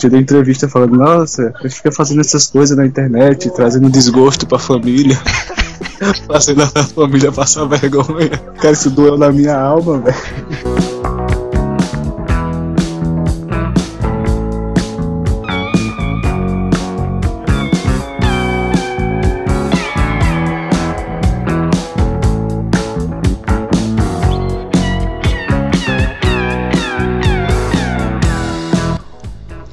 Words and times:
Te 0.00 0.08
dei 0.08 0.18
entrevista 0.18 0.66
falando, 0.66 0.96
nossa, 0.96 1.52
ele 1.60 1.68
fica 1.68 1.92
fazendo 1.92 2.22
essas 2.22 2.46
coisas 2.46 2.74
na 2.74 2.86
internet, 2.86 3.50
trazendo 3.50 3.90
desgosto 3.90 4.46
pra 4.46 4.58
família. 4.58 5.20
fazendo 6.26 6.62
a 6.62 6.84
família 6.84 7.30
passar 7.30 7.66
vergonha. 7.66 8.30
Cara, 8.62 8.72
isso 8.72 8.88
doeu 8.88 9.18
na 9.18 9.30
minha 9.30 9.54
alma, 9.54 9.98
velho. 9.98 10.89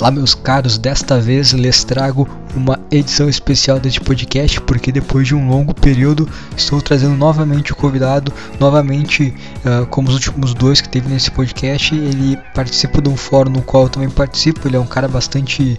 Olá, 0.07 0.15
meus 0.15 0.33
caros, 0.33 0.77
desta 0.77 1.19
vez 1.19 1.51
lhes 1.51 1.83
trago 1.83 2.25
uma 2.55 2.79
edição 2.89 3.27
especial 3.27 3.77
deste 3.77 3.99
podcast, 3.99 4.61
porque 4.61 4.89
depois 4.89 5.27
de 5.27 5.35
um 5.35 5.49
longo 5.49 5.73
período 5.73 6.29
estou 6.55 6.81
trazendo 6.81 7.17
novamente 7.17 7.73
o 7.73 7.75
convidado, 7.75 8.31
novamente, 8.57 9.35
uh, 9.65 9.85
como 9.87 10.07
os 10.07 10.13
últimos 10.13 10.53
dois 10.53 10.79
que 10.79 10.87
teve 10.87 11.09
nesse 11.09 11.29
podcast. 11.29 11.93
Ele 11.93 12.39
participa 12.55 13.01
de 13.01 13.09
um 13.09 13.17
fórum 13.17 13.51
no 13.51 13.61
qual 13.61 13.83
eu 13.83 13.89
também 13.89 14.09
participo, 14.09 14.65
ele 14.65 14.77
é 14.77 14.79
um 14.79 14.87
cara 14.87 15.09
bastante 15.09 15.77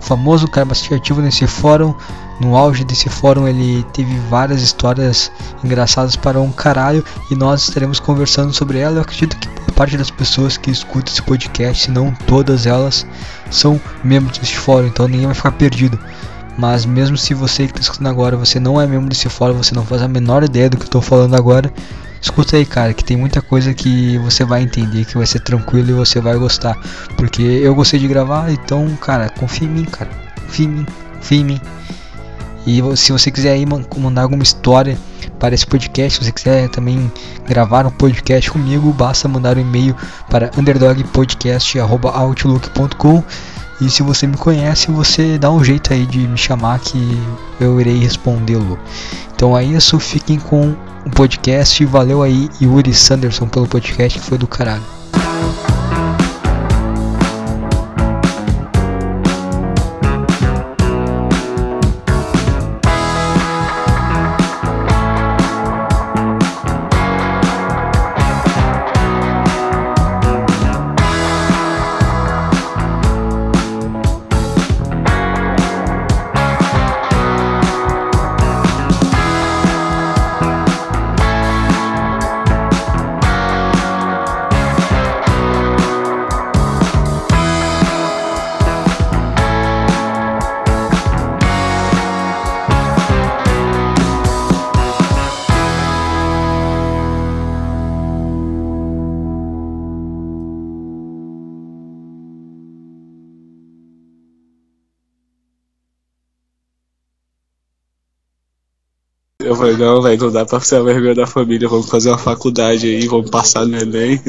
famoso, 0.00 0.46
um 0.46 0.50
cara 0.50 0.64
bastante 0.64 0.94
ativo 0.94 1.20
nesse 1.20 1.46
fórum. 1.46 1.94
No 2.40 2.56
auge 2.56 2.84
desse 2.84 3.10
fórum 3.10 3.46
ele 3.46 3.84
teve 3.92 4.18
várias 4.30 4.62
histórias 4.62 5.30
engraçadas 5.62 6.16
para 6.16 6.40
um 6.40 6.50
caralho 6.50 7.04
e 7.30 7.34
nós 7.34 7.68
estaremos 7.68 8.00
conversando 8.00 8.50
sobre 8.54 8.78
ela. 8.78 8.96
Eu 8.96 9.02
acredito 9.02 9.36
que 9.36 9.46
parte 9.72 9.96
das 9.96 10.10
pessoas 10.10 10.56
que 10.56 10.70
escutam 10.70 11.12
esse 11.12 11.22
podcast, 11.22 11.84
se 11.84 11.90
não 11.90 12.12
todas 12.26 12.66
elas, 12.66 13.06
são 13.50 13.80
membros 14.04 14.38
desse 14.38 14.56
fórum, 14.56 14.86
então 14.86 15.08
ninguém 15.08 15.26
vai 15.26 15.34
ficar 15.34 15.52
perdido. 15.52 15.98
Mas 16.56 16.84
mesmo 16.84 17.16
se 17.16 17.34
você 17.34 17.66
que 17.66 17.72
está 17.72 17.80
escutando 17.80 18.08
agora, 18.08 18.36
você 18.36 18.60
não 18.60 18.80
é 18.80 18.86
membro 18.86 19.08
desse 19.08 19.28
fórum, 19.28 19.54
você 19.54 19.74
não 19.74 19.84
faz 19.84 20.02
a 20.02 20.08
menor 20.08 20.44
ideia 20.44 20.68
do 20.68 20.76
que 20.76 20.82
eu 20.82 20.86
estou 20.86 21.02
falando 21.02 21.34
agora, 21.34 21.72
escuta 22.20 22.56
aí, 22.56 22.64
cara, 22.64 22.92
que 22.92 23.02
tem 23.02 23.16
muita 23.16 23.40
coisa 23.40 23.74
que 23.74 24.18
você 24.18 24.44
vai 24.44 24.62
entender, 24.62 25.04
que 25.04 25.16
vai 25.16 25.26
ser 25.26 25.40
tranquilo 25.40 25.90
e 25.90 25.94
você 25.94 26.20
vai 26.20 26.36
gostar. 26.36 26.76
Porque 27.16 27.42
eu 27.42 27.74
gostei 27.74 27.98
de 27.98 28.06
gravar, 28.06 28.52
então, 28.52 28.88
cara, 28.96 29.28
confia 29.30 29.66
em 29.66 29.70
mim, 29.70 29.84
cara. 29.84 30.10
Confia 30.46 30.66
em 30.66 30.68
mim, 30.68 30.86
confia 31.16 31.38
em 31.38 31.44
mim. 31.44 31.60
E 32.66 32.82
se 32.96 33.12
você 33.12 33.30
quiser 33.30 33.52
aí 33.52 33.64
mandar 33.96 34.22
alguma 34.22 34.42
história 34.42 34.98
para 35.38 35.54
esse 35.54 35.66
podcast, 35.66 36.18
se 36.18 36.24
você 36.24 36.32
quiser 36.32 36.68
também 36.68 37.10
gravar 37.46 37.86
um 37.86 37.90
podcast 37.90 38.50
comigo, 38.50 38.92
basta 38.92 39.28
mandar 39.28 39.56
um 39.56 39.60
e-mail 39.60 39.94
para 40.30 40.50
underdogpodcast.outlook.com 40.56 43.22
e 43.82 43.90
se 43.90 44.02
você 44.02 44.28
me 44.28 44.36
conhece, 44.36 44.92
você 44.92 45.36
dá 45.36 45.50
um 45.50 45.64
jeito 45.64 45.92
aí 45.92 46.06
de 46.06 46.20
me 46.20 46.38
chamar 46.38 46.78
que 46.78 47.20
eu 47.58 47.80
irei 47.80 47.98
respondê-lo. 47.98 48.78
Então 49.34 49.58
é 49.58 49.64
isso, 49.64 49.98
fiquem 49.98 50.38
com 50.38 50.76
o 51.04 51.10
podcast. 51.10 51.84
Valeu 51.86 52.22
aí, 52.22 52.48
Yuri 52.60 52.94
Sanderson, 52.94 53.48
pelo 53.48 53.66
podcast 53.66 54.20
que 54.20 54.24
foi 54.24 54.38
do 54.38 54.46
caralho. 54.46 54.84
Não, 109.76 110.02
velho, 110.02 110.24
não 110.24 110.32
dá 110.32 110.44
pra 110.44 110.60
ser 110.60 110.76
a 110.76 110.82
vergonha 110.82 111.14
da 111.14 111.26
família, 111.26 111.68
vamos 111.68 111.88
fazer 111.88 112.10
uma 112.10 112.18
faculdade 112.18 112.86
aí, 112.86 113.06
vamos 113.06 113.30
passar 113.30 113.66
no 113.66 113.76
Enem. 113.76 114.20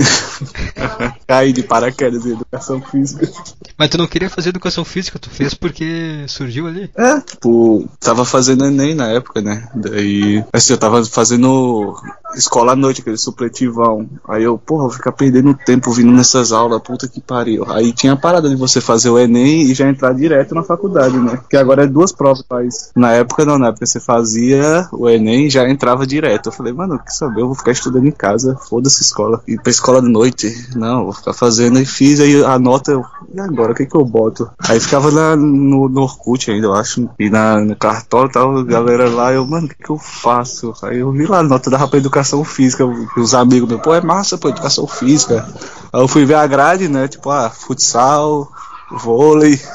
Cair 1.28 1.54
de 1.54 1.64
paraquedas 1.64 2.26
em 2.26 2.32
educação 2.32 2.82
física. 2.82 3.30
Mas 3.78 3.90
tu 3.90 3.98
não 3.98 4.08
queria 4.08 4.30
fazer 4.30 4.50
educação 4.50 4.84
física, 4.84 5.20
tu 5.20 5.30
fez 5.30 5.54
porque 5.54 6.26
surgiu 6.28 6.68
ali? 6.68 6.90
É, 6.96 7.22
tipo, 7.22 7.88
tava 8.00 8.26
fazendo 8.26 8.66
Enem 8.66 8.94
na 8.96 9.10
época, 9.10 9.42
né? 9.42 9.68
Daí, 9.74 10.44
assim, 10.52 10.74
eu 10.74 10.78
tava 10.78 11.04
fazendo 11.06 11.96
escola 12.36 12.74
à 12.74 12.76
noite, 12.76 13.02
aquele 13.02 13.18
supletivão. 13.18 14.08
Aí 14.28 14.44
eu, 14.44 14.58
porra, 14.58 14.84
vou 14.84 14.92
ficar 14.92 15.12
perdendo 15.12 15.54
tempo 15.54 15.92
vindo 15.92 16.12
nessas 16.12 16.52
aulas, 16.52 16.82
puta 16.82 17.08
que 17.08 17.22
pariu. 17.22 17.66
Aí 17.70 17.94
tinha 17.94 18.14
a 18.14 18.18
parada 18.18 18.50
de 18.50 18.56
você 18.56 18.82
fazer 18.82 19.10
o 19.10 19.20
Enem 19.20 19.64
e 19.64 19.74
já 19.74 19.88
entrar 19.88 20.14
direto 20.14 20.56
na 20.56 20.64
faculdade, 20.64 21.18
né? 21.18 21.38
Porque 21.38 21.58
agora 21.58 21.84
é 21.84 21.88
duas 21.88 22.12
provas, 22.12 22.44
faz. 22.48 22.92
Na 22.96 23.12
época 23.12 23.46
não, 23.46 23.58
na 23.58 23.68
época 23.68 23.86
você 23.86 24.00
fazia 24.00 24.88
o 24.92 25.10
Enem 25.10 25.48
e 25.48 25.50
já 25.50 25.68
entrava 25.68 26.06
direto. 26.06 26.48
Eu 26.48 26.54
falei, 26.54 26.74
mano, 26.74 27.00
que 27.00 27.14
saber, 27.14 27.42
eu 27.42 27.48
vou 27.48 27.56
ficar 27.56 27.72
estudando 27.72 28.08
em 28.08 28.12
casa, 28.12 28.58
foda-se 28.70 29.02
escola. 29.02 29.42
E 29.48 29.58
pra 29.58 29.72
escola 29.72 30.02
de 30.02 30.10
noite, 30.10 30.54
não, 30.76 31.06
vou 31.06 31.14
ficar 31.14 31.34
fazendo 31.34 31.80
e 31.80 31.86
fiz, 31.86 32.20
aí 32.20 32.44
a 32.44 32.58
nota, 32.60 32.92
eu, 32.92 33.04
e 33.34 33.40
agora, 33.40 33.72
o 33.72 33.76
que 33.76 33.86
que 33.86 33.96
eu 33.96 34.06
boto? 34.06 34.50
Aí 34.68 34.80
ficava 34.80 35.12
lá 35.12 35.36
no, 35.36 35.90
no 35.90 36.02
Orkut 36.02 36.52
ainda, 36.52 36.68
eu 36.68 36.74
acho, 36.74 37.10
e 37.20 37.30
na, 37.30 37.60
no 37.60 37.76
cartório 37.76 38.30
e 38.30 38.34
tal, 38.34 38.64
galera 38.64 39.10
lá, 39.10 39.34
eu, 39.34 39.46
mano, 39.46 39.68
o 39.68 39.70
que 39.70 39.76
que 39.76 39.90
eu 39.90 39.98
faço? 39.98 40.74
Aí 40.84 41.00
eu 41.00 41.12
vi 41.12 41.26
lá 41.26 41.40
a 41.40 41.44
nota 41.44 41.70
da 41.70 41.78
pra 41.88 42.00
educação 42.24 42.44
física, 42.44 42.86
os 43.18 43.34
amigos 43.34 43.68
meus, 43.68 43.82
pô, 43.82 43.94
é 43.94 44.02
massa, 44.02 44.38
pô, 44.38 44.50
educação 44.50 44.88
física. 44.88 45.46
Aí 45.92 46.02
eu 46.02 46.08
fui 46.08 46.26
ver 46.26 46.36
a 46.36 46.48
grade, 46.48 46.88
né, 46.88 47.08
tipo, 47.08 47.30
ah, 47.30 47.50
futsal, 47.50 48.50
vôlei. 48.90 49.60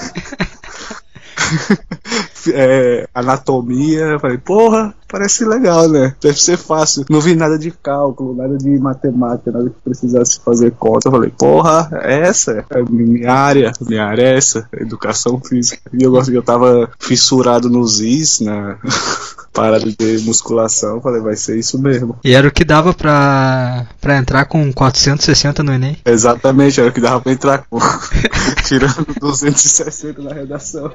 é, 2.53 3.07
anatomia, 3.15 4.19
falei, 4.19 4.39
porra, 4.39 4.95
parece 5.07 5.45
legal, 5.45 5.89
né? 5.89 6.15
Deve 6.21 6.41
ser 6.41 6.57
fácil. 6.57 7.05
Não 7.09 7.21
vi 7.21 7.35
nada 7.35 7.59
de 7.59 7.71
cálculo, 7.71 8.35
nada 8.35 8.57
de 8.57 8.79
matemática, 8.79 9.53
nada 9.53 9.69
que 9.69 9.81
precisasse 9.85 10.41
fazer 10.41 10.73
conta. 10.73 11.11
Falei, 11.11 11.31
porra, 11.31 11.91
é 12.03 12.21
essa 12.21 12.65
é 12.71 12.83
minha 12.83 13.33
área, 13.33 13.73
minha 13.81 14.05
área 14.05 14.23
é 14.23 14.37
essa, 14.37 14.69
educação 14.73 15.41
física. 15.41 15.91
E 15.93 16.03
eu 16.03 16.11
gosto 16.11 16.31
que 16.31 16.37
eu 16.37 16.43
tava 16.43 16.91
fissurado 16.99 17.69
nos 17.69 18.01
is, 18.01 18.41
né? 18.41 18.79
parada 19.59 19.91
de 19.91 20.19
musculação, 20.25 21.01
falei, 21.01 21.21
vai 21.21 21.37
ser 21.37 21.59
isso 21.59 21.81
mesmo. 21.81 22.17
E 22.25 22.33
era 22.33 22.47
o 22.47 22.51
que 22.51 22.65
dava 22.65 22.95
pra, 22.95 23.87
pra 24.01 24.17
entrar 24.17 24.45
com 24.45 24.73
460 24.73 25.63
no 25.63 25.73
Enem? 25.73 25.97
Exatamente, 26.05 26.81
era 26.81 26.91
o 26.91 26.93
que 26.93 27.01
dava 27.01 27.21
pra 27.21 27.33
entrar 27.33 27.65
com. 27.69 27.79
Tirando 28.65 29.07
260 29.21 30.23
na 30.23 30.33
redação. 30.33 30.93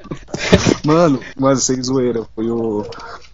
Mano, 0.86 1.20
mano, 1.38 1.58
sem 1.58 1.82
zoeira, 1.84 2.24
foi 2.36 2.50
o, 2.50 2.86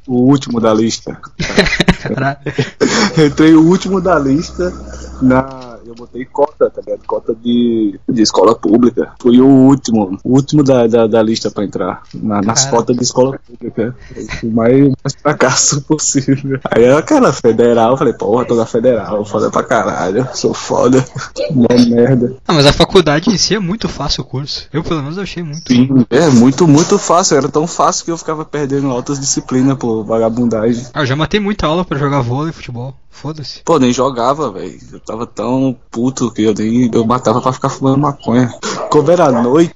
o 0.07 0.15
último 0.15 0.59
da 0.59 0.73
lista. 0.73 1.19
Entrei 3.23 3.53
o 3.53 3.63
último 3.63 4.01
da 4.01 4.17
lista 4.17 4.73
na 5.21 5.68
eu 5.89 5.95
botei 5.95 6.25
cota, 6.25 6.69
tá 6.69 6.81
ligado? 6.81 7.05
Cota 7.05 7.35
de, 7.35 7.99
de 8.07 8.21
escola 8.21 8.55
pública. 8.55 9.11
Fui 9.19 9.39
o 9.41 9.47
último, 9.47 10.17
o 10.23 10.33
último 10.33 10.63
da, 10.63 10.87
da, 10.87 11.07
da 11.07 11.21
lista 11.21 11.49
pra 11.49 11.63
entrar. 11.63 12.03
Na, 12.13 12.41
nas 12.41 12.65
cotas 12.65 12.95
de 12.95 13.03
escola 13.03 13.39
pública. 13.39 13.95
O 14.43 14.47
mais, 14.47 14.79
mais 15.03 15.15
fracasso 15.21 15.81
possível. 15.87 16.59
Aí 16.71 16.87
aquela 16.91 17.33
federal, 17.33 17.91
eu 17.91 17.97
falei, 17.97 18.13
porra, 18.13 18.45
tô 18.45 18.55
na 18.55 18.65
federal, 18.65 19.25
foda 19.25 19.49
pra 19.49 19.63
caralho, 19.63 20.27
sou 20.33 20.53
foda. 20.53 21.03
Mó 21.51 21.67
merda. 21.89 22.35
Ah, 22.47 22.53
mas 22.53 22.65
a 22.65 22.73
faculdade 22.73 23.29
em 23.29 23.37
si 23.37 23.55
é 23.55 23.59
muito 23.59 23.89
fácil 23.89 24.23
o 24.23 24.25
curso. 24.25 24.67
Eu 24.71 24.83
pelo 24.83 25.01
menos 25.01 25.17
achei 25.17 25.41
muito. 25.41 25.71
Sim, 25.71 25.89
é 26.09 26.29
muito, 26.29 26.67
muito 26.67 26.97
fácil. 26.99 27.37
Era 27.37 27.49
tão 27.49 27.65
fácil 27.65 28.05
que 28.05 28.11
eu 28.11 28.17
ficava 28.17 28.45
perdendo 28.45 28.89
altas 28.89 29.19
disciplinas 29.19 29.77
por 29.77 30.03
vagabundagem. 30.03 30.85
Ah, 30.93 31.01
eu 31.01 31.05
já 31.05 31.15
matei 31.15 31.39
muita 31.39 31.65
aula 31.65 31.83
pra 31.83 31.97
jogar 31.97 32.21
vôlei 32.21 32.51
e 32.51 32.53
futebol. 32.53 32.93
Foda-se. 33.09 33.61
Pô, 33.65 33.77
nem 33.79 33.91
jogava, 33.91 34.51
velho. 34.51 34.79
Eu 34.93 34.99
tava 34.99 35.25
tão 35.25 35.75
puto 35.91 36.31
que 36.31 36.43
eu 36.43 36.53
nem 36.53 36.89
eu 36.93 37.05
matava 37.05 37.41
pra 37.41 37.53
ficar 37.53 37.69
fumando 37.69 37.97
maconha. 37.97 38.53
Como 38.89 39.11
era 39.11 39.31
noite, 39.31 39.73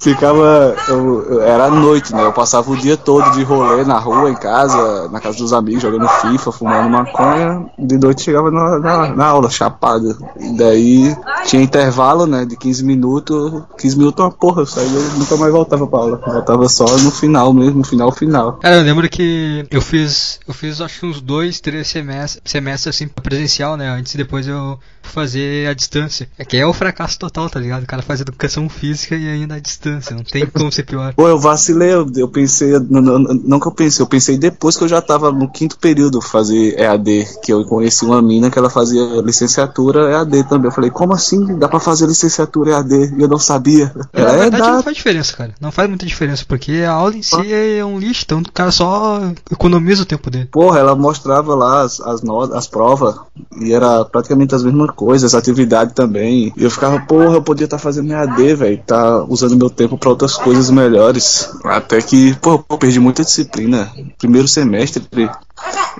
ficava. 0.00 0.76
Eu, 0.88 1.42
era 1.42 1.70
noite, 1.70 2.14
né? 2.14 2.22
Eu 2.22 2.32
passava 2.32 2.70
o 2.70 2.76
dia 2.76 2.96
todo 2.96 3.32
de 3.32 3.42
rolê 3.42 3.84
na 3.84 3.98
rua, 3.98 4.30
em 4.30 4.34
casa, 4.34 5.08
na 5.08 5.20
casa 5.20 5.38
dos 5.38 5.52
amigos, 5.52 5.82
jogando 5.82 6.08
FIFA, 6.08 6.52
fumando 6.52 6.90
maconha. 6.90 7.66
De 7.78 7.98
noite 7.98 8.22
chegava 8.22 8.50
na, 8.50 8.78
na, 8.78 9.08
na 9.08 9.26
aula, 9.26 9.50
chapado. 9.50 10.16
E 10.38 10.56
daí 10.56 11.16
tinha 11.46 11.62
intervalo, 11.62 12.26
né? 12.26 12.44
De 12.44 12.56
15 12.56 12.84
minutos. 12.84 13.62
15 13.78 13.98
minutos 13.98 14.20
é 14.20 14.26
uma 14.26 14.32
porra, 14.32 14.62
eu 14.62 14.66
saía, 14.66 14.88
eu 14.88 15.18
nunca 15.18 15.36
mais 15.36 15.52
voltava 15.52 15.86
pra 15.86 15.98
aula. 15.98 16.20
Voltava 16.24 16.68
só 16.68 16.84
no 16.84 17.10
final 17.10 17.52
mesmo, 17.52 17.78
no 17.78 17.84
final 17.84 18.12
final. 18.12 18.54
Cara, 18.54 18.76
eu 18.76 18.82
lembro 18.82 19.08
que 19.08 19.66
eu 19.70 19.80
fiz. 19.80 20.40
Eu 20.46 20.54
fiz 20.54 20.80
acho 20.80 21.00
que 21.00 21.06
uns 21.06 21.20
dois, 21.20 21.60
três 21.60 21.88
semestres, 21.88 22.40
semestres 22.44 22.94
assim 22.94 23.08
presencial, 23.08 23.76
né? 23.76 23.88
Antes 23.88 24.14
e 24.14 24.16
depois 24.16 24.46
eu 24.46 24.78
fazer 25.06 25.68
a 25.68 25.74
distância. 25.74 26.28
É 26.38 26.44
que 26.44 26.56
é 26.56 26.66
o 26.66 26.72
fracasso 26.72 27.18
total, 27.18 27.48
tá 27.48 27.60
ligado? 27.60 27.84
O 27.84 27.86
cara 27.86 28.02
faz 28.02 28.20
educação 28.20 28.68
física 28.68 29.16
e 29.16 29.28
ainda 29.28 29.54
a 29.54 29.60
distância. 29.60 30.16
Não 30.16 30.24
tem 30.24 30.46
como 30.46 30.72
ser 30.72 30.84
pior. 30.84 31.14
Pô, 31.14 31.28
eu 31.28 31.38
vacilei, 31.38 31.92
eu, 31.92 32.10
eu 32.16 32.28
pensei, 32.28 32.72
não, 32.90 33.00
não, 33.00 33.18
não, 33.18 33.60
que 33.60 33.66
eu 33.66 33.72
pensei, 33.72 34.02
eu 34.02 34.06
pensei 34.06 34.38
depois 34.38 34.76
que 34.76 34.84
eu 34.84 34.88
já 34.88 35.00
tava 35.00 35.30
no 35.30 35.48
quinto 35.48 35.78
período 35.78 36.20
fazer 36.20 36.78
EAD, 36.78 37.26
que 37.42 37.52
eu 37.52 37.64
conheci 37.64 38.04
uma 38.04 38.20
mina 38.20 38.50
que 38.50 38.58
ela 38.58 38.70
fazia 38.70 39.02
licenciatura 39.22 40.10
EAD 40.10 40.44
também. 40.48 40.66
Eu 40.66 40.74
falei, 40.74 40.90
como 40.90 41.12
assim 41.12 41.58
dá 41.58 41.68
pra 41.68 41.80
fazer 41.80 42.06
licenciatura 42.06 42.72
EAD? 42.72 43.14
E 43.16 43.22
eu 43.22 43.28
não 43.28 43.38
sabia. 43.38 43.92
Na 44.12 44.20
é, 44.20 44.38
verdade 44.38 44.68
não 44.68 44.82
faz 44.82 44.96
diferença, 44.96 45.36
cara. 45.36 45.54
Não 45.60 45.72
faz 45.72 45.88
muita 45.88 46.06
diferença, 46.06 46.44
porque 46.46 46.82
a 46.86 46.92
aula 46.92 47.16
em 47.16 47.22
si 47.22 47.36
ah. 47.36 47.78
é 47.78 47.84
um 47.84 47.98
lixo, 47.98 48.22
então 48.24 48.38
o 48.38 48.52
cara 48.52 48.70
só 48.70 49.20
economiza 49.50 50.02
o 50.02 50.06
tempo 50.06 50.30
dele. 50.30 50.48
Porra, 50.50 50.78
ela 50.78 50.94
mostrava 50.94 51.54
lá 51.54 51.82
as, 51.82 52.00
as, 52.00 52.22
notas, 52.22 52.56
as 52.56 52.66
provas, 52.66 53.16
e 53.60 53.72
era 53.72 54.04
praticamente 54.04 54.54
as 54.54 54.62
mesmas 54.62 54.90
coisas, 54.94 55.34
atividade 55.34 55.94
também. 55.94 56.52
E 56.56 56.64
eu 56.64 56.70
ficava, 56.70 57.00
porra, 57.00 57.34
eu 57.34 57.42
podia 57.42 57.64
estar 57.64 57.76
tá 57.76 57.82
fazendo 57.82 58.12
EAD, 58.12 58.54
velho, 58.54 58.82
tá 58.86 59.24
usando 59.24 59.56
meu 59.56 59.70
tempo 59.70 59.98
para 59.98 60.10
outras 60.10 60.36
coisas 60.36 60.70
melhores. 60.70 61.50
Até 61.64 62.00
que, 62.00 62.34
pô, 62.36 62.58
perdi 62.78 63.00
muita 63.00 63.24
disciplina. 63.24 63.90
Primeiro 64.18 64.48
semestre 64.48 65.02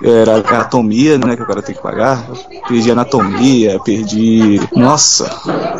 era 0.03 0.35
anatomia, 0.35 1.17
né, 1.17 1.35
que 1.35 1.45
cara 1.45 1.61
tem 1.61 1.75
que 1.75 1.81
pagar. 1.81 2.25
Perdi 2.67 2.91
anatomia, 2.91 3.79
perdi. 3.79 4.59
Nossa, 4.75 5.25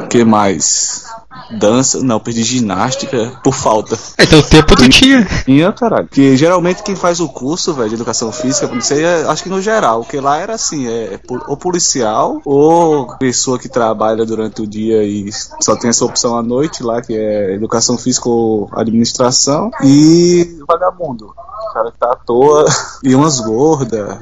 o 0.03 0.07
que 0.07 0.23
mais? 0.23 1.05
dança, 1.51 2.01
não, 2.01 2.19
perdi 2.19 2.43
ginástica 2.43 3.39
por 3.43 3.53
falta. 3.53 3.97
Então 4.19 4.39
o 4.39 4.43
tempo 4.43 4.75
tu 4.75 4.89
tinha. 4.89 5.25
Tinha, 5.45 5.71
caralho. 5.71 6.07
Que 6.07 6.35
geralmente 6.35 6.83
quem 6.83 6.95
faz 6.95 7.19
o 7.19 7.29
curso, 7.29 7.73
velho, 7.73 7.89
de 7.89 7.95
educação 7.95 8.31
física, 8.31 8.67
não 8.67 8.81
sei, 8.81 9.03
é, 9.03 9.23
acho 9.25 9.43
que 9.43 9.49
no 9.49 9.61
geral, 9.61 10.03
que 10.03 10.19
lá 10.19 10.37
era 10.37 10.53
assim, 10.53 10.87
é, 10.87 11.13
é 11.13 11.19
ou 11.47 11.55
policial 11.57 12.41
ou 12.43 13.15
pessoa 13.17 13.59
que 13.59 13.69
trabalha 13.69 14.25
durante 14.25 14.61
o 14.61 14.67
dia 14.67 15.03
e 15.03 15.29
só 15.61 15.75
tem 15.75 15.89
essa 15.89 16.05
opção 16.05 16.35
à 16.35 16.41
noite 16.41 16.81
lá, 16.81 17.01
que 17.01 17.15
é 17.15 17.53
educação 17.53 17.97
física 17.97 18.27
ou 18.27 18.69
administração, 18.73 19.69
e 19.83 20.57
vagabundo. 20.67 21.33
Cara 21.75 21.91
tá 21.91 22.13
à 22.13 22.15
toa 22.15 22.63
e 23.03 23.13
umas 23.13 23.41
gordas. 23.41 24.17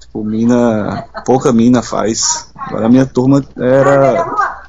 Tipo, 0.00 0.24
mina. 0.24 1.04
Pouca 1.24 1.52
mina 1.52 1.80
faz. 1.80 2.48
Agora 2.56 2.86
a 2.86 2.88
minha 2.88 3.06
turma 3.06 3.44
era 3.56 4.24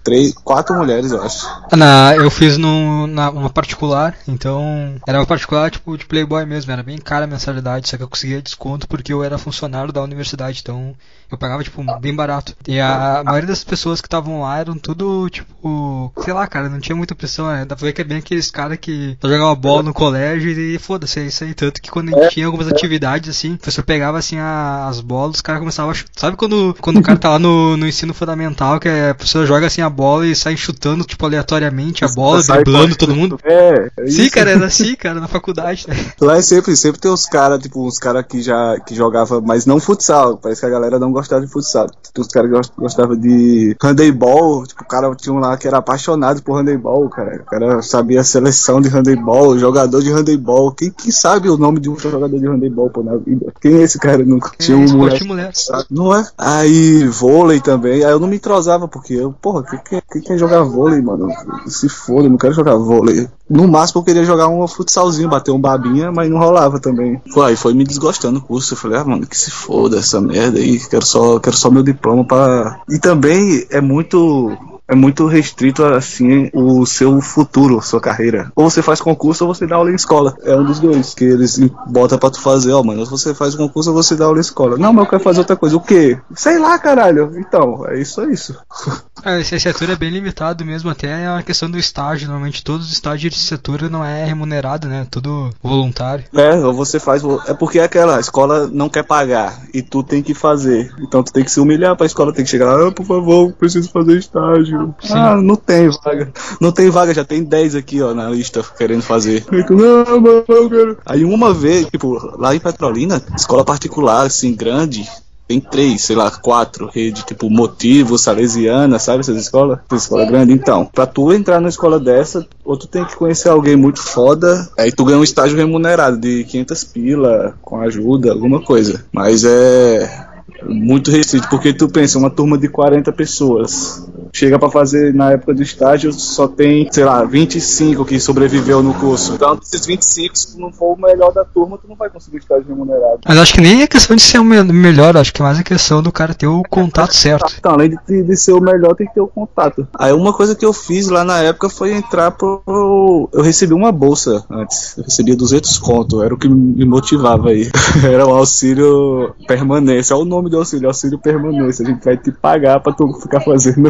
três, 0.07 0.33
quatro 0.33 0.73
mulheres, 0.73 1.11
eu 1.11 1.21
acho. 1.21 1.45
Na, 1.75 2.15
eu 2.15 2.31
fiz 2.31 2.57
no, 2.57 3.05
na, 3.07 3.29
uma 3.29 3.49
particular, 3.49 4.15
então 4.25 4.95
era 5.05 5.19
uma 5.19 5.25
particular 5.25 5.69
tipo 5.69 5.97
de 5.97 6.05
Playboy 6.05 6.45
mesmo, 6.45 6.71
era 6.71 6.81
bem 6.81 6.97
cara 6.97 7.25
a 7.25 7.27
mensalidade, 7.27 7.89
só 7.89 7.97
que 7.97 8.03
eu 8.03 8.07
conseguia 8.07 8.41
desconto 8.41 8.87
porque 8.87 9.11
eu 9.11 9.21
era 9.21 9.37
funcionário 9.37 9.91
da 9.91 10.01
universidade, 10.01 10.61
então 10.61 10.95
eu 11.29 11.37
pagava 11.37 11.61
tipo 11.61 11.83
bem 11.99 12.15
barato. 12.15 12.55
E 12.65 12.79
a 12.79 13.21
maioria 13.25 13.49
das 13.49 13.65
pessoas 13.65 13.99
que 13.99 14.07
estavam 14.07 14.41
lá 14.41 14.59
eram 14.59 14.77
tudo 14.77 15.29
tipo, 15.29 16.13
sei 16.23 16.33
lá, 16.33 16.47
cara, 16.47 16.69
não 16.69 16.79
tinha 16.79 16.95
muita 16.95 17.13
pressão, 17.13 17.47
né? 17.47 17.65
Dá 17.65 17.75
pra 17.75 17.85
ver 17.85 17.91
que 17.91 17.99
é 17.99 18.05
bem 18.05 18.19
aqueles 18.19 18.49
caras 18.49 18.77
que 18.79 19.17
jogavam 19.21 19.55
bola 19.55 19.83
no 19.83 19.93
colégio 19.93 20.49
e 20.49 20.79
foda-se, 20.79 21.19
é 21.19 21.25
isso 21.25 21.43
aí. 21.43 21.53
Tanto 21.53 21.81
que 21.81 21.91
quando 21.91 22.15
a 22.15 22.21
gente 22.21 22.33
tinha 22.33 22.45
algumas 22.45 22.69
atividades 22.69 23.29
assim, 23.29 23.55
o 23.55 23.57
professor 23.57 23.83
pegava 23.83 24.17
assim 24.17 24.37
a, 24.37 24.87
as 24.87 25.01
bolas, 25.01 25.35
os 25.35 25.41
caras 25.41 25.59
começavam 25.59 25.91
a 25.91 25.93
chutar. 25.93 26.13
Sabe 26.15 26.37
quando, 26.37 26.73
quando 26.79 26.97
o 26.97 27.03
cara 27.03 27.19
tá 27.19 27.29
lá 27.31 27.39
no, 27.39 27.75
no 27.75 27.87
ensino 27.87 28.13
fundamental, 28.13 28.79
que 28.79 28.87
a 28.87 29.13
professora 29.13 29.45
joga 29.45 29.67
assim 29.67 29.81
a 29.81 29.89
bola 29.97 30.27
e 30.27 30.35
sai 30.35 30.55
chutando, 30.55 31.03
tipo, 31.03 31.25
aleatoriamente 31.25 32.05
a 32.05 32.07
bola, 32.07 32.43
driblando 32.43 32.95
todo 32.95 33.15
mundo. 33.15 33.39
É, 33.43 33.91
é 33.97 34.05
Sim, 34.07 34.29
cara, 34.29 34.51
era 34.51 34.65
assim, 34.67 34.95
cara, 34.95 35.19
na 35.19 35.27
faculdade. 35.27 35.85
Né? 35.87 35.95
Lá 36.21 36.37
é 36.37 36.41
sempre, 36.41 36.75
sempre 36.77 37.01
tem 37.01 37.09
uns 37.09 37.25
caras, 37.25 37.59
tipo, 37.59 37.85
uns 37.85 37.97
caras 37.97 38.23
que 38.27 38.41
já 38.41 38.79
que 38.79 38.93
jogava, 38.93 39.41
mas 39.41 39.65
não 39.65 39.79
futsal. 39.79 40.37
Parece 40.37 40.61
que 40.61 40.67
a 40.67 40.69
galera 40.69 40.99
não 40.99 41.11
gostava 41.11 41.43
de 41.43 41.51
futsal. 41.51 41.87
Tem 42.13 42.23
uns 42.23 42.27
caras 42.27 42.69
que 42.69 42.79
gostavam 42.79 43.15
de 43.15 43.75
handebol, 43.81 44.65
tipo, 44.67 44.83
o 44.83 44.87
cara 44.87 45.13
tinha 45.15 45.33
um 45.33 45.39
lá 45.39 45.57
que 45.57 45.67
era 45.67 45.77
apaixonado 45.77 46.43
por 46.43 46.59
handebol, 46.59 47.09
cara. 47.09 47.41
O 47.41 47.45
cara 47.45 47.81
sabia 47.81 48.21
a 48.21 48.23
seleção 48.23 48.79
de 48.79 48.89
handebol, 48.89 49.57
jogador 49.57 50.03
de 50.03 50.11
handebol. 50.11 50.71
Quem, 50.71 50.91
quem 50.91 51.11
sabe 51.11 51.49
o 51.49 51.57
nome 51.57 51.79
de 51.79 51.89
um 51.89 51.97
jogador 51.97 52.39
de 52.39 52.47
handebol, 52.47 52.89
pô, 52.89 53.01
na 53.01 53.15
vida? 53.15 53.51
Quem 53.59 53.75
é 53.75 53.81
esse 53.81 53.97
cara? 53.97 54.23
Nunca 54.23 54.51
é, 54.53 54.63
tinha 54.63 54.77
um 54.77 54.87
mulher, 54.87 55.23
mulher. 55.23 55.51
Não 55.89 56.13
é? 56.13 56.25
Aí, 56.37 57.05
vôlei 57.07 57.59
também. 57.59 58.03
Aí 58.03 58.11
eu 58.11 58.19
não 58.19 58.27
me 58.27 58.35
entrosava, 58.35 58.87
porque 58.87 59.13
eu, 59.13 59.31
porra, 59.31 59.63
que, 59.63 59.77
que, 59.87 60.01
que 60.01 60.21
quer 60.21 60.37
jogar 60.37 60.63
vôlei, 60.63 61.01
mano? 61.01 61.27
Se 61.67 61.87
foda, 61.89 62.29
não 62.29 62.37
quero 62.37 62.53
jogar 62.53 62.75
vôlei. 62.75 63.27
No 63.49 63.67
máximo 63.67 64.01
eu 64.01 64.05
queria 64.05 64.25
jogar 64.25 64.47
um 64.47 64.67
futsalzinho, 64.67 65.29
bater 65.29 65.51
um 65.51 65.59
babinha, 65.59 66.11
mas 66.11 66.29
não 66.29 66.37
rolava 66.37 66.79
também. 66.79 67.21
Foi, 67.33 67.49
aí 67.49 67.55
foi 67.55 67.73
me 67.73 67.83
desgostando 67.83 68.39
o 68.39 68.41
curso. 68.41 68.73
Eu 68.73 68.77
falei, 68.77 68.99
ah, 68.99 69.05
mano, 69.05 69.25
que 69.25 69.37
se 69.37 69.51
foda 69.51 69.97
essa 69.97 70.19
merda 70.19 70.59
aí, 70.59 70.79
quero 70.79 71.05
só, 71.05 71.39
quero 71.39 71.55
só 71.55 71.69
meu 71.69 71.83
diploma 71.83 72.25
pra. 72.25 72.81
E 72.89 72.99
também 72.99 73.65
é 73.69 73.81
muito 73.81 74.51
é 74.87 74.95
muito 74.95 75.27
restrito 75.27 75.83
assim 75.83 76.49
o 76.53 76.85
seu 76.85 77.19
futuro, 77.21 77.81
sua 77.81 77.99
carreira. 77.99 78.51
Ou 78.55 78.69
você 78.69 78.81
faz 78.81 79.01
concurso 79.01 79.45
ou 79.45 79.53
você 79.53 79.67
dá 79.67 79.75
aula 79.75 79.91
em 79.91 79.95
escola. 79.95 80.35
É 80.43 80.55
um 80.55 80.63
dos 80.63 80.79
dois 80.79 81.13
que 81.13 81.25
eles 81.25 81.59
botam 81.87 82.17
pra 82.17 82.29
tu 82.29 82.41
fazer, 82.41 82.71
ó, 82.71 82.81
mano. 82.81 83.05
Você 83.05 83.33
faz 83.33 83.55
concurso 83.55 83.89
ou 83.89 83.95
você 83.95 84.15
dá 84.15 84.25
aula 84.25 84.37
em 84.37 84.41
escola. 84.41 84.77
Não, 84.77 84.93
mas 84.93 85.05
eu 85.05 85.09
quero 85.09 85.23
fazer 85.23 85.39
outra 85.39 85.55
coisa. 85.55 85.75
O 85.75 85.81
quê? 85.81 86.17
Sei 86.35 86.57
lá, 86.57 86.77
caralho. 86.79 87.31
Então, 87.37 87.85
é 87.87 87.99
isso, 87.99 88.21
é 88.21 88.31
isso. 88.31 88.55
A 89.23 89.35
licenciatura 89.35 89.93
é 89.93 89.95
bem 89.95 90.11
limitado 90.11 90.63
mesmo, 90.63 90.89
até 90.89 91.23
é 91.23 91.29
uma 91.29 91.41
questão 91.41 91.69
do 91.69 91.77
estágio. 91.77 92.27
Normalmente 92.27 92.63
todos 92.63 92.85
os 92.85 92.93
estágios 92.93 93.21
de 93.21 93.29
licenciatura 93.29 93.89
não 93.89 94.05
é 94.05 94.23
remunerado, 94.23 94.87
né? 94.87 95.07
Tudo 95.09 95.49
voluntário. 95.61 96.23
É, 96.33 96.55
ou 96.55 96.73
você 96.73 96.99
faz. 96.99 97.23
É 97.47 97.53
porque 97.53 97.79
é 97.79 97.83
aquela, 97.83 98.17
a 98.17 98.19
escola 98.19 98.69
não 98.71 98.87
quer 98.87 99.03
pagar 99.03 99.59
e 99.73 99.81
tu 99.81 100.03
tem 100.03 100.21
que 100.21 100.33
fazer. 100.33 100.93
Então 100.99 101.23
tu 101.23 101.33
tem 101.33 101.43
que 101.43 101.51
se 101.51 101.59
humilhar 101.59 101.95
pra 101.95 102.05
escola, 102.05 102.31
tem 102.31 102.45
que 102.45 102.51
chegar 102.51 102.71
lá, 102.71 102.87
ah, 102.87 102.91
por 102.91 103.05
favor, 103.05 103.51
preciso 103.53 103.89
fazer 103.89 104.17
estágio. 104.17 104.76
Sim. 104.99 105.13
Ah, 105.13 105.35
não 105.35 105.55
tem 105.55 105.89
vaga. 105.89 106.31
Não 106.59 106.71
tem 106.71 106.89
vaga, 106.89 107.13
já 107.13 107.23
tem 107.23 107.43
10 107.43 107.75
aqui, 107.75 108.01
ó, 108.01 108.13
na 108.13 108.29
lista 108.29 108.63
querendo 108.77 109.01
fazer. 109.01 109.45
não, 109.69 110.19
não, 110.19 110.43
não 110.47 110.69
quero. 110.69 110.97
Aí 111.05 111.23
uma 111.23 111.53
vez, 111.53 111.87
tipo, 111.87 112.17
lá 112.37 112.55
em 112.55 112.59
Petrolina, 112.59 113.21
escola 113.35 113.63
particular, 113.63 114.25
assim, 114.25 114.53
grande, 114.53 115.07
tem 115.47 115.61
três, 115.61 116.01
sei 116.01 116.15
lá, 116.15 116.29
quatro 116.29 116.89
rede, 116.93 117.25
tipo 117.25 117.49
Motivo, 117.49 118.17
Salesiana, 118.17 118.99
sabe 118.99 119.21
essas 119.21 119.37
escolas? 119.37 119.79
Essa 119.89 120.03
escola 120.03 120.25
grande. 120.25 120.51
Então, 120.51 120.85
pra 120.85 121.05
tu 121.05 121.31
entrar 121.31 121.59
numa 121.59 121.69
escola 121.69 121.99
dessa, 121.99 122.45
ou 122.65 122.77
tu 122.77 122.85
tem 122.85 123.05
que 123.05 123.15
conhecer 123.15 123.47
alguém 123.47 123.77
muito 123.77 124.01
foda, 124.01 124.69
aí 124.77 124.91
tu 124.91 125.05
ganha 125.05 125.17
um 125.17 125.23
estágio 125.23 125.57
remunerado 125.57 126.17
de 126.17 126.43
500 126.43 126.83
pila, 126.83 127.55
com 127.61 127.79
ajuda, 127.79 128.31
alguma 128.31 128.61
coisa. 128.61 129.05
Mas 129.11 129.45
é 129.45 130.27
muito 130.65 131.11
restrito, 131.11 131.47
porque 131.49 131.73
tu 131.73 131.87
pensa, 131.87 132.17
uma 132.17 132.29
turma 132.29 132.57
de 132.57 132.67
40 132.67 133.11
pessoas, 133.13 134.05
chega 134.37 134.59
para 134.59 134.69
fazer 134.69 135.13
na 135.13 135.31
época 135.31 135.53
do 135.53 135.63
estágio, 135.63 136.13
só 136.13 136.47
tem, 136.47 136.87
sei 136.91 137.03
lá, 137.03 137.23
25 137.23 138.05
que 138.05 138.19
sobreviveu 138.19 138.83
no 138.83 138.93
curso. 138.93 139.33
Então, 139.33 139.55
desses 139.55 139.85
25, 139.85 140.37
se 140.37 140.53
tu 140.53 140.61
não 140.61 140.71
for 140.71 140.93
o 140.93 141.01
melhor 141.01 141.33
da 141.33 141.43
turma, 141.43 141.77
tu 141.77 141.87
não 141.87 141.95
vai 141.95 142.09
conseguir 142.09 142.37
estágio 142.37 142.67
remunerado. 142.67 143.21
Mas 143.27 143.37
acho 143.37 143.53
que 143.53 143.61
nem 143.61 143.81
é 143.81 143.87
questão 143.87 144.15
de 144.15 144.21
ser 144.21 144.39
o 144.39 144.43
melhor, 144.43 145.17
acho 145.17 145.33
que 145.33 145.41
é 145.41 145.45
mais 145.45 145.59
a 145.59 145.63
questão 145.63 146.03
do 146.03 146.11
cara 146.11 146.35
ter 146.35 146.45
o 146.45 146.61
contato 146.69 147.15
certo. 147.15 147.55
Então, 147.57 147.71
além 147.71 147.97
de, 148.07 148.23
de 148.23 148.37
ser 148.37 148.51
o 148.51 148.61
melhor, 148.61 148.93
tem 148.95 149.07
que 149.07 149.15
ter 149.15 149.21
o 149.21 149.27
contato. 149.27 149.87
Aí 149.97 150.13
uma 150.13 150.31
coisa 150.31 150.55
que 150.55 150.65
eu 150.65 150.71
fiz 150.71 151.07
lá 151.07 151.23
na 151.23 151.39
época 151.39 151.69
foi 151.69 151.93
entrar 151.93 152.31
pro. 152.31 153.29
Eu 153.33 153.41
recebi 153.41 153.73
uma 153.73 153.91
bolsa 153.91 154.45
antes. 154.51 154.95
Eu 154.97 155.03
recebia 155.03 155.35
200 155.35 155.79
conto, 155.79 156.21
era 156.21 156.33
o 156.33 156.37
que 156.37 156.47
me 156.47 156.85
motivava 156.85 157.49
aí. 157.49 157.69
era 158.05 158.25
o 158.25 158.35
auxílio 158.35 159.33
permanência, 159.47 160.13
é 160.13 160.17
o 160.17 160.25
nome 160.25 160.49
do 160.49 160.57
auxílio, 160.57 160.87
auxílio 160.87 161.17
permanência. 161.17 161.83
A 161.83 161.89
gente 161.89 162.05
vai 162.05 162.17
te 162.17 162.31
pagar 162.31 162.79
pra 162.81 162.93
tu 162.93 163.11
ficar 163.19 163.41
fazendo 163.41 163.89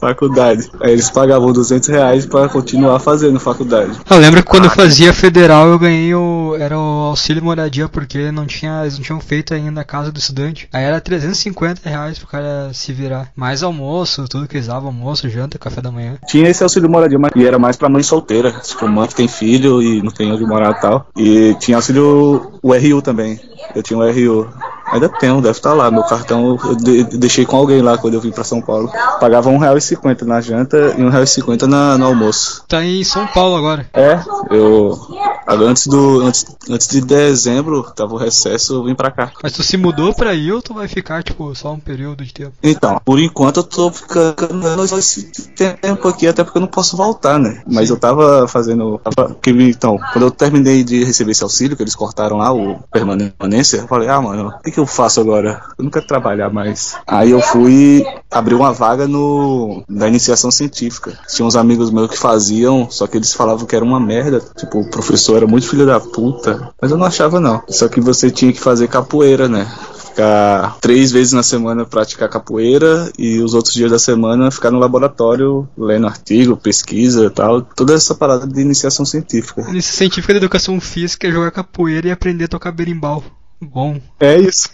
faculdade. 0.00 0.70
Aí 0.80 0.92
eles 0.92 1.10
pagavam 1.10 1.52
200 1.52 1.88
reais 1.88 2.26
pra 2.26 2.48
continuar 2.48 2.98
fazendo 2.98 3.40
faculdade. 3.40 3.98
Eu 4.08 4.18
lembro 4.18 4.42
que 4.42 4.48
quando 4.48 4.64
eu 4.64 4.70
fazia 4.70 5.12
federal 5.12 5.68
eu 5.68 5.78
ganhei 5.78 6.14
o. 6.14 6.56
Era 6.58 6.78
o 6.78 7.04
auxílio 7.08 7.42
moradia 7.42 7.88
porque 7.88 8.30
não 8.30 8.46
tinha, 8.46 8.82
eles 8.82 8.96
não 8.96 9.04
tinham 9.04 9.20
feito 9.20 9.54
ainda 9.54 9.80
a 9.80 9.84
casa 9.84 10.12
do 10.12 10.18
estudante. 10.18 10.68
Aí 10.72 10.84
era 10.84 11.00
350 11.00 11.88
reais 11.88 12.18
pro 12.18 12.28
cara 12.28 12.70
se 12.72 12.92
virar. 12.92 13.28
Mais 13.34 13.62
almoço, 13.62 14.26
tudo 14.28 14.46
que 14.46 14.56
eles 14.56 14.66
davam, 14.66 14.88
almoço, 14.88 15.28
janta, 15.28 15.58
café 15.58 15.80
da 15.80 15.90
manhã. 15.90 16.16
Tinha 16.26 16.48
esse 16.48 16.62
auxílio 16.62 16.88
moradia, 16.88 17.18
mas 17.18 17.32
e 17.34 17.46
era 17.46 17.58
mais 17.58 17.76
pra 17.76 17.88
mãe 17.88 18.02
solteira. 18.02 18.52
Tipo, 18.62 18.88
mãe 18.88 19.08
que 19.08 19.14
tem 19.14 19.28
filho 19.28 19.82
e 19.82 20.02
não 20.02 20.10
tem 20.10 20.32
onde 20.32 20.44
morar 20.44 20.72
e 20.72 20.80
tal. 20.80 21.06
E 21.16 21.54
tinha 21.58 21.76
auxílio 21.76 22.58
o 22.62 22.72
RU 22.72 23.02
também. 23.02 23.40
Eu 23.74 23.82
tinha 23.82 23.98
o 23.98 24.02
RU. 24.02 24.48
Ainda 24.92 25.08
tenho, 25.08 25.40
deve 25.40 25.56
estar 25.56 25.72
lá. 25.72 25.90
Meu 25.90 26.02
cartão 26.02 26.58
eu 26.64 26.76
de, 26.76 27.04
deixei 27.18 27.44
com 27.44 27.56
alguém 27.56 27.82
lá 27.82 27.98
quando 27.98 28.14
eu 28.14 28.20
vim 28.20 28.30
pra 28.30 28.44
São 28.44 28.60
Paulo. 28.60 28.90
Pagava 29.20 29.50
R$1,50 29.50 30.22
na 30.22 30.40
janta 30.40 30.76
e 30.96 31.02
R$1,50 31.02 31.96
no 31.96 32.06
almoço. 32.06 32.64
Tá 32.68 32.84
em 32.84 33.02
São 33.04 33.26
Paulo 33.26 33.56
agora. 33.56 33.86
É, 33.92 34.20
eu. 34.50 34.98
Antes, 35.46 35.86
do, 35.86 36.22
antes, 36.22 36.46
antes 36.70 36.88
de 36.88 37.02
dezembro, 37.02 37.82
tava 37.94 38.14
o 38.14 38.16
recesso, 38.16 38.74
eu 38.74 38.84
vim 38.84 38.94
pra 38.94 39.10
cá. 39.10 39.30
Mas 39.42 39.52
tu 39.52 39.62
se 39.62 39.76
mudou 39.76 40.14
pra 40.14 40.30
aí 40.30 40.50
ou 40.50 40.62
tu 40.62 40.72
vai 40.72 40.88
ficar, 40.88 41.22
tipo, 41.22 41.54
só 41.54 41.72
um 41.72 41.78
período 41.78 42.24
de 42.24 42.32
tempo? 42.32 42.52
Então, 42.62 42.98
por 43.04 43.20
enquanto 43.20 43.58
eu 43.58 43.64
tô 43.64 43.90
ficando 43.90 44.82
esse 44.98 45.30
tempo 45.54 46.08
aqui, 46.08 46.26
até 46.26 46.42
porque 46.42 46.56
eu 46.56 46.62
não 46.62 46.68
posso 46.68 46.96
voltar, 46.96 47.38
né? 47.38 47.62
Mas 47.70 47.90
eu 47.90 47.98
tava 47.98 48.48
fazendo. 48.48 48.98
Tava, 49.04 49.36
então, 49.46 49.98
quando 50.12 50.24
eu 50.24 50.30
terminei 50.30 50.82
de 50.82 51.04
receber 51.04 51.32
esse 51.32 51.42
auxílio, 51.42 51.76
que 51.76 51.82
eles 51.82 51.94
cortaram 51.94 52.38
lá, 52.38 52.52
o 52.52 52.78
permanência, 52.90 53.78
eu 53.78 53.88
falei, 53.88 54.08
ah, 54.08 54.20
mano, 54.20 54.48
o 54.48 54.62
que, 54.62 54.70
que 54.70 54.80
eu 54.80 54.83
faço 54.86 55.20
agora? 55.20 55.62
Eu 55.78 55.84
não 55.84 55.90
quero 55.90 56.06
trabalhar 56.06 56.50
mais. 56.50 56.96
Aí 57.06 57.30
eu 57.30 57.40
fui 57.40 58.04
abrir 58.30 58.54
uma 58.54 58.72
vaga 58.72 59.06
no 59.06 59.82
da 59.88 60.08
iniciação 60.08 60.50
científica. 60.50 61.18
Tinha 61.28 61.46
uns 61.46 61.56
amigos 61.56 61.90
meus 61.90 62.10
que 62.10 62.18
faziam, 62.18 62.88
só 62.90 63.06
que 63.06 63.16
eles 63.16 63.32
falavam 63.32 63.66
que 63.66 63.76
era 63.76 63.84
uma 63.84 64.00
merda. 64.00 64.40
Tipo, 64.56 64.80
o 64.80 64.90
professor 64.90 65.36
era 65.36 65.46
muito 65.46 65.68
filho 65.68 65.86
da 65.86 66.00
puta. 66.00 66.72
Mas 66.80 66.90
eu 66.90 66.96
não 66.96 67.06
achava, 67.06 67.40
não. 67.40 67.62
Só 67.68 67.88
que 67.88 68.00
você 68.00 68.30
tinha 68.30 68.52
que 68.52 68.60
fazer 68.60 68.88
capoeira, 68.88 69.48
né? 69.48 69.68
ficar 70.14 70.78
três 70.80 71.10
vezes 71.10 71.32
na 71.32 71.42
semana 71.42 71.84
praticar 71.84 72.28
capoeira 72.28 73.12
e 73.18 73.40
os 73.40 73.52
outros 73.52 73.74
dias 73.74 73.90
da 73.90 73.98
semana 73.98 74.50
ficar 74.50 74.70
no 74.70 74.78
laboratório 74.78 75.68
lendo 75.76 76.06
artigo, 76.06 76.56
pesquisa 76.56 77.26
e 77.26 77.30
tal. 77.30 77.62
Toda 77.62 77.94
essa 77.94 78.14
parada 78.14 78.46
de 78.46 78.60
iniciação 78.60 79.04
científica. 79.04 79.62
Iniciação 79.62 79.98
científica 79.98 80.32
de 80.32 80.38
educação 80.38 80.80
física 80.80 81.26
é 81.26 81.32
jogar 81.32 81.50
capoeira 81.50 82.08
e 82.08 82.12
aprender 82.12 82.44
a 82.44 82.48
tocar 82.48 82.70
berimbau. 82.70 83.24
Bom. 83.64 84.00
É 84.20 84.38
isso. 84.38 84.70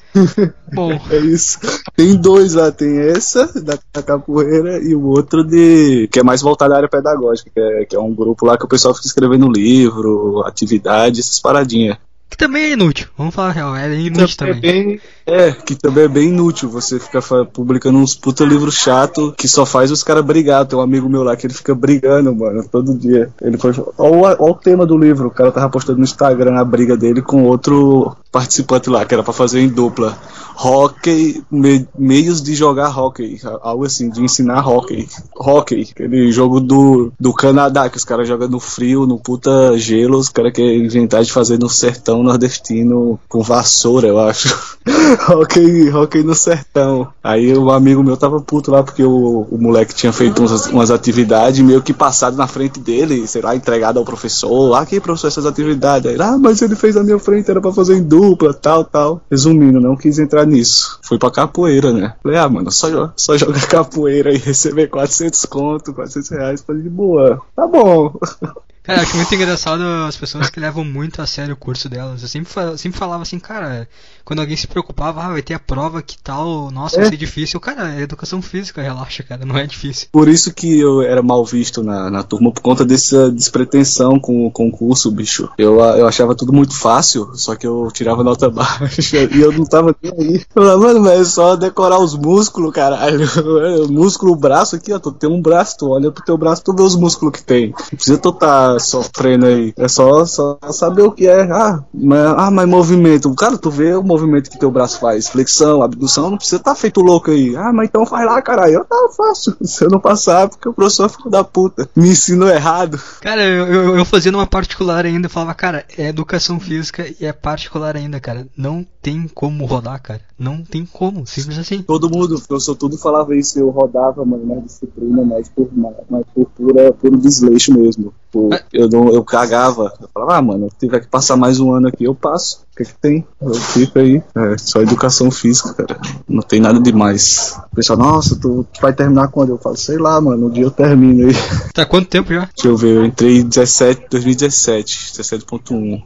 Bom. 0.72 0.92
é 1.10 1.16
isso. 1.18 1.58
Tem 1.96 2.16
dois 2.16 2.54
lá, 2.54 2.70
tem 2.70 2.98
essa 2.98 3.46
da, 3.62 3.78
da, 3.92 4.02
capoeira 4.02 4.78
e 4.82 4.94
o 4.94 5.04
outro 5.06 5.44
de 5.44 6.08
que 6.12 6.20
é 6.20 6.22
mais 6.22 6.42
voltado 6.42 6.74
à 6.74 6.76
área 6.76 6.88
pedagógica, 6.88 7.50
que 7.52 7.60
é, 7.60 7.84
que 7.84 7.96
é 7.96 8.00
um 8.00 8.14
grupo 8.14 8.46
lá 8.46 8.58
que 8.58 8.64
o 8.64 8.68
pessoal 8.68 8.94
fica 8.94 9.06
escrevendo 9.06 9.50
livro, 9.50 10.42
atividade, 10.46 11.20
essas 11.20 11.40
paradinhas. 11.40 11.96
Que 12.28 12.36
também 12.36 12.62
é 12.62 12.72
inútil, 12.72 13.08
vamos 13.18 13.34
falar 13.34 13.48
a 13.48 13.52
real, 13.52 13.76
é 13.76 13.92
inútil 13.92 14.36
também. 14.36 14.56
É, 14.56 14.60
bem, 14.60 15.00
é, 15.30 15.52
que 15.52 15.76
também 15.76 16.04
é 16.04 16.08
bem 16.08 16.28
inútil 16.28 16.68
você 16.68 16.98
ficar 16.98 17.22
publicando 17.46 17.98
uns 17.98 18.16
puta 18.16 18.44
livro 18.44 18.72
chato 18.72 19.32
que 19.36 19.46
só 19.46 19.64
faz 19.64 19.90
os 19.90 20.02
caras 20.02 20.24
brigar. 20.24 20.66
Tem 20.66 20.78
um 20.78 20.82
amigo 20.82 21.08
meu 21.08 21.22
lá 21.22 21.36
que 21.36 21.46
ele 21.46 21.54
fica 21.54 21.74
brigando, 21.74 22.34
mano, 22.34 22.64
todo 22.68 22.98
dia. 22.98 23.30
Ele 23.40 23.56
foi. 23.56 23.72
Olha 23.96 24.36
o 24.40 24.54
tema 24.54 24.84
do 24.84 24.98
livro, 24.98 25.28
o 25.28 25.30
cara 25.30 25.52
tava 25.52 25.70
postando 25.70 25.98
no 25.98 26.04
Instagram 26.04 26.58
a 26.58 26.64
briga 26.64 26.96
dele 26.96 27.22
com 27.22 27.44
outro 27.44 28.16
participante 28.32 28.88
lá, 28.88 29.04
que 29.04 29.14
era 29.14 29.22
para 29.22 29.32
fazer 29.32 29.60
em 29.60 29.68
dupla. 29.68 30.16
Hockey, 30.62 31.42
me, 31.50 31.88
meios 31.98 32.42
de 32.42 32.54
jogar 32.54 32.96
hockey, 32.96 33.40
algo 33.62 33.84
assim, 33.84 34.10
de 34.10 34.22
ensinar 34.22 34.66
hockey. 34.66 35.08
Hockey, 35.34 35.88
aquele 35.90 36.30
jogo 36.30 36.60
do, 36.60 37.12
do 37.18 37.32
Canadá, 37.32 37.88
que 37.88 37.96
os 37.96 38.04
caras 38.04 38.28
jogam 38.28 38.48
no 38.48 38.60
frio, 38.60 39.06
no 39.06 39.18
puta 39.18 39.76
gelo, 39.78 40.18
os 40.18 40.28
caras 40.28 40.52
querem 40.52 40.84
inventar 40.84 41.22
de 41.22 41.32
fazer 41.32 41.58
no 41.58 41.68
sertão 41.68 42.22
nordestino 42.22 43.18
com 43.28 43.42
vassoura, 43.42 44.08
eu 44.08 44.20
acho. 44.20 44.78
hockey, 45.28 45.90
hockey 45.90 46.22
no 46.22 46.34
sertão. 46.34 47.12
Aí 47.22 47.56
um 47.56 47.70
amigo 47.70 48.02
meu 48.02 48.16
tava 48.16 48.40
puto 48.40 48.70
lá 48.70 48.82
porque 48.82 49.02
o, 49.02 49.46
o 49.50 49.58
moleque 49.58 49.94
tinha 49.94 50.12
feito 50.12 50.40
umas, 50.40 50.66
umas 50.66 50.90
atividades 50.90 51.60
meio 51.60 51.82
que 51.82 51.92
passado 51.92 52.36
na 52.36 52.46
frente 52.46 52.80
dele, 52.80 53.26
sei 53.26 53.42
lá, 53.42 53.54
entregado 53.54 53.98
ao 53.98 54.04
professor. 54.04 54.74
Ah, 54.74 54.80
aqui, 54.80 55.00
professor, 55.00 55.28
essas 55.28 55.46
atividades. 55.46 56.10
Aí, 56.10 56.16
ah, 56.20 56.38
mas 56.38 56.62
ele 56.62 56.74
fez 56.74 56.94
na 56.94 57.02
minha 57.02 57.18
frente, 57.18 57.50
era 57.50 57.60
pra 57.60 57.72
fazer 57.72 57.96
em 57.96 58.02
dupla, 58.02 58.54
tal, 58.54 58.84
tal. 58.84 59.20
Resumindo, 59.30 59.80
não 59.80 59.96
quis 59.96 60.18
entrar 60.18 60.46
nisso. 60.46 60.98
Fui 61.02 61.18
pra 61.18 61.30
capoeira, 61.30 61.92
né? 61.92 62.14
Falei, 62.22 62.38
ah, 62.38 62.48
mano, 62.48 62.70
só, 62.70 63.12
só 63.16 63.36
jogar 63.36 63.66
capoeira 63.68 64.32
e 64.32 64.38
receber 64.38 64.88
400 64.88 65.44
conto, 65.46 65.92
400 65.92 66.30
reais. 66.30 66.62
Falei, 66.62 66.82
de 66.82 66.90
boa. 66.90 67.40
Tá 67.54 67.66
bom. 67.66 68.14
Cara, 68.82 69.02
acho 69.02 69.14
muito 69.14 69.34
engraçado 69.34 69.82
as 70.08 70.16
pessoas 70.16 70.48
que 70.48 70.58
levam 70.58 70.82
muito 70.82 71.20
a 71.20 71.26
sério 71.26 71.54
o 71.54 71.56
curso 71.56 71.88
delas. 71.88 72.22
Eu 72.22 72.28
sempre, 72.28 72.50
sempre 72.78 72.98
falava 72.98 73.22
assim, 73.22 73.38
cara, 73.38 73.86
quando 74.30 74.42
alguém 74.42 74.56
se 74.56 74.68
preocupava, 74.68 75.24
ah, 75.24 75.30
vai 75.30 75.42
ter 75.42 75.54
a 75.54 75.58
prova 75.58 76.00
que 76.00 76.16
tal, 76.16 76.70
nossa, 76.70 76.94
é. 76.94 77.00
vai 77.00 77.08
ser 77.08 77.16
difícil. 77.16 77.58
Cara, 77.58 77.96
é 77.96 78.02
educação 78.02 78.40
física, 78.40 78.80
relaxa, 78.80 79.24
cara, 79.24 79.44
não 79.44 79.58
é 79.58 79.66
difícil. 79.66 80.06
Por 80.12 80.28
isso 80.28 80.54
que 80.54 80.78
eu 80.78 81.02
era 81.02 81.20
mal 81.20 81.44
visto 81.44 81.82
na, 81.82 82.08
na 82.08 82.22
turma, 82.22 82.52
por 82.52 82.60
conta 82.60 82.84
dessa 82.84 83.28
despretensão 83.28 84.20
com 84.20 84.46
o 84.46 84.50
concurso, 84.52 85.10
bicho. 85.10 85.48
Eu, 85.58 85.80
eu 85.80 86.06
achava 86.06 86.36
tudo 86.36 86.52
muito 86.52 86.78
fácil, 86.78 87.32
só 87.34 87.56
que 87.56 87.66
eu 87.66 87.88
tirava 87.92 88.22
nota 88.22 88.48
baixa 88.48 89.16
e 89.34 89.40
eu 89.40 89.50
não 89.50 89.64
tava 89.64 89.96
nem 90.00 90.12
aí. 90.16 90.34
Eu 90.36 90.62
falava, 90.62 90.78
mano, 90.78 91.00
mas 91.00 91.20
é 91.20 91.24
só 91.24 91.56
decorar 91.56 91.98
os 91.98 92.16
músculos, 92.16 92.72
caralho. 92.72 93.26
músculo, 93.90 94.34
o 94.34 94.36
braço 94.36 94.76
aqui, 94.76 94.92
ó, 94.92 95.00
tu 95.00 95.10
tem 95.10 95.28
um 95.28 95.42
braço, 95.42 95.76
tu 95.76 95.88
olha 95.88 96.12
pro 96.12 96.24
teu 96.24 96.38
braço, 96.38 96.62
tu 96.62 96.72
vê 96.72 96.84
os 96.84 96.94
músculos 96.94 97.34
que 97.34 97.42
tem. 97.42 97.70
Não 97.70 97.96
precisa 97.96 98.16
tu 98.16 98.30
tá 98.30 98.78
sofrendo 98.78 99.46
aí. 99.46 99.74
É 99.76 99.88
só, 99.88 100.24
só 100.24 100.56
saber 100.70 101.02
o 101.02 101.10
que 101.10 101.26
é. 101.26 101.50
Ah, 101.50 101.82
mas, 101.92 102.34
ah, 102.36 102.50
mas 102.52 102.68
movimento. 102.68 103.34
Cara, 103.34 103.58
tu 103.58 103.72
vê 103.72 103.92
o 103.92 104.04
movimento 104.04 104.19
que 104.50 104.58
teu 104.58 104.70
braço 104.70 104.98
faz. 104.98 105.28
Flexão, 105.28 105.82
abdução, 105.82 106.30
não 106.30 106.36
precisa 106.36 106.56
estar 106.56 106.74
tá 106.74 106.80
feito 106.80 107.00
louco 107.00 107.30
aí. 107.30 107.54
Ah, 107.56 107.72
mas 107.72 107.88
então 107.88 108.06
faz 108.06 108.26
lá, 108.26 108.40
caralho. 108.42 108.74
Eu 108.74 108.84
tava 108.84 109.08
fácil. 109.12 109.56
Se 109.62 109.84
eu 109.84 109.90
não 109.90 110.00
passar, 110.00 110.48
porque 110.48 110.68
o 110.68 110.72
professor 110.72 111.06
é 111.06 111.08
filho 111.08 111.30
da 111.30 111.44
puta. 111.44 111.88
Me 111.94 112.10
ensinou 112.10 112.48
errado. 112.48 113.00
Cara, 113.20 113.42
eu, 113.42 113.66
eu, 113.66 113.96
eu 113.96 114.04
fazia 114.04 114.32
numa 114.32 114.46
particular 114.46 115.04
ainda, 115.04 115.28
falava, 115.28 115.54
cara, 115.54 115.84
é 115.96 116.08
educação 116.08 116.58
física 116.58 117.06
e 117.20 117.24
é 117.24 117.32
particular 117.32 117.96
ainda, 117.96 118.20
cara. 118.20 118.46
Não 118.56 118.86
tem 119.02 119.26
como 119.28 119.64
rodar, 119.64 120.00
cara. 120.02 120.20
Não 120.38 120.62
tem 120.62 120.84
como, 120.84 121.26
simples 121.26 121.58
assim. 121.58 121.82
Todo 121.82 122.10
mundo, 122.10 122.36
o 122.36 122.40
professor 122.42 122.74
tudo 122.74 122.98
falava 122.98 123.34
isso. 123.34 123.58
Eu 123.58 123.70
rodava, 123.70 124.24
mano, 124.24 124.54
na 124.54 124.60
disciplina, 124.60 125.24
mais 125.24 125.48
por, 125.48 125.68
mais 125.74 126.26
por 126.34 126.46
pura, 126.50 126.92
puro 126.92 127.16
desleixo 127.16 127.72
mesmo. 127.72 128.12
Tipo, 128.26 128.50
eu, 128.72 128.88
não, 128.88 129.08
eu 129.12 129.24
cagava. 129.24 129.92
Eu 130.00 130.08
falava, 130.12 130.36
ah, 130.36 130.42
mano, 130.42 130.68
se 130.70 130.78
tiver 130.78 131.00
que 131.00 131.08
passar 131.08 131.36
mais 131.36 131.60
um 131.60 131.72
ano 131.72 131.88
aqui, 131.88 132.04
eu 132.04 132.14
passo. 132.14 132.64
O 132.72 132.76
que, 132.76 132.84
que 132.84 132.94
tem? 132.94 133.26
Eu 133.40 133.54
fico 133.54 133.98
aí. 133.98 134.22
É 134.34 134.58
só 134.58 134.80
educação 134.80 135.30
física, 135.30 135.74
cara. 135.74 136.00
Não 136.28 136.42
tem 136.42 136.60
nada 136.60 136.78
demais. 136.78 137.58
O 137.72 137.76
pessoal, 137.76 137.98
nossa, 137.98 138.38
tu, 138.38 138.66
tu 138.72 138.80
vai 138.80 138.92
terminar 138.92 139.28
quando? 139.28 139.50
Eu 139.50 139.58
falo, 139.58 139.76
sei 139.76 139.98
lá, 139.98 140.20
mano, 140.20 140.46
um 140.46 140.50
dia 140.50 140.64
eu 140.64 140.70
termino 140.70 141.26
aí. 141.26 141.34
Tá 141.74 141.86
quanto 141.86 142.08
tempo 142.08 142.32
já? 142.32 142.48
Deixa 142.54 142.68
eu 142.68 142.76
ver, 142.76 142.96
eu 142.96 143.04
entrei 143.04 143.38
em 143.38 143.48
17, 143.48 144.06
2017, 144.10 145.12
17.1. 145.12 146.02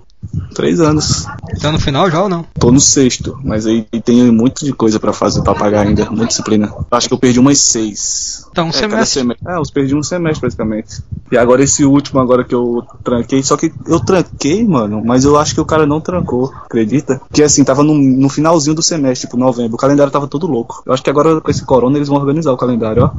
Três 0.54 0.80
anos. 0.80 1.26
Tá 1.60 1.72
no 1.72 1.80
final 1.80 2.10
já 2.10 2.22
ou 2.22 2.28
não? 2.28 2.44
Tô 2.58 2.70
no 2.70 2.80
sexto, 2.80 3.38
mas 3.42 3.66
aí 3.66 3.82
tem 4.04 4.30
muito 4.30 4.64
de 4.64 4.72
coisa 4.72 5.00
para 5.00 5.12
fazer, 5.12 5.42
para 5.42 5.54
pagar 5.54 5.86
ainda, 5.86 6.08
muita 6.10 6.26
disciplina. 6.26 6.72
Acho 6.90 7.08
que 7.08 7.14
eu 7.14 7.18
perdi 7.18 7.40
umas 7.40 7.58
seis. 7.58 8.46
Então, 8.50 8.66
um 8.66 8.68
é, 8.68 8.72
semestre. 8.72 9.20
semestre. 9.20 9.48
É, 9.48 9.56
eu 9.56 9.62
perdi 9.72 9.94
um 9.96 10.02
semestre 10.02 10.40
praticamente. 10.40 11.02
E 11.30 11.36
agora 11.36 11.62
esse 11.62 11.84
último 11.84 12.20
agora 12.20 12.44
que 12.44 12.54
eu 12.54 12.84
tranquei, 13.02 13.42
só 13.42 13.56
que 13.56 13.72
eu 13.86 13.98
tranquei, 13.98 14.64
mano, 14.64 15.02
mas 15.04 15.24
eu 15.24 15.36
acho 15.36 15.54
que 15.54 15.60
o 15.60 15.64
cara 15.64 15.86
não 15.86 16.00
trancou, 16.00 16.52
acredita? 16.64 17.20
Que 17.32 17.42
assim, 17.42 17.64
tava 17.64 17.82
no, 17.82 17.94
no 17.94 18.28
finalzinho 18.28 18.76
do 18.76 18.82
semestre, 18.82 19.26
tipo 19.26 19.36
novembro, 19.36 19.74
o 19.74 19.78
calendário 19.78 20.12
tava 20.12 20.28
todo 20.28 20.46
louco. 20.46 20.82
Eu 20.86 20.92
acho 20.92 21.02
que 21.02 21.10
agora 21.10 21.40
com 21.40 21.50
esse 21.50 21.64
corona 21.64 21.98
eles 21.98 22.08
vão 22.08 22.18
organizar 22.18 22.52
o 22.52 22.56
calendário, 22.56 23.04
ó. 23.04 23.10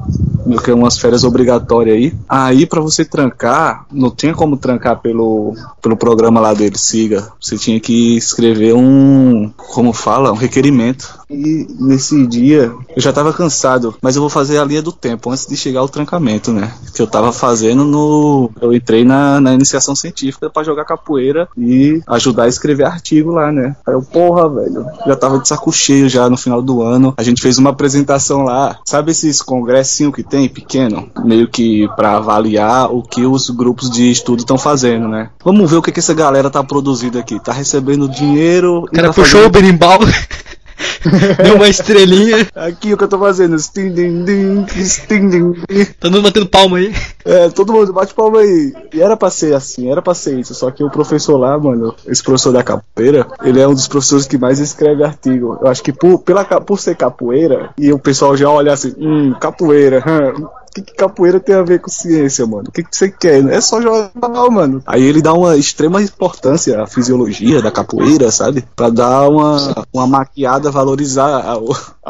Meio 0.45 0.61
que 0.61 0.71
umas 0.71 0.97
férias 0.97 1.23
obrigatórias 1.23 1.95
aí. 1.97 2.13
Aí 2.29 2.65
para 2.65 2.79
você 2.79 3.03
trancar, 3.03 3.85
não 3.91 4.11
tinha 4.11 4.33
como 4.33 4.55
trancar 4.55 5.01
pelo, 5.01 5.53
pelo 5.81 5.97
programa 5.97 6.39
lá 6.39 6.53
deles 6.53 6.81
siga. 6.95 7.27
Você 7.39 7.57
tinha 7.57 7.79
que 7.79 8.15
escrever 8.15 8.73
um, 8.73 9.49
como 9.57 9.91
fala, 9.91 10.31
um 10.31 10.35
requerimento. 10.35 11.19
E 11.29 11.67
nesse 11.79 12.25
dia 12.27 12.71
eu 12.95 13.01
já 13.01 13.11
tava 13.11 13.33
cansado, 13.33 13.95
mas 14.01 14.15
eu 14.15 14.21
vou 14.21 14.29
fazer 14.29 14.57
a 14.57 14.65
linha 14.65 14.81
do 14.81 14.91
tempo 14.91 15.29
antes 15.29 15.45
de 15.45 15.57
chegar 15.57 15.79
ao 15.79 15.89
trancamento, 15.89 16.51
né? 16.51 16.71
Que 16.93 17.01
eu 17.01 17.07
tava 17.07 17.31
fazendo 17.31 17.83
no. 17.83 18.51
Eu 18.61 18.73
entrei 18.73 19.03
na, 19.03 19.39
na 19.41 19.53
iniciação 19.53 19.95
científica 19.95 20.49
para 20.49 20.63
jogar 20.63 20.85
capoeira 20.85 21.47
e 21.57 22.01
ajudar 22.07 22.43
a 22.43 22.47
escrever 22.47 22.85
artigo 22.85 23.31
lá, 23.31 23.51
né? 23.51 23.75
Aí 23.85 23.93
eu, 23.93 24.01
porra, 24.01 24.49
velho, 24.49 24.85
já 25.05 25.15
tava 25.15 25.39
de 25.39 25.47
saco 25.47 25.71
cheio 25.71 26.07
já 26.07 26.29
no 26.29 26.37
final 26.37 26.61
do 26.61 26.81
ano. 26.81 27.13
A 27.17 27.23
gente 27.23 27.41
fez 27.41 27.57
uma 27.57 27.71
apresentação 27.71 28.43
lá, 28.43 28.77
sabe 28.85 29.11
esses 29.11 29.41
congressinho 29.41 30.11
que 30.11 30.23
tem, 30.23 30.47
pequeno? 30.47 31.09
Meio 31.23 31.47
que 31.47 31.87
para 31.95 32.17
avaliar 32.17 32.91
o 32.93 33.01
que 33.01 33.25
os 33.25 33.49
grupos 33.49 33.89
de 33.89 34.11
estudo 34.11 34.39
estão 34.39 34.57
fazendo, 34.57 35.07
né? 35.07 35.29
Vamos 35.43 35.69
ver 35.69 35.77
o 35.77 35.81
que, 35.81 35.91
que 35.91 35.99
essa 35.99 36.13
galera 36.13 36.49
tá 36.49 36.63
produzindo 36.63 37.17
aqui. 37.17 37.39
Tá 37.39 37.51
recebendo 37.51 38.07
dinheiro. 38.07 38.79
O 38.79 38.91
cara 38.91 39.07
tá 39.07 39.13
puxou 39.13 39.41
fazendo... 39.41 39.47
o 39.47 39.49
berimbau. 39.49 39.99
Deu 41.43 41.55
uma 41.55 41.67
estrelinha. 41.67 42.47
Aqui 42.55 42.93
o 42.93 42.97
que 42.97 43.03
eu 43.03 43.07
tô 43.07 43.19
fazendo. 43.19 43.57
Sting, 43.57 43.91
ding, 43.91 44.23
ding, 44.25 44.65
sting, 44.83 45.29
ding, 45.29 45.51
ding. 45.67 45.85
Tá 45.99 46.09
dando 46.09 46.21
batendo 46.21 46.47
palma 46.47 46.77
aí. 46.77 46.93
É, 47.23 47.49
todo 47.49 47.73
mundo 47.73 47.93
bate 47.93 48.13
palma 48.13 48.39
aí. 48.39 48.73
E 48.93 49.01
era 49.01 49.15
pra 49.15 49.29
ser 49.29 49.53
assim, 49.53 49.89
era 49.89 50.01
pra 50.01 50.13
ser 50.13 50.39
isso. 50.39 50.53
Só 50.53 50.71
que 50.71 50.83
o 50.83 50.89
professor 50.89 51.37
lá, 51.37 51.57
mano, 51.57 51.95
esse 52.07 52.23
professor 52.23 52.51
da 52.51 52.63
capoeira, 52.63 53.27
ele 53.43 53.59
é 53.59 53.67
um 53.67 53.73
dos 53.73 53.87
professores 53.87 54.25
que 54.25 54.37
mais 54.37 54.59
escreve 54.59 55.03
artigo. 55.03 55.57
Eu 55.61 55.67
acho 55.67 55.83
que 55.83 55.93
por, 55.93 56.19
pela, 56.19 56.43
por 56.43 56.79
ser 56.79 56.95
capoeira, 56.95 57.69
e 57.77 57.91
o 57.91 57.99
pessoal 57.99 58.35
já 58.35 58.49
olha 58.49 58.73
assim, 58.73 58.93
hum, 58.97 59.33
capoeira, 59.39 60.03
hum, 60.05 60.47
que, 60.75 60.81
que 60.81 60.93
capoeira 60.93 61.39
tem 61.39 61.55
a 61.55 61.61
ver 61.63 61.79
com 61.79 61.89
ciência, 61.89 62.45
mano? 62.45 62.65
O 62.67 62.71
que, 62.71 62.83
que 62.83 62.95
você 62.95 63.09
quer? 63.09 63.45
É 63.47 63.61
só 63.61 63.81
jogar, 63.81 64.11
mano. 64.51 64.83
Aí 64.85 65.03
ele 65.03 65.21
dá 65.21 65.33
uma 65.33 65.55
extrema 65.55 66.01
importância 66.01 66.81
à 66.81 66.87
fisiologia 66.87 67.61
da 67.61 67.71
capoeira, 67.71 68.29
sabe? 68.31 68.65
Pra 68.75 68.89
dar 68.89 69.29
uma, 69.29 69.85
uma 69.93 70.07
maquiada, 70.07 70.69
valorizar 70.71 71.27
a, 71.39 71.57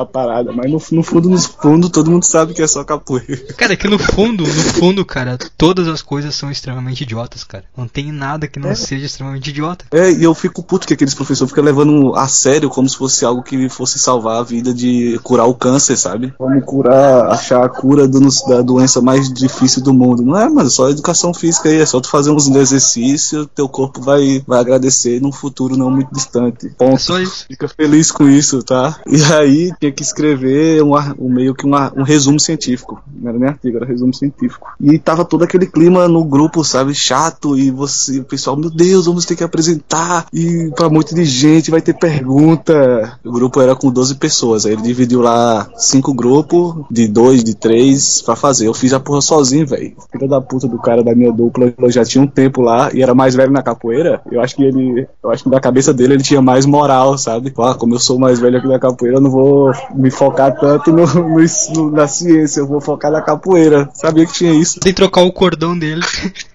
a 0.02 0.06
parada. 0.06 0.52
Mas 0.52 0.66
no, 0.72 0.82
no 0.92 1.04
fundo, 1.04 1.30
no 1.30 1.38
fundo, 1.40 1.90
todo 1.90 2.10
mundo 2.12 2.24
sabe 2.24 2.54
que 2.54 2.62
é 2.62 2.68
só 2.68 2.84
capoeira. 2.84 3.54
Cara, 3.58 3.74
é 3.74 3.76
que 3.76 3.88
no 3.88 4.00
fundo, 4.00 4.44
no 4.44 4.54
fundo, 4.74 5.06
cara, 5.06 5.38
todas 5.58 5.88
as 5.88 6.02
coisas 6.02 6.34
são 6.36 6.50
extremamente 6.50 7.02
idiotas, 7.04 7.44
cara. 7.44 7.66
Não 7.78 7.88
tem 7.88 8.12
nada 8.12 8.48
que 8.48 8.60
não 8.60 8.70
É. 8.72 8.76
seja 8.76 9.06
extremamente 9.06 9.50
idiota. 9.50 9.86
É, 9.92 10.12
e 10.12 10.24
eu 10.24 10.34
fico 10.34 10.64
puto 10.64 10.88
que 10.88 10.94
aqueles 10.94 11.14
professores 11.14 11.52
ficam 11.52 11.64
levando 11.64 12.16
a 12.16 12.28
sério 12.28 12.70
como 12.70 12.90
se 12.90 12.98
fosse 12.98 13.24
algo 13.26 13.44
que 13.44 13.70
fosse 13.70 14.00
salvar 14.00 14.40
a 14.40 14.44
vida 14.44 14.74
de 14.74 15.20
curar 15.24 15.46
o 15.48 15.54
câncer, 15.54 15.98
sabe? 15.98 16.34
Vamos 16.40 16.64
curar, 16.66 17.28
achar 17.32 17.64
a 17.64 17.70
cura 17.70 18.08
do, 18.08 18.20
da 18.48 18.55
doença 18.62 19.02
mais 19.02 19.32
difícil 19.32 19.82
do 19.82 19.94
mundo. 19.94 20.24
Não 20.24 20.38
é, 20.38 20.48
mano, 20.50 20.70
só 20.70 20.90
educação 20.90 21.34
física 21.34 21.70
aí, 21.70 21.78
é 21.78 21.86
só 21.86 22.00
tu 22.00 22.10
fazer 22.10 22.32
uns 22.32 22.48
exercícios, 22.48 23.48
teu 23.56 23.68
corpo 23.68 24.02
vai, 24.02 24.44
vai 24.48 24.60
agradecer 24.60 25.22
num 25.22 25.32
futuro 25.32 25.78
não 25.78 25.90
muito 25.90 26.14
distante. 26.14 26.68
É 26.68 26.70
Ponto. 26.70 27.02
só 27.02 27.20
isso. 27.20 27.46
Fica 27.48 27.68
feliz 27.68 28.12
com 28.12 28.28
isso, 28.28 28.62
tá? 28.64 29.00
E 29.08 29.22
aí 29.34 29.72
tinha 29.80 29.92
que 29.92 30.04
escrever 30.04 30.84
um, 30.84 30.94
um 31.20 31.30
meio 31.30 31.54
que 31.56 31.66
um, 31.66 31.74
ar- 31.76 31.94
um 31.96 32.04
resumo 32.04 32.40
científico. 32.40 33.02
Não 33.20 33.30
era 33.30 33.40
nem 33.40 33.50
artigo, 33.50 33.78
era 33.78 33.86
resumo 33.86 34.14
científico. 34.14 34.68
E 34.80 34.98
tava 35.00 35.24
todo 35.26 35.44
aquele 35.44 35.66
clima 35.66 36.08
no 36.08 36.24
grupo, 36.24 36.64
sabe? 36.64 36.94
Chato. 36.94 37.58
E 37.58 37.72
você, 37.72 38.20
o 38.20 38.24
pessoal, 38.26 38.56
meu 38.58 38.70
Deus, 38.70 39.06
vamos 39.06 39.26
ter 39.26 39.36
que 39.36 39.44
apresentar. 39.44 40.28
E 40.34 40.72
pra 40.76 40.88
um 40.88 40.92
monte 40.92 41.16
de 41.16 41.24
gente 41.26 41.72
vai 41.72 41.82
ter 41.82 41.94
pergunta. 41.94 43.18
O 43.24 43.32
grupo 43.32 43.62
era 43.62 43.76
com 43.76 43.90
12 43.92 44.16
pessoas. 44.16 44.66
Aí 44.66 44.74
ele 44.74 44.82
dividiu 44.82 45.22
lá 45.22 45.68
cinco 45.78 46.14
grupos, 46.14 46.86
de 46.92 47.08
dois, 47.08 47.44
de 47.44 47.56
três, 47.56 48.22
pra 48.22 48.36
fazer. 48.46 48.68
Eu 48.68 48.74
fiz 48.74 48.94
a 48.94 49.00
porra 49.00 49.22
sozinho, 49.22 49.66
velho. 49.66 49.94
Filho 50.12 50.28
da 50.28 50.40
puta 50.42 50.68
do 50.68 50.78
cara 50.80 51.04
da 51.04 51.16
minha 51.16 51.32
dupla, 51.32 51.74
eu 51.78 51.92
já 51.92 52.04
tinha 52.06 52.24
um 52.24 52.28
tempo 52.28 52.62
lá 52.62 52.90
e 52.94 53.02
era 53.02 53.14
mais 53.16 53.36
velho 53.36 53.52
na 53.52 53.62
capoeira. 53.64 54.22
Eu 54.32 54.42
acho 54.42 54.56
que 54.56 54.64
ele, 54.64 55.08
eu 55.24 55.32
acho 55.32 55.44
que 55.44 55.50
na 55.50 55.60
cabeça 55.60 55.94
dele 55.94 56.14
ele 56.14 56.24
tinha 56.24 56.42
mais 56.42 56.66
moral, 56.66 57.18
sabe? 57.18 57.54
Ah, 57.60 57.74
como 57.74 57.96
eu 57.96 58.00
sou 58.00 58.20
mais 58.20 58.40
velho 58.40 58.58
aqui 58.58 58.68
na 58.68 58.80
capoeira, 58.80 59.18
eu 59.18 59.22
não 59.22 59.32
vou 59.32 59.72
me 59.94 60.12
focar 60.12 60.56
tanto 60.60 60.92
no, 60.92 61.06
no- 61.06 61.92
na 61.92 62.08
ciência, 62.08 62.60
eu 62.60 62.68
vou 62.68 62.80
focar 62.82 63.12
na 63.12 63.22
capoeira. 63.22 63.90
Sabia 63.94 64.26
que 64.26 64.34
tinha 64.34 64.54
isso? 64.54 64.80
Tem 64.80 64.92
que 64.94 64.98
trocar 64.98 65.22
o 65.24 65.32
cordão 65.32 65.78
dele. 65.78 66.02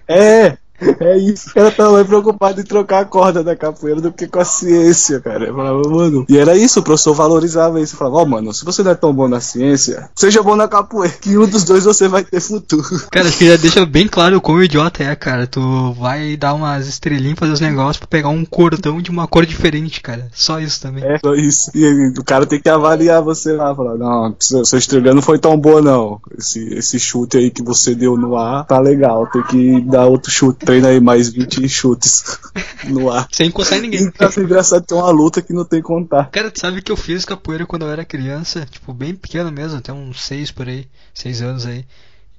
É, 0.07 0.57
é 0.99 1.17
isso. 1.17 1.49
O 1.49 1.53
cara 1.53 1.71
tá 1.71 1.89
mais 1.89 2.07
preocupado 2.07 2.61
em 2.61 2.63
trocar 2.63 3.01
a 3.01 3.05
corda 3.05 3.43
da 3.43 3.55
capoeira 3.55 4.01
do 4.01 4.11
que 4.11 4.27
com 4.27 4.39
a 4.39 4.45
ciência, 4.45 5.19
cara. 5.19 5.45
Eu 5.45 5.55
falava, 5.55 5.81
mano. 5.89 6.25
E 6.27 6.37
era 6.37 6.55
isso, 6.57 6.79
o 6.79 6.83
professor 6.83 7.13
valorizava 7.13 7.79
isso. 7.79 7.95
Falava, 7.95 8.17
ó, 8.17 8.25
mano, 8.25 8.53
se 8.53 8.65
você 8.65 8.83
não 8.83 8.91
é 8.91 8.95
tão 8.95 9.13
bom 9.13 9.27
na 9.27 9.39
ciência, 9.39 10.09
seja 10.15 10.41
bom 10.41 10.55
na 10.55 10.67
capoeira, 10.67 11.15
que 11.21 11.37
um 11.37 11.47
dos 11.47 11.63
dois 11.63 11.85
você 11.85 12.07
vai 12.07 12.23
ter 12.23 12.39
futuro. 12.39 12.81
Cara, 13.11 13.27
acho 13.27 13.37
que 13.37 13.47
já 13.47 13.57
deixa 13.57 13.85
bem 13.85 14.07
claro 14.07 14.37
o 14.37 14.41
quão 14.41 14.61
idiota 14.63 15.03
é, 15.03 15.15
cara. 15.15 15.47
Tu 15.47 15.93
vai 15.93 16.35
dar 16.35 16.53
umas 16.53 16.87
estrelinhas, 16.87 17.37
fazer 17.37 17.51
os 17.51 17.61
negócios 17.61 17.97
pra 17.97 18.07
pegar 18.07 18.29
um 18.29 18.43
cordão 18.43 19.01
de 19.01 19.09
uma 19.09 19.27
cor 19.27 19.45
diferente, 19.45 20.01
cara. 20.01 20.27
Só 20.33 20.59
isso 20.59 20.81
também. 20.81 21.03
É, 21.03 21.19
só 21.19 21.33
isso. 21.33 21.71
E 21.75 22.13
o 22.17 22.23
cara 22.23 22.45
tem 22.45 22.59
que 22.59 22.69
avaliar 22.69 23.21
você 23.21 23.53
lá, 23.53 23.75
falar, 23.75 23.95
não, 23.97 24.35
seu 24.39 24.77
estrela 24.77 25.13
não 25.13 25.21
foi 25.21 25.39
tão 25.39 25.57
boa, 25.57 25.81
não. 25.81 26.19
Esse, 26.37 26.73
esse 26.73 26.99
chute 26.99 27.37
aí 27.37 27.51
que 27.51 27.63
você 27.63 27.93
deu 27.93 28.17
no 28.17 28.35
ar 28.35 28.65
tá 28.65 28.79
legal. 28.79 29.27
Tem 29.27 29.43
que 29.43 29.81
dar 29.81 30.05
outro 30.05 30.31
chute. 30.31 30.65
Treina 30.71 30.87
aí 30.87 31.01
mais 31.01 31.27
20 31.27 31.67
chutes 31.67 32.39
no 32.87 33.11
ar. 33.11 33.27
Sem 33.29 33.49
encostar 33.49 33.77
em 33.79 33.81
ninguém. 33.81 34.05
E 34.05 34.23
é 34.23 34.39
engraçado 34.41 34.85
ter 34.85 34.93
uma 34.93 35.09
luta 35.09 35.41
que 35.41 35.51
não 35.51 35.65
tem 35.65 35.81
contar. 35.81 36.29
Cara, 36.31 36.49
tu 36.49 36.61
sabe 36.61 36.81
que 36.81 36.89
eu 36.89 36.95
fiz 36.95 37.25
capoeira 37.25 37.65
quando 37.65 37.81
eu 37.81 37.91
era 37.91 38.05
criança, 38.05 38.65
tipo, 38.71 38.93
bem 38.93 39.13
pequeno 39.13 39.51
mesmo, 39.51 39.79
até 39.79 39.91
uns 39.91 40.23
seis 40.23 40.49
por 40.49 40.69
aí, 40.69 40.87
seis 41.13 41.41
anos 41.41 41.65
aí. 41.65 41.85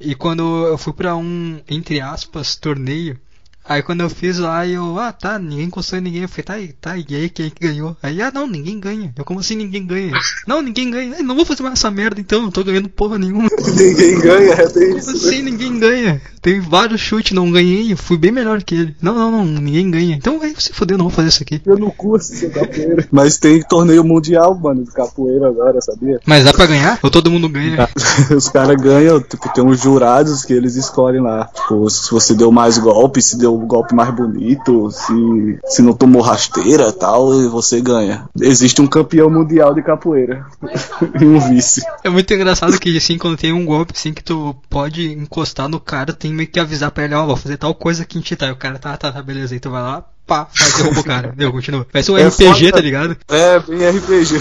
E 0.00 0.14
quando 0.14 0.66
eu 0.66 0.78
fui 0.78 0.94
pra 0.94 1.14
um, 1.14 1.60
entre 1.68 2.00
aspas, 2.00 2.56
torneio, 2.56 3.20
aí 3.64 3.82
quando 3.82 4.00
eu 4.00 4.10
fiz 4.10 4.38
lá, 4.38 4.66
eu, 4.66 4.98
ah, 4.98 5.12
tá, 5.12 5.38
ninguém 5.38 5.68
em 5.68 6.00
ninguém. 6.00 6.22
Eu 6.22 6.28
falei, 6.28 6.44
tá, 6.44 6.58
e- 6.58 6.72
tá, 6.72 6.96
e 6.96 7.04
aí 7.16 7.28
quem 7.28 7.46
é 7.46 7.50
que 7.50 7.66
ganhou? 7.66 7.96
Aí, 8.02 8.20
ah, 8.22 8.30
não, 8.32 8.46
ninguém 8.46 8.78
ganha. 8.80 9.12
Eu, 9.16 9.24
como 9.24 9.40
assim 9.40 9.56
ninguém 9.56 9.86
ganha? 9.86 10.12
não, 10.46 10.60
ninguém 10.62 10.90
ganha. 10.90 11.14
"Ai, 11.16 11.22
não 11.22 11.34
vou 11.36 11.44
fazer 11.44 11.62
mais 11.62 11.78
essa 11.78 11.90
merda 11.90 12.20
então, 12.20 12.42
não 12.42 12.50
tô 12.50 12.62
ganhando 12.64 12.88
porra 12.88 13.18
nenhuma. 13.18 13.48
Ninguém 13.76 14.18
ganha, 14.20 14.52
é 14.52 14.68
bem 14.68 14.88
Como 14.88 14.98
isso. 14.98 15.10
assim 15.10 15.42
ninguém 15.42 15.78
ganha? 15.78 16.20
Tem 16.40 16.60
vários 16.60 17.00
chutes, 17.00 17.32
não 17.32 17.50
ganhei, 17.50 17.92
eu 17.92 17.96
fui 17.96 18.16
bem 18.18 18.32
melhor 18.32 18.62
que 18.62 18.74
ele. 18.74 18.96
Não, 19.00 19.14
não, 19.14 19.30
não, 19.30 19.44
ninguém 19.44 19.90
ganha. 19.90 20.16
Então 20.16 20.38
vai 20.38 20.52
se 20.58 20.72
foder, 20.72 20.98
não 20.98 21.04
vou 21.06 21.12
fazer 21.14 21.28
isso 21.28 21.42
aqui. 21.42 21.60
Eu 21.64 21.78
não 21.78 21.90
curso 21.90 22.32
essa 22.32 22.48
capoeira. 22.50 23.06
Mas 23.10 23.38
tem 23.38 23.62
torneio 23.62 24.02
mundial, 24.04 24.54
mano, 24.58 24.84
de 24.84 24.90
capoeira 24.90 25.48
agora, 25.48 25.80
sabia? 25.80 26.20
Mas 26.26 26.44
dá 26.44 26.52
pra 26.52 26.66
ganhar? 26.66 26.98
Ou 27.02 27.10
todo 27.10 27.30
mundo 27.30 27.48
ganha? 27.48 27.88
Os 28.36 28.48
caras 28.48 28.76
ganham, 28.80 29.20
tipo, 29.20 29.48
tem 29.52 29.64
uns 29.64 29.80
jurados 29.80 30.44
que 30.44 30.52
eles 30.52 30.74
escolhem 30.76 31.20
lá. 31.22 31.46
Tipo, 31.54 31.88
se 31.88 32.10
você 32.10 32.34
deu 32.34 32.50
mais 32.50 32.76
golpe, 32.78 33.22
se 33.22 33.38
deu 33.38 33.51
o 33.54 33.66
golpe 33.66 33.94
mais 33.94 34.14
bonito, 34.14 34.90
se, 34.90 35.58
se 35.66 35.82
não 35.82 35.92
tomou 35.92 36.22
rasteira 36.22 36.92
tal, 36.92 37.42
e 37.42 37.48
você 37.48 37.80
ganha. 37.80 38.28
Existe 38.40 38.80
um 38.80 38.86
campeão 38.86 39.30
mundial 39.30 39.74
de 39.74 39.82
capoeira. 39.82 40.46
e 41.20 41.24
um 41.24 41.38
vice. 41.38 41.82
É 42.04 42.10
muito 42.10 42.32
engraçado 42.32 42.78
que 42.78 42.96
assim, 42.96 43.18
quando 43.18 43.36
tem 43.36 43.52
um 43.52 43.64
golpe 43.64 43.92
assim 43.94 44.12
que 44.12 44.22
tu 44.22 44.54
pode 44.68 45.12
encostar 45.12 45.68
no 45.68 45.80
cara, 45.80 46.12
tem 46.12 46.32
meio 46.32 46.48
que 46.48 46.60
avisar 46.60 46.90
pra 46.90 47.04
ele, 47.04 47.14
ó, 47.14 47.26
vou 47.26 47.36
fazer 47.36 47.56
tal 47.56 47.74
coisa 47.74 48.02
aqui 48.02 48.18
em 48.18 48.22
ti, 48.22 48.36
tá? 48.36 48.46
E 48.46 48.52
o 48.52 48.56
cara, 48.56 48.78
tá, 48.78 48.96
tá, 48.96 49.12
tá, 49.12 49.22
beleza. 49.22 49.54
Aí 49.54 49.60
tu 49.60 49.70
vai 49.70 49.82
lá, 49.82 50.04
pá, 50.26 50.48
vai 50.54 50.72
derruba 50.76 51.00
o 51.00 51.04
cara. 51.04 51.32
Deu, 51.36 51.52
continua. 51.52 51.86
Parece 51.90 52.10
um 52.10 52.18
É 52.18 52.26
RPG, 52.28 52.58
foda. 52.66 52.72
tá 52.72 52.80
ligado? 52.80 53.16
É, 53.28 53.58
bem 53.60 53.88
RPG. 53.88 54.34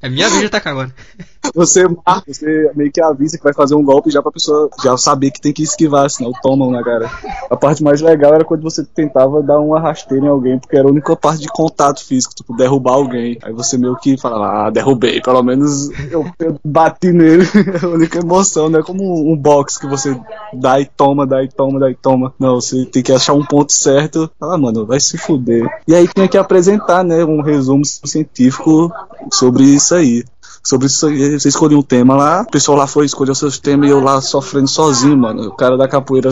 É 0.00 0.08
minha 0.08 0.28
vez 0.28 0.40
de 0.40 0.46
atacar 0.46 0.72
agora. 0.72 0.92
Você 1.56 1.88
marca, 1.88 2.32
você 2.32 2.70
meio 2.76 2.92
que 2.92 3.02
avisa 3.02 3.36
que 3.36 3.42
vai 3.42 3.52
fazer 3.52 3.74
um 3.74 3.82
golpe 3.82 4.12
já 4.12 4.22
pra 4.22 4.30
pessoa 4.30 4.70
já 4.82 4.96
saber 4.96 5.32
que 5.32 5.40
tem 5.40 5.52
que 5.52 5.64
esquivar, 5.64 6.08
senão 6.08 6.30
tomam 6.40 6.70
na 6.70 6.84
cara. 6.84 7.10
A 7.50 7.56
parte 7.56 7.82
mais 7.82 8.00
legal 8.00 8.32
era 8.32 8.44
quando 8.44 8.62
você 8.62 8.84
tentava 8.84 9.42
dar 9.42 9.58
uma 9.58 9.80
rasteira 9.80 10.24
em 10.24 10.28
alguém, 10.28 10.56
porque 10.60 10.76
era 10.76 10.86
a 10.86 10.90
única 10.90 11.16
parte 11.16 11.40
de 11.40 11.48
contato 11.48 12.04
físico, 12.06 12.32
tipo, 12.32 12.56
derrubar 12.56 12.92
alguém. 12.92 13.38
Aí 13.42 13.52
você 13.52 13.76
meio 13.76 13.96
que 13.96 14.16
fala, 14.16 14.66
ah, 14.68 14.70
derrubei, 14.70 15.20
pelo 15.20 15.42
menos 15.42 15.90
eu, 16.12 16.24
eu 16.38 16.60
bati 16.64 17.10
nele. 17.10 17.44
É 17.82 17.82
a 17.84 17.88
única 17.88 18.20
emoção, 18.20 18.70
não 18.70 18.78
é 18.78 18.82
como 18.84 19.02
um 19.32 19.36
box 19.36 19.78
que 19.78 19.86
você 19.88 20.16
dá 20.52 20.80
e 20.80 20.86
toma, 20.86 21.26
dá 21.26 21.42
e 21.42 21.48
toma, 21.48 21.80
dá 21.80 21.90
e 21.90 21.94
toma. 21.96 22.32
Não, 22.38 22.60
você 22.60 22.86
tem 22.86 23.02
que 23.02 23.12
achar 23.12 23.32
um 23.34 23.44
ponto 23.44 23.72
certo. 23.72 24.30
Fala, 24.38 24.56
mano, 24.62 24.86
vai 24.86 25.00
se 25.00 25.18
fuder. 25.18 25.66
E 25.86 25.94
aí 25.94 26.06
tinha 26.08 26.28
que 26.28 26.38
apresentar, 26.38 27.04
né, 27.04 27.24
um 27.24 27.42
resumo 27.42 27.84
científico 27.84 28.92
sobre 29.30 29.64
isso 29.64 29.94
aí 29.94 30.24
sobre 30.62 30.86
isso. 30.86 31.08
Você 31.08 31.48
escolheu 31.48 31.78
um 31.78 31.82
tema 31.82 32.16
lá, 32.16 32.42
o 32.42 32.50
pessoal 32.50 32.78
lá 32.78 32.86
foi 32.86 33.06
escolher 33.06 33.32
os 33.32 33.38
seus 33.38 33.58
temas 33.58 33.88
e 33.88 33.92
eu 33.92 34.00
lá 34.00 34.20
sofrendo 34.20 34.68
sozinho, 34.68 35.16
mano. 35.16 35.48
O 35.48 35.56
cara 35.56 35.76
da 35.76 35.88
capoeira, 35.88 36.30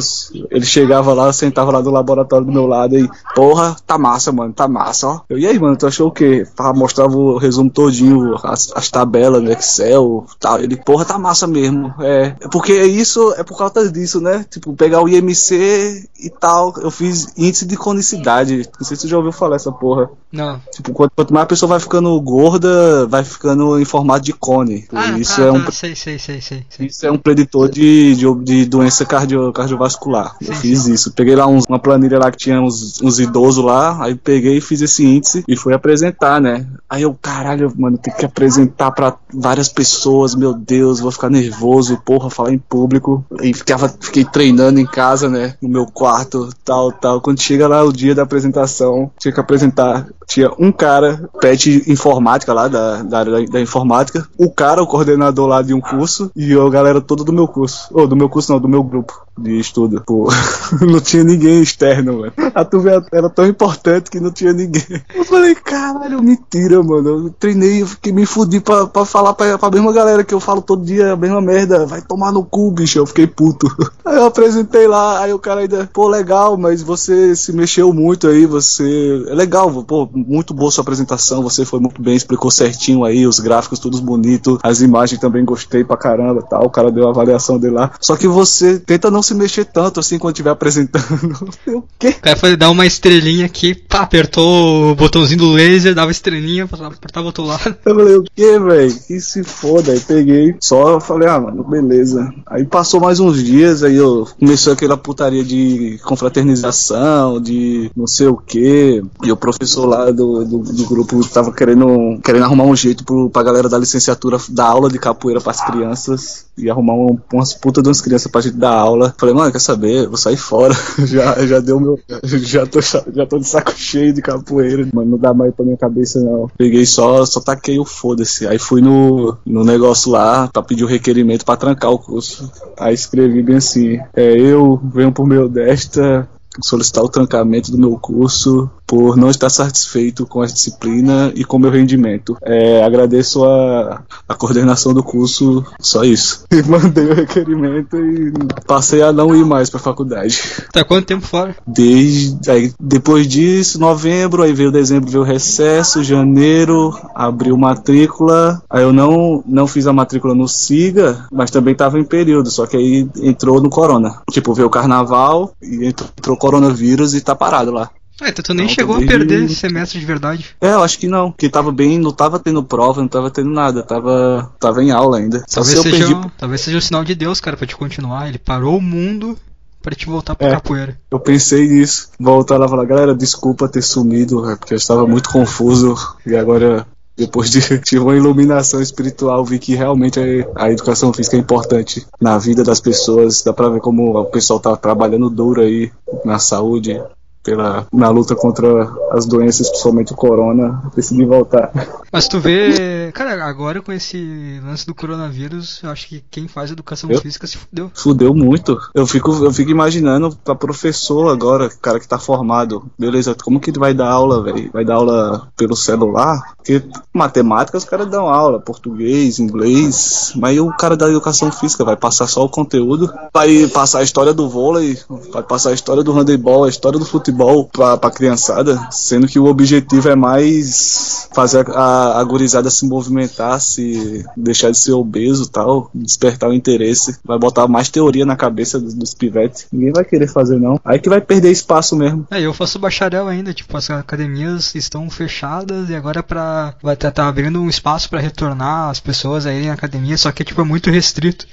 ele 0.51 0.65
chegava 0.65 1.13
lá, 1.13 1.33
sentava 1.33 1.71
lá 1.71 1.81
do 1.81 1.91
laboratório 1.91 2.47
do 2.47 2.53
meu 2.53 2.67
lado 2.67 2.97
e, 2.97 3.09
porra, 3.35 3.77
tá 3.87 3.99
massa, 3.99 4.33
mano, 4.33 4.53
tá 4.53 4.69
massa, 4.69 5.09
ó. 5.09 5.21
Eu, 5.29 5.39
e 5.39 5.47
aí, 5.47 5.59
mano, 5.59 5.77
tu 5.77 5.87
achou 5.87 6.09
o 6.09 6.13
quê? 6.13 6.47
Pá, 6.55 6.73
mostrava 6.73 7.17
o 7.17 7.37
resumo 7.37 7.71
todinho, 7.71 8.37
as, 8.45 8.73
as 8.75 8.91
tabelas 8.91 9.43
no 9.43 9.51
Excel, 9.51 10.27
tal. 10.39 10.61
Ele, 10.61 10.77
porra, 10.77 11.05
tá 11.05 11.19
massa 11.19 11.47
mesmo. 11.47 11.93
É, 12.01 12.37
é 12.41 12.49
porque 12.49 12.73
isso, 12.73 13.35
é 13.37 13.43
por 13.43 13.59
causa 13.59 13.91
disso, 13.91 14.21
né? 14.21 14.45
Tipo, 14.51 14.75
pegar 14.75 15.03
o 15.03 15.09
IMC 15.09 16.09
e 16.19 16.31
tal. 16.31 16.75
Eu 16.79 16.91
fiz 16.91 17.33
índice 17.37 17.67
de 17.67 17.77
conicidade. 17.77 18.69
Não 18.79 18.87
sei 18.87 18.97
se 18.97 19.03
tu 19.03 19.09
já 19.09 19.17
ouviu 19.17 19.33
falar 19.33 19.57
essa 19.57 19.73
porra. 19.73 20.11
Não. 20.33 20.61
Tipo, 20.73 20.93
quanto, 20.93 21.13
quanto 21.15 21.35
mais 21.35 21.45
a 21.45 21.49
pessoa 21.49 21.71
vai 21.71 21.81
ficando 21.81 22.21
gorda, 22.21 23.07
vai 23.07 23.25
ficando 23.25 23.79
em 23.79 23.85
formato 24.21 24.25
de 24.25 24.33
cone. 24.33 24.85
Ah, 24.93 25.19
isso, 25.19 25.37
tá, 25.37 25.43
é 25.47 25.51
um, 25.53 25.65
tá, 25.65 25.71
sei, 25.73 25.95
sei, 25.95 26.19
sei, 26.19 26.41
sei. 26.41 26.65
isso 26.81 27.07
é 27.07 27.11
um 27.11 27.19
preditor 27.19 27.69
de, 27.69 28.15
de, 28.15 28.35
de 28.45 28.65
doença 28.67 29.05
cardio, 29.05 29.53
cardiovascular. 29.53 30.37
Eu 30.41 30.55
Sim, 30.55 30.61
fiz 30.61 30.87
isso. 30.87 31.13
Peguei 31.13 31.35
lá 31.35 31.47
uns- 31.47 31.65
uma 31.69 31.79
planilha 31.79 32.19
lá 32.19 32.31
que 32.31 32.37
tinha 32.39 32.61
uns, 32.61 33.01
uns 33.03 33.19
idosos 33.19 33.65
lá, 33.65 34.05
aí 34.05 34.15
peguei 34.15 34.59
e 34.59 34.61
fiz 34.61 34.81
esse 34.81 35.05
índice 35.05 35.45
e 35.49 35.57
fui 35.57 35.73
apresentar, 35.73 36.41
né? 36.41 36.67
Aí 36.89 37.03
eu, 37.03 37.17
caralho, 37.21 37.73
mano, 37.77 37.99
tem 37.99 38.13
que 38.15 38.25
apresentar 38.25 38.91
pra 38.93 39.17
várias 39.33 39.69
pessoas, 39.69 40.35
meu 40.35 40.53
Deus, 40.53 41.01
vou 41.01 41.11
ficar 41.11 41.31
nervoso, 41.31 42.01
porra, 42.05 42.31
falar 42.31 42.53
em 42.53 42.59
público. 42.59 43.25
E 43.43 43.53
ficava, 43.55 43.89
fiquei 44.01 44.25
treinando 44.25 44.81
em 44.81 44.87
casa, 44.87 45.29
né? 45.29 45.55
No 45.63 45.69
meu 45.69 45.87
quarto, 45.87 46.49
tal, 46.65 46.93
tal. 46.93 47.21
Quando 47.21 47.41
chega 47.41 47.67
lá 47.69 47.83
o 47.85 47.93
dia 47.93 48.15
da 48.15 48.23
apresentação, 48.23 49.11
tinha 49.19 49.33
que 49.33 49.41
apresentar. 49.41 50.07
Tinha 50.31 50.49
um 50.61 50.71
cara, 50.71 51.29
pet 51.41 51.91
informática 51.91 52.53
lá, 52.53 52.69
da, 52.69 53.03
da 53.03 53.19
área 53.19 53.33
da, 53.33 53.45
da 53.47 53.61
informática, 53.61 54.25
o 54.39 54.49
cara, 54.49 54.81
o 54.81 54.87
coordenador 54.87 55.49
lá 55.49 55.61
de 55.61 55.75
um 55.75 55.81
curso, 55.81 56.31
e 56.37 56.55
a 56.55 56.71
galera 56.71 57.01
toda 57.01 57.25
do 57.25 57.33
meu 57.33 57.49
curso. 57.49 57.89
Ou 57.91 58.07
do 58.07 58.15
meu 58.15 58.29
curso 58.29 58.53
não, 58.53 58.61
do 58.61 58.69
meu 58.69 58.81
grupo. 58.85 59.27
De 59.43 59.59
estudo. 59.59 60.03
Pô, 60.07 60.29
não 60.81 61.01
tinha 61.01 61.25
ninguém 61.25 61.63
externo, 61.63 62.21
mano. 62.21 62.33
A 62.55 62.65
turma 62.65 63.05
era 63.13 63.29
tão 63.29 63.47
importante 63.47 64.11
que 64.11 64.21
não 64.21 64.31
tinha 64.31 64.53
ninguém. 64.53 65.03
Eu 65.15 65.25
falei, 65.25 65.55
caralho, 65.55 66.23
mentira, 66.23 66.83
mano. 66.83 67.09
Eu 67.09 67.31
treinei, 67.39 67.83
eu 67.83 67.87
fiquei 67.87 68.13
me 68.13 68.27
fudi 68.27 68.61
pra, 68.61 68.87
pra 68.87 69.05
falar 69.05 69.35
pra, 69.35 69.59
pra 69.59 69.71
mesma 69.71 69.93
galera 69.93 70.25
que 70.25 70.35
eu 70.35 70.41
falo 70.41 70.63
todo 70.63 70.85
dia 70.85 71.13
a 71.13 71.17
mesma 71.17 71.41
merda. 71.41 71.87
Vai 71.87 72.01
tomar 72.03 72.33
no 72.33 72.45
cu, 72.45 72.71
bicho. 72.71 72.99
Eu 72.99 73.07
fiquei 73.07 73.27
puto. 73.27 73.67
Aí 74.05 74.17
eu 74.17 74.25
apresentei 74.25 74.89
lá, 74.89 75.21
aí 75.21 75.33
o 75.33 75.39
cara 75.39 75.61
ainda, 75.61 75.89
pô, 75.93 76.09
legal, 76.09 76.57
mas 76.57 76.83
você 76.83 77.37
se 77.37 77.53
mexeu 77.53 77.93
muito 77.93 78.27
aí, 78.27 78.45
você. 78.45 79.25
É 79.29 79.35
legal, 79.35 79.71
pô, 79.85 80.09
muito 80.13 80.53
boa 80.53 80.71
sua 80.71 80.83
apresentação, 80.83 81.43
você 81.43 81.65
foi 81.65 81.79
muito 81.79 82.03
bem, 82.03 82.17
explicou 82.17 82.51
certinho 82.51 83.05
aí, 83.05 83.27
os 83.27 83.39
gráficos 83.39 83.79
todos 83.79 84.01
bonitos, 84.01 84.59
as 84.63 84.81
imagens 84.81 85.21
também 85.21 85.45
gostei 85.45 85.85
pra 85.85 85.97
caramba 85.97 86.43
tal. 86.43 86.65
O 86.65 86.71
cara 86.71 86.91
deu 86.91 87.07
a 87.07 87.11
avaliação 87.11 87.59
dele 87.59 87.75
lá. 87.75 87.93
Só 88.01 88.17
que 88.17 88.27
você 88.27 88.79
tenta 88.79 89.11
não 89.11 89.23
se 89.23 89.30
mexer 89.35 89.65
tanto 89.65 90.01
assim 90.01 90.19
quando 90.19 90.35
estiver 90.35 90.51
apresentando. 90.51 91.51
o 91.69 91.85
quê? 91.99 92.09
O 92.09 92.23
cara 92.23 92.37
foi 92.37 92.57
dar 92.57 92.71
uma 92.71 92.87
estrelinha 92.87 93.47
aqui, 93.47 93.75
pá, 93.75 94.01
apertou 94.01 94.91
o 94.91 94.95
botãozinho 94.95 95.41
do 95.41 95.53
laser, 95.53 95.95
dava 95.95 96.11
estrelinha, 96.11 96.65
apertava 96.65 97.25
o 97.25 97.27
outro 97.27 97.45
lado. 97.45 97.77
Eu 97.85 97.95
falei, 97.95 98.17
o 98.17 98.25
que, 98.25 98.59
velho? 98.59 98.95
Que 99.07 99.21
se 99.21 99.45
foda. 99.45 99.93
Aí 99.93 100.01
peguei, 100.01 100.55
só 100.61 101.01
falei, 101.01 101.29
ah, 101.29 101.41
mano, 101.41 101.65
beleza. 101.65 102.33
Aí 102.47 102.65
passou 102.65 103.01
mais 103.01 103.21
uns 103.21 103.43
dias, 103.43 103.83
aí 103.83 103.97
eu 103.97 104.27
começou 104.39 104.73
aquela 104.73 104.97
putaria 104.97 105.45
de 105.45 105.99
confraternização, 106.05 107.41
de 107.41 107.91
não 107.97 108.07
sei 108.07 108.27
o 108.27 108.37
que. 108.37 109.03
E 109.23 109.33
o 109.33 109.37
professor 109.37 109.87
lá 109.87 110.11
do, 110.11 110.45
do, 110.45 110.59
do, 110.59 110.87
grupo 110.87 111.27
tava 111.29 111.53
querendo, 111.53 112.19
querendo 112.23 112.45
arrumar 112.45 112.65
um 112.65 112.77
jeito 112.77 113.05
pro, 113.05 113.31
pra 113.31 113.43
galera 113.43 113.69
da 113.69 113.79
licenciatura 113.79 114.39
dar 114.49 114.67
aula 114.67 114.89
de 114.89 114.99
capoeira 114.99 115.41
pras 115.41 115.61
crianças 115.61 116.47
e 116.57 116.71
arrumar 116.71 116.95
um, 116.95 117.19
umas 117.33 117.55
putas 117.55 117.83
de 117.83 117.89
umas 117.89 118.01
crianças 118.01 118.31
pra 118.31 118.41
gente 118.41 118.57
dar 118.57 118.75
aula. 118.75 119.15
Falei, 119.21 119.35
mano, 119.35 119.53
quer 119.53 119.61
saber? 119.61 120.07
Vou 120.09 120.17
sair 120.17 120.39
fora. 120.39 120.75
já, 121.05 121.47
já 121.47 121.61
deu 121.61 121.79
meu. 121.79 122.01
Já 122.25 122.65
tô, 122.65 122.81
já 122.81 123.27
tô 123.27 123.39
de 123.39 123.47
saco 123.47 123.71
cheio 123.77 124.15
de 124.15 124.23
capoeira, 124.23 124.89
mano. 124.95 125.11
Não 125.11 125.19
dá 125.19 125.35
mais 125.35 125.55
pra 125.55 125.63
minha 125.63 125.77
cabeça, 125.77 126.19
não. 126.21 126.51
Peguei 126.57 126.87
só, 126.87 127.27
só 127.27 127.39
taquei 127.39 127.79
o 127.79 127.85
foda-se. 127.85 128.47
Aí 128.47 128.59
fui 128.59 128.81
no, 128.81 129.37
no 129.45 129.63
negócio 129.63 130.11
lá 130.11 130.49
pra 130.49 130.63
pedir 130.63 130.85
o 130.85 130.87
requerimento 130.87 131.45
pra 131.45 131.55
trancar 131.55 131.91
o 131.91 131.99
curso. 131.99 132.51
Aí 132.79 132.95
escrevi 132.95 133.43
bem 133.43 133.57
assim: 133.57 133.99
é, 134.17 134.41
eu 134.41 134.81
venho 134.83 135.13
por 135.13 135.27
meu 135.27 135.51
desta 135.51 136.27
solicitar 136.63 137.05
o 137.05 137.09
trancamento 137.09 137.71
do 137.71 137.79
meu 137.79 137.97
curso 137.99 138.71
por 138.91 139.17
não 139.17 139.31
estar 139.31 139.49
satisfeito 139.49 140.27
com 140.27 140.43
a 140.43 140.47
disciplina 140.47 141.33
e 141.37 141.45
com 141.45 141.59
o 141.59 141.61
meu 141.61 141.71
rendimento. 141.71 142.37
É, 142.43 142.83
agradeço 142.83 143.45
a, 143.45 144.03
a 144.29 144.35
coordenação 144.35 144.93
do 144.93 145.01
curso, 145.01 145.65
só 145.79 146.03
isso. 146.03 146.45
E 146.61 146.63
mandei 146.65 147.07
o 147.07 147.15
requerimento 147.15 147.97
e 147.97 148.33
passei 148.67 149.01
a 149.03 149.13
não 149.13 149.35
ir 149.35 149.47
mais 149.47 149.71
para 149.71 149.79
a 149.79 149.83
faculdade. 149.83 150.43
Tá 150.73 150.85
quanto 150.85 151.07
tempo 151.07 151.25
fora? 151.25 151.55
Desde 151.65 152.51
aí, 152.51 152.73
depois 152.79 153.29
disso, 153.29 153.79
novembro, 153.79 154.43
aí 154.43 154.53
veio 154.53 154.73
dezembro, 154.73 155.09
veio 155.09 155.23
recesso, 155.23 156.03
janeiro, 156.03 156.93
abriu 157.15 157.57
matrícula. 157.57 158.61
Aí 158.69 158.83
eu 158.83 158.93
não 158.93 159.43
não 159.47 159.69
fiz 159.69 159.87
a 159.87 159.93
matrícula 159.93 160.35
no 160.35 160.49
SIGA, 160.49 161.27
mas 161.31 161.53
também 161.53 161.73
estava 161.73 161.99
em 161.99 162.05
período, 162.05 162.51
só 162.51 162.67
que 162.67 162.77
aí 162.77 163.09
entrou 163.23 163.63
no 163.63 163.71
corona. 163.71 164.21
Tipo, 164.31 164.53
veio 164.53 164.67
o 164.67 164.71
carnaval 164.71 165.53
e 165.63 165.87
entrou, 165.87 166.11
entrou 166.19 166.37
coronavírus 166.37 167.15
e 167.15 167.21
tá 167.21 167.35
parado 167.35 167.71
lá. 167.71 167.91
Ah, 168.21 168.29
então 168.29 168.43
tu 168.43 168.55
nem 168.55 168.67
não, 168.67 168.73
chegou 168.73 168.97
a 168.97 168.99
perder 168.99 169.45
esse 169.45 169.55
semestre 169.55 169.99
de 169.99 170.07
verdade. 170.07 170.47
É, 170.61 170.73
eu 170.73 170.83
acho 170.83 170.99
que 170.99 171.09
não, 171.09 171.33
que 171.33 171.49
tava 171.49 171.73
bem, 171.73 171.99
não 171.99 172.13
tava 172.13 172.39
tendo 172.39 172.63
prova, 172.63 173.01
não 173.01 173.09
tava 173.09 173.31
tendo 173.31 173.51
nada, 173.51 173.83
tava, 173.83 174.53
tava 174.59 174.83
em 174.83 174.91
aula 174.91 175.19
ainda. 175.19 175.45
Talvez, 175.51 175.81
seja, 175.81 175.97
perdi... 175.97 176.31
talvez 176.37 176.61
seja 176.61 176.79
o 176.79 176.83
sinal 176.83 177.05
de 177.05 177.15
Deus, 177.15 177.41
cara, 177.41 177.57
pra 177.57 177.67
te 177.67 177.77
continuar. 177.77 178.29
Ele 178.29 178.39
parou 178.39 178.77
o 178.77 178.83
mundo 178.83 179.39
para 179.83 179.95
te 179.95 180.07
voltar 180.07 180.35
pra 180.35 180.49
é, 180.49 180.51
capoeira. 180.53 180.99
Eu 181.11 181.19
pensei 181.19 181.69
nisso, 181.69 182.11
voltar 182.19 182.59
lá 182.59 182.67
e 182.67 182.69
falar, 182.69 182.85
galera, 182.85 183.15
desculpa 183.15 183.69
ter 183.69 183.83
sumido, 183.83 184.51
é 184.51 184.57
porque 184.57 184.75
eu 184.75 184.79
estava 184.79 185.07
muito 185.07 185.31
confuso 185.31 185.97
e 186.27 186.37
agora 186.37 186.87
depois 187.17 187.51
de 187.51 187.61
tive 187.81 188.03
uma 188.03 188.17
iluminação 188.17 188.81
espiritual, 188.81 189.45
vi 189.45 189.59
que 189.59 189.75
realmente 189.75 190.19
a, 190.57 190.71
educação 190.71 191.13
física 191.13 191.37
é 191.37 191.41
importante 191.41 192.07
na 192.21 192.39
vida 192.39 192.63
das 192.65 192.81
pessoas. 192.81 193.43
Dá 193.43 193.53
pra 193.53 193.69
ver 193.69 193.81
como 193.81 194.19
o 194.19 194.25
pessoal 194.27 194.59
tá 194.59 194.77
trabalhando 194.77 195.29
duro 195.29 195.61
aí 195.61 195.93
na 196.25 196.39
saúde, 196.39 197.01
pela, 197.43 197.87
na 197.93 198.09
luta 198.11 198.35
contra 198.35 198.91
as 199.11 199.27
doenças, 199.27 199.69
principalmente 199.69 200.13
o 200.13 200.17
corona, 200.17 200.83
decidi 200.95 201.25
voltar. 201.25 201.71
Mas 202.13 202.29
tu 202.29 202.39
vê, 202.39 203.11
cara, 203.13 203.45
agora 203.45 203.81
com 203.81 203.93
esse 203.93 204.61
lance 204.65 204.87
do 204.87 204.95
coronavírus, 204.95 205.81
eu 205.83 205.91
acho 205.91 206.09
que 206.09 206.25
quem 206.31 206.49
faz 206.49 206.71
educação 206.71 207.11
eu? 207.11 207.21
física 207.21 207.47
se 207.47 207.57
fudeu. 207.57 207.91
Fudeu 207.95 208.35
muito. 208.35 208.79
Eu 208.95 209.07
fico, 209.07 209.33
eu 209.45 209.53
fico 209.53 209.71
imaginando 209.71 210.37
pra 210.45 210.55
professor 210.55 211.31
agora, 211.31 211.71
cara 211.81 212.01
que 212.01 212.09
tá 212.09 212.19
formado, 212.19 212.91
beleza, 212.99 213.35
como 213.43 213.61
que 213.61 213.71
ele 213.71 213.79
vai 213.79 213.95
dar 213.95 214.11
aula, 214.11 214.43
velho? 214.43 214.71
Vai 214.73 214.85
dar 214.85 214.97
aula 214.97 215.49
pelo 215.57 215.77
celular? 215.77 216.55
Porque 216.57 216.83
matemática 217.13 217.79
os 217.79 217.85
caras 217.85 218.09
dão 218.09 218.29
aula, 218.29 218.61
português, 218.61 219.39
inglês, 219.39 220.33
mas 220.37 220.59
o 220.59 220.71
cara 220.73 220.97
da 220.97 221.09
educação 221.09 221.51
física 221.51 221.85
vai 221.85 221.97
passar 221.97 222.27
só 222.27 222.45
o 222.45 222.49
conteúdo, 222.49 223.13
vai 223.33 223.67
passar 223.69 224.01
a 224.01 224.03
história 224.03 224.35
do 224.35 224.49
vôlei, 224.49 224.99
vai 225.33 225.43
passar 225.43 225.71
a 225.71 225.75
história 225.75 226.03
do 226.03 226.13
handebol, 226.13 226.65
a 226.65 226.69
história 226.69 226.99
do 226.99 227.05
futebol 227.05 227.30
futebol 227.31 227.65
pra, 227.65 227.97
pra 227.97 228.11
criançada, 228.11 228.89
sendo 228.91 229.27
que 229.27 229.39
o 229.39 229.47
objetivo 229.47 230.09
é 230.09 230.17
mais 230.17 231.29
fazer 231.33 231.69
a, 231.71 232.21
a 232.21 232.25
gurizada 232.25 232.69
se 232.71 232.87
movimentar, 232.87 233.61
se 233.61 234.25
deixar 234.37 234.71
de 234.71 234.79
ser 234.79 234.93
obeso 234.93 235.49
tal, 235.49 235.91
despertar 235.95 236.51
o 236.51 236.55
interesse, 236.55 237.17
vai 237.25 237.39
botar 237.39 237.69
mais 237.69 237.89
teoria 237.89 238.27
na 238.27 238.37
cabeça 238.37 238.79
dos, 238.79 238.95
dos 238.95 239.15
pivetes. 239.15 239.67
Ninguém 239.73 239.93
vai 239.93 240.05
querer 240.05 240.29
fazer, 240.29 240.59
não. 240.59 240.81
Aí 240.85 240.99
que 240.99 241.09
vai 241.09 241.21
perder 241.21 241.51
espaço 241.51 241.97
mesmo. 241.97 242.27
É, 242.31 242.41
eu 242.41 242.53
faço 242.53 242.79
bacharel 242.79 243.29
ainda, 243.29 243.55
tipo, 243.55 243.77
as 243.77 243.89
academias 243.91 244.75
estão 244.75 245.09
fechadas 245.09 245.89
e 245.89 245.95
agora 245.95 246.23
pra. 246.23 246.75
Vai 246.83 246.95
estar 246.95 247.11
tá, 247.11 247.23
tá 247.23 247.29
abrindo 247.29 247.61
um 247.61 247.69
espaço 247.69 248.11
para 248.11 248.21
retornar 248.21 248.91
as 248.91 249.01
pessoas 249.01 249.47
a 249.47 249.53
irem 249.53 249.69
na 249.69 249.75
academia, 249.75 250.17
só 250.17 250.33
que 250.33 250.45
tipo, 250.45 250.61
é 250.61 250.65
muito 250.65 250.91
restrito. 250.91 251.47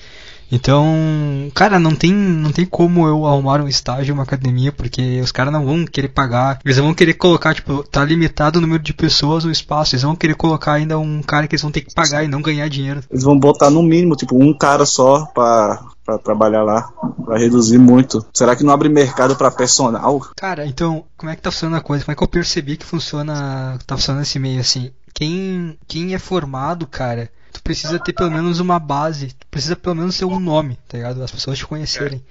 Então, 0.52 1.52
cara, 1.54 1.80
não 1.80 1.94
tem, 1.94 2.14
não 2.14 2.52
tem 2.52 2.66
como 2.66 3.06
eu 3.06 3.26
arrumar 3.26 3.62
um 3.62 3.68
estágio, 3.68 4.14
uma 4.14 4.24
academia, 4.24 4.72
porque 4.72 5.20
os 5.22 5.32
caras 5.32 5.52
não 5.52 5.66
vão 5.66 5.86
querer 5.86 6.10
pagar. 6.10 6.60
Eles 6.64 6.78
vão 6.78 6.94
querer 6.94 7.14
colocar, 7.14 7.54
tipo, 7.54 7.84
tá 7.84 8.04
limitado 8.04 8.58
o 8.58 8.62
número 8.62 8.82
de 8.82 8.94
pessoas 8.94 9.44
no 9.44 9.52
espaço. 9.52 9.96
Eles 9.96 10.04
vão 10.04 10.16
querer 10.16 10.36
colocar 10.36 10.74
ainda 10.74 10.98
um 10.98 11.22
cara 11.22 11.48
que 11.48 11.56
eles 11.56 11.62
vão 11.62 11.72
ter 11.72 11.82
que 11.82 11.94
pagar 11.94 12.24
e 12.24 12.28
não 12.28 12.42
ganhar 12.42 12.68
dinheiro. 12.70 13.02
Eles 13.10 13.24
vão 13.24 13.38
botar 13.38 13.70
no 13.70 13.84
mínimo, 13.84 14.16
tipo, 14.16 14.42
um 14.42 14.58
cara 14.58 14.86
só 14.86 15.26
pra, 15.26 15.84
pra 16.06 16.18
trabalhar 16.18 16.64
lá. 16.64 16.90
Vai 17.20 17.40
reduzir 17.40 17.78
muito. 17.78 18.26
Será 18.34 18.56
que 18.56 18.64
não 18.64 18.74
abre 18.74 18.88
mercado 18.88 19.36
para 19.36 19.52
personal? 19.52 20.22
Cara, 20.36 20.66
então, 20.66 21.04
como 21.18 21.32
é 21.32 21.36
que 21.36 21.42
tá 21.42 21.52
funcionando 21.52 21.80
a 21.80 21.84
coisa? 21.84 22.06
Como 22.06 22.14
é 22.14 22.16
que 22.16 22.24
eu 22.24 22.28
percebi 22.28 22.78
que 22.78 22.86
funciona, 22.86 23.78
tá 23.86 23.98
funcionando 23.98 24.24
esse 24.24 24.40
meio 24.40 24.62
assim? 24.62 24.92
Quem, 25.14 25.78
quem 25.88 26.14
é 26.14 26.20
formado, 26.20 26.86
cara, 26.86 27.30
tu 27.52 27.62
precisa 27.62 28.00
ter 28.00 28.14
pelo 28.14 28.32
menos 28.32 28.60
uma 28.60 28.80
base, 28.80 29.28
tu 29.28 29.48
precisa 29.50 29.76
pelo 29.76 29.96
menos 29.96 30.18
ter 30.18 30.26
um 30.26 30.40
nome, 30.40 30.78
tá 30.88 30.98
ligado? 30.98 31.22
As 31.24 31.32
pessoas 31.32 31.58
te 31.58 31.66
conhecerem. 31.66 32.24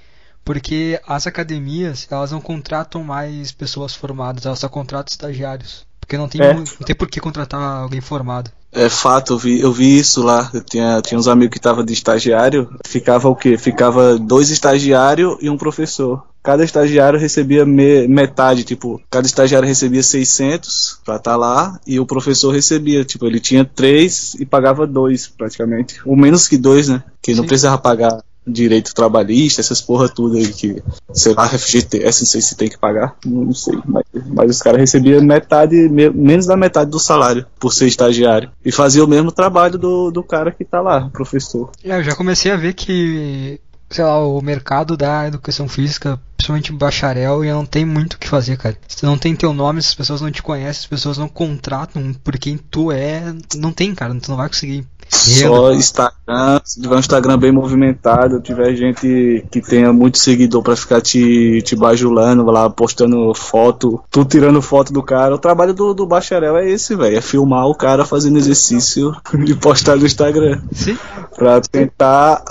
Porque 0.44 1.00
as 1.06 1.26
academias, 1.26 2.06
elas 2.08 2.30
não 2.30 2.40
contratam 2.40 3.02
mais 3.02 3.50
pessoas 3.50 3.94
formadas, 3.94 4.46
elas 4.46 4.60
só 4.60 4.68
contratam 4.68 5.10
estagiários. 5.10 5.84
Porque 5.98 6.16
não 6.16 6.28
tem, 6.28 6.40
é. 6.40 6.54
não 6.54 6.64
tem 6.64 6.94
por 6.94 7.08
que 7.08 7.18
contratar 7.18 7.60
alguém 7.60 8.00
formado. 8.00 8.48
É 8.70 8.88
fato, 8.88 9.32
eu 9.32 9.38
vi, 9.38 9.60
eu 9.60 9.72
vi 9.72 9.98
isso 9.98 10.22
lá. 10.22 10.48
Eu 10.54 10.62
tinha, 10.62 11.00
tinha 11.00 11.18
uns 11.18 11.26
amigos 11.26 11.52
que 11.52 11.58
estavam 11.58 11.84
de 11.84 11.92
estagiário. 11.92 12.70
Ficava 12.86 13.28
o 13.28 13.34
quê? 13.34 13.58
Ficava 13.58 14.16
dois 14.18 14.50
estagiários 14.50 15.36
e 15.40 15.50
um 15.50 15.56
professor. 15.56 16.22
Cada 16.46 16.62
estagiário 16.62 17.18
recebia 17.18 17.66
me, 17.66 18.06
metade, 18.06 18.62
tipo, 18.62 19.02
cada 19.10 19.26
estagiário 19.26 19.66
recebia 19.66 20.00
600 20.00 21.00
pra 21.04 21.16
estar 21.16 21.32
tá 21.32 21.36
lá 21.36 21.80
e 21.84 21.98
o 21.98 22.06
professor 22.06 22.52
recebia, 22.52 23.04
tipo, 23.04 23.26
ele 23.26 23.40
tinha 23.40 23.64
três 23.64 24.34
e 24.38 24.46
pagava 24.46 24.86
dois, 24.86 25.26
praticamente. 25.26 26.00
Ou 26.06 26.14
menos 26.14 26.46
que 26.46 26.56
dois, 26.56 26.88
né? 26.88 27.02
Que 27.20 27.34
não 27.34 27.44
precisava 27.44 27.78
pagar 27.78 28.22
direito 28.46 28.94
trabalhista, 28.94 29.60
essas 29.60 29.82
porra 29.82 30.08
tudo 30.08 30.36
aí 30.36 30.46
que, 30.52 30.80
sei 31.12 31.34
lá, 31.34 31.48
FGTS, 31.48 32.22
não 32.22 32.26
sei 32.28 32.40
se 32.40 32.56
tem 32.56 32.68
que 32.68 32.78
pagar, 32.78 33.16
não 33.26 33.52
sei, 33.52 33.76
mas, 33.84 34.04
mas 34.28 34.50
os 34.52 34.62
caras 34.62 34.78
recebiam 34.78 35.20
metade, 35.20 35.74
me, 35.88 36.08
menos 36.10 36.46
da 36.46 36.56
metade 36.56 36.88
do 36.88 37.00
salário 37.00 37.44
por 37.58 37.74
ser 37.74 37.88
estagiário 37.88 38.50
e 38.64 38.70
fazia 38.70 39.04
o 39.04 39.08
mesmo 39.08 39.32
trabalho 39.32 39.76
do, 39.76 40.12
do 40.12 40.22
cara 40.22 40.52
que 40.52 40.64
tá 40.64 40.80
lá, 40.80 41.10
professor. 41.12 41.72
É, 41.82 41.98
eu 41.98 42.04
já 42.04 42.14
comecei 42.14 42.52
a 42.52 42.56
ver 42.56 42.74
que, 42.74 43.60
sei 43.90 44.04
lá, 44.04 44.18
o 44.18 44.40
mercado 44.40 44.96
da 44.96 45.26
educação 45.26 45.68
física 45.68 46.20
principalmente 46.36 46.72
bacharel, 46.72 47.44
e 47.44 47.50
não 47.50 47.66
tem 47.66 47.84
muito 47.84 48.14
o 48.14 48.18
que 48.18 48.28
fazer, 48.28 48.56
cara. 48.56 48.76
Se 48.86 49.04
não 49.04 49.18
tem 49.18 49.34
teu 49.34 49.52
nome, 49.52 49.78
as 49.78 49.94
pessoas 49.94 50.20
não 50.20 50.30
te 50.30 50.42
conhecem, 50.42 50.80
as 50.80 50.86
pessoas 50.86 51.18
não 51.18 51.28
contratam 51.28 52.12
por 52.12 52.38
quem 52.38 52.56
tu 52.56 52.92
é, 52.92 53.34
não 53.56 53.72
tem, 53.72 53.94
cara, 53.94 54.14
tu 54.14 54.30
não 54.30 54.36
vai 54.36 54.48
conseguir. 54.48 54.86
Só 55.08 55.72
Instagram, 55.72 56.60
se 56.64 56.80
tiver 56.80 56.96
um 56.96 56.98
Instagram 56.98 57.38
bem 57.38 57.52
movimentado, 57.52 58.40
tiver 58.40 58.74
gente 58.74 59.44
que 59.50 59.60
tenha 59.60 59.92
muito 59.92 60.18
seguidor 60.18 60.62
pra 60.62 60.76
ficar 60.76 61.00
te, 61.00 61.62
te 61.62 61.76
bajulando 61.76 62.44
lá, 62.44 62.68
postando 62.68 63.32
foto, 63.34 64.02
tu 64.10 64.24
tirando 64.24 64.60
foto 64.60 64.92
do 64.92 65.02
cara. 65.02 65.34
O 65.34 65.38
trabalho 65.38 65.72
do, 65.72 65.94
do 65.94 66.06
bacharel 66.06 66.56
é 66.56 66.68
esse, 66.68 66.94
velho. 66.94 67.16
É 67.16 67.20
filmar 67.20 67.66
o 67.66 67.74
cara 67.74 68.04
fazendo 68.04 68.38
exercício 68.38 69.14
e 69.46 69.54
postar 69.54 69.96
no 69.96 70.06
Instagram. 70.06 70.60
Sim. 70.72 70.98
Pra 71.36 71.60
tentar, 71.60 72.42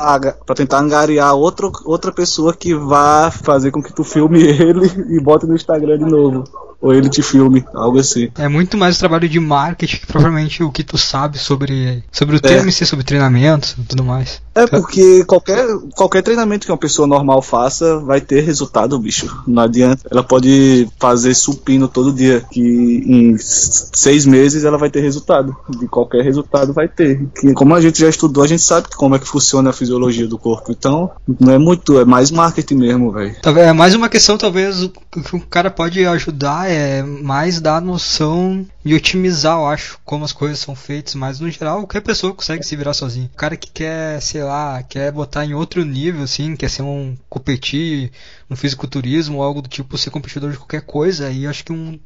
pra 0.45 0.55
tentar 0.55 0.79
angariar 0.79 1.35
outro, 1.35 1.71
outra 1.85 2.11
pessoa 2.11 2.53
que 2.53 2.73
vá 2.73 3.31
fazer 3.31 3.71
com 3.71 3.81
que 3.81 3.93
tu 3.93 4.03
filme 4.03 4.41
ele 4.43 4.85
e 5.09 5.19
bote 5.19 5.45
no 5.45 5.55
Instagram 5.55 5.97
de 5.97 6.05
novo 6.05 6.64
ou 6.81 6.93
ele 6.93 7.09
te 7.09 7.21
filme, 7.21 7.63
algo 7.73 7.99
assim. 7.99 8.29
É 8.37 8.47
muito 8.47 8.77
mais 8.77 8.97
trabalho 8.97 9.27
de 9.27 9.39
marketing 9.39 9.97
que 9.97 10.07
provavelmente 10.07 10.63
o 10.63 10.71
que 10.71 10.83
tu 10.83 10.97
sabe 10.97 11.37
sobre, 11.37 12.03
sobre 12.11 12.35
o 12.35 12.37
é. 12.37 12.41
tema 12.41 12.71
sobre 12.71 13.05
treinamento 13.05 13.75
e 13.79 13.83
tudo 13.83 14.03
mais. 14.03 14.41
É 14.53 14.65
porque 14.65 15.23
qualquer, 15.25 15.65
qualquer 15.95 16.21
treinamento 16.21 16.65
que 16.65 16.71
uma 16.71 16.77
pessoa 16.77 17.07
normal 17.07 17.41
faça 17.41 17.99
vai 17.99 18.21
ter 18.21 18.41
resultado, 18.41 18.97
bicho. 18.97 19.43
Não 19.45 19.63
adianta. 19.63 20.07
Ela 20.09 20.23
pode 20.23 20.87
fazer 20.97 21.33
supino 21.33 21.87
todo 21.87 22.13
dia, 22.13 22.41
que 22.49 22.61
em 22.61 23.37
seis 23.37 24.25
meses 24.25 24.63
ela 24.63 24.77
vai 24.77 24.89
ter 24.89 25.01
resultado. 25.01 25.55
De 25.69 25.87
qualquer 25.87 26.23
resultado 26.23 26.73
vai 26.73 26.87
ter. 26.87 27.27
Que, 27.35 27.53
como 27.53 27.75
a 27.75 27.81
gente 27.81 27.99
já 27.99 28.07
estudou, 28.07 28.43
a 28.43 28.47
gente 28.47 28.63
sabe 28.63 28.87
como 28.95 29.15
é 29.15 29.19
que 29.19 29.27
funciona 29.27 29.69
a 29.69 29.73
fisiologia 29.73 30.27
do 30.27 30.37
corpo. 30.37 30.71
Então, 30.71 31.11
não 31.39 31.53
é 31.53 31.57
muito, 31.57 31.99
é 31.99 32.05
mais 32.05 32.31
marketing 32.31 32.75
mesmo, 32.75 33.11
velho. 33.11 33.35
É 33.43 33.73
mais 33.73 33.93
uma 33.93 34.07
questão, 34.07 34.37
talvez, 34.37 34.89
o 35.19 35.23
que 35.23 35.35
o 35.35 35.39
cara 35.41 35.71
pode 35.71 36.05
ajudar 36.05 36.69
é 36.69 37.01
mais 37.01 37.61
dar 37.61 37.81
noção 37.81 38.65
de 38.83 38.93
otimizar, 38.93 39.57
eu 39.57 39.67
acho, 39.67 39.99
como 40.03 40.25
as 40.25 40.33
coisas 40.33 40.59
são 40.59 40.75
feitas. 40.75 41.15
Mas 41.15 41.39
no 41.39 41.49
geral, 41.49 41.79
qualquer 41.79 42.01
pessoa 42.01 42.33
consegue 42.33 42.63
se 42.63 42.75
virar 42.75 42.93
sozinho. 42.93 43.29
O 43.33 43.37
cara 43.37 43.55
que 43.55 43.71
quer, 43.71 44.21
sei 44.21 44.43
lá, 44.43 44.81
quer 44.83 45.11
botar 45.11 45.45
em 45.45 45.53
outro 45.53 45.83
nível, 45.83 46.23
assim, 46.23 46.55
quer 46.55 46.69
ser 46.69 46.81
um 46.81 47.15
competir, 47.29 48.11
um 48.49 48.55
fisiculturismo 48.55 49.41
algo 49.41 49.61
do 49.61 49.69
tipo, 49.69 49.97
ser 49.97 50.09
competidor 50.09 50.51
de 50.51 50.57
qualquer 50.57 50.81
coisa, 50.81 51.27
aí 51.27 51.47
acho 51.47 51.63
que 51.63 51.73
um, 51.73 51.99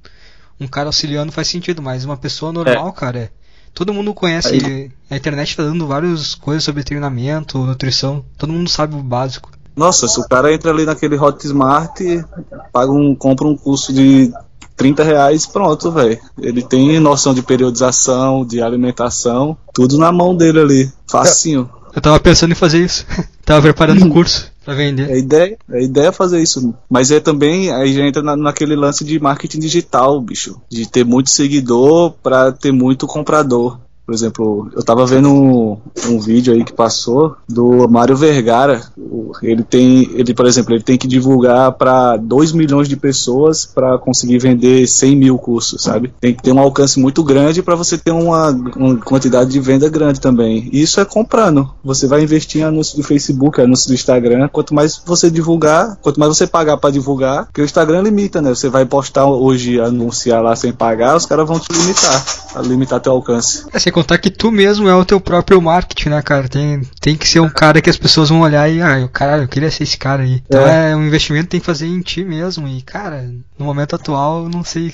um 0.60 0.68
cara 0.68 0.90
auxiliando 0.90 1.32
faz 1.32 1.48
sentido, 1.48 1.82
mas 1.82 2.06
uma 2.06 2.18
pessoa 2.18 2.52
normal, 2.52 2.90
é. 2.90 2.92
cara, 2.92 3.20
é, 3.20 3.30
todo 3.74 3.94
mundo 3.94 4.14
conhece, 4.14 4.56
aí... 4.56 4.92
a 5.10 5.16
internet 5.16 5.56
tá 5.56 5.64
dando 5.64 5.88
várias 5.88 6.36
coisas 6.36 6.64
sobre 6.64 6.84
treinamento, 6.84 7.58
nutrição, 7.66 8.26
todo 8.38 8.54
mundo 8.54 8.70
sabe 8.70 8.96
o 8.96 9.04
básico. 9.04 9.52
Nossa, 9.76 10.08
se 10.08 10.20
o 10.20 10.28
cara 10.28 10.54
entra 10.54 10.72
ali 10.72 10.86
naquele 10.86 11.18
Hotmart, 11.18 12.00
paga 12.72 12.92
um, 12.92 13.16
compra 13.16 13.48
um 13.48 13.56
curso 13.56 13.94
de 13.94 14.32
30 14.76 15.04
reais, 15.04 15.46
pronto, 15.46 15.92
velho. 15.92 16.18
Ele 16.42 16.62
tem 16.62 17.00
noção 17.00 17.34
de 17.34 17.42
periodização, 17.42 18.46
de 18.46 18.62
alimentação, 18.62 19.58
tudo 19.74 19.98
na 19.98 20.12
mão 20.12 20.36
dele 20.36 20.60
ali, 20.60 20.92
facinho. 21.08 21.70
Eu 21.94 22.02
tava 22.02 22.20
pensando 22.20 22.52
em 22.52 22.56
fazer 22.56 22.84
isso. 22.84 23.06
tava 23.44 23.62
preparando 23.62 24.06
um 24.06 24.10
curso 24.10 24.52
para 24.64 24.76
vender. 24.76 25.12
A 25.12 25.18
ideia, 25.18 25.58
a 25.70 25.80
ideia 25.80 26.08
é 26.08 26.12
fazer 26.12 26.40
isso. 26.40 26.74
Mas 26.90 27.12
é 27.12 27.20
também, 27.20 27.72
aí 27.72 27.94
já 27.94 28.06
entra 28.06 28.22
na, 28.22 28.36
naquele 28.36 28.76
lance 28.76 29.04
de 29.04 29.20
marketing 29.20 29.60
digital, 29.60 30.22
bicho. 30.22 30.62
De 30.70 30.88
ter 30.88 31.04
muito 31.04 31.32
seguidor 31.32 32.14
para 32.22 32.52
ter 32.52 32.72
muito 32.72 33.08
comprador. 33.08 33.80
Por 34.10 34.16
exemplo, 34.16 34.72
eu 34.76 34.82
tava 34.82 35.06
vendo 35.06 35.30
um, 35.30 35.78
um 36.08 36.20
vídeo 36.20 36.52
aí 36.52 36.64
que 36.64 36.74
passou 36.74 37.36
do 37.48 37.88
Mário 37.88 38.18
Vergara. 38.18 38.82
Ele 39.44 39.62
tem, 39.62 40.10
ele, 40.16 40.34
por 40.34 40.48
exemplo, 40.48 40.74
ele 40.74 40.82
tem 40.82 40.98
que 40.98 41.08
divulgar 41.08 41.74
para 41.74 42.18
2 42.18 42.52
milhões 42.54 42.90
de 42.90 42.96
pessoas 42.96 43.68
para 43.68 44.00
conseguir 44.00 44.40
vender 44.40 44.88
100 44.88 45.16
mil 45.16 45.38
cursos, 45.38 45.84
sabe? 45.84 46.12
Tem 46.20 46.34
que 46.34 46.42
ter 46.42 46.52
um 46.52 46.58
alcance 46.58 47.00
muito 47.00 47.24
grande 47.24 47.62
para 47.62 47.76
você 47.76 48.00
ter 48.00 48.10
uma, 48.10 48.50
uma, 48.50 48.98
quantidade 48.98 49.52
de 49.52 49.60
venda 49.60 49.88
grande 49.88 50.20
também. 50.20 50.68
E 50.74 50.82
isso 50.82 51.00
é 51.00 51.06
comprando. 51.06 51.70
Você 51.84 52.08
vai 52.08 52.24
investir 52.24 52.62
em 52.62 52.64
anúncios 52.64 52.96
do 52.96 53.04
Facebook, 53.04 53.62
anúncios 53.62 53.86
do 53.86 53.94
Instagram. 53.94 54.48
Quanto 54.48 54.74
mais 54.74 55.00
você 55.06 55.30
divulgar, 55.30 56.00
quanto 56.02 56.20
mais 56.20 56.36
você 56.36 56.48
pagar 56.48 56.78
para 56.78 56.90
divulgar, 56.90 57.46
porque 57.46 57.62
o 57.62 57.66
Instagram 57.66 58.02
limita, 58.02 58.42
né? 58.42 58.56
Você 58.56 58.70
vai 58.70 58.88
postar 58.88 59.28
hoje, 59.28 59.80
anunciar 59.80 60.42
lá 60.42 60.56
sem 60.56 60.74
pagar, 60.74 61.16
os 61.16 61.28
caras 61.28 61.48
vão 61.48 61.60
te 61.60 61.72
limitar, 61.72 62.26
limitar 62.66 63.00
teu 63.00 63.12
alcance. 63.12 63.66
É, 63.72 63.80
contar 64.00 64.18
que 64.18 64.30
tu 64.30 64.50
mesmo 64.50 64.88
é 64.88 64.96
o 64.96 65.04
teu 65.04 65.20
próprio 65.20 65.62
marketing, 65.62 66.10
né, 66.10 66.22
cara? 66.22 66.48
Tem, 66.48 66.82
tem 67.02 67.16
que 67.16 67.28
ser 67.28 67.42
um 67.42 67.50
cara 67.50 67.82
que 67.82 67.90
as 67.90 67.98
pessoas 67.98 68.30
vão 68.30 68.42
olhar 68.42 68.70
e, 68.70 68.82
ah, 68.82 69.08
caralho, 69.12 69.44
eu 69.44 69.48
queria 69.48 69.70
ser 69.70 69.84
esse 69.84 69.98
cara 69.98 70.24
aí. 70.24 70.42
Então 70.48 70.66
é, 70.66 70.92
é 70.92 70.96
um 70.96 71.06
investimento 71.06 71.46
que 71.46 71.52
tem 71.52 71.60
que 71.60 71.66
fazer 71.66 71.86
em 71.86 72.00
ti 72.02 72.24
mesmo. 72.24 72.68
E, 72.68 72.82
cara, 72.82 73.30
no 73.58 73.66
momento 73.66 73.96
atual, 73.96 74.48
não 74.48 74.64
sei. 74.64 74.94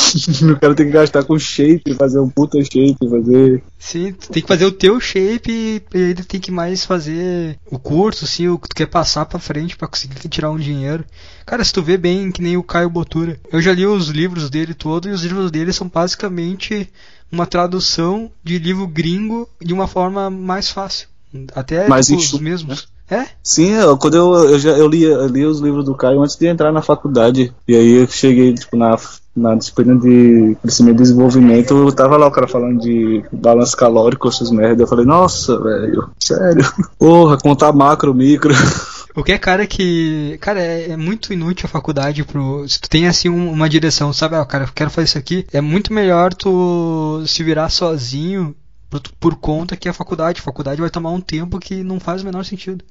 o 0.50 0.58
cara 0.58 0.74
tem 0.74 0.86
que 0.86 0.92
gastar 0.92 1.22
com 1.24 1.38
shape, 1.38 1.94
fazer 1.94 2.18
um 2.18 2.30
puta 2.30 2.58
shape, 2.62 2.96
fazer. 3.08 3.62
Sim, 3.78 4.12
tu 4.12 4.30
tem 4.30 4.42
que 4.42 4.48
fazer 4.48 4.64
o 4.64 4.72
teu 4.72 4.98
shape 4.98 5.50
e 5.50 5.82
ele 5.94 6.24
tem 6.24 6.40
que 6.40 6.50
mais 6.50 6.84
fazer 6.84 7.58
o 7.70 7.78
curso, 7.78 8.24
assim, 8.24 8.48
o 8.48 8.58
que 8.58 8.68
tu 8.68 8.74
quer 8.74 8.86
passar 8.86 9.26
pra 9.26 9.38
frente 9.38 9.76
para 9.76 9.88
conseguir 9.88 10.28
tirar 10.28 10.50
um 10.50 10.58
dinheiro. 10.58 11.04
Cara, 11.44 11.62
se 11.62 11.72
tu 11.72 11.82
vê 11.82 11.96
bem 11.96 12.32
que 12.32 12.42
nem 12.42 12.56
o 12.56 12.62
Caio 12.62 12.88
Botura. 12.88 13.38
Eu 13.52 13.60
já 13.60 13.72
li 13.72 13.86
os 13.86 14.08
livros 14.08 14.48
dele 14.48 14.74
todo 14.74 15.08
e 15.08 15.12
os 15.12 15.22
livros 15.22 15.50
dele 15.50 15.72
são 15.72 15.88
basicamente 15.88 16.90
uma 17.30 17.46
tradução 17.46 18.30
de 18.42 18.58
livro 18.58 18.86
gringo 18.86 19.48
de 19.60 19.72
uma 19.72 19.86
forma 19.86 20.30
mais 20.30 20.70
fácil. 20.70 21.08
Até 21.54 21.88
mais 21.88 22.06
tipo, 22.06 22.18
os 22.18 22.38
mesmos. 22.38 22.88
Né? 23.10 23.18
É? 23.18 23.26
Sim, 23.42 23.70
eu, 23.70 23.96
quando 23.96 24.16
eu, 24.16 24.34
eu, 24.50 24.58
já, 24.58 24.70
eu, 24.70 24.88
li, 24.88 25.04
eu 25.04 25.26
li 25.28 25.44
os 25.44 25.60
livros 25.60 25.84
do 25.84 25.94
Caio 25.94 26.22
antes 26.22 26.34
de 26.36 26.46
entrar 26.46 26.72
na 26.72 26.82
faculdade. 26.82 27.52
E 27.68 27.76
aí 27.76 27.92
eu 28.02 28.08
cheguei 28.08 28.52
tipo, 28.52 28.76
na, 28.76 28.96
na 29.34 29.54
disciplina 29.54 29.94
de 29.96 30.56
crescimento 30.60 30.96
e 30.96 31.02
desenvolvimento, 31.02 31.76
eu 31.76 31.92
tava 31.92 32.16
lá 32.16 32.26
o 32.26 32.32
cara 32.32 32.48
falando 32.48 32.80
de 32.80 33.22
balanço 33.30 33.76
calórico, 33.76 34.28
essas 34.28 34.50
merda. 34.50 34.82
Eu 34.82 34.88
falei, 34.88 35.04
nossa, 35.04 35.56
velho, 35.60 36.10
sério. 36.18 36.64
Porra, 36.98 37.38
contar 37.38 37.72
macro, 37.72 38.12
micro. 38.14 38.52
O 39.16 39.24
que 39.24 39.32
é 39.32 39.38
cara 39.38 39.66
que. 39.66 40.36
Cara, 40.42 40.60
é, 40.60 40.90
é, 40.90 40.96
muito 40.96 41.32
inútil 41.32 41.64
a 41.66 41.70
faculdade 41.70 42.22
pro. 42.22 42.68
Se 42.68 42.78
tu 42.78 42.90
tem 42.90 43.08
assim 43.08 43.30
um, 43.30 43.50
uma 43.50 43.66
direção, 43.66 44.12
sabe, 44.12 44.36
ah, 44.36 44.44
cara, 44.44 44.64
eu 44.64 44.72
quero 44.74 44.90
fazer 44.90 45.06
isso 45.06 45.18
aqui, 45.18 45.46
é 45.54 45.60
muito 45.62 45.90
melhor 45.90 46.34
tu 46.34 47.24
se 47.26 47.42
virar 47.42 47.70
sozinho 47.70 48.54
por, 48.90 49.00
por 49.18 49.36
conta 49.36 49.74
que 49.74 49.88
a 49.88 49.94
faculdade. 49.94 50.40
A 50.40 50.44
faculdade 50.44 50.82
vai 50.82 50.90
tomar 50.90 51.12
um 51.12 51.20
tempo 51.20 51.58
que 51.58 51.82
não 51.82 51.98
faz 51.98 52.20
o 52.20 52.26
menor 52.26 52.44
sentido. 52.44 52.84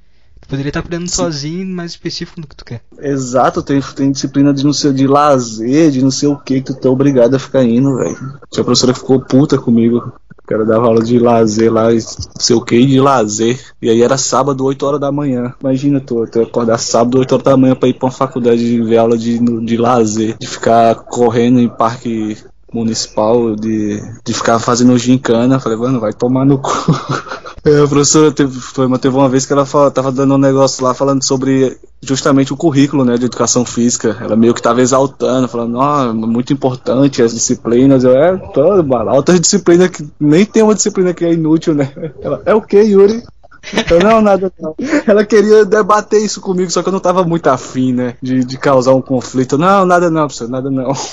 Tu 0.45 0.49
poderia 0.49 0.69
estar 0.69 0.81
aprendendo 0.81 1.09
Sim. 1.09 1.15
sozinho, 1.15 1.75
mais 1.75 1.91
específico 1.91 2.39
no 2.39 2.45
que 2.45 2.55
tu 2.55 2.63
quer. 2.63 2.81
Exato, 2.99 3.63
tem, 3.63 3.81
tem 3.81 4.11
disciplina 4.11 4.53
de 4.53 4.63
não 4.63 4.73
sei 4.73 4.93
de 4.93 5.07
lazer, 5.07 5.89
de 5.89 6.03
não 6.03 6.11
sei 6.11 6.29
o 6.29 6.37
que, 6.37 6.61
que 6.61 6.71
tu 6.71 6.79
tá 6.79 6.87
obrigado 6.87 7.33
a 7.33 7.39
ficar 7.39 7.63
indo, 7.63 7.97
velho. 7.97 8.15
A 8.15 8.63
professora 8.63 8.93
ficou 8.93 9.19
puta 9.19 9.57
comigo. 9.57 10.13
O 10.43 10.47
cara 10.47 10.63
dava 10.63 10.85
aula 10.85 11.03
de 11.03 11.17
lazer 11.17 11.73
lá, 11.73 11.91
não 11.91 11.99
sei 12.37 12.55
o 12.55 12.61
que, 12.61 12.85
de 12.85 13.01
lazer. 13.01 13.59
E 13.81 13.89
aí 13.89 14.03
era 14.03 14.15
sábado, 14.15 14.63
8 14.63 14.85
horas 14.85 14.99
da 14.99 15.11
manhã. 15.11 15.55
Imagina 15.59 15.99
tu, 15.99 16.27
tu 16.27 16.39
acordar 16.39 16.77
sábado, 16.77 17.17
8 17.17 17.31
horas 17.31 17.45
da 17.45 17.57
manhã 17.57 17.75
pra 17.75 17.89
ir 17.89 17.95
pra 17.95 18.05
uma 18.05 18.11
faculdade 18.11 18.59
de 18.59 18.83
ver 18.83 18.97
aula 18.97 19.17
de, 19.17 19.39
de 19.39 19.77
lazer. 19.77 20.37
De 20.39 20.45
ficar 20.45 20.93
correndo 20.93 21.59
em 21.59 21.67
parque 21.67 22.37
municipal, 22.75 23.55
de, 23.55 24.01
de 24.23 24.33
ficar 24.33 24.59
fazendo 24.59 24.97
gincana. 24.97 25.59
Falei, 25.59 25.77
mano, 25.77 25.99
vai 25.99 26.13
tomar 26.13 26.45
no 26.45 26.59
cu. 26.59 26.71
É, 27.65 27.81
a 27.81 27.87
professora 27.87 28.31
teve, 28.31 28.59
foi, 28.59 28.87
teve 28.99 29.15
uma 29.17 29.27
vez 29.27 29.43
que 29.43 29.51
ela 29.51 29.65
fala, 29.65 29.89
tava 29.89 30.11
dando 30.11 30.35
um 30.35 30.37
negócio 30.37 30.83
lá 30.83 30.93
falando 30.93 31.25
sobre 31.25 31.75
justamente 31.99 32.53
o 32.53 32.55
currículo 32.55 33.03
né, 33.03 33.17
de 33.17 33.25
educação 33.25 33.65
física. 33.65 34.15
Ela 34.21 34.35
meio 34.35 34.53
que 34.53 34.59
estava 34.59 34.83
exaltando, 34.83 35.47
falando, 35.47 35.79
oh, 35.79 36.13
muito 36.13 36.53
importante 36.53 37.23
as 37.23 37.33
disciplinas. 37.33 38.03
Eu, 38.03 38.11
é, 38.11 38.37
todo, 38.53 38.93
altas 38.93 39.39
disciplinas 39.39 39.89
que 39.89 40.07
nem 40.19 40.45
tem 40.45 40.61
uma 40.61 40.75
disciplina 40.75 41.11
que 41.11 41.25
é 41.25 41.33
inútil, 41.33 41.73
né? 41.73 41.91
Ela, 42.21 42.43
é 42.45 42.53
o 42.53 42.61
que, 42.61 42.79
Yuri? 42.79 43.23
Eu, 43.89 43.99
não, 43.99 44.21
nada 44.21 44.51
não. 44.59 44.75
Ela 45.05 45.25
queria 45.25 45.65
debater 45.65 46.21
isso 46.21 46.41
comigo, 46.41 46.71
só 46.71 46.81
que 46.81 46.89
eu 46.89 46.93
não 46.93 46.99
tava 46.99 47.23
muito 47.23 47.47
afim, 47.47 47.93
né? 47.93 48.15
De, 48.21 48.43
de 48.43 48.57
causar 48.57 48.93
um 48.93 49.01
conflito. 49.01 49.57
Não, 49.57 49.85
nada 49.85 50.09
não, 50.09 50.27
professor, 50.27 50.49
nada 50.49 50.69
não. 50.69 50.93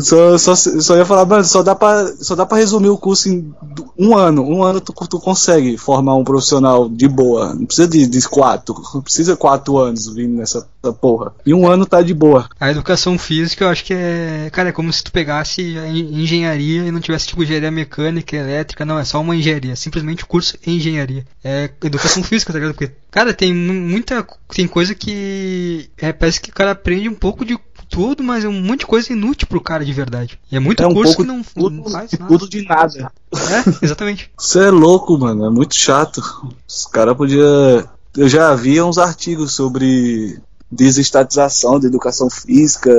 Só, 0.00 0.36
só, 0.36 0.56
só 0.56 0.96
ia 0.96 1.04
falar, 1.04 1.24
mano, 1.24 1.44
só 1.44 1.62
dá, 1.62 1.72
pra, 1.72 2.12
só 2.16 2.34
dá 2.34 2.44
pra 2.44 2.58
resumir 2.58 2.88
o 2.88 2.98
curso 2.98 3.28
em 3.28 3.54
um 3.96 4.16
ano. 4.16 4.42
Um 4.42 4.64
ano 4.64 4.80
tu, 4.80 4.92
tu 4.92 5.20
consegue 5.20 5.78
formar 5.78 6.16
um 6.16 6.24
profissional 6.24 6.88
de 6.88 7.06
boa. 7.06 7.54
Não 7.54 7.66
precisa 7.66 7.86
de, 7.86 8.04
de 8.04 8.28
quatro. 8.28 8.74
Não 8.92 9.00
precisa 9.00 9.36
quatro 9.36 9.78
anos 9.78 10.12
vindo 10.12 10.36
nessa 10.36 10.66
porra. 10.92 11.32
E 11.44 11.54
um 11.54 11.68
ano 11.68 11.86
tá 11.86 12.02
de 12.02 12.12
boa. 12.12 12.48
A 12.58 12.70
educação 12.70 13.18
física 13.18 13.64
eu 13.64 13.68
acho 13.68 13.84
que 13.84 13.94
é. 13.94 14.50
Cara, 14.52 14.70
é 14.70 14.72
como 14.72 14.92
se 14.92 15.04
tu 15.04 15.12
pegasse 15.12 15.62
engenharia 15.62 16.84
e 16.84 16.90
não 16.90 17.00
tivesse 17.00 17.28
tipo 17.28 17.42
engenharia 17.42 17.70
mecânica, 17.70 18.36
elétrica. 18.36 18.84
Não, 18.84 18.98
é 18.98 19.04
só 19.04 19.20
uma 19.20 19.36
engenharia. 19.36 19.76
Simplesmente 19.76 20.24
o 20.24 20.26
curso 20.26 20.56
é 20.66 20.70
engenharia. 20.70 21.24
É 21.44 21.65
educação 21.84 22.22
física, 22.22 22.52
tá 22.52 22.58
ligado? 22.58 22.74
Porque, 22.74 22.92
cara, 23.10 23.32
tem 23.32 23.54
muita. 23.54 24.26
Tem 24.48 24.66
coisa 24.66 24.94
que. 24.94 25.90
É, 25.98 26.12
parece 26.12 26.40
que 26.40 26.50
o 26.50 26.54
cara 26.54 26.72
aprende 26.72 27.08
um 27.08 27.14
pouco 27.14 27.44
de 27.44 27.58
tudo, 27.88 28.22
mas 28.22 28.44
é 28.44 28.48
um 28.48 28.60
monte 28.60 28.80
de 28.80 28.86
coisa 28.86 29.12
inútil 29.12 29.46
pro 29.46 29.60
cara 29.60 29.84
de 29.84 29.92
verdade. 29.92 30.38
E 30.50 30.56
é 30.56 30.60
muito 30.60 30.82
é 30.82 30.86
um 30.86 30.94
curso 30.94 31.16
que 31.16 31.24
não, 31.24 31.42
tudo, 31.42 31.70
não 31.70 31.90
faz 31.90 32.12
nada. 32.12 32.26
Tudo 32.26 32.48
de 32.48 32.62
nada. 32.62 33.12
É, 33.32 33.84
exatamente. 33.84 34.30
Você 34.36 34.60
é 34.60 34.70
louco, 34.70 35.16
mano. 35.18 35.44
É 35.44 35.50
muito 35.50 35.74
chato. 35.74 36.22
Os 36.66 36.86
caras 36.86 37.16
podiam. 37.16 37.88
Eu 38.16 38.28
já 38.28 38.50
havia 38.50 38.84
uns 38.84 38.98
artigos 38.98 39.52
sobre 39.52 40.40
desestatização 40.70 41.78
da 41.78 41.86
educação 41.86 42.28
física, 42.28 42.90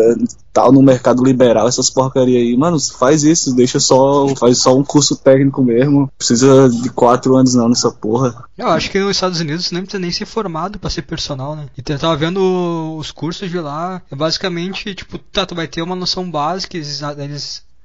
tal, 0.53 0.71
no 0.71 0.81
mercado 0.81 1.23
liberal, 1.23 1.67
essas 1.67 1.89
porcaria 1.89 2.39
aí. 2.39 2.55
Mano, 2.55 2.79
faz 2.79 3.23
isso, 3.23 3.55
deixa 3.55 3.79
só, 3.79 4.27
faz 4.35 4.59
só 4.59 4.77
um 4.77 4.83
curso 4.83 5.15
técnico 5.15 5.63
mesmo. 5.63 6.11
Precisa 6.17 6.69
de 6.69 6.89
quatro 6.89 7.35
anos 7.35 7.53
não 7.53 7.69
nessa 7.69 7.91
porra. 7.91 8.45
Eu 8.57 8.67
acho 8.69 8.89
que 8.89 8.99
nos 8.99 9.17
Estados 9.17 9.39
Unidos 9.39 9.71
não 9.71 9.81
precisa 9.81 9.99
nem 9.99 10.11
ser 10.11 10.25
formado 10.25 10.79
para 10.79 10.89
ser 10.89 11.03
personal, 11.03 11.55
né? 11.55 11.67
E 11.77 11.91
eu 11.91 11.99
tava 11.99 12.15
vendo 12.15 12.95
os 12.97 13.11
cursos 13.11 13.49
de 13.49 13.59
lá, 13.59 14.01
é 14.11 14.15
basicamente, 14.15 14.95
tipo, 14.95 15.17
tá, 15.17 15.45
tu 15.45 15.55
vai 15.55 15.67
ter 15.67 15.81
uma 15.81 15.95
noção 15.95 16.29
básica, 16.29 16.77
eles, 16.77 17.01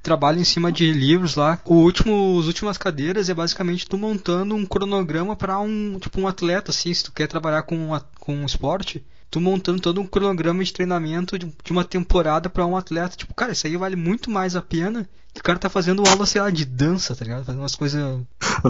trabalho 0.03 0.41
em 0.41 0.45
cima 0.45 0.73
de 0.73 0.93
livros 0.93 1.37
lá. 1.37 1.59
O 1.65 1.75
último, 1.75 2.39
as 2.41 2.47
últimas 2.47 2.77
cadeiras 2.77 3.29
é 3.29 3.35
basicamente 3.35 3.87
tu 3.87 3.97
montando 3.97 4.55
um 4.55 4.67
cronograma 4.67 5.37
para 5.37 5.59
um 5.61 5.99
tipo 5.99 6.21
um 6.21 6.27
atleta 6.27 6.71
assim, 6.71 6.93
se 6.93 7.05
tu 7.05 7.13
quer 7.13 7.29
trabalhar 7.29 7.63
com 7.63 7.99
com 8.19 8.35
um 8.35 8.47
esporte, 8.47 9.05
tu 9.33 9.41
montando 9.41 9.81
todo 9.81 9.99
um 9.99 10.07
cronograma 10.07 10.63
de 10.63 10.73
treinamento 10.75 11.39
de, 11.39 11.51
de 11.65 11.73
uma 11.73 11.83
temporada 11.83 12.51
para 12.51 12.67
um 12.67 12.77
atleta, 12.77 13.17
tipo, 13.17 13.33
cara, 13.33 13.53
isso 13.53 13.67
aí 13.67 13.79
vale 13.79 13.97
muito 13.97 14.31
mais 14.31 14.55
a 14.55 14.61
pena 14.61 15.09
que 15.33 15.41
o 15.41 15.43
cara 15.43 15.59
tá 15.59 15.71
fazendo 15.71 16.07
aula, 16.07 16.27
sei 16.27 16.43
lá, 16.43 16.51
de 16.51 16.67
dança, 16.67 17.17
tá 17.17 17.25
ligado? 17.25 17.43
Fazendo 17.47 17.63
umas 17.63 17.75
coisas 17.75 18.21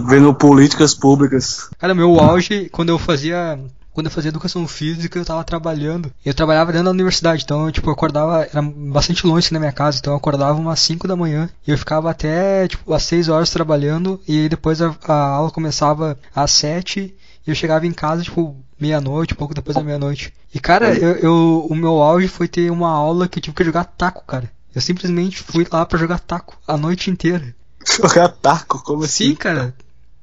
vendo 0.08 0.32
políticas 0.32 0.94
públicas. 0.94 1.68
Cara, 1.76 1.96
meu 1.96 2.20
auge 2.20 2.68
quando 2.70 2.90
eu 2.90 2.98
fazia 2.98 3.58
quando 3.92 4.06
eu 4.06 4.12
fazia 4.12 4.28
educação 4.30 4.66
física, 4.66 5.18
eu 5.18 5.24
tava 5.24 5.44
trabalhando. 5.44 6.10
Eu 6.24 6.32
trabalhava 6.32 6.72
dentro 6.72 6.86
da 6.86 6.92
universidade, 6.92 7.42
então 7.42 7.66
eu, 7.66 7.72
tipo, 7.72 7.90
eu 7.90 7.92
acordava, 7.92 8.42
era 8.44 8.62
bastante 8.62 9.26
longe 9.26 9.46
assim, 9.46 9.54
da 9.54 9.60
minha 9.60 9.72
casa, 9.72 9.98
então 9.98 10.12
eu 10.12 10.16
acordava 10.16 10.58
umas 10.58 10.80
5 10.80 11.06
da 11.06 11.16
manhã 11.16 11.50
e 11.66 11.72
eu 11.72 11.76
ficava 11.76 12.08
até, 12.08 12.68
tipo, 12.68 12.94
às 12.94 13.02
6 13.02 13.28
horas 13.28 13.50
trabalhando 13.50 14.18
e 14.26 14.48
depois 14.48 14.80
a, 14.80 14.96
a 15.08 15.14
aula 15.14 15.50
começava 15.50 16.16
às 16.34 16.52
7 16.52 17.14
e 17.46 17.50
eu 17.50 17.54
chegava 17.54 17.86
em 17.86 17.92
casa, 17.92 18.22
tipo, 18.22 18.56
meia-noite, 18.82 19.34
pouco 19.34 19.54
depois 19.54 19.76
da 19.76 19.82
meia-noite. 19.82 20.32
E, 20.52 20.58
cara, 20.58 20.92
eu, 20.94 21.12
eu, 21.16 21.66
o 21.70 21.74
meu 21.74 22.02
auge 22.02 22.26
foi 22.26 22.48
ter 22.48 22.70
uma 22.70 22.90
aula 22.90 23.28
que 23.28 23.38
eu 23.38 23.42
tive 23.42 23.56
que 23.56 23.64
jogar 23.64 23.84
taco, 23.84 24.24
cara. 24.26 24.50
Eu 24.74 24.80
simplesmente 24.80 25.38
fui 25.38 25.66
lá 25.70 25.86
para 25.86 25.98
jogar 25.98 26.18
taco 26.18 26.58
a 26.66 26.76
noite 26.76 27.10
inteira. 27.10 27.54
Jogar 27.98 28.28
taco? 28.28 28.80
Como 28.84 29.02
assim? 29.02 29.30
Sim, 29.30 29.34
cara. 29.34 29.74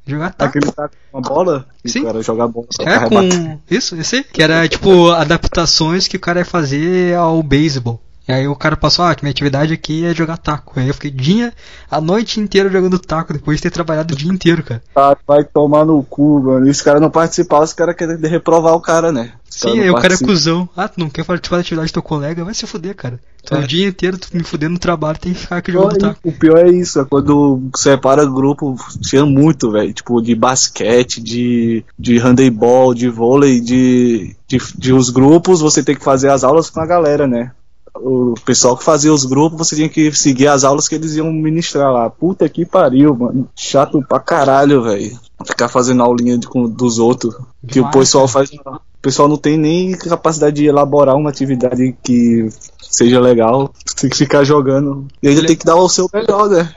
Jogar 0.08 0.34
taco. 0.34 0.58
Aquele 0.58 0.72
taco 0.72 0.96
com 1.12 1.18
uma 1.18 1.22
bola? 1.22 1.68
Sim. 1.86 2.02
O 2.02 2.06
cara 2.06 2.22
jogar 2.24 2.48
bola 2.48 2.68
É, 2.80 3.00
com. 3.00 3.60
Isso, 3.70 3.96
esse. 3.98 4.24
Que 4.24 4.42
era 4.42 4.68
tipo 4.68 5.12
adaptações 5.12 6.08
que 6.08 6.16
o 6.16 6.20
cara 6.20 6.40
ia 6.40 6.46
fazer 6.46 7.16
ao 7.16 7.44
beisebol. 7.44 8.02
E 8.30 8.32
aí 8.32 8.48
o 8.48 8.56
cara 8.56 8.78
passou, 8.78 9.04
ah, 9.04 9.16
que 9.16 9.24
minha 9.24 9.32
atividade 9.32 9.74
aqui 9.74 10.06
é 10.06 10.14
jogar 10.14 10.38
taco. 10.38 10.80
Aí 10.80 10.88
eu 10.88 10.94
fiquei 10.94 11.10
dia, 11.10 11.52
a 11.90 12.00
noite 12.00 12.40
inteira 12.40 12.70
jogando 12.70 13.00
taco, 13.00 13.34
depois 13.34 13.58
de 13.58 13.64
ter 13.64 13.72
trabalhado 13.72 14.14
o 14.14 14.18
dia 14.18 14.32
inteiro, 14.32 14.62
cara. 14.62 14.84
Ah, 14.96 15.18
vai 15.28 15.44
tomar 15.44 15.84
no 15.84 16.04
cu, 16.04 16.40
mano. 16.40 16.68
E 16.68 16.70
os 16.70 16.80
caras 16.80 17.02
não 17.02 17.10
participaram, 17.10 17.64
os 17.64 17.74
caras 17.74 17.96
querem 17.96 18.18
reprovar 18.18 18.76
o 18.76 18.82
cara, 18.82 19.12
né? 19.12 19.32
Os 19.50 19.56
Sim, 19.56 19.80
aí 19.80 19.90
o 19.90 19.96
cara 19.96 20.14
é 20.14 20.18
cuzão. 20.18 20.70
Ah, 20.78 20.88
tu 20.88 21.00
não 21.00 21.10
quer 21.10 21.26
participar 21.26 21.56
da 21.56 21.62
atividade 21.62 21.90
do 21.90 21.94
teu 21.94 22.04
colega? 22.04 22.46
Vai 22.46 22.54
se 22.54 22.68
fuder, 22.68 22.96
cara. 22.96 23.20
Tu 23.44 23.56
é. 23.56 23.60
O 23.62 23.68
dia 23.68 23.88
inteiro 23.88 24.20
tu 24.20 24.28
me 24.32 24.44
fudendo 24.44 24.74
no 24.74 24.80
trabalho, 24.80 25.18
tem 25.18 25.34
que 25.34 25.40
ficar 25.40 25.58
aqui 25.58 25.72
jogando 25.72 25.98
taco. 25.98 26.20
O 26.24 26.32
pior 26.32 26.60
é 26.60 26.70
isso, 26.70 27.00
é 27.00 27.06
quando 27.06 27.60
separa 27.76 28.24
grupo, 28.28 28.76
tinha 29.02 29.26
muito, 29.26 29.72
velho. 29.72 29.92
Tipo, 29.92 30.22
de 30.22 30.36
basquete, 30.36 31.20
de, 31.20 31.84
de 31.98 32.20
handebol, 32.20 32.94
de 32.94 33.10
vôlei, 33.10 33.60
de, 33.60 34.36
de, 34.48 34.60
de 34.78 34.94
os 34.94 35.10
grupos, 35.10 35.62
você 35.62 35.82
tem 35.82 35.96
que 35.96 36.04
fazer 36.04 36.30
as 36.30 36.44
aulas 36.44 36.70
com 36.70 36.80
a 36.80 36.86
galera, 36.86 37.26
né? 37.26 37.54
O 38.02 38.36
pessoal 38.46 38.78
que 38.78 38.84
fazia 38.84 39.14
os 39.14 39.26
grupos, 39.26 39.68
você 39.68 39.76
tinha 39.76 39.90
que 39.90 40.12
seguir 40.12 40.48
as 40.48 40.64
aulas 40.64 40.88
que 40.88 40.96
eles 40.96 41.16
iam 41.16 41.32
ministrar 41.32 41.92
lá. 41.92 42.10
Puta 42.10 42.48
que 42.48 42.66
pariu, 42.66 43.16
mano. 43.16 43.48
Chato 43.56 44.04
pra 44.08 44.20
caralho, 44.20 44.84
velho. 44.84 45.18
Ficar 45.46 45.68
fazendo 45.68 46.04
aulinha 46.04 46.38
de, 46.38 46.48
com, 46.48 46.68
dos 46.68 47.00
outros. 47.00 47.36
Demais, 47.36 47.72
que 47.72 47.80
o 47.80 47.90
pessoal 47.90 48.28
cara. 48.28 48.48
faz. 48.48 48.52
O 48.52 49.02
pessoal 49.02 49.28
não 49.28 49.38
tem 49.38 49.58
nem 49.58 49.92
capacidade 49.98 50.58
de 50.58 50.66
elaborar 50.66 51.16
uma 51.16 51.30
atividade 51.30 51.96
que 52.04 52.50
seja 52.82 53.20
legal. 53.20 53.72
Tem 54.00 54.10
que 54.10 54.18
ficar 54.18 54.44
jogando. 54.44 55.08
E 55.22 55.28
ainda 55.30 55.46
tem 55.46 55.56
que 55.56 55.66
dar 55.66 55.76
o 55.76 55.88
seu 55.88 56.10
melhor, 56.14 56.50
né? 56.50 56.74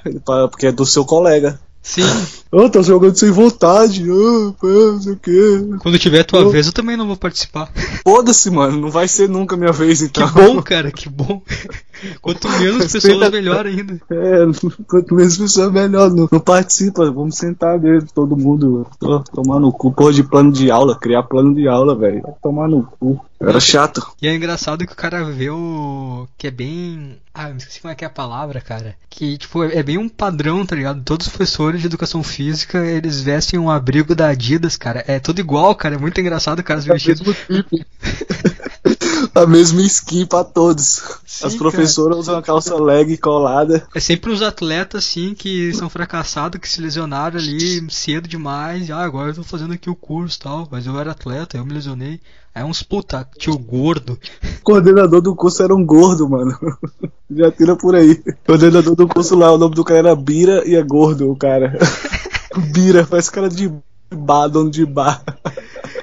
Porque 0.50 0.68
é 0.68 0.72
do 0.72 0.86
seu 0.86 1.04
colega. 1.04 1.58
Sim. 1.82 2.02
Ah, 2.52 2.68
tá 2.68 2.80
jogando 2.80 3.16
sem 3.16 3.30
vontade. 3.30 4.04
Ah, 4.04 4.54
não 4.62 5.00
sei 5.00 5.12
o 5.12 5.16
quê. 5.16 5.64
Quando 5.80 5.98
tiver 5.98 6.22
tua 6.22 6.48
vez, 6.48 6.66
eu 6.66 6.72
também 6.72 6.96
não 6.96 7.06
vou 7.08 7.16
participar. 7.16 7.70
Foda-se, 8.04 8.50
mano. 8.50 8.80
Não 8.80 8.90
vai 8.90 9.08
ser 9.08 9.28
nunca 9.28 9.56
minha 9.56 9.72
vez, 9.72 10.00
então. 10.00 10.26
Que 10.28 10.34
bom, 10.34 10.62
cara, 10.62 10.92
que 10.92 11.08
bom. 11.08 11.42
Quanto 12.20 12.48
menos 12.48 12.92
pessoas, 12.92 13.30
melhor 13.30 13.66
ainda. 13.66 14.00
É, 14.10 14.38
quanto 14.86 15.14
menos 15.14 15.36
pessoas, 15.36 15.72
melhor. 15.72 16.10
Não, 16.10 16.28
não 16.30 16.40
participa. 16.40 17.10
Vamos 17.10 17.36
sentar 17.36 17.78
mesmo, 17.78 18.08
todo 18.14 18.36
mundo. 18.36 18.86
Tô, 18.98 19.20
tomar 19.20 19.60
no 19.60 19.72
cu. 19.72 19.92
Porra 19.92 20.12
de 20.12 20.22
plano 20.22 20.52
de 20.52 20.70
aula. 20.70 20.98
Criar 20.98 21.22
plano 21.24 21.54
de 21.54 21.66
aula, 21.68 21.94
velho. 21.94 22.22
Tomar 22.42 22.68
no 22.68 22.82
cu. 22.82 23.20
Era 23.40 23.58
chato. 23.58 24.06
E 24.22 24.28
é 24.28 24.34
engraçado 24.34 24.86
que 24.86 24.92
o 24.92 24.96
cara 24.96 25.24
vê 25.24 25.50
o. 25.50 26.28
que 26.38 26.46
é 26.46 26.50
bem. 26.50 27.18
Ah, 27.34 27.48
eu 27.48 27.54
me 27.54 27.58
esqueci 27.58 27.80
como 27.80 27.90
é 27.90 27.94
que 27.94 28.04
é 28.04 28.06
a 28.06 28.10
palavra, 28.10 28.60
cara. 28.60 28.94
Que, 29.10 29.36
tipo, 29.36 29.64
é 29.64 29.82
bem 29.82 29.98
um 29.98 30.08
padrão, 30.08 30.64
tá 30.64 30.76
ligado? 30.76 31.02
Todos 31.02 31.26
os 31.26 31.32
professores 31.32 31.80
de 31.80 31.86
educação 31.86 32.22
física, 32.22 32.84
eles 32.86 33.20
vestem 33.20 33.58
um 33.58 33.70
abrigo 33.70 34.14
da 34.14 34.28
Adidas, 34.28 34.76
cara. 34.76 35.02
É 35.08 35.18
tudo 35.18 35.40
igual, 35.40 35.74
cara. 35.74 35.96
É 35.96 35.98
muito 35.98 36.20
engraçado, 36.20 36.62
cara, 36.62 36.78
os 36.78 36.88
é 36.88 36.92
vestidos. 36.92 37.36
a 39.34 39.46
mesma 39.46 39.80
skin 39.82 40.26
pra 40.26 40.44
todos. 40.44 41.02
Sim, 41.26 41.46
As 41.46 41.54
professoras 41.54 42.10
cara. 42.16 42.20
usam 42.20 42.36
a 42.38 42.42
calça 42.42 42.74
leg 42.76 43.16
colada. 43.18 43.86
É 43.94 44.00
sempre 44.00 44.30
uns 44.30 44.42
atletas, 44.42 45.04
assim, 45.04 45.34
que 45.34 45.72
são 45.74 45.88
fracassados, 45.88 46.60
que 46.60 46.68
se 46.68 46.80
lesionaram 46.80 47.38
ali 47.38 47.84
cedo 47.90 48.28
demais. 48.28 48.90
Ah, 48.90 49.02
agora 49.04 49.30
eu 49.30 49.34
tô 49.34 49.42
fazendo 49.42 49.72
aqui 49.72 49.88
o 49.88 49.94
curso 49.94 50.38
e 50.38 50.42
tal. 50.42 50.68
Mas 50.70 50.86
eu 50.86 50.98
era 50.98 51.12
atleta, 51.12 51.56
eu 51.56 51.64
me 51.64 51.74
lesionei. 51.74 52.20
É 52.54 52.62
uns 52.62 52.82
puta, 52.82 53.26
tio 53.38 53.56
gordo. 53.58 54.18
O 54.60 54.62
coordenador 54.62 55.22
do 55.22 55.34
curso 55.34 55.62
era 55.62 55.74
um 55.74 55.84
gordo, 55.84 56.28
mano. 56.28 56.54
Já 57.30 57.50
tira 57.50 57.74
por 57.76 57.94
aí. 57.94 58.12
O 58.12 58.46
coordenador 58.46 58.94
do 58.94 59.08
curso 59.08 59.34
lá, 59.34 59.50
o 59.50 59.56
nome 59.56 59.74
do 59.74 59.82
cara 59.82 60.00
era 60.00 60.14
Bira 60.16 60.62
e 60.68 60.74
é 60.74 60.82
gordo, 60.82 61.30
o 61.30 61.36
cara. 61.36 61.78
Bira, 62.72 63.06
faz 63.06 63.30
cara 63.30 63.48
de 63.48 63.72
bar, 64.14 64.48
dono 64.48 64.70
de 64.70 64.84
bar. 64.84 65.22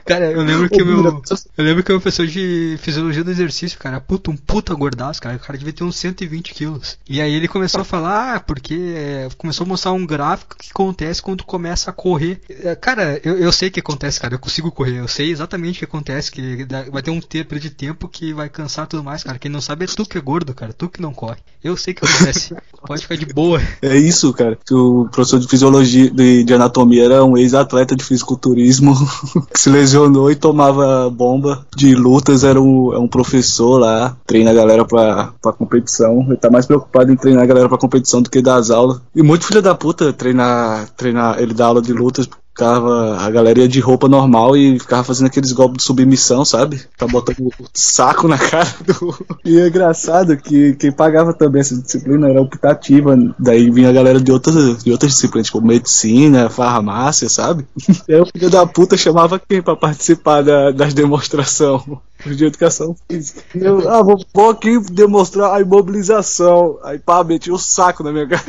Cara, 0.09 0.31
eu 0.31 0.41
lembro 0.41 0.67
que 0.67 0.81
o 0.81 0.85
meu. 0.85 1.21
Eu 1.55 1.63
lembro 1.63 1.83
que 1.83 1.91
o 1.91 1.93
meu 1.93 2.01
professor 2.01 2.25
de 2.25 2.79
fisiologia 2.81 3.23
do 3.23 3.29
exercício, 3.29 3.77
cara, 3.77 4.01
puta, 4.01 4.31
um 4.31 4.35
puta 4.35 4.73
gordaço, 4.73 5.21
cara. 5.21 5.35
O 5.35 5.39
cara 5.39 5.55
devia 5.55 5.71
ter 5.71 5.83
uns 5.83 5.97
120 5.97 6.55
quilos. 6.55 6.97
E 7.07 7.21
aí 7.21 7.31
ele 7.31 7.47
começou 7.47 7.81
a 7.81 7.83
falar, 7.85 8.35
ah, 8.35 8.39
porque. 8.39 8.73
É, 8.95 9.29
começou 9.37 9.65
a 9.65 9.67
mostrar 9.67 9.91
um 9.91 10.07
gráfico 10.07 10.57
que 10.57 10.71
acontece 10.71 11.21
quando 11.21 11.39
tu 11.39 11.45
começa 11.45 11.91
a 11.91 11.93
correr. 11.93 12.41
É, 12.49 12.75
cara, 12.75 13.21
eu, 13.23 13.37
eu 13.37 13.51
sei 13.51 13.69
o 13.69 13.71
que 13.71 13.81
acontece, 13.81 14.19
cara. 14.19 14.33
Eu 14.33 14.39
consigo 14.39 14.71
correr. 14.71 14.97
Eu 14.97 15.07
sei 15.07 15.29
exatamente 15.29 15.75
o 15.75 15.79
que 15.79 15.85
acontece. 15.85 16.31
Que 16.31 16.65
vai 16.91 17.03
ter 17.03 17.11
um 17.11 17.21
tempo 17.21 17.59
de 17.59 17.69
tempo 17.69 18.07
que 18.07 18.33
vai 18.33 18.49
cansar 18.49 18.87
tudo 18.87 19.03
mais, 19.03 19.23
cara. 19.23 19.37
Quem 19.37 19.51
não 19.51 19.61
sabe 19.61 19.85
é 19.85 19.87
tu 19.87 20.07
que 20.07 20.17
é 20.17 20.21
gordo, 20.21 20.55
cara. 20.55 20.73
Tu 20.73 20.89
que 20.89 21.01
não 21.01 21.13
corre. 21.13 21.37
Eu 21.63 21.77
sei 21.77 21.93
o 21.93 21.97
que 21.97 22.05
acontece. 22.05 22.55
Pode 22.87 23.03
ficar 23.03 23.15
de 23.15 23.27
boa. 23.27 23.61
É 23.79 23.95
isso, 23.95 24.33
cara. 24.33 24.57
O 24.71 25.07
professor 25.11 25.39
de 25.39 25.47
fisiologia, 25.47 26.09
de, 26.09 26.43
de 26.43 26.53
anatomia, 26.53 27.05
era 27.05 27.23
um 27.23 27.37
ex-atleta 27.37 27.95
de 27.95 28.03
fisiculturismo 28.03 28.95
que 29.53 29.59
se 29.59 29.69
lesionou 29.69 29.98
lesionou 29.99 30.31
e 30.31 30.35
tomava 30.35 31.09
bomba 31.09 31.65
de 31.75 31.93
lutas, 31.95 32.43
era 32.43 32.59
um, 32.61 32.93
é 32.93 32.99
um 32.99 33.07
professor 33.07 33.79
lá, 33.79 34.15
treina 34.25 34.51
a 34.51 34.53
galera 34.53 34.85
pra, 34.85 35.33
pra 35.41 35.51
competição. 35.51 36.25
Ele 36.27 36.37
tá 36.37 36.49
mais 36.49 36.65
preocupado 36.65 37.11
em 37.11 37.15
treinar 37.15 37.43
a 37.43 37.47
galera 37.47 37.67
pra 37.67 37.77
competição 37.77 38.21
do 38.21 38.29
que 38.29 38.41
dar 38.41 38.55
as 38.55 38.69
aulas. 38.69 39.01
E 39.15 39.21
muito 39.21 39.45
filho 39.45 39.61
da 39.61 39.75
puta 39.75 40.13
treinar, 40.13 40.89
treinar 40.95 41.39
ele 41.39 41.53
dá 41.53 41.65
aula 41.65 41.81
de 41.81 41.93
lutas 41.93 42.29
ficava 42.59 43.17
a 43.17 43.31
galera 43.31 43.65
de 43.69 43.79
roupa 43.79 44.09
normal 44.09 44.57
e 44.57 44.77
ficava 44.77 45.05
fazendo 45.05 45.27
aqueles 45.27 45.53
golpes 45.53 45.77
de 45.77 45.83
submissão, 45.83 46.43
sabe? 46.43 46.81
Tá 46.97 47.07
botando 47.07 47.39
o 47.39 47.53
saco 47.73 48.27
na 48.27 48.37
cara 48.37 48.67
do. 48.85 49.15
E 49.45 49.57
é 49.57 49.67
engraçado 49.67 50.35
que 50.35 50.75
quem 50.75 50.91
pagava 50.91 51.33
também 51.33 51.61
essa 51.61 51.77
disciplina 51.77 52.27
era 52.29 52.41
optativa. 52.41 53.17
Daí 53.39 53.71
vinha 53.71 53.89
a 53.89 53.93
galera 53.93 54.19
de 54.19 54.31
outras, 54.31 54.83
de 54.83 54.91
outras 54.91 55.13
disciplinas, 55.13 55.47
tipo 55.47 55.61
medicina, 55.61 56.49
farmácia, 56.49 57.29
sabe? 57.29 57.65
E 58.09 58.13
aí 58.13 58.21
o 58.21 58.25
filho 58.25 58.49
da 58.49 58.65
puta 58.65 58.97
chamava 58.97 59.39
quem 59.39 59.61
pra 59.61 59.75
participar 59.75 60.41
da, 60.41 60.71
das 60.71 60.93
demonstrações? 60.93 61.83
De 62.25 62.45
educação 62.45 62.95
física. 63.09 63.41
Eu, 63.55 63.89
ah, 63.89 64.03
vou, 64.03 64.17
vou, 64.33 64.49
aqui 64.49 64.79
demonstrar 64.91 65.53
a 65.53 65.61
imobilização. 65.61 66.77
Aí 66.83 66.99
pá, 66.99 67.23
meti 67.23 67.49
o 67.49 67.55
um 67.55 67.57
saco 67.57 68.03
na 68.03 68.11
minha 68.11 68.27
cara. 68.27 68.43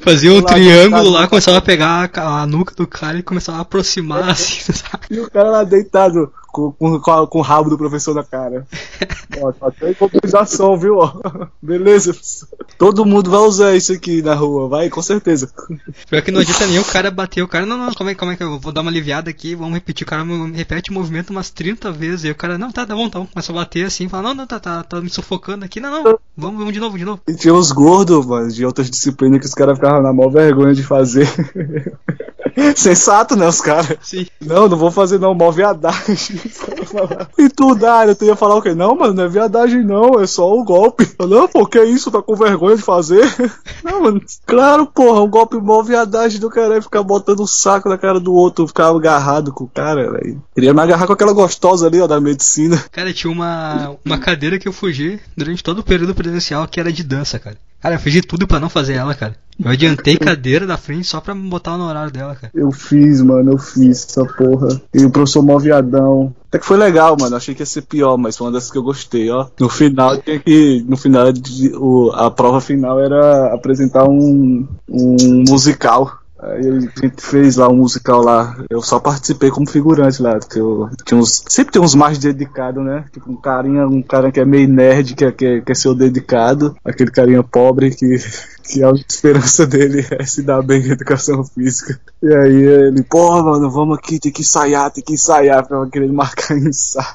Fazia 0.00 0.32
um 0.32 0.42
triângulo 0.42 1.10
lá, 1.10 1.28
começava 1.28 1.58
a 1.58 1.62
pegar 1.62 2.10
a, 2.14 2.42
a, 2.42 2.46
nuca 2.46 2.74
do 2.74 2.86
cara 2.86 3.18
e 3.18 3.22
começava 3.22 3.58
a 3.58 3.60
aproximar 3.62 4.28
assim, 4.30 4.72
sabe? 4.72 5.06
E 5.10 5.20
o 5.20 5.30
cara 5.30 5.50
lá 5.50 5.64
deitado 5.64 6.32
com, 6.54 6.70
com, 7.00 7.26
com, 7.26 7.38
o 7.38 7.42
rabo 7.42 7.68
do 7.68 7.76
professor 7.76 8.14
na 8.14 8.22
cara. 8.22 8.64
ó, 9.42 9.52
até 9.66 9.90
improvisação, 9.90 10.78
viu? 10.78 10.98
Ó. 10.98 11.12
Beleza. 11.60 12.16
Todo 12.78 13.04
mundo 13.04 13.28
vai 13.30 13.40
usar 13.40 13.74
isso 13.74 13.92
aqui 13.92 14.22
na 14.22 14.34
rua, 14.34 14.68
vai, 14.68 14.88
com 14.88 15.02
certeza. 15.02 15.50
Pior 16.08 16.22
que 16.22 16.30
não 16.30 16.40
adianta 16.40 16.66
nem 16.66 16.78
o 16.78 16.84
cara 16.84 17.10
bater 17.10 17.42
o 17.42 17.48
cara, 17.48 17.66
não, 17.66 17.76
não, 17.76 17.92
como 17.92 18.10
é, 18.10 18.14
como 18.14 18.30
é 18.30 18.36
que 18.36 18.44
eu 18.44 18.60
vou 18.60 18.72
dar 18.72 18.82
uma 18.82 18.90
aliviada 18.90 19.28
aqui, 19.28 19.56
vamos 19.56 19.74
repetir, 19.74 20.06
o 20.06 20.08
cara 20.08 20.24
repete 20.54 20.90
o 20.90 20.94
movimento 20.94 21.30
umas 21.30 21.50
30 21.50 21.90
vezes, 21.90 22.24
e 22.24 22.30
o 22.30 22.34
cara, 22.34 22.56
não, 22.56 22.70
tá, 22.70 22.86
tá 22.86 22.94
bom, 22.94 23.08
tá 23.08 23.18
bom, 23.18 23.26
começa 23.26 23.50
a 23.50 23.54
bater 23.54 23.86
assim, 23.86 24.08
fala, 24.08 24.28
não, 24.28 24.34
não, 24.34 24.46
tá, 24.46 24.60
tá, 24.60 24.82
tá 24.82 25.00
me 25.00 25.10
sufocando 25.10 25.64
aqui, 25.64 25.80
não, 25.80 25.90
não, 25.90 26.18
vamos, 26.36 26.58
vamos 26.58 26.72
de 26.72 26.80
novo, 26.80 26.96
de 26.96 27.04
novo. 27.04 27.20
E 27.26 27.34
tinha 27.34 27.54
uns 27.54 27.72
gordos, 27.72 28.24
mano, 28.26 28.48
de 28.50 28.64
outras 28.64 28.88
disciplinas 28.88 29.40
que 29.40 29.46
os 29.46 29.54
caras 29.54 29.76
ficavam 29.76 30.02
na 30.02 30.12
maior 30.12 30.30
vergonha 30.30 30.74
de 30.74 30.82
fazer. 30.82 31.28
Sensato, 32.76 33.36
né, 33.36 33.46
os 33.48 33.60
caras? 33.60 33.98
Sim. 34.02 34.26
Não, 34.40 34.68
não 34.68 34.76
vou 34.76 34.90
fazer 34.90 35.18
não, 35.18 35.34
mó 35.34 35.50
viadagem. 35.50 36.40
E 37.38 37.48
tu, 37.48 37.74
Dário, 37.74 38.14
tu 38.14 38.24
ia 38.24 38.36
falar 38.36 38.56
o 38.56 38.62
quê? 38.62 38.74
Não, 38.74 38.94
mano, 38.94 39.14
não 39.14 39.24
é 39.24 39.28
viadagem 39.28 39.84
não, 39.84 40.20
é 40.20 40.26
só 40.26 40.52
o 40.52 40.64
golpe. 40.64 41.08
Não, 41.18 41.48
pô, 41.48 41.66
que 41.66 41.82
isso? 41.82 42.10
Tá 42.10 42.22
com 42.22 42.34
vergonha 42.34 42.76
de 42.76 42.82
fazer? 42.82 43.24
Não, 43.82 44.02
mano, 44.02 44.22
claro, 44.46 44.86
porra, 44.86 45.22
um 45.22 45.28
golpe 45.28 45.56
mó 45.56 45.82
viadagem 45.82 46.40
do 46.40 46.48
cara 46.48 46.76
é 46.76 46.80
ficar 46.80 47.02
botando 47.02 47.40
o 47.40 47.46
saco 47.46 47.88
na 47.88 47.98
cara 47.98 48.18
do 48.20 48.32
outro, 48.32 48.66
ficar 48.66 48.88
agarrado 48.88 49.52
com 49.52 49.64
o 49.64 49.68
cara, 49.68 50.10
velho. 50.10 50.42
Queria 50.54 50.72
me 50.72 50.80
agarrar 50.80 51.06
com 51.06 51.12
aquela 51.12 51.32
gostosa 51.32 51.86
ali, 51.86 52.00
ó, 52.00 52.06
da 52.06 52.20
medicina. 52.20 52.82
Cara, 52.90 53.12
tinha 53.12 53.30
uma, 53.30 53.96
uma 54.04 54.18
cadeira 54.18 54.58
que 54.58 54.68
eu 54.68 54.72
fugi 54.72 55.20
durante 55.36 55.62
todo 55.62 55.80
o 55.80 55.84
período 55.84 56.14
presencial 56.14 56.66
que 56.66 56.80
era 56.80 56.92
de 56.92 57.02
dança, 57.02 57.38
cara. 57.38 57.56
Cara, 57.84 57.96
eu 57.96 58.00
fiz 58.00 58.14
de 58.14 58.22
tudo 58.22 58.46
pra 58.46 58.58
não 58.58 58.70
fazer 58.70 58.94
ela, 58.94 59.14
cara. 59.14 59.36
Eu 59.62 59.70
adiantei 59.70 60.16
cadeira 60.16 60.66
da 60.66 60.78
frente 60.78 61.06
só 61.06 61.20
pra 61.20 61.34
botar 61.34 61.76
no 61.76 61.84
horário 61.84 62.10
dela, 62.10 62.34
cara. 62.34 62.50
Eu 62.54 62.72
fiz, 62.72 63.20
mano, 63.20 63.52
eu 63.52 63.58
fiz 63.58 64.06
essa 64.08 64.24
porra. 64.24 64.80
E 64.94 65.04
o 65.04 65.10
professor 65.10 65.42
mó 65.42 65.58
viadão. 65.58 66.34
Até 66.48 66.58
que 66.58 66.64
foi 66.64 66.78
legal, 66.78 67.14
mano. 67.20 67.36
Achei 67.36 67.54
que 67.54 67.60
ia 67.60 67.66
ser 67.66 67.82
pior, 67.82 68.16
mas 68.16 68.38
foi 68.38 68.46
uma 68.46 68.54
das 68.54 68.70
que 68.70 68.78
eu 68.78 68.82
gostei, 68.82 69.28
ó. 69.30 69.48
No 69.60 69.68
final 69.68 70.16
tinha 70.16 70.38
que. 70.38 70.82
No 70.88 70.96
final, 70.96 71.26
a 72.14 72.30
prova 72.30 72.58
final 72.58 72.98
era 72.98 73.52
apresentar 73.52 74.08
um, 74.08 74.66
um 74.88 75.44
musical. 75.46 76.23
Aí 76.46 76.68
a 76.68 76.80
gente 76.80 77.20
fez 77.20 77.56
lá 77.56 77.68
um 77.68 77.76
musical 77.76 78.22
lá. 78.22 78.56
Eu 78.68 78.82
só 78.82 79.00
participei 79.00 79.50
como 79.50 79.68
figurante 79.68 80.22
lá. 80.22 80.38
Porque 80.38 80.60
eu 80.60 80.90
uns, 81.12 81.44
sempre 81.48 81.72
tem 81.72 81.82
uns 81.82 81.94
mais 81.94 82.18
dedicados, 82.18 82.84
né? 82.84 83.04
Tipo 83.12 83.32
um 83.32 83.36
carinha, 83.36 83.86
um 83.86 84.02
cara 84.02 84.30
que 84.30 84.40
é 84.40 84.44
meio 84.44 84.68
nerd, 84.68 85.14
que, 85.14 85.24
é, 85.24 85.32
que, 85.32 85.46
é, 85.46 85.60
que 85.60 85.72
é 85.72 85.74
seu 85.74 85.94
dedicado. 85.94 86.76
Aquele 86.84 87.10
carinha 87.10 87.42
pobre 87.42 87.90
que 87.90 88.16
que 88.64 88.82
a 88.82 88.90
esperança 88.90 89.66
dele 89.66 90.06
é 90.10 90.24
se 90.24 90.42
dar 90.42 90.62
bem 90.62 90.82
em 90.82 90.90
educação 90.90 91.44
física. 91.44 92.00
E 92.22 92.34
aí 92.34 92.54
ele, 92.54 93.02
porra, 93.02 93.42
mano, 93.42 93.70
vamos 93.70 93.98
aqui, 93.98 94.18
tem 94.18 94.32
que 94.32 94.40
ensaiar, 94.40 94.90
tem 94.90 95.04
que 95.04 95.12
ensaiar, 95.12 95.66
pra 95.66 95.86
querer 95.86 96.10
marcar 96.12 96.56
ensaio. 96.56 97.06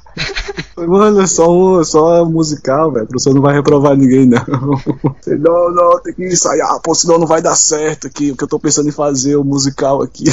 mano, 0.78 1.22
é 1.22 1.28
só 1.28 1.52
um, 1.52 1.84
só 1.84 2.24
musical, 2.26 2.92
velho. 2.92 3.06
O 3.06 3.08
professor 3.08 3.34
não 3.34 3.42
vai 3.42 3.56
reprovar 3.56 3.98
ninguém, 3.98 4.26
não. 4.26 4.40
não, 5.40 5.72
não, 5.74 6.00
tem 6.02 6.14
que 6.14 6.26
ensaiar, 6.26 6.80
pô, 6.82 6.94
senão 6.94 7.18
não 7.18 7.28
vai 7.28 7.42
dar 7.42 7.56
certo 7.56 8.08
aqui, 8.08 8.30
porque 8.30 8.44
eu 8.44 8.50
tô 8.50 8.60
pensando 8.60 8.88
em 8.88 8.94
fazer 8.94 9.36
o 9.36 9.44
musical 9.44 10.02
aqui. 10.02 10.26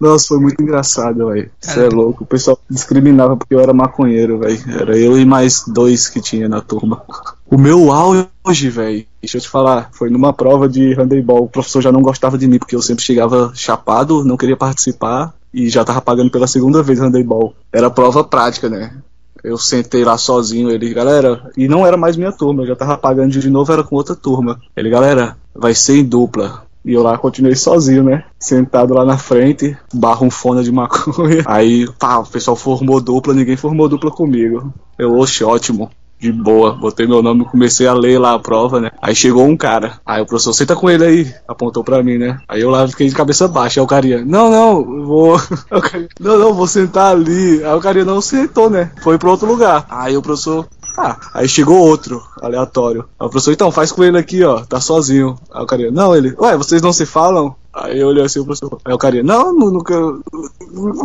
Nossa, 0.00 0.28
foi 0.28 0.38
muito 0.38 0.62
engraçado, 0.62 1.28
velho. 1.28 1.50
Você 1.60 1.86
é 1.86 1.88
louco. 1.88 2.24
O 2.24 2.26
pessoal 2.26 2.58
discriminava 2.68 3.36
porque 3.36 3.54
eu 3.54 3.60
era 3.60 3.72
maconheiro, 3.72 4.38
velho. 4.38 4.58
Era 4.78 4.98
eu 4.98 5.18
e 5.18 5.24
mais 5.24 5.64
dois 5.66 6.08
que 6.08 6.20
tinha 6.20 6.48
na 6.48 6.60
turma. 6.60 7.02
O 7.50 7.58
meu 7.58 7.92
auge, 7.92 8.70
velho, 8.70 9.04
deixa 9.20 9.36
eu 9.36 9.40
te 9.40 9.48
falar, 9.48 9.90
foi 9.92 10.08
numa 10.08 10.32
prova 10.32 10.68
de 10.68 10.94
handebol. 10.94 11.44
O 11.44 11.48
professor 11.48 11.82
já 11.82 11.92
não 11.92 12.02
gostava 12.02 12.38
de 12.38 12.48
mim 12.48 12.58
porque 12.58 12.74
eu 12.74 12.82
sempre 12.82 13.04
chegava 13.04 13.52
chapado, 13.54 14.24
não 14.24 14.36
queria 14.36 14.56
participar 14.56 15.34
e 15.52 15.68
já 15.68 15.84
tava 15.84 16.00
pagando 16.00 16.30
pela 16.30 16.46
segunda 16.46 16.82
vez 16.82 16.98
handebol. 16.98 17.54
Era 17.72 17.90
prova 17.90 18.24
prática, 18.24 18.68
né? 18.68 18.96
Eu 19.42 19.58
sentei 19.58 20.04
lá 20.04 20.16
sozinho, 20.16 20.70
ele, 20.70 20.92
galera, 20.94 21.50
e 21.54 21.68
não 21.68 21.86
era 21.86 21.98
mais 21.98 22.16
minha 22.16 22.32
turma, 22.32 22.62
eu 22.62 22.68
já 22.68 22.74
tava 22.74 22.96
pagando 22.96 23.38
de 23.38 23.50
novo, 23.50 23.70
era 23.70 23.84
com 23.84 23.94
outra 23.94 24.16
turma. 24.16 24.58
Ele, 24.74 24.88
galera, 24.88 25.36
vai 25.54 25.74
ser 25.74 25.98
em 25.98 26.04
dupla. 26.04 26.64
E 26.82 26.94
eu 26.94 27.02
lá 27.02 27.16
continuei 27.18 27.54
sozinho, 27.54 28.02
né? 28.02 28.24
Sentado 28.38 28.94
lá 28.94 29.04
na 29.04 29.18
frente, 29.18 29.76
barra 29.92 30.24
um 30.24 30.30
fone 30.30 30.62
de 30.64 30.72
maconha. 30.72 31.44
Aí, 31.46 31.86
pá, 31.98 32.18
o 32.18 32.26
pessoal 32.26 32.56
formou 32.56 33.00
dupla, 33.02 33.34
ninguém 33.34 33.56
formou 33.56 33.88
dupla 33.88 34.10
comigo. 34.10 34.72
Eu, 34.98 35.16
oxe, 35.18 35.44
ótimo 35.44 35.90
de 36.18 36.32
boa, 36.32 36.72
botei 36.72 37.06
meu 37.06 37.22
nome, 37.22 37.44
comecei 37.44 37.86
a 37.86 37.92
ler 37.92 38.18
lá 38.18 38.34
a 38.34 38.38
prova, 38.38 38.80
né? 38.80 38.90
Aí 39.00 39.14
chegou 39.14 39.44
um 39.44 39.56
cara, 39.56 40.00
aí 40.06 40.22
o 40.22 40.26
professor, 40.26 40.52
senta 40.52 40.74
com 40.74 40.88
ele 40.88 41.04
aí, 41.04 41.34
apontou 41.46 41.84
pra 41.84 42.02
mim, 42.02 42.16
né? 42.16 42.40
Aí 42.48 42.62
eu 42.62 42.70
lá 42.70 42.86
fiquei 42.88 43.08
de 43.08 43.14
cabeça 43.14 43.46
baixa, 43.46 43.80
aí 43.80 43.84
o 43.84 43.88
carinha, 43.88 44.24
não, 44.24 44.50
não, 44.50 45.04
vou, 45.04 45.40
não, 46.18 46.38
não, 46.38 46.54
vou 46.54 46.66
sentar 46.66 47.12
ali. 47.12 47.62
Aí 47.64 47.74
o 47.74 47.80
carinha 47.80 48.04
não 48.04 48.20
sentou, 48.20 48.70
né? 48.70 48.90
Foi 49.02 49.18
pra 49.18 49.30
outro 49.30 49.46
lugar. 49.46 49.86
Aí 49.90 50.16
o 50.16 50.22
professor, 50.22 50.66
ah, 50.96 51.16
aí 51.34 51.48
chegou 51.48 51.78
outro, 51.78 52.22
aleatório. 52.40 53.04
Aí 53.18 53.26
o 53.26 53.30
professor, 53.30 53.52
então, 53.52 53.70
faz 53.70 53.90
com 53.90 54.04
ele 54.04 54.16
aqui, 54.16 54.42
ó, 54.44 54.60
tá 54.60 54.80
sozinho. 54.80 55.36
Aí 55.52 55.62
o 55.62 55.66
carinha, 55.66 55.90
não, 55.90 56.14
ele, 56.14 56.34
ué, 56.38 56.56
vocês 56.56 56.80
não 56.80 56.92
se 56.92 57.04
falam? 57.04 57.54
Aí 57.74 57.98
eu 57.98 58.08
olhei 58.08 58.24
assim 58.24 58.38
o 58.38 58.44
professor. 58.44 58.78
Aí 58.84 58.94
o 58.94 58.98
carinha, 58.98 59.24
não, 59.24 59.52
nunca. 59.52 59.94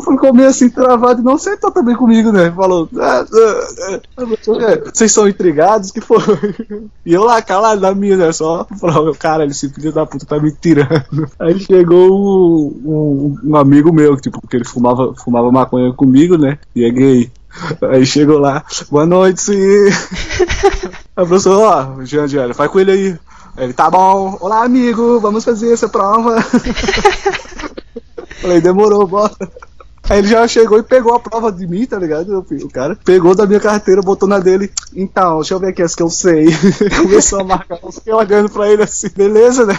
Ficou 0.05 0.33
meio 0.33 0.49
assim 0.49 0.69
travado, 0.69 1.23
não 1.23 1.37
sentou 1.37 1.71
também 1.71 1.95
comigo, 1.95 2.31
né? 2.31 2.51
Falou, 2.51 2.87
ah, 2.97 3.25
ah, 3.25 3.99
ah. 4.17 4.91
vocês 4.93 5.11
são 5.11 5.27
intrigados? 5.27 5.91
Que 5.91 6.01
foi? 6.01 6.19
E 7.05 7.13
eu 7.13 7.23
lá 7.23 7.41
calado 7.41 7.81
na 7.81 7.95
minha, 7.95 8.15
né? 8.15 8.31
Só 8.31 8.67
falou, 8.79 9.15
cara, 9.15 9.45
esse 9.45 9.69
filho 9.69 9.91
da 9.91 10.05
puta 10.05 10.25
tá 10.25 10.39
me 10.39 10.51
tirando. 10.51 11.27
Aí 11.39 11.59
chegou 11.59 12.11
um, 12.11 12.81
um, 12.85 13.51
um 13.51 13.55
amigo 13.55 13.91
meu, 13.91 14.15
tipo, 14.15 14.39
porque 14.39 14.57
ele 14.57 14.65
fumava, 14.65 15.13
fumava 15.15 15.51
maconha 15.51 15.91
comigo, 15.93 16.37
né? 16.37 16.59
E 16.75 16.85
é 16.85 16.91
gay. 16.91 17.31
Aí 17.89 18.05
chegou 18.05 18.37
lá, 18.37 18.63
boa 18.91 19.05
noite, 19.05 19.41
sim. 19.41 19.55
O 21.19 21.25
professor, 21.25 21.59
ó, 21.59 22.05
Jean 22.05 22.27
Diário, 22.27 22.55
faz 22.55 22.71
com 22.71 22.79
ele 22.79 22.91
aí. 22.91 23.19
Ele, 23.59 23.73
tá 23.73 23.91
bom, 23.91 24.37
olá 24.39 24.63
amigo, 24.63 25.19
vamos 25.19 25.43
fazer 25.43 25.73
essa 25.73 25.89
prova. 25.89 26.37
Falei, 28.41 28.61
demorou, 28.61 29.05
bora. 29.05 29.35
Aí 30.09 30.19
ele 30.19 30.27
já 30.29 30.47
chegou 30.47 30.79
e 30.79 30.83
pegou 30.83 31.13
a 31.13 31.19
prova 31.19 31.51
de 31.51 31.67
mim, 31.67 31.85
tá 31.85 31.99
ligado? 31.99 32.39
O 32.39 32.69
cara 32.69 32.97
pegou 33.03 33.35
da 33.35 33.45
minha 33.45 33.59
carteira, 33.59 34.01
botou 34.01 34.29
na 34.29 34.39
dele. 34.39 34.71
Então, 34.95 35.35
deixa 35.39 35.53
eu 35.53 35.59
ver 35.59 35.67
aqui 35.67 35.83
as 35.83 35.93
que 35.93 36.01
eu 36.01 36.09
sei. 36.09 36.47
Começou 36.97 37.41
a 37.41 37.43
marcar, 37.43 37.79
eu 37.83 37.91
fiquei 37.91 38.13
olhando 38.13 38.49
pra 38.49 38.71
ele 38.71 38.81
assim, 38.81 39.09
beleza, 39.15 39.65
né? 39.65 39.77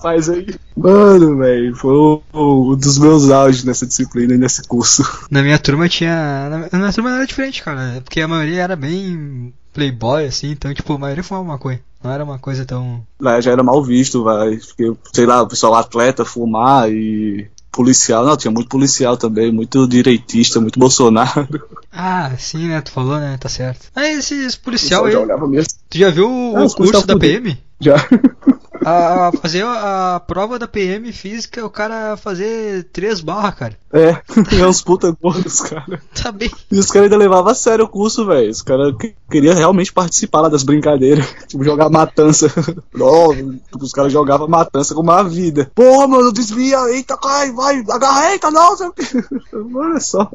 Faz 0.00 0.28
aí. 0.28 0.54
Mano, 0.76 1.38
velho, 1.38 1.74
foi 1.74 1.94
um 2.34 2.76
dos 2.76 2.98
meus 2.98 3.30
auges 3.30 3.64
nessa 3.64 3.86
disciplina 3.86 4.34
e 4.34 4.38
nesse 4.38 4.62
curso. 4.68 5.02
Na 5.30 5.42
minha 5.42 5.58
turma 5.58 5.88
tinha. 5.88 6.68
Na 6.70 6.78
minha 6.78 6.92
turma 6.92 7.16
era 7.16 7.26
diferente, 7.26 7.62
cara. 7.62 8.02
Porque 8.04 8.20
a 8.20 8.28
maioria 8.28 8.62
era 8.62 8.76
bem 8.76 9.54
playboy, 9.72 10.26
assim, 10.26 10.50
então, 10.50 10.72
tipo, 10.74 10.92
a 10.92 10.98
maioria 10.98 11.24
fumava 11.24 11.46
maconha. 11.46 11.80
Não 12.02 12.10
era 12.10 12.24
uma 12.24 12.38
coisa 12.38 12.64
tão. 12.64 13.04
Lá 13.20 13.40
já 13.40 13.52
era 13.52 13.62
mal 13.62 13.82
visto, 13.82 14.24
vai. 14.24 14.56
Porque, 14.56 14.92
sei 15.12 15.26
lá, 15.26 15.42
o 15.42 15.48
pessoal 15.48 15.74
atleta 15.74 16.24
fumar 16.24 16.90
e 16.90 17.48
policial, 17.70 18.24
não, 18.26 18.36
tinha 18.36 18.50
muito 18.50 18.68
policial 18.68 19.16
também, 19.16 19.50
muito 19.50 19.88
direitista, 19.88 20.60
muito 20.60 20.78
Bolsonaro. 20.78 21.48
Ah, 21.90 22.32
sim, 22.38 22.68
né? 22.68 22.80
Tu 22.80 22.90
falou, 22.90 23.18
né? 23.18 23.36
Tá 23.38 23.48
certo. 23.48 23.88
Ah, 23.94 24.06
esses 24.06 24.56
policial 24.56 25.06
aí. 25.06 25.14
Tu 25.88 25.98
já 25.98 26.10
viu 26.10 26.28
o, 26.28 26.64
o 26.64 26.74
curso 26.74 27.06
da 27.06 27.18
PM? 27.18 27.58
Já. 27.80 27.96
A, 28.84 29.28
a 29.28 29.32
fazer 29.32 29.64
a, 29.64 30.20
prova 30.26 30.58
da 30.58 30.68
PM 30.68 31.12
física, 31.12 31.64
o 31.64 31.70
cara 31.70 32.16
fazer 32.16 32.84
três 32.92 33.20
barras, 33.20 33.54
cara. 33.54 33.78
É, 33.92 34.20
é 34.58 34.66
uns 34.66 34.82
puta 34.82 35.14
gordos, 35.20 35.60
cara. 35.60 36.00
Tá 36.14 36.32
bem. 36.32 36.50
E 36.70 36.78
os 36.78 36.86
caras 36.86 37.04
ainda 37.04 37.16
levavam 37.16 37.52
a 37.52 37.54
sério 37.54 37.84
o 37.84 37.88
curso, 37.88 38.26
velho. 38.26 38.50
Os 38.50 38.62
caras 38.62 38.94
queriam 39.30 39.54
realmente 39.54 39.92
participar 39.92 40.42
lá 40.42 40.48
das 40.48 40.62
brincadeiras. 40.62 41.26
Tipo, 41.46 41.64
jogar 41.64 41.90
matança. 41.90 42.46
oh, 42.98 43.34
os 43.78 43.92
caras 43.92 44.12
jogavam 44.12 44.48
matança 44.48 44.94
com 44.94 45.02
uma 45.02 45.22
vida. 45.22 45.70
Porra, 45.74 46.06
mano, 46.08 46.32
desvia, 46.32 46.78
eita, 46.90 47.16
cai, 47.16 47.52
vai, 47.52 47.84
agarra, 47.90 48.32
eita, 48.32 48.50
não, 48.50 48.76
Mano, 49.70 49.96
é 49.96 50.00
só. 50.00 50.30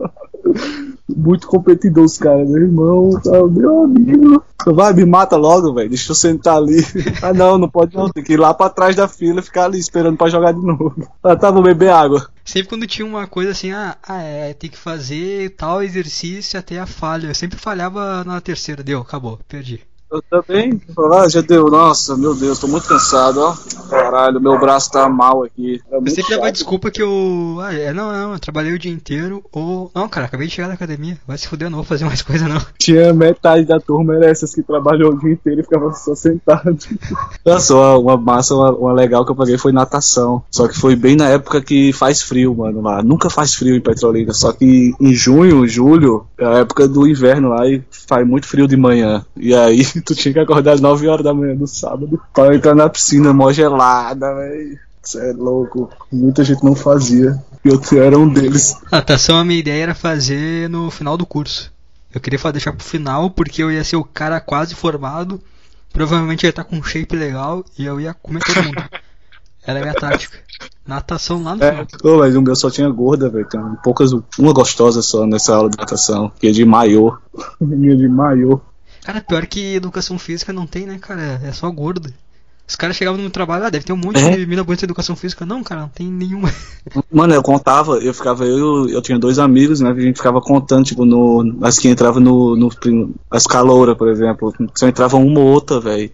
Muito 1.10 1.48
competidor 1.48 2.04
os 2.04 2.18
caras, 2.18 2.48
meu 2.48 2.62
irmão, 2.62 3.20
tá, 3.24 3.32
meu 3.48 3.84
amigo. 3.84 4.44
Vai, 4.66 4.94
me 4.94 5.06
mata 5.06 5.36
logo, 5.36 5.74
velho. 5.74 5.90
Deixa 5.90 6.12
eu 6.12 6.16
sentar 6.16 6.58
ali. 6.58 6.78
Ah, 7.22 7.34
não, 7.34 7.58
não 7.58 7.70
pode 7.70 7.96
não. 7.96 8.10
Tem 8.10 8.24
que 8.24 8.37
ir 8.38 8.42
lá 8.42 8.54
pra 8.54 8.70
trás 8.70 8.96
da 8.96 9.08
fila 9.08 9.40
e 9.40 9.44
ficar 9.44 9.66
ali 9.66 9.80
esperando 9.80 10.18
pra 10.18 10.30
jogar 10.30 10.54
de 10.54 10.66
novo. 10.66 10.96
Ah, 11.24 11.36
tá, 11.36 11.52
vou 11.52 11.62
beber 11.62 11.90
água. 11.90 12.30
Sempre 12.46 12.70
quando 12.70 12.88
tinha 12.88 13.06
uma 13.06 13.28
coisa 13.28 13.52
assim, 13.52 13.72
ah, 13.72 13.98
ah 14.08 14.22
é, 14.22 14.54
tem 14.54 14.70
que 14.70 14.78
fazer 14.78 15.56
tal 15.58 15.84
exercício 15.84 16.60
até 16.60 16.80
a 16.80 16.86
falha. 16.86 17.28
Eu 17.28 17.36
sempre 17.36 17.60
falhava 17.60 18.24
na 18.24 18.40
terceira, 18.40 18.84
deu, 18.84 19.02
acabou, 19.02 19.40
perdi. 19.48 19.82
Eu 20.10 20.22
também. 20.22 20.82
Ah, 21.14 21.28
já 21.28 21.42
deu. 21.42 21.70
Nossa, 21.70 22.16
meu 22.16 22.34
Deus, 22.34 22.60
tô 22.60 22.68
muito 22.68 22.88
cansado, 22.88 23.42
ó. 23.42 23.56
Caralho, 23.90 24.40
meu 24.40 24.58
braço 24.58 24.92
tá 24.92 25.08
mal 25.10 25.44
aqui. 25.44 25.82
É 25.92 25.98
eu 25.98 26.10
sempre 26.10 26.36
dava 26.36 26.52
desculpa 26.52 26.90
que 26.90 27.02
eu. 27.02 27.58
Ah, 27.62 27.74
é, 27.74 27.92
não, 27.92 28.12
não, 28.12 28.34
eu 28.34 28.40
trabalhei 28.40 28.74
o 28.74 28.80
dia 28.80 28.92
inteiro. 28.92 29.44
Ou. 29.52 29.92
Não, 29.94 30.08
cara, 30.08 30.26
acabei 30.26 30.48
de 30.48 30.54
chegar 30.54 30.70
da 30.70 30.76
academia. 30.76 31.18
Vai 31.28 31.38
se 31.38 31.48
fuder, 31.48 31.68
eu 31.68 31.72
não 31.72 31.80
vou 31.80 31.86
fazer 31.86 32.06
mais 32.06 32.22
coisa, 32.24 32.48
não. 32.48 32.62
Tinha 32.78 33.14
metade 33.14 33.66
da 33.66 33.80
turma, 33.80 34.16
era 34.16 34.30
essas 34.30 34.56
que 34.56 34.64
trabalhou 34.64 35.12
o 35.12 35.20
dia 35.20 35.34
inteiro 35.34 35.60
e 35.60 35.64
ficava 35.64 35.92
só 35.92 36.16
sentado. 36.16 36.78
Nossa, 37.46 37.76
uma, 37.76 37.98
uma 37.98 38.18
massa, 38.18 38.56
uma, 38.56 38.72
uma, 38.72 38.94
legal 38.94 39.26
que 39.26 39.32
eu 39.32 39.36
paguei 39.36 39.58
foi 39.58 39.74
natação. 39.74 40.42
Só 40.50 40.70
que 40.70 40.78
foi 40.78 40.96
bem 40.96 41.18
na 41.18 41.28
época 41.28 41.62
que 41.62 41.92
faz 41.92 42.22
frio, 42.22 42.56
mano, 42.56 42.82
lá. 42.82 43.04
Nunca 43.04 43.30
faz 43.30 43.54
frio 43.54 43.76
em 43.76 43.82
Petrolina. 43.82 44.34
Só 44.34 44.54
que 44.54 44.94
em 45.00 45.14
junho, 45.14 45.68
julho, 45.68 46.26
é 46.38 46.46
a 46.46 46.54
época 46.60 46.88
do 46.88 47.06
inverno 47.06 47.50
lá 47.50 47.68
e 47.68 47.84
faz 47.92 48.26
muito 48.26 48.48
frio 48.48 48.68
de 48.68 48.78
manhã. 48.78 49.26
E 49.36 49.54
aí 49.54 49.84
tu 50.06 50.16
tinha 50.16 50.34
que 50.34 50.40
acordar 50.40 50.74
às 50.74 50.82
9 50.82 51.08
horas 51.08 51.24
da 51.24 51.34
manhã 51.34 51.56
do 51.56 51.68
sábado 51.68 52.22
pra 52.34 52.56
entrar 52.56 52.76
na 52.76 52.90
piscina 52.90 53.34
mó 53.34 53.52
gelada, 53.52 54.34
velho. 54.36 54.80
Isso 55.04 55.20
é 55.20 55.32
louco. 55.32 55.90
Muita 56.12 56.44
gente 56.44 56.64
não 56.64 56.76
fazia. 56.76 57.42
E 57.64 57.70
eu 57.70 58.04
era 58.04 58.18
um 58.18 58.28
deles. 58.28 58.76
Natação, 58.92 59.38
a 59.38 59.46
minha 59.46 59.60
ideia 59.60 59.84
era 59.84 59.96
fazer 59.96 60.70
no 60.70 60.92
final 60.92 61.18
do 61.18 61.26
curso. 61.26 61.72
Eu 62.14 62.20
queria 62.20 62.40
deixar 62.52 62.74
pro 62.74 62.84
final 62.84 63.30
porque 63.30 63.62
eu 63.64 63.72
ia 63.72 63.84
ser 63.84 63.96
o 63.96 64.04
cara 64.04 64.40
quase 64.40 64.76
formado. 64.76 65.40
Provavelmente 65.94 66.44
ia 66.44 66.50
estar 66.50 66.64
com 66.64 66.76
um 66.76 66.84
shape 66.84 67.16
legal 67.16 67.64
e 67.78 67.86
eu 67.86 68.00
ia 68.02 68.14
comer 68.14 68.42
todo 68.44 68.64
mundo. 68.64 68.84
Era 69.66 69.80
a 69.80 69.82
minha 69.82 69.94
tática. 69.94 70.38
Natação 70.88 71.44
lá 71.44 71.56
no 71.56 71.64
É, 71.64 71.86
pô, 72.02 72.18
mas 72.18 72.36
o 72.36 72.42
meu 72.42 72.56
só 72.56 72.70
tinha 72.70 72.90
gorda, 72.90 73.30
velho. 73.30 73.48
Tem 73.48 73.62
poucas, 73.84 74.14
uma 74.40 74.54
gostosa 74.54 75.02
só 75.02 75.26
nessa 75.26 75.54
aula 75.54 75.70
de 75.70 75.78
natação, 75.78 76.32
que 76.40 76.48
é 76.48 76.52
de 76.52 76.64
maiô. 76.64 77.18
Minha 77.60 77.96
de 77.96 78.08
maiô. 78.08 78.62
Cara, 79.08 79.22
pior 79.22 79.48
que 79.48 79.76
educação 79.76 80.20
física 80.20 80.52
não 80.52 80.68
tem, 80.68 80.86
né, 80.86 81.00
cara? 81.00 81.40
É 81.42 81.54
só 81.54 81.72
gordo. 81.72 82.14
Os 82.68 82.76
caras 82.76 82.98
chegavam 82.98 83.22
no 83.22 83.30
trabalho, 83.30 83.64
ah, 83.64 83.70
deve 83.70 83.86
ter 83.86 83.94
um 83.94 83.98
monte 83.98 84.20
É? 84.20 84.36
de 84.36 84.46
mina 84.46 84.62
bonita 84.62 84.82
de 84.82 84.88
educação 84.88 85.16
física. 85.16 85.46
Não, 85.46 85.64
cara, 85.64 85.82
não 85.82 85.88
tem 85.88 86.08
nenhuma. 86.08 86.54
Mano, 87.10 87.34
eu 87.34 87.42
contava, 87.42 87.98
eu 88.00 88.14
ficava, 88.14 88.46
eu, 88.46 88.90
eu 88.90 89.02
tinha 89.02 89.18
dois 89.18 89.40
amigos, 89.40 89.80
né? 89.80 89.90
A 89.90 90.00
gente 90.00 90.18
ficava 90.18 90.42
contando, 90.42 90.84
tipo, 90.84 91.06
no, 91.06 91.58
as 91.62 91.80
que 91.80 91.88
entravam 91.88 92.22
no, 92.22 92.58
no. 92.58 92.70
As 93.32 93.48
calouras, 93.48 93.96
por 93.96 94.10
exemplo. 94.10 94.54
Só 94.76 94.86
entrava 94.86 95.16
uma 95.16 95.40
ou 95.40 95.48
outra, 95.48 95.80
velho. 95.80 96.12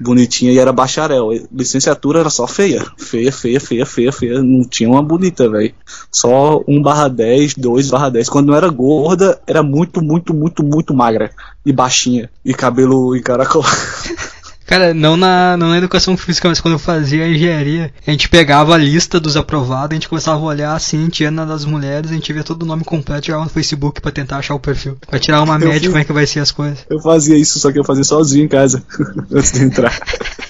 Bonitinha 0.00 0.52
e 0.52 0.58
era 0.58 0.72
bacharel. 0.72 1.30
Licenciatura 1.52 2.20
era 2.20 2.30
só 2.30 2.46
feia. 2.46 2.84
Feia, 2.96 3.32
feia, 3.32 3.58
feia, 3.58 3.84
feia, 3.84 4.12
feia. 4.12 4.42
Não 4.42 4.62
tinha 4.62 4.88
uma 4.88 5.02
bonita, 5.02 5.48
velho. 5.50 5.74
Só 6.12 6.62
1 6.68 6.82
barra 6.82 7.08
10, 7.08 7.54
2 7.54 7.90
barra 7.90 8.10
10. 8.10 8.28
Quando 8.28 8.46
não 8.48 8.54
era 8.54 8.68
gorda, 8.68 9.40
era 9.44 9.62
muito, 9.62 10.00
muito, 10.00 10.32
muito, 10.32 10.62
muito 10.62 10.94
magra. 10.94 11.32
E 11.64 11.72
baixinha. 11.72 12.30
E 12.44 12.54
cabelo 12.54 13.16
encaracolado. 13.16 13.74
Cara, 14.66 14.92
não 14.92 15.16
na, 15.16 15.56
não 15.56 15.70
na 15.70 15.78
educação 15.78 16.16
física, 16.16 16.48
mas 16.48 16.60
quando 16.60 16.74
eu 16.74 16.78
fazia 16.78 17.26
engenharia, 17.28 17.92
a 18.04 18.10
gente 18.10 18.28
pegava 18.28 18.74
a 18.74 18.76
lista 18.76 19.20
dos 19.20 19.36
aprovados, 19.36 19.92
a 19.92 19.94
gente 19.94 20.08
começava 20.08 20.40
a 20.40 20.44
olhar 20.44 20.74
assim, 20.74 20.98
a 20.98 21.04
gente 21.04 21.22
ia 21.22 21.30
na 21.30 21.44
das 21.44 21.64
mulheres, 21.64 22.10
a 22.10 22.14
gente 22.14 22.32
via 22.32 22.42
todo 22.42 22.64
o 22.64 22.66
nome 22.66 22.82
completo 22.82 23.26
e 23.26 23.28
jogava 23.28 23.44
no 23.44 23.50
Facebook 23.50 24.00
pra 24.00 24.10
tentar 24.10 24.38
achar 24.38 24.54
o 24.56 24.60
perfil. 24.60 24.98
Pra 25.06 25.20
tirar 25.20 25.40
uma 25.42 25.56
média 25.56 25.78
vi. 25.78 25.86
como 25.86 25.98
é 25.98 26.04
que 26.04 26.12
vai 26.12 26.26
ser 26.26 26.40
as 26.40 26.50
coisas. 26.50 26.84
Eu 26.90 27.00
fazia 27.00 27.36
isso, 27.36 27.60
só 27.60 27.70
que 27.70 27.78
eu 27.78 27.84
fazia 27.84 28.02
sozinho 28.02 28.44
em 28.44 28.48
casa, 28.48 28.82
antes 29.32 29.52
de 29.52 29.62
entrar. 29.62 29.96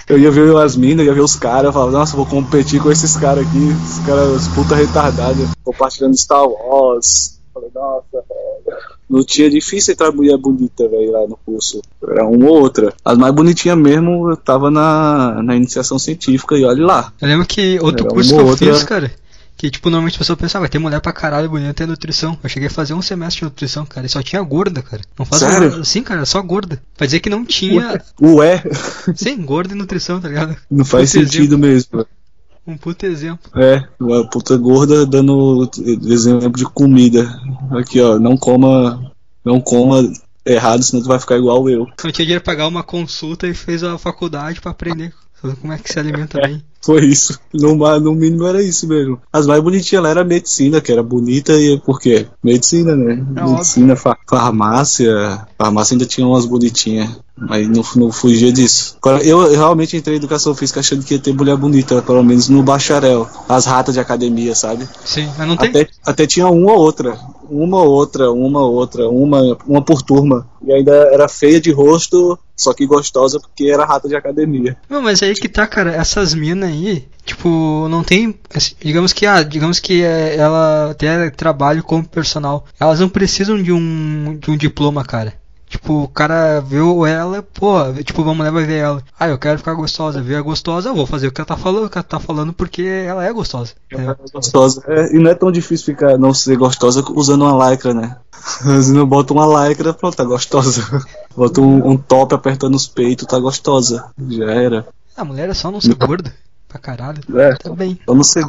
Eu 0.08 0.18
ia 0.18 0.30
ver 0.30 0.56
as 0.56 0.76
minas, 0.76 1.04
ia 1.04 1.12
ver 1.12 1.20
os 1.20 1.36
caras, 1.36 1.66
eu 1.66 1.72
falava, 1.72 1.92
nossa, 1.92 2.16
vou 2.16 2.24
competir 2.24 2.80
com 2.80 2.90
esses 2.90 3.16
caras 3.16 3.46
aqui, 3.46 3.76
esses 3.84 4.06
caras 4.06 4.48
puta 4.48 4.74
retardados, 4.74 5.50
compartilhando 5.62 6.16
Star 6.16 6.46
Wars. 6.46 7.38
Falei, 7.52 7.70
nossa. 7.74 8.24
Não 9.09 9.24
tinha 9.24 9.48
difícil 9.48 9.92
entrar 9.92 10.11
mulher 10.12 10.36
bonita, 10.36 10.88
velho, 10.88 11.12
lá 11.12 11.26
no 11.28 11.38
curso. 11.46 11.80
Era 12.02 12.24
uma 12.26 12.48
ou 12.50 12.61
outra. 12.61 12.92
As 13.04 13.16
mais 13.16 13.32
bonitinhas 13.34 13.78
mesmo, 13.78 14.30
eu 14.30 14.36
tava 14.36 14.70
na, 14.70 15.40
na 15.42 15.54
iniciação 15.54 15.98
científica 15.98 16.57
e 16.57 16.64
olha 16.64 16.84
lá. 16.84 17.12
Eu 17.20 17.28
lembro 17.28 17.46
que 17.46 17.78
outro 17.80 18.07
Era 18.07 18.14
curso 18.14 18.34
que 18.34 18.40
eu 18.40 18.46
outra- 18.46 18.74
fiz, 18.74 18.82
cara, 18.82 19.12
que 19.57 19.70
tipo, 19.70 19.88
normalmente 19.90 20.16
a 20.16 20.18
pessoa 20.18 20.36
pensa, 20.36 20.59
ah, 20.59 20.61
vai 20.61 20.68
ter 20.68 20.78
mulher 20.78 21.00
pra 21.00 21.12
caralho 21.12 21.48
bonita 21.48 21.84
e 21.84 21.86
nutrição. 21.86 22.36
Eu 22.42 22.48
cheguei 22.50 22.66
a 22.68 22.70
fazer 22.70 22.94
um 22.94 23.00
semestre 23.00 23.38
de 23.38 23.44
nutrição, 23.44 23.86
cara, 23.86 24.07
e 24.07 24.09
só 24.11 24.20
tinha 24.22 24.42
gorda, 24.42 24.82
cara. 24.82 25.02
Não 25.18 25.24
faz 25.24 25.40
Sério? 25.40 25.84
Sim, 25.84 26.02
cara, 26.02 26.26
só 26.26 26.42
gorda. 26.42 26.82
Pra 26.96 27.07
dizer 27.07 27.20
que 27.20 27.30
não 27.30 27.44
tinha. 27.44 28.02
Ué, 28.20 28.62
Sim, 29.14 29.36
gorda 29.42 29.72
e 29.72 29.76
nutrição, 29.76 30.20
tá 30.20 30.28
ligado? 30.28 30.57
não 30.70 30.84
faz 30.84 31.11
sentido 31.11 31.57
mesmo. 31.57 32.04
Um 32.66 32.76
puto 32.76 33.06
exemplo. 33.06 33.50
É, 33.60 33.82
uma 34.00 34.28
puta 34.28 34.56
gorda 34.56 35.06
dando 35.06 35.70
exemplo 36.08 36.50
de 36.52 36.64
comida. 36.64 37.28
Aqui, 37.70 38.00
ó, 38.00 38.18
não 38.18 38.36
coma, 38.36 39.12
não 39.44 39.60
coma 39.60 40.10
errado, 40.44 40.82
senão 40.82 41.02
tu 41.02 41.08
vai 41.08 41.18
ficar 41.20 41.36
igual 41.36 41.68
eu. 41.70 41.86
Não 42.02 42.10
tinha 42.12 42.24
dinheiro 42.26 42.42
pagar 42.42 42.66
uma 42.66 42.82
consulta 42.82 43.46
e 43.46 43.54
fez 43.54 43.84
a 43.84 43.96
faculdade 43.98 44.60
pra 44.60 44.72
aprender 44.72 45.12
como 45.60 45.72
é 45.72 45.78
que 45.78 45.92
se 45.92 45.98
alimenta 45.98 46.40
bem. 46.40 46.60
Foi 46.84 47.04
isso. 47.04 47.38
No, 47.52 47.76
no 48.00 48.12
mínimo 48.14 48.46
era 48.46 48.60
isso 48.62 48.88
mesmo. 48.88 49.20
As 49.32 49.46
mais 49.46 49.62
bonitinhas 49.62 50.02
lá 50.02 50.10
era 50.10 50.24
medicina, 50.24 50.80
que 50.80 50.90
era 50.90 51.02
bonita 51.02 51.52
e 51.52 51.78
por 51.80 52.00
quê? 52.00 52.26
Medicina, 52.42 52.96
né? 52.96 53.24
É 53.36 53.42
medicina, 53.44 53.94
fa- 53.96 54.16
farmácia. 54.28 55.46
Farmácia 55.58 55.94
ainda 55.94 56.06
tinha 56.06 56.26
umas 56.26 56.46
bonitinhas. 56.46 57.10
Mas 57.39 57.68
não, 57.68 57.82
não 57.97 58.11
fugia 58.11 58.51
disso. 58.51 58.97
Agora, 59.03 59.22
eu, 59.22 59.43
eu 59.43 59.59
realmente 59.59 59.97
entrei 59.97 60.16
em 60.16 60.18
educação 60.18 60.55
física 60.55 60.80
achando 60.80 61.05
que 61.05 61.14
ia 61.14 61.20
ter 61.20 61.34
mulher 61.34 61.57
bonita, 61.57 62.01
pelo 62.01 62.24
menos 62.24 62.49
no 62.49 62.62
bacharel. 62.62 63.28
As 63.49 63.66
ratas 63.66 63.95
de 63.95 64.01
academia, 64.01 64.55
sabe? 64.55 64.89
Sim, 65.05 65.30
mas 65.37 65.47
não 65.47 65.57
tem. 65.57 65.68
Até, 65.68 65.89
até 66.05 66.26
tinha 66.26 66.49
uma 66.49 66.72
ou 66.72 66.78
outra. 66.78 67.18
Uma 67.49 67.82
ou 67.82 67.91
outra, 67.91 68.30
uma 68.30 68.61
ou 68.61 68.74
outra, 68.74 69.09
uma, 69.09 69.57
uma 69.66 69.82
por 69.82 70.03
turma. 70.03 70.49
E 70.66 70.72
ainda 70.72 70.93
era 71.12 71.28
feia 71.28 71.61
de 71.61 71.70
rosto, 71.70 72.39
só 72.57 72.72
que 72.72 72.87
gostosa 72.87 73.39
porque 73.39 73.70
era 73.70 73.84
rata 73.84 74.09
de 74.09 74.16
academia. 74.16 74.76
Não, 74.89 75.03
mas 75.03 75.22
aí 75.22 75.34
que 75.34 75.49
tá, 75.49 75.66
cara, 75.66 75.95
essas 75.95 76.34
minas 76.34 76.70
aí, 76.70 77.07
tipo, 77.24 77.87
não 77.89 78.03
tem. 78.03 78.34
assim, 78.53 78.74
Digamos 78.80 79.12
que, 79.12 79.26
ah, 79.26 79.43
digamos 79.43 79.78
que 79.78 80.03
é, 80.03 80.37
ela 80.37 80.91
até 80.91 81.30
trabalho 81.30 81.84
como 81.84 82.09
personal. 82.09 82.64
Elas 82.80 82.99
não 82.99 83.09
precisam 83.09 83.62
de 83.62 83.70
um, 83.70 84.39
de 84.41 84.51
um 84.51 84.57
diploma, 84.57 85.05
cara. 85.05 85.34
Tipo, 85.68 86.04
o 86.04 86.08
cara 86.08 86.60
viu 86.60 87.04
ela, 87.04 87.42
pô, 87.42 87.92
tipo, 88.04 88.22
vamos 88.22 88.44
lá 88.44 88.52
vai 88.52 88.64
ver 88.64 88.78
ela. 88.78 89.02
Ah, 89.18 89.28
eu 89.28 89.36
quero 89.36 89.58
ficar 89.58 89.74
gostosa, 89.74 90.22
ver 90.22 90.36
a 90.36 90.40
gostosa, 90.40 90.88
eu 90.88 90.94
vou 90.94 91.06
fazer 91.06 91.26
o 91.26 91.32
que 91.32 91.40
ela 91.40 91.46
tá 91.46 91.56
falando, 91.56 91.86
o 91.86 91.90
que 91.90 91.98
ela 91.98 92.04
tá 92.04 92.20
falando 92.20 92.52
porque 92.52 92.82
ela 92.82 93.24
é 93.24 93.32
gostosa. 93.32 93.72
É. 93.90 94.16
Gostosa. 94.32 94.82
É, 94.86 95.14
e 95.16 95.18
não 95.18 95.28
é 95.30 95.34
tão 95.34 95.50
difícil 95.50 95.86
ficar 95.86 96.16
não 96.16 96.32
ser 96.32 96.56
gostosa 96.56 97.04
usando 97.10 97.42
uma 97.44 97.70
lycra, 97.70 97.92
né? 97.92 98.16
Você 98.62 98.92
não 98.92 99.06
bota 99.06 99.32
uma 99.32 99.66
lycra, 99.68 99.92
pronto, 99.92 100.16
tá 100.16 100.22
gostosa. 100.24 101.04
Bota 101.36 101.60
um, 101.60 101.90
um 101.90 101.96
top 101.96 102.34
apertando 102.34 102.74
os 102.76 102.86
peitos, 102.86 103.26
tá 103.26 103.38
gostosa. 103.38 104.04
Já 104.28 104.44
era. 104.52 104.86
A 105.16 105.24
mulher 105.24 105.48
é 105.50 105.54
só 105.54 105.70
não 105.70 105.80
ser 105.80 105.94
gorda, 105.94 106.32
pra 106.68 106.78
caralho. 106.78 107.20
É, 107.38 107.54
Tá 107.56 107.74
bem. 107.74 107.98
eu 108.06 108.14
não 108.14 108.22
sei. 108.22 108.44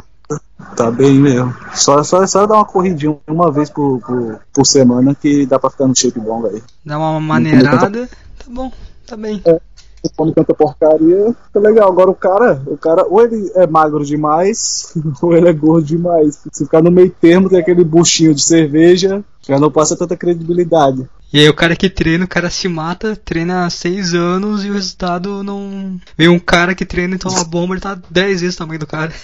Tá 0.76 0.90
bem 0.90 1.14
mesmo. 1.14 1.54
Só, 1.74 2.02
só, 2.02 2.26
só 2.26 2.46
dar 2.46 2.56
uma 2.56 2.64
corridinha 2.64 3.16
uma 3.26 3.50
vez 3.50 3.70
por, 3.70 4.00
por, 4.00 4.40
por 4.52 4.66
semana 4.66 5.14
que 5.14 5.46
dá 5.46 5.58
pra 5.58 5.70
ficar 5.70 5.86
no 5.86 5.96
shape 5.96 6.20
bom, 6.20 6.42
velho. 6.42 6.62
Dá 6.84 6.98
uma 6.98 7.18
maneirada, 7.20 8.06
tá 8.06 8.44
bom, 8.48 8.70
tá 9.06 9.16
bem. 9.16 9.42
Você 9.44 10.12
come 10.16 10.32
tanta 10.32 10.54
porcaria, 10.54 11.34
fica 11.46 11.60
legal. 11.60 11.88
Agora 11.88 12.10
o 12.10 12.14
cara, 12.14 12.62
o 12.66 12.76
cara, 12.76 13.04
ou 13.08 13.22
ele 13.22 13.50
é 13.56 13.66
magro 13.66 14.04
demais, 14.04 14.94
ou 15.20 15.36
ele 15.36 15.48
é 15.48 15.52
gordo 15.52 15.86
demais. 15.86 16.40
Se 16.52 16.64
ficar 16.64 16.82
no 16.82 16.90
meio 16.90 17.10
termo, 17.10 17.48
tem 17.48 17.58
aquele 17.58 17.82
buchinho 17.82 18.34
de 18.34 18.42
cerveja, 18.42 19.24
já 19.42 19.58
não 19.58 19.70
passa 19.70 19.96
tanta 19.96 20.16
credibilidade. 20.16 21.08
E 21.30 21.38
aí 21.40 21.48
o 21.48 21.54
cara 21.54 21.76
que 21.76 21.90
treina, 21.90 22.24
o 22.24 22.28
cara 22.28 22.48
se 22.48 22.66
mata, 22.68 23.14
treina 23.14 23.66
há 23.66 23.70
seis 23.70 24.14
anos 24.14 24.64
e 24.64 24.70
o 24.70 24.72
resultado 24.72 25.42
não. 25.44 26.00
Vem 26.16 26.28
um 26.28 26.38
cara 26.38 26.74
que 26.74 26.86
treina 26.86 27.16
e 27.16 27.18
toma 27.18 27.36
uma 27.36 27.44
bomba, 27.44 27.74
ele 27.74 27.82
tá 27.82 27.98
10 28.10 28.40
vezes 28.40 28.54
o 28.54 28.58
tamanho 28.58 28.80
do 28.80 28.86
cara. 28.86 29.12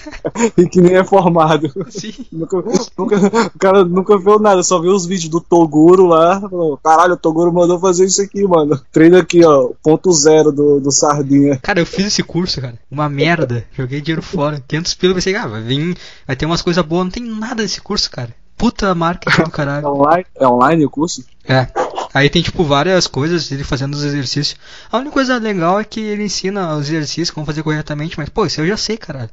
E 0.58 0.68
que 0.68 0.80
nem 0.80 0.96
é 0.96 1.04
formado. 1.04 1.72
Sim. 1.88 2.12
Nunca, 2.30 2.56
nunca, 2.98 3.16
o 3.54 3.58
cara 3.58 3.84
nunca 3.84 4.18
viu 4.18 4.38
nada, 4.38 4.62
só 4.62 4.80
viu 4.80 4.92
os 4.92 5.06
vídeos 5.06 5.30
do 5.30 5.40
Toguro 5.40 6.06
lá. 6.06 6.40
Falou, 6.40 6.78
caralho, 6.82 7.14
o 7.14 7.16
Toguro 7.16 7.52
mandou 7.52 7.78
fazer 7.78 8.04
isso 8.04 8.20
aqui, 8.20 8.42
mano. 8.46 8.78
Treino 8.92 9.16
aqui, 9.16 9.44
ó, 9.44 9.70
ponto 9.82 10.12
zero 10.12 10.52
do, 10.52 10.80
do 10.80 10.90
Sardinha. 10.92 11.58
Cara, 11.62 11.80
eu 11.80 11.86
fiz 11.86 12.06
esse 12.06 12.22
curso, 12.22 12.60
cara. 12.60 12.78
Uma 12.90 13.08
merda. 13.08 13.64
Joguei 13.72 14.00
dinheiro 14.00 14.22
fora. 14.22 14.62
500 14.68 14.94
pila, 14.94 15.14
pensei, 15.14 15.34
ah, 15.36 15.46
vai 15.46 15.62
vir, 15.62 15.96
vai 16.26 16.36
ter 16.36 16.44
umas 16.46 16.62
coisas 16.62 16.84
boas. 16.84 17.04
Não 17.04 17.10
tem 17.10 17.22
nada 17.24 17.62
nesse 17.62 17.80
curso, 17.80 18.10
cara. 18.10 18.34
Puta 18.56 18.94
marketing 18.94 19.42
do 19.42 19.48
É 19.48 19.50
caralho. 19.50 19.86
online, 19.88 20.26
é 20.36 20.46
online 20.46 20.84
o 20.86 20.90
curso? 20.90 21.24
É. 21.48 21.66
Aí 22.14 22.30
tem, 22.30 22.42
tipo, 22.42 22.62
várias 22.62 23.08
coisas, 23.08 23.50
ele 23.50 23.64
fazendo 23.64 23.94
os 23.94 24.04
exercícios. 24.04 24.56
A 24.90 24.98
única 24.98 25.12
coisa 25.12 25.36
legal 25.36 25.80
é 25.80 25.84
que 25.84 25.98
ele 25.98 26.22
ensina 26.22 26.76
os 26.76 26.88
exercícios, 26.88 27.32
como 27.32 27.44
fazer 27.44 27.64
corretamente, 27.64 28.16
mas, 28.16 28.28
pô, 28.28 28.46
isso 28.46 28.60
eu 28.60 28.68
já 28.68 28.76
sei, 28.76 28.96
caralho. 28.96 29.30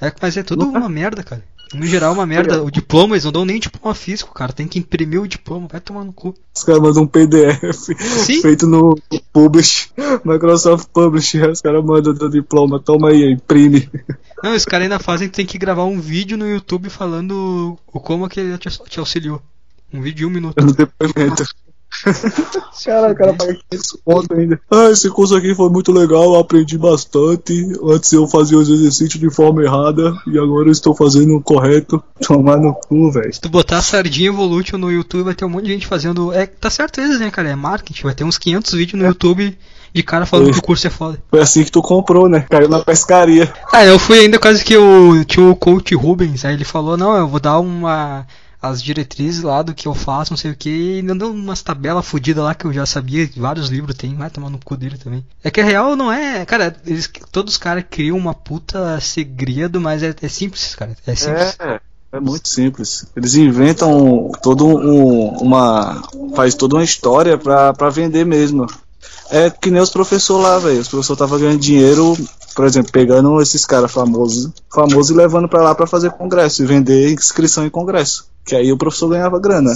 É, 0.00 0.12
mas 0.22 0.36
é 0.36 0.42
tudo 0.44 0.64
uma 0.64 0.88
merda, 0.88 1.24
cara. 1.24 1.42
No 1.74 1.86
geral, 1.86 2.12
uma 2.12 2.26
merda. 2.26 2.62
O 2.62 2.70
diploma, 2.70 3.14
eles 3.14 3.24
não 3.24 3.32
dão 3.32 3.44
nem 3.44 3.60
diploma 3.60 3.94
físico, 3.94 4.34
cara. 4.34 4.52
Tem 4.52 4.66
que 4.66 4.78
imprimir 4.78 5.20
o 5.20 5.28
diploma. 5.28 5.68
Vai 5.70 5.80
tomar 5.80 6.04
no 6.04 6.12
cu. 6.12 6.34
Os 6.54 6.64
caras 6.64 6.80
mandam 6.80 7.04
um 7.04 7.06
PDF 7.06 7.60
Sim. 8.24 8.42
feito 8.42 8.66
no 8.66 8.98
Publish, 9.32 9.90
Microsoft 10.24 10.88
Publish. 10.92 11.40
Os 11.40 11.60
caras 11.60 11.84
mandam 11.84 12.12
o 12.12 12.28
diploma, 12.30 12.80
toma 12.80 13.10
aí, 13.10 13.32
imprime. 13.32 13.88
Não, 14.42 14.54
os 14.54 14.64
caras 14.64 14.84
ainda 14.84 14.98
fazem 14.98 15.28
que 15.28 15.36
tem 15.36 15.46
que 15.46 15.58
gravar 15.58 15.84
um 15.84 16.00
vídeo 16.00 16.36
no 16.36 16.48
YouTube 16.48 16.90
falando 16.90 17.78
o 17.86 18.00
como 18.00 18.28
que 18.28 18.40
ele 18.40 18.58
te, 18.58 18.68
te 18.68 18.98
auxiliou. 18.98 19.40
Um 19.92 20.00
vídeo 20.00 20.18
de 20.18 20.26
um 20.26 20.30
minuto. 20.30 20.64
no 20.64 20.72
depoimento. 20.72 21.44
Cara, 22.84 23.12
o 23.12 23.14
cara 23.14 23.34
paga 23.34 23.58
500 23.70 23.96
pontos 24.04 24.38
ainda. 24.38 24.60
Ah, 24.70 24.90
esse 24.90 25.10
curso 25.10 25.34
aqui 25.36 25.54
foi 25.54 25.68
muito 25.68 25.92
legal, 25.92 26.34
eu 26.34 26.36
aprendi 26.36 26.78
bastante. 26.78 27.52
Antes 27.84 28.12
eu 28.12 28.26
fazia 28.26 28.58
os 28.58 28.68
exercícios 28.68 29.20
de 29.20 29.30
forma 29.30 29.62
errada 29.62 30.14
e 30.26 30.38
agora 30.38 30.68
eu 30.68 30.72
estou 30.72 30.94
fazendo 30.94 31.36
o 31.36 31.42
correto. 31.42 32.02
Tomar 32.26 32.58
no 32.58 32.74
cu, 32.74 33.10
velho. 33.10 33.32
Se 33.32 33.40
tu 33.40 33.48
botar 33.48 33.82
Sardinha 33.82 34.28
Evolution 34.28 34.78
no 34.78 34.90
YouTube, 34.90 35.24
vai 35.24 35.34
ter 35.34 35.44
um 35.44 35.48
monte 35.48 35.66
de 35.66 35.72
gente 35.72 35.86
fazendo. 35.86 36.32
É, 36.32 36.46
tá 36.46 36.70
certo 36.70 37.00
eles, 37.00 37.20
né, 37.20 37.30
cara? 37.30 37.50
É 37.50 37.54
marketing. 37.54 38.04
Vai 38.04 38.14
ter 38.14 38.24
uns 38.24 38.38
500 38.38 38.72
vídeos 38.72 39.00
no 39.00 39.06
YouTube 39.06 39.56
de 39.92 40.02
cara 40.02 40.24
falando 40.24 40.46
Foi. 40.46 40.54
que 40.54 40.58
o 40.60 40.62
curso 40.62 40.86
é 40.86 40.90
foda. 40.90 41.22
Foi 41.28 41.40
assim 41.40 41.64
que 41.64 41.72
tu 41.72 41.82
comprou, 41.82 42.28
né? 42.28 42.46
Caiu 42.48 42.68
na 42.68 42.80
pescaria. 42.80 43.52
Ah, 43.72 43.84
eu 43.84 43.98
fui 43.98 44.20
ainda 44.20 44.38
quase 44.38 44.64
que 44.64 44.76
o 44.76 45.24
tinha 45.24 45.46
o 45.46 45.56
coach 45.56 45.94
Rubens, 45.94 46.44
aí 46.44 46.54
ele 46.54 46.64
falou, 46.64 46.96
não, 46.96 47.16
eu 47.16 47.26
vou 47.26 47.40
dar 47.40 47.58
uma 47.58 48.26
as 48.60 48.82
diretrizes 48.82 49.42
lá 49.42 49.62
do 49.62 49.74
que 49.74 49.88
eu 49.88 49.94
faço, 49.94 50.32
não 50.32 50.36
sei 50.36 50.50
o 50.50 50.56
que, 50.56 50.98
e 50.98 51.02
deu 51.02 51.32
umas 51.32 51.62
tabelas 51.62 52.06
fodidas 52.06 52.44
lá 52.44 52.54
que 52.54 52.66
eu 52.66 52.72
já 52.72 52.84
sabia, 52.84 53.28
vários 53.36 53.68
livros 53.68 53.96
tem, 53.96 54.14
vai 54.14 54.28
tomar 54.28 54.50
no 54.50 54.58
cu 54.62 54.76
dele 54.76 54.98
também. 54.98 55.24
É 55.42 55.50
que 55.50 55.60
a 55.60 55.64
real 55.64 55.96
não 55.96 56.12
é, 56.12 56.44
cara, 56.44 56.76
eles, 56.86 57.10
todos 57.32 57.54
os 57.54 57.58
caras 57.58 57.84
criam 57.88 58.16
uma 58.16 58.34
puta 58.34 59.00
segredo, 59.00 59.80
mas 59.80 60.02
é, 60.02 60.14
é 60.20 60.28
simples, 60.28 60.74
cara, 60.74 60.94
é 61.06 61.14
simples. 61.14 61.56
É, 61.58 61.80
é 62.12 62.20
muito 62.20 62.48
simples. 62.48 63.06
Eles 63.16 63.34
inventam 63.34 64.30
todo 64.42 64.66
um, 64.66 65.28
uma. 65.38 66.02
faz 66.34 66.54
toda 66.54 66.76
uma 66.76 66.84
história 66.84 67.38
pra, 67.38 67.72
pra 67.72 67.88
vender 67.88 68.26
mesmo. 68.26 68.66
É 69.30 69.48
que 69.48 69.70
nem 69.70 69.80
os 69.80 69.90
professores 69.90 70.42
lá, 70.42 70.58
velho. 70.58 70.80
Os 70.80 70.88
professores 70.88 71.20
estavam 71.20 71.38
ganhando 71.38 71.60
dinheiro, 71.60 72.16
por 72.54 72.64
exemplo, 72.64 72.90
pegando 72.90 73.40
esses 73.40 73.64
caras 73.64 73.92
famosos, 73.92 74.50
famosos 74.72 75.10
e 75.10 75.14
levando 75.14 75.48
pra 75.48 75.62
lá 75.62 75.74
pra 75.74 75.86
fazer 75.86 76.10
congresso 76.10 76.62
e 76.62 76.66
vender 76.66 77.12
inscrição 77.12 77.64
em 77.64 77.70
congresso. 77.70 78.28
Que 78.44 78.56
aí 78.56 78.72
o 78.72 78.76
professor 78.76 79.08
ganhava 79.08 79.38
grana. 79.38 79.70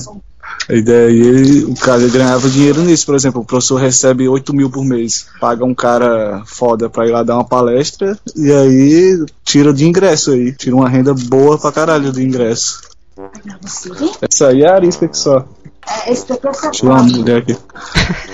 E 0.69 0.83
daí 0.83 1.65
o 1.65 1.75
cara 1.75 2.07
ganhava 2.09 2.49
dinheiro 2.49 2.83
nisso, 2.83 3.07
por 3.07 3.15
exemplo, 3.15 3.43
o 3.43 3.45
professor 3.45 3.77
recebe 3.77 4.29
8 4.29 4.55
mil 4.55 4.71
por 4.71 4.85
mês, 4.85 5.27
paga 5.41 5.65
um 5.65 5.75
cara 5.75 6.43
foda 6.47 6.89
pra 6.89 7.07
ir 7.07 7.11
lá 7.11 7.23
dar 7.23 7.35
uma 7.35 7.45
palestra, 7.45 8.19
e 8.35 8.51
aí 8.53 9.25
tira 9.45 9.73
de 9.73 9.87
ingresso 9.87 10.31
aí, 10.31 10.53
tira 10.53 10.75
uma 10.75 10.89
renda 10.89 11.13
boa 11.13 11.59
pra 11.59 11.73
caralho 11.73 12.13
do 12.13 12.21
ingresso. 12.21 12.81
Essa 14.23 14.49
aí 14.49 14.63
é 14.63 14.69
a 14.69 14.75
arisca 14.75 15.07
aqui 15.07 15.19
só. 15.19 15.45
Deixa 16.71 16.87
eu 16.87 16.91
uma 16.91 17.03
mulher 17.03 17.39
aqui. 17.39 17.57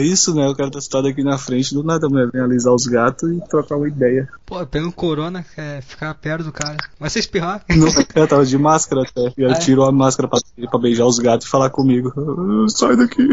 É 0.00 0.02
isso, 0.02 0.34
né? 0.34 0.48
O 0.48 0.54
cara 0.54 0.70
tá 0.70 0.80
sentado 0.80 1.08
aqui 1.08 1.22
na 1.22 1.36
frente, 1.36 1.74
do 1.74 1.84
nada, 1.84 2.08
mulher 2.08 2.30
vem 2.32 2.40
alisar 2.40 2.72
os 2.72 2.86
gatos 2.86 3.30
e 3.30 3.38
trocar 3.50 3.76
uma 3.76 3.86
ideia. 3.86 4.26
Pô, 4.46 4.64
pega 4.66 4.86
um 4.86 4.90
corona, 4.90 5.44
ficar 5.80 6.14
perto 6.14 6.44
do 6.44 6.52
cara. 6.52 6.76
Vai 6.98 7.10
se 7.10 7.18
espirrar. 7.18 7.64
Não, 7.68 7.88
eu 8.14 8.28
tava 8.28 8.44
de 8.44 8.56
máscara 8.58 9.02
até. 9.02 9.32
E 9.36 9.44
Ah, 9.44 9.50
é? 9.50 9.54
tirou 9.54 9.86
a 9.86 9.92
máscara 9.92 10.28
pra, 10.28 10.38
pra 10.70 10.78
beijar 10.80 11.06
os 11.06 11.18
gatos 11.18 11.46
e 11.46 11.50
falar 11.50 11.70
comigo. 11.70 12.12
"Ah, 12.16 12.68
sai 12.68 12.96
daqui. 12.96 13.28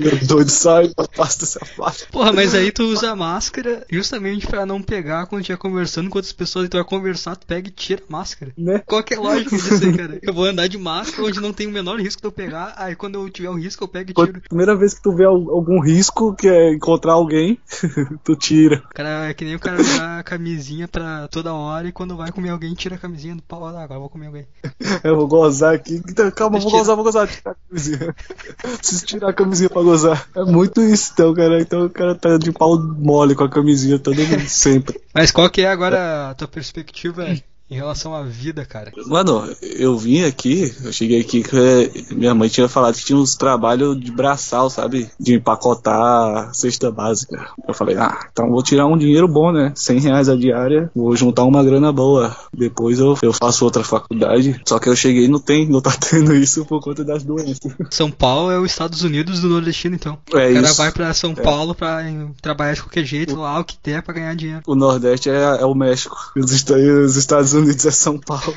Meu 0.00 0.16
doido, 0.26 0.50
sai, 0.50 0.90
afasta, 0.96 1.46
se 1.46 1.58
afasta. 1.62 2.06
Porra, 2.10 2.32
mas 2.32 2.54
aí 2.54 2.72
tu 2.72 2.82
usa 2.84 3.10
a 3.12 3.16
máscara 3.16 3.86
justamente 3.90 4.46
pra 4.46 4.66
não 4.66 4.82
pegar 4.82 5.26
quando 5.26 5.42
estiver 5.42 5.58
conversando 5.58 6.10
com 6.10 6.18
outras 6.18 6.32
pessoas 6.32 6.66
e 6.66 6.68
tu 6.68 6.76
vai 6.76 6.84
conversar, 6.84 7.36
tu 7.36 7.46
pega 7.46 7.68
e 7.68 7.70
tira 7.70 8.02
a 8.08 8.12
máscara. 8.12 8.52
Né? 8.58 8.82
Qual 8.86 9.02
que 9.04 9.14
é 9.14 9.16
a 9.16 9.20
lógica 9.20 9.54
disso 9.56 9.84
aí, 9.84 9.96
cara? 9.96 10.18
Eu 10.22 10.34
vou 10.34 10.44
andar 10.46 10.66
de 10.66 10.78
máscara 10.78 11.26
onde 11.28 11.40
não 11.40 11.52
tem 11.52 11.66
o 11.68 11.70
menor 11.70 12.00
risco 12.00 12.20
de 12.20 12.26
eu 12.26 12.32
pegar, 12.32 12.74
aí 12.76 12.96
quando 12.96 13.14
eu 13.16 13.30
tiver 13.30 13.50
um 13.50 13.58
risco 13.58 13.84
eu 13.84 13.88
pego 13.88 14.10
e 14.10 14.14
tiro. 14.14 14.40
Primeira 14.48 14.74
vez 14.76 14.94
que 14.94 15.02
tu 15.02 15.14
vê 15.14 15.24
al- 15.24 15.50
algum 15.50 15.80
risco, 15.80 16.34
que 16.34 16.48
é 16.48 16.72
encontrar 16.74 17.12
alguém, 17.12 17.58
tu 18.24 18.34
tira. 18.34 18.82
Cara 18.94 19.28
é 19.28 19.34
que 19.34 19.44
nem 19.44 19.54
o 19.54 19.60
cara 19.60 19.80
usar 19.80 20.18
a 20.18 20.22
camisinha 20.24 20.88
pra 20.88 21.28
toda 21.28 21.51
hora 21.52 21.88
e 21.88 21.92
quando 21.92 22.16
vai 22.16 22.30
comer 22.32 22.50
alguém 22.50 22.74
tira 22.74 22.96
a 22.96 22.98
camisinha 22.98 23.36
do 23.36 23.42
pau. 23.42 23.64
Ah, 23.64 23.82
agora 23.82 24.00
vou 24.00 24.08
comer 24.08 24.26
alguém. 24.26 24.46
Eu 25.02 25.16
vou 25.16 25.26
gozar 25.26 25.74
aqui. 25.74 26.02
Então, 26.08 26.30
Calma, 26.30 26.58
vou 26.58 26.70
gozar, 26.70 26.96
vou 26.96 27.04
gozar. 27.04 27.28
Tirar 27.28 27.52
a 27.52 27.54
camisinha. 27.68 28.16
Preciso 28.78 29.06
tirar 29.06 29.30
a 29.30 29.32
camisinha 29.32 29.70
pra 29.70 29.82
gozar. 29.82 30.28
É 30.34 30.44
muito 30.44 30.80
isso, 30.80 31.12
então, 31.12 31.34
cara. 31.34 31.60
Então 31.60 31.86
o 31.86 31.90
cara 31.90 32.14
tá 32.14 32.36
de 32.36 32.52
pau 32.52 32.78
mole 32.78 33.34
com 33.34 33.44
a 33.44 33.48
camisinha 33.48 33.98
todo 33.98 34.16
mundo, 34.16 34.48
sempre. 34.48 35.00
Mas 35.14 35.30
qual 35.30 35.50
que 35.50 35.62
é 35.62 35.68
agora 35.68 36.30
a 36.30 36.34
tua 36.34 36.48
perspectiva 36.48 37.26
em 37.72 37.74
relação 37.74 38.14
à 38.14 38.22
vida, 38.22 38.66
cara? 38.66 38.92
Mano, 39.06 39.48
eu 39.62 39.96
vim 39.96 40.22
aqui, 40.24 40.74
eu 40.84 40.92
cheguei 40.92 41.20
aqui 41.20 41.42
que 41.42 41.56
eh, 41.56 41.90
minha 42.10 42.34
mãe 42.34 42.48
tinha 42.48 42.68
falado 42.68 42.94
que 42.94 43.04
tinha 43.04 43.18
uns 43.18 43.34
trabalhos 43.34 43.98
de 43.98 44.12
braçal, 44.12 44.68
sabe? 44.68 45.10
De 45.18 45.34
empacotar 45.34 46.54
cesta 46.54 46.90
básica. 46.90 47.48
Eu 47.66 47.72
falei, 47.72 47.96
ah, 47.96 48.28
então 48.30 48.50
vou 48.50 48.62
tirar 48.62 48.86
um 48.86 48.98
dinheiro 48.98 49.26
bom, 49.26 49.50
né? 49.50 49.72
100 49.74 50.00
reais 50.00 50.28
a 50.28 50.36
diária, 50.36 50.90
vou 50.94 51.16
juntar 51.16 51.44
uma 51.44 51.64
grana 51.64 51.90
boa. 51.90 52.36
Depois 52.52 52.98
eu, 52.98 53.16
eu 53.22 53.32
faço 53.32 53.64
outra 53.64 53.82
faculdade. 53.82 54.60
Só 54.68 54.78
que 54.78 54.90
eu 54.90 54.96
cheguei 54.96 55.24
e 55.24 55.28
não 55.28 55.40
tem, 55.40 55.66
não 55.66 55.80
tá 55.80 55.92
tendo 55.96 56.34
isso 56.34 56.66
por 56.66 56.82
conta 56.82 57.02
das 57.02 57.22
doenças. 57.22 57.72
São 57.90 58.10
Paulo 58.10 58.50
é 58.50 58.58
os 58.58 58.70
Estados 58.70 59.02
Unidos 59.02 59.40
do 59.40 59.48
Nordestino, 59.48 59.94
então. 59.94 60.18
É 60.30 60.50
o 60.50 60.54
cara 60.54 60.60
isso. 60.60 60.76
vai 60.76 60.92
pra 60.92 61.14
São 61.14 61.34
Paulo 61.34 61.74
pra 61.74 62.02
trabalhar 62.42 62.74
de 62.74 62.82
qualquer 62.82 63.04
jeito 63.06 63.34
lá, 63.34 63.58
o 63.58 63.64
que 63.64 63.78
der 63.82 64.02
pra 64.02 64.12
ganhar 64.12 64.36
dinheiro. 64.36 64.62
O 64.66 64.74
Nordeste 64.74 65.30
é, 65.30 65.42
é 65.60 65.64
o 65.64 65.74
México. 65.74 66.16
Os, 66.36 66.52
os 66.52 67.16
Estados 67.16 67.54
Unidos 67.54 67.61
é 67.84 67.90
São 67.90 68.18
Paulo. 68.18 68.54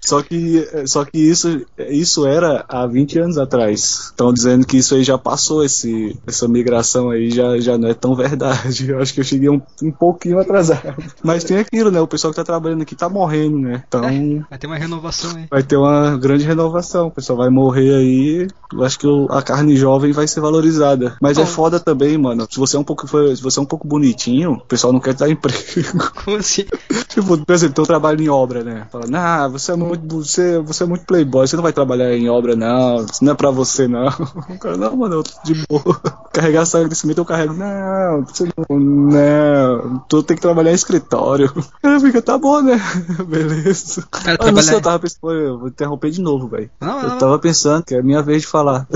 Só 0.00 0.22
que, 0.22 0.66
só 0.86 1.04
que 1.04 1.18
isso, 1.18 1.66
isso 1.88 2.26
era 2.26 2.64
há 2.68 2.86
20 2.86 3.18
anos 3.18 3.38
atrás. 3.38 4.06
Estão 4.10 4.32
dizendo 4.32 4.66
que 4.66 4.78
isso 4.78 4.94
aí 4.94 5.02
já 5.02 5.18
passou, 5.18 5.64
esse, 5.64 6.16
essa 6.26 6.46
migração 6.48 7.10
aí 7.10 7.30
já, 7.30 7.58
já 7.58 7.76
não 7.76 7.88
é 7.88 7.94
tão 7.94 8.14
verdade. 8.14 8.88
Eu 8.88 9.00
acho 9.00 9.12
que 9.12 9.20
eu 9.20 9.24
cheguei 9.24 9.48
um, 9.48 9.60
um 9.82 9.90
pouquinho 9.90 10.38
atrasado. 10.38 10.94
Mas 11.22 11.44
tem 11.44 11.58
aquilo, 11.58 11.90
né? 11.90 12.00
O 12.00 12.06
pessoal 12.06 12.32
que 12.32 12.36
tá 12.36 12.44
trabalhando 12.44 12.82
aqui 12.82 12.94
tá 12.94 13.08
morrendo, 13.08 13.58
né? 13.58 13.82
Então 13.88 14.02
Vai 14.48 14.58
ter 14.58 14.66
uma 14.66 14.76
renovação 14.78 15.36
aí. 15.36 15.46
vai 15.50 15.62
ter 15.62 15.76
uma 15.76 16.16
grande 16.16 16.44
renovação. 16.44 17.08
O 17.08 17.10
pessoal 17.10 17.38
vai 17.38 17.50
morrer 17.50 17.94
aí. 17.94 18.48
Eu 18.72 18.84
acho 18.84 18.98
que 18.98 19.06
a 19.30 19.42
carne 19.42 19.76
jovem 19.76 20.12
vai 20.12 20.26
ser 20.26 20.40
valorizada. 20.40 21.16
Mas 21.20 21.38
é 21.38 21.46
foda 21.46 21.78
também, 21.80 22.16
mano. 22.16 22.46
Se 22.50 22.58
você 22.58 22.76
é 22.76 22.78
um 22.80 22.84
pouco, 22.84 23.06
se 23.08 23.42
você 23.42 23.58
é 23.58 23.62
um 23.62 23.66
pouco 23.66 23.86
bonitinho, 23.86 24.52
o 24.52 24.60
pessoal 24.60 24.92
não 24.92 25.00
quer 25.00 25.14
te 25.14 25.18
dar 25.20 25.30
emprego. 25.30 26.12
Como 26.24 26.36
assim? 26.36 26.64
Tipo, 27.08 27.38
por 27.38 27.54
exemplo, 27.54 27.82
eu 27.82 27.86
trabalho 27.86 28.22
em 28.22 28.28
obra, 28.28 28.62
né? 28.62 28.86
Fala, 28.92 29.04
ah, 29.14 29.48
você 29.48 29.65
é 29.72 29.76
muito, 29.76 30.22
você, 30.22 30.58
você 30.60 30.82
é 30.82 30.86
muito 30.86 31.04
playboy, 31.04 31.46
você 31.46 31.56
não 31.56 31.62
vai 31.62 31.72
trabalhar 31.72 32.12
em 32.14 32.28
obra, 32.28 32.54
não. 32.56 33.04
Isso 33.04 33.24
não 33.24 33.32
é 33.32 33.34
pra 33.34 33.50
você, 33.50 33.86
não. 33.88 34.06
O 34.48 34.58
cara, 34.58 34.76
não, 34.76 34.96
mano, 34.96 35.16
eu 35.16 35.22
tô 35.22 35.32
de 35.44 35.54
boa. 35.68 36.00
Carregar 36.32 36.64
saco 36.66 36.88
de 36.88 36.94
cimento, 36.94 37.18
eu 37.18 37.24
carrego. 37.24 37.54
Não, 37.54 38.24
você 38.24 38.48
não, 38.68 38.78
não. 38.78 39.98
Tu 40.08 40.22
tem 40.22 40.36
que 40.36 40.42
trabalhar 40.42 40.70
em 40.70 40.74
escritório. 40.74 41.52
Aí 41.82 42.00
fica, 42.00 42.20
tá 42.22 42.36
bom, 42.38 42.60
né? 42.62 42.80
Beleza. 43.26 44.06
Cara, 44.10 44.36
Ah, 44.40 44.52
não 44.52 44.62
sei, 44.62 44.64
trabalhar- 44.64 44.72
eu 44.74 44.80
tava 44.82 44.98
pensando, 44.98 45.20
pô, 45.20 45.32
eu 45.32 45.58
vou 45.58 45.68
interromper 45.68 46.10
de 46.10 46.20
novo, 46.20 46.48
velho. 46.48 46.70
Eu 46.80 47.18
tava 47.18 47.38
pensando, 47.38 47.84
que 47.84 47.94
é 47.94 48.00
a 48.00 48.02
minha 48.02 48.22
vez 48.22 48.42
de 48.42 48.48
falar. 48.48 48.86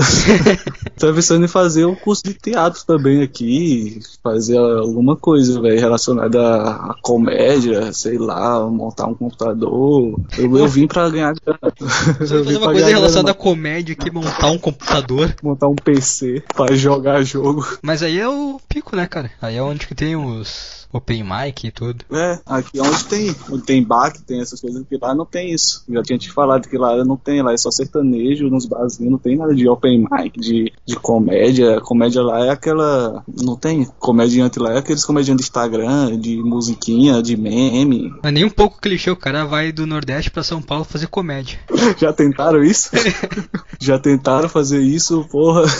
Tava 1.01 1.13
pensando 1.13 1.43
em 1.43 1.47
fazer 1.47 1.85
um 1.85 1.95
curso 1.95 2.23
de 2.23 2.33
teatro 2.33 2.83
também 2.85 3.21
aqui, 3.21 3.99
fazer 4.23 4.57
alguma 4.57 5.15
coisa, 5.15 5.59
velho, 5.61 5.79
relacionada 5.79 6.39
à 6.41 6.91
à 6.91 6.95
comédia, 7.01 7.91
sei 7.93 8.17
lá, 8.17 8.67
montar 8.69 9.07
um 9.07 9.15
computador. 9.15 10.19
Eu, 10.37 10.57
eu 10.57 10.67
vim 10.67 10.87
pra 10.87 11.09
ganhar 11.09 11.33
grana. 11.33 11.59
Fazer 12.17 12.57
uma 12.57 12.71
coisa 12.71 12.87
relacionada 12.87 13.31
à 13.31 13.35
comédia 13.35 13.93
aqui, 13.93 14.11
montar 14.11 14.51
um 14.51 14.57
computador. 14.57 15.33
montar 15.41 15.67
um 15.67 15.75
PC 15.75 16.43
pra 16.55 16.75
jogar 16.75 17.23
jogo. 17.23 17.65
Mas 17.81 18.03
aí 18.03 18.19
é 18.19 18.27
o 18.27 18.59
pico, 18.67 18.95
né, 18.95 19.07
cara? 19.07 19.31
Aí 19.41 19.55
é 19.55 19.63
onde 19.63 19.87
que 19.87 19.95
tem 19.95 20.15
os 20.15 20.80
open 20.91 21.23
mic 21.23 21.65
e 21.67 21.71
tudo. 21.71 22.05
É, 22.11 22.39
aqui 22.45 22.79
é 22.79 22.81
onde 22.81 23.03
tem, 23.05 23.35
onde 23.49 23.63
tem 23.63 23.83
bar, 23.83 24.11
que 24.11 24.21
tem 24.21 24.41
essas 24.41 24.59
coisas, 24.59 24.83
que 24.87 24.97
lá 24.97 25.13
não 25.15 25.25
tem 25.25 25.51
isso. 25.51 25.83
Já 25.89 26.01
tinha 26.03 26.17
te 26.19 26.31
falado 26.31 26.67
que 26.67 26.77
lá 26.77 27.03
não 27.03 27.17
tem, 27.17 27.41
lá 27.41 27.53
é 27.53 27.57
só 27.57 27.71
sertanejo, 27.71 28.49
nos 28.49 28.65
barzinhos 28.65 29.11
não 29.11 29.19
tem 29.19 29.37
nada 29.37 29.53
de 29.53 29.67
open 29.67 30.05
mic, 30.11 30.39
de, 30.39 30.71
de 30.85 30.95
comédia. 30.95 31.79
Comédia 31.81 32.21
lá 32.21 32.45
é 32.45 32.49
aquela. 32.49 33.23
Não 33.41 33.55
tem 33.55 33.85
comediante 33.99 34.59
lá, 34.59 34.73
é 34.73 34.77
aqueles 34.79 35.05
comediantes 35.05 35.45
de 35.45 35.49
Instagram, 35.49 36.19
de 36.19 36.37
musiquinha, 36.37 37.21
de 37.21 37.35
meme. 37.37 38.13
Mas 38.23 38.33
nem 38.33 38.43
um 38.45 38.49
pouco 38.49 38.79
clichê, 38.79 39.09
o 39.09 39.15
cara 39.15 39.45
vai 39.45 39.71
do 39.71 39.85
Nordeste 39.85 40.31
pra 40.31 40.43
São 40.43 40.61
Paulo 40.61 40.83
fazer 40.83 41.07
comédia. 41.07 41.59
Já 41.97 42.11
tentaram 42.13 42.63
isso? 42.63 42.89
Já 43.79 43.97
tentaram 43.99 44.49
fazer 44.49 44.81
isso, 44.81 45.25
porra. 45.29 45.63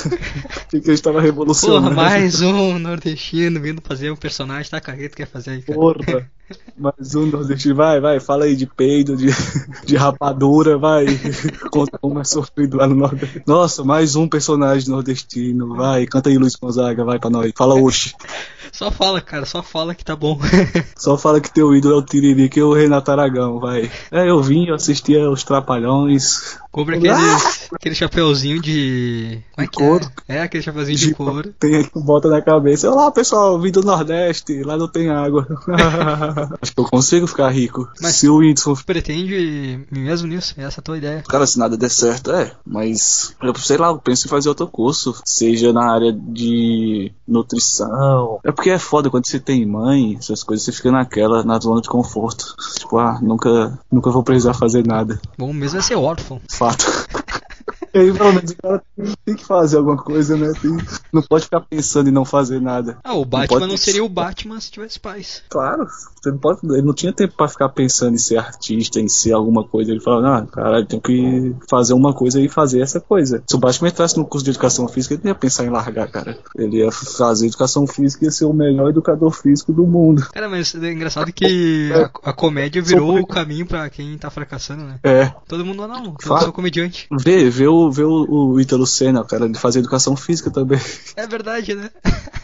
Que 0.72 0.78
a 0.78 0.94
gente 0.94 1.02
tava 1.02 1.16
Porra, 1.16 1.26
revolucionando. 1.26 1.96
mais 1.96 2.42
um 2.42 2.80
nordestino 2.80 3.60
vindo 3.60 3.82
fazer 3.84 4.10
um 4.10 4.16
personagem, 4.16 4.72
tá 5.10 5.16
carreto 5.16 5.18
quer 5.18 5.28
fazer 5.28 5.52
aí, 5.52 5.62
cara. 5.62 5.80
Porra. 5.80 6.32
Mais 6.78 7.16
um 7.16 7.26
nordestino. 7.26 7.76
Vai, 7.76 8.00
vai, 8.00 8.20
fala 8.20 8.46
aí 8.46 8.56
de 8.56 8.66
peido, 8.66 9.16
de, 9.16 9.28
de 9.86 9.96
rapadura, 9.96 10.78
vai. 10.78 11.06
Conta 11.72 11.98
como 11.98 12.20
é 12.20 12.24
sofrido 12.24 12.78
lá 12.78 12.88
no 12.88 12.96
Nordeste. 12.96 13.44
Nossa, 13.46 13.84
mais 13.84 14.16
um 14.16 14.28
personagem 14.28 14.90
nordestino. 14.90 15.76
Vai, 15.76 16.06
canta 16.06 16.30
aí, 16.30 16.38
Luiz 16.38 16.56
Gonzaga, 16.56 17.04
vai 17.04 17.20
pra 17.20 17.30
nós. 17.30 17.52
Fala, 17.56 17.76
oxe. 17.76 18.14
Só 18.72 18.90
fala, 18.90 19.22
cara, 19.22 19.46
só 19.46 19.62
fala 19.62 19.94
que 19.94 20.04
tá 20.04 20.16
bom. 20.16 20.40
Só 20.96 21.18
fala 21.18 21.42
que 21.42 21.54
teu 21.54 21.76
ídolo 21.76 21.96
é 21.96 21.98
o 21.98 22.02
Tiririca 22.02 22.60
e 22.60 22.64
o 22.64 22.74
Renato 22.74 23.12
Aragão, 23.12 23.60
vai. 23.60 23.92
É, 24.12 24.30
eu 24.30 24.42
vim, 24.42 24.68
eu 24.68 24.76
assistia 24.76 25.30
os 25.30 25.44
Trapalhões. 25.44 26.58
Compra 26.72 26.96
aqueles, 26.96 27.70
aquele 27.74 27.96
chapeuzinho 27.96 28.62
de. 28.62 29.42
Como 29.54 29.66
é 29.66 29.68
que 29.68 29.78
couro. 29.78 30.06
é? 30.28 30.38
É, 30.38 30.42
aquele 30.42 30.64
chapeuzinho 30.64 30.98
de 30.98 31.14
couro. 31.14 31.54
Tem, 31.60 31.86
bota 31.96 32.30
na 32.30 32.42
cabeça. 32.42 32.90
Olá, 32.90 33.12
pessoal, 33.12 33.60
vim 33.60 33.72
do 33.72 33.82
Nordeste, 33.82 34.64
lá 34.64 34.78
não 34.78 34.88
tem 34.88 35.10
água. 35.10 35.46
Acho 36.62 36.74
que 36.74 36.80
eu 36.80 36.86
consigo 36.86 37.28
ficar 37.28 37.50
rico. 37.50 37.88
Mas- 38.02 38.16
Se 38.16 38.30
o 38.30 38.38
Whindersson 38.38 38.76
Pretende 38.86 39.86
mesmo 39.92 40.28
nisso? 40.28 40.54
Essa 40.58 40.80
é 40.80 40.82
a 40.82 40.84
tua 40.84 40.98
ideia. 40.98 41.24
Cara, 41.28 41.46
se 41.46 41.58
nada 41.60 41.78
der 41.78 41.90
certo, 41.90 42.32
é. 42.32 42.52
Mas, 42.66 43.36
eu 43.42 43.54
sei 43.56 43.78
lá, 43.78 43.88
eu 43.88 44.00
penso 44.00 44.26
em 44.28 44.30
fazer 44.30 44.50
outro 44.50 44.68
curso. 44.68 45.16
Seja 45.26 45.72
na 45.74 45.92
área 45.92 46.12
de 46.12 47.12
nutrição. 47.28 48.40
É 48.44 48.52
porque 48.52 48.70
é 48.70 48.80
foda 48.80 49.10
quando 49.10 49.28
você 49.28 49.40
tem 49.40 49.66
mãe, 49.66 50.16
essas 50.20 50.44
coisas, 50.44 50.66
você 50.66 50.72
fica 50.72 50.92
naquela, 50.92 51.44
na 51.44 51.60
zona 51.60 51.82
de 51.82 51.90
conforto. 51.90 52.56
Tipo, 52.78 52.98
ah, 52.98 53.20
nunca, 53.22 53.80
nunca 53.92 54.10
vou 54.12 54.24
precisar 54.24 54.54
fazer 54.54 54.86
nada. 54.86 55.20
Bom 55.38 55.54
mesmo 55.54 55.80
é 55.80 55.82
ser 55.82 55.96
órfão. 55.96 56.40
Fato. 56.52 56.86
E 57.94 58.00
aí, 58.00 58.14
pelo 58.14 58.34
menos, 58.34 58.52
o 58.52 58.58
cara 58.58 58.82
tem, 59.26 59.36
que 59.36 59.46
fazer 59.46 59.78
alguma 59.78 59.98
coisa, 59.98 60.38
né? 60.38 60.54
Tem- 60.62 60.78
não 61.12 61.22
pode 61.22 61.46
ficar 61.46 61.62
pensando 61.62 62.08
em 62.10 62.12
não 62.12 62.24
fazer 62.26 62.62
nada. 62.62 62.98
Ah, 63.04 63.14
o 63.14 63.26
Batman 63.26 63.60
pode 63.60 63.68
não 63.68 63.78
seria 63.78 64.04
o 64.04 64.10
Batman 64.10 64.60
se 64.60 64.72
tivesse 64.72 65.00
pais. 65.00 65.44
Claro, 65.50 65.88
você 66.22 66.32
não 66.32 66.38
pode, 66.38 66.60
ele 66.64 66.82
não 66.82 66.94
tinha 66.94 67.12
tempo 67.12 67.36
pra 67.36 67.48
ficar 67.48 67.70
pensando 67.70 68.16
em 68.16 68.18
ser 68.18 68.38
artista, 68.38 69.00
em 69.00 69.10
ser 69.10 69.34
alguma 69.34 69.64
coisa. 69.68 69.92
Ele 69.92 70.00
falou, 70.00 70.26
ah, 70.26 70.46
caralho, 70.46 70.86
tem 70.86 71.00
que 71.00 71.56
fazer 71.70 71.94
uma 71.94 72.14
coisa 72.14 72.40
e 72.40 72.48
fazer 72.48 72.82
essa 72.82 73.00
coisa. 73.00 73.44
Se 73.48 73.56
o 73.56 73.60
Batman 73.60 73.90
entrasse 73.90 74.18
no 74.18 74.26
curso 74.26 74.46
de 74.46 74.52
educação 74.52 74.88
física, 74.88 75.16
ele 75.16 75.24
não 75.24 75.32
ia 75.32 75.36
pensar 75.36 75.66
em 75.66 75.70
largar, 75.70 76.10
cara. 76.10 76.38
Ele 76.56 76.78
ia 76.78 76.92
fazer 76.92 77.48
educação 77.48 77.86
física 77.88 78.24
e 78.24 78.28
ia 78.28 78.32
ser 78.32 78.46
o 78.46 78.54
melhor 78.54 78.90
educador 78.90 79.32
físico 79.32 79.74
do 79.74 79.86
mundo. 79.86 80.28
Cara, 80.32 80.48
mas 80.48 80.74
é 80.76 80.92
engraçado 80.92 81.32
que 81.34 81.92
a, 81.94 82.30
a 82.30 82.34
comédia 82.34 82.82
virou 82.82 83.20
o 83.20 83.28
caminho 83.28 83.66
pra 83.66 83.90
quem 83.90 84.18
tá 84.18 84.30
fracassando, 84.30 84.84
né? 84.84 85.00
É, 85.04 85.32
Todo 85.48 85.66
mundo, 85.66 85.84
ah, 85.84 85.88
não, 85.88 86.16
eu 86.24 86.40
sou 86.40 86.54
comediante. 86.54 87.08
vê, 87.12 87.50
vê, 87.50 87.68
o, 87.68 87.81
vê 87.90 88.04
o, 88.04 88.26
o 88.30 88.60
Ítalo 88.60 88.86
Senna, 88.86 89.24
cara, 89.24 89.46
ele 89.46 89.58
fazia 89.58 89.80
educação 89.80 90.16
física 90.16 90.52
também. 90.52 90.80
É 91.16 91.28
verdade, 91.28 91.76
né? 91.76 91.90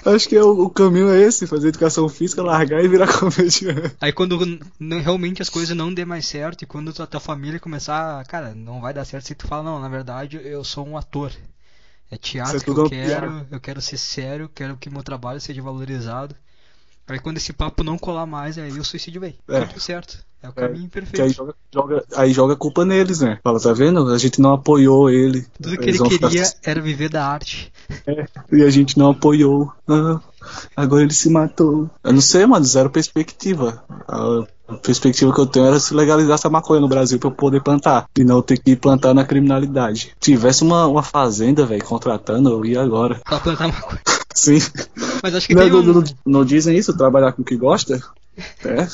Acho 0.05 0.29
que 0.29 0.35
é 0.35 0.43
o, 0.43 0.63
o 0.63 0.69
caminho 0.69 1.09
é 1.09 1.19
esse, 1.21 1.47
fazer 1.47 1.69
educação 1.69 2.07
física, 2.07 2.41
largar 2.41 2.83
e 2.83 2.87
virar 2.87 3.07
comediante. 3.19 3.95
Aí 3.99 4.13
quando 4.13 4.37
realmente 5.03 5.41
as 5.41 5.49
coisas 5.49 5.75
não 5.75 5.93
dê 5.93 6.05
mais 6.05 6.25
certo 6.25 6.61
e 6.61 6.65
quando 6.65 6.93
a 7.01 7.07
tua 7.07 7.19
família 7.19 7.59
começar, 7.59 8.23
cara, 8.25 8.53
não 8.55 8.79
vai 8.79 8.93
dar 8.93 9.05
certo 9.05 9.27
se 9.27 9.35
tu 9.35 9.47
fala, 9.47 9.63
não, 9.63 9.79
na 9.79 9.89
verdade 9.89 10.39
eu 10.43 10.63
sou 10.63 10.87
um 10.87 10.97
ator. 10.97 11.31
É 12.09 12.17
teatro 12.17 12.57
é 12.57 12.59
que 12.59 12.69
eu 12.69 12.73
uma 12.73 12.89
quero, 12.89 13.47
eu 13.51 13.59
quero 13.59 13.81
ser 13.81 13.97
sério, 13.97 14.49
quero 14.53 14.77
que 14.77 14.89
meu 14.89 15.03
trabalho 15.03 15.41
seja 15.41 15.61
valorizado. 15.61 16.35
Aí 17.07 17.19
quando 17.19 17.37
esse 17.37 17.53
papo 17.53 17.83
não 17.83 17.97
colar 17.97 18.25
mais, 18.25 18.57
aí 18.57 18.71
o 18.79 18.85
suicídio 18.85 19.21
vem. 19.21 19.35
É. 19.47 19.61
Tá 19.61 19.67
tudo 19.67 19.79
certo. 19.79 20.25
É 20.41 20.47
o 20.47 20.51
É, 20.51 20.53
caminho 20.53 20.83
aí 20.83 20.87
perfeito. 20.89 21.33
joga, 21.33 21.55
joga, 21.73 22.03
aí 22.15 22.31
joga 22.31 22.53
a 22.53 22.57
culpa 22.57 22.85
neles, 22.85 23.21
né? 23.21 23.39
Fala, 23.43 23.59
tá 23.59 23.73
vendo? 23.73 24.07
A 24.13 24.17
gente 24.17 24.39
não 24.39 24.53
apoiou 24.53 25.09
ele. 25.09 25.45
Tudo 25.61 25.77
que 25.77 25.89
ele 25.89 25.97
vão 25.97 26.09
ficar- 26.09 26.29
queria 26.29 26.45
era 26.63 26.79
viver 26.81 27.09
da 27.09 27.25
arte. 27.25 27.71
E 28.51 28.61
a 28.63 28.69
gente 28.69 28.97
não 28.97 29.09
apoiou. 29.11 29.71
Ah, 29.87 30.19
agora 30.75 31.01
ele 31.03 31.13
se 31.13 31.29
matou. 31.29 31.89
Eu 32.03 32.13
não 32.13 32.21
sei, 32.21 32.45
mano, 32.45 32.63
zero 32.65 32.89
perspectiva. 32.89 33.83
A 34.07 34.75
perspectiva 34.83 35.33
que 35.33 35.39
eu 35.39 35.45
tenho 35.47 35.65
era 35.65 35.79
se 35.79 35.93
legalizar 35.93 36.35
essa 36.35 36.49
maconha 36.49 36.81
no 36.81 36.87
Brasil 36.87 37.17
pra 37.19 37.29
eu 37.29 37.33
poder 37.33 37.63
plantar. 37.63 38.05
E 38.17 38.23
não 38.23 38.41
ter 38.41 38.59
que 38.59 38.75
plantar 38.75 39.13
na 39.15 39.25
criminalidade. 39.25 40.13
Se 40.21 40.31
tivesse 40.33 40.61
uma, 40.63 40.85
uma 40.85 41.01
fazenda, 41.03 41.65
velho, 41.65 41.83
contratando, 41.83 42.49
eu 42.49 42.63
ia 42.65 42.81
agora. 42.81 43.19
Pra 43.25 43.39
plantar 43.39 43.65
uma 43.67 43.81
coisa. 43.81 44.01
Sim. 44.35 44.59
Mas 45.23 45.33
acho 45.33 45.47
que 45.47 45.55
não, 45.55 45.65
um... 45.65 45.81
não- 45.93 46.03
não 46.25 46.45
dizem 46.45 46.77
isso, 46.77 46.95
trabalhar 46.95 47.31
com 47.31 47.41
o 47.41 47.45
que 47.45 47.57
gosta? 47.57 47.99
É, 48.65 48.87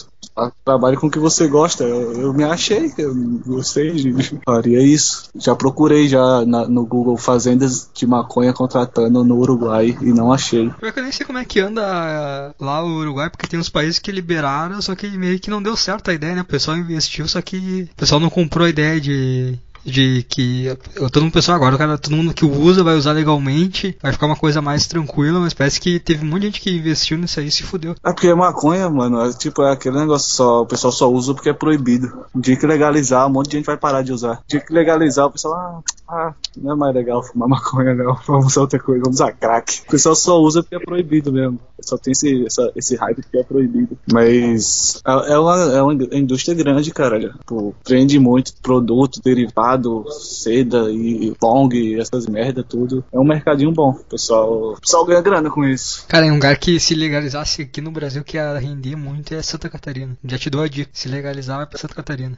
trabalhe 0.63 0.95
com 0.97 1.07
o 1.07 1.11
que 1.11 1.19
você 1.19 1.47
gosta. 1.47 1.83
Eu, 1.83 2.13
eu 2.13 2.33
me 2.33 2.43
achei, 2.43 2.91
eu 2.97 3.13
gostei 3.45 3.91
de 3.91 4.39
faria 4.45 4.81
isso. 4.81 5.29
Já 5.35 5.55
procurei 5.55 6.07
já 6.07 6.45
na- 6.45 6.67
no 6.67 6.85
Google 6.85 7.17
fazendas 7.17 7.89
de 7.93 8.07
maconha 8.07 8.53
contratando 8.53 9.23
no 9.23 9.35
Uruguai 9.37 9.97
e 10.01 10.13
não 10.13 10.31
achei. 10.31 10.69
Pior 10.79 10.91
que 10.93 10.99
eu 10.99 11.03
nem 11.03 11.11
sei 11.11 11.25
como 11.25 11.37
é 11.39 11.45
que 11.45 11.59
anda 11.59 11.83
ah, 11.85 12.53
lá 12.59 12.83
o 12.83 12.87
Uruguai, 12.99 13.29
porque 13.29 13.47
tem 13.47 13.59
uns 13.59 13.69
países 13.69 13.99
que 13.99 14.11
liberaram, 14.11 14.81
só 14.81 14.95
que 14.95 15.07
meio 15.17 15.39
que 15.39 15.49
não 15.49 15.61
deu 15.61 15.75
certo 15.75 16.09
a 16.09 16.13
ideia, 16.13 16.35
né? 16.35 16.41
O 16.41 16.45
pessoal 16.45 16.77
investiu, 16.77 17.27
só 17.27 17.41
que 17.41 17.89
o 17.91 17.95
pessoal 17.95 18.19
não 18.21 18.29
comprou 18.29 18.65
a 18.65 18.69
ideia 18.69 18.99
de. 18.99 19.59
De 19.86 20.25
que 20.29 20.75
todo 21.11 21.23
mundo 21.23 21.34
pensou 21.34 21.53
agora, 21.53 21.75
o 21.75 21.77
cara, 21.77 21.97
todo 21.97 22.15
mundo 22.15 22.34
que 22.34 22.45
usa 22.45 22.84
vai 22.84 22.95
usar 22.95 23.11
legalmente, 23.11 23.97
vai 24.01 24.11
ficar 24.11 24.27
uma 24.27 24.36
coisa 24.36 24.61
mais 24.61 24.88
tranquila, 24.88 25.39
mas 25.39 25.53
parece 25.53 25.79
que 25.79 25.99
teve 25.99 26.23
de 26.39 26.45
gente 26.45 26.61
que 26.61 26.71
investiu 26.71 27.17
nisso 27.17 27.39
aí 27.39 27.47
e 27.47 27.51
se 27.51 27.63
fudeu. 27.63 27.95
É 28.03 28.11
porque 28.11 28.34
maconha, 28.34 28.89
mano, 28.89 29.21
é 29.21 29.31
tipo 29.34 29.61
é 29.63 29.71
aquele 29.71 29.99
negócio 29.99 30.34
só, 30.34 30.61
o 30.61 30.65
pessoal 30.65 30.91
só 30.91 31.11
usa 31.11 31.34
porque 31.34 31.49
é 31.49 31.53
proibido. 31.53 32.25
No 32.34 32.41
dia 32.41 32.55
que 32.55 32.65
legalizar, 32.65 33.27
um 33.27 33.31
monte 33.31 33.49
de 33.49 33.57
gente 33.57 33.65
vai 33.65 33.77
parar 33.77 34.01
de 34.01 34.11
usar. 34.11 34.36
No 34.36 34.43
dia 34.47 34.59
que 34.59 34.73
legalizar, 34.73 35.27
o 35.27 35.31
pessoal, 35.31 35.53
ah, 35.53 35.81
ah, 36.13 36.34
não 36.57 36.73
é 36.73 36.75
mais 36.75 36.93
legal 36.95 37.23
fumar 37.23 37.49
maconha, 37.49 37.93
não. 37.93 38.15
Vamos 38.27 38.47
usar 38.47 38.61
outra 38.61 38.79
coisa, 38.79 39.01
vamos 39.01 39.17
usar 39.19 39.31
crack. 39.31 39.81
O 39.88 39.91
pessoal 39.91 40.15
só 40.15 40.39
usa 40.39 40.61
porque 40.61 40.75
é 40.75 40.79
proibido 40.79 41.31
mesmo. 41.31 41.59
Só 41.81 41.97
tem 41.97 42.11
esse, 42.11 42.45
essa, 42.45 42.71
esse 42.75 42.95
hype 42.95 43.21
porque 43.21 43.38
é 43.38 43.43
proibido. 43.43 43.97
Mas 44.11 45.01
é, 45.05 45.34
é 45.34 45.39
uma, 45.39 45.57
é 45.57 45.81
uma 45.81 45.93
indústria 45.93 46.55
grande, 46.55 46.91
caralho. 46.91 47.34
Tipo, 47.39 47.75
prende 47.84 48.19
muito 48.19 48.53
produto, 48.61 49.21
derivado, 49.23 49.72
seda 50.09 50.91
e 50.91 51.34
long, 51.41 51.69
essas 51.99 52.28
merda, 52.28 52.63
tudo. 52.63 53.03
É 53.11 53.19
um 53.19 53.24
mercadinho 53.24 53.71
bom. 53.71 53.91
O 53.91 54.03
pessoal, 54.03 54.74
o 54.74 54.80
pessoal 54.80 55.05
ganha 55.05 55.21
grana 55.21 55.49
com 55.49 55.63
isso. 55.63 56.05
Cara, 56.07 56.26
é 56.26 56.32
um 56.32 56.36
lugar 56.36 56.57
que 56.57 56.80
se 56.80 56.95
legalizasse 56.95 57.61
aqui 57.61 57.82
no 57.82 57.91
Brasil 57.91 58.24
que 58.24 58.38
ia 58.38 58.57
render 58.57 58.95
muito 58.95 59.34
é 59.34 59.41
Santa 59.41 59.69
Catarina. 59.69 60.17
Já 60.24 60.38
te 60.38 60.49
dou 60.49 60.61
a 60.61 60.67
dica, 60.67 60.91
se 60.93 61.07
legalizar 61.07 61.57
vai 61.57 61.65
pra 61.65 61.78
Santa 61.78 61.95
Catarina. 61.95 62.38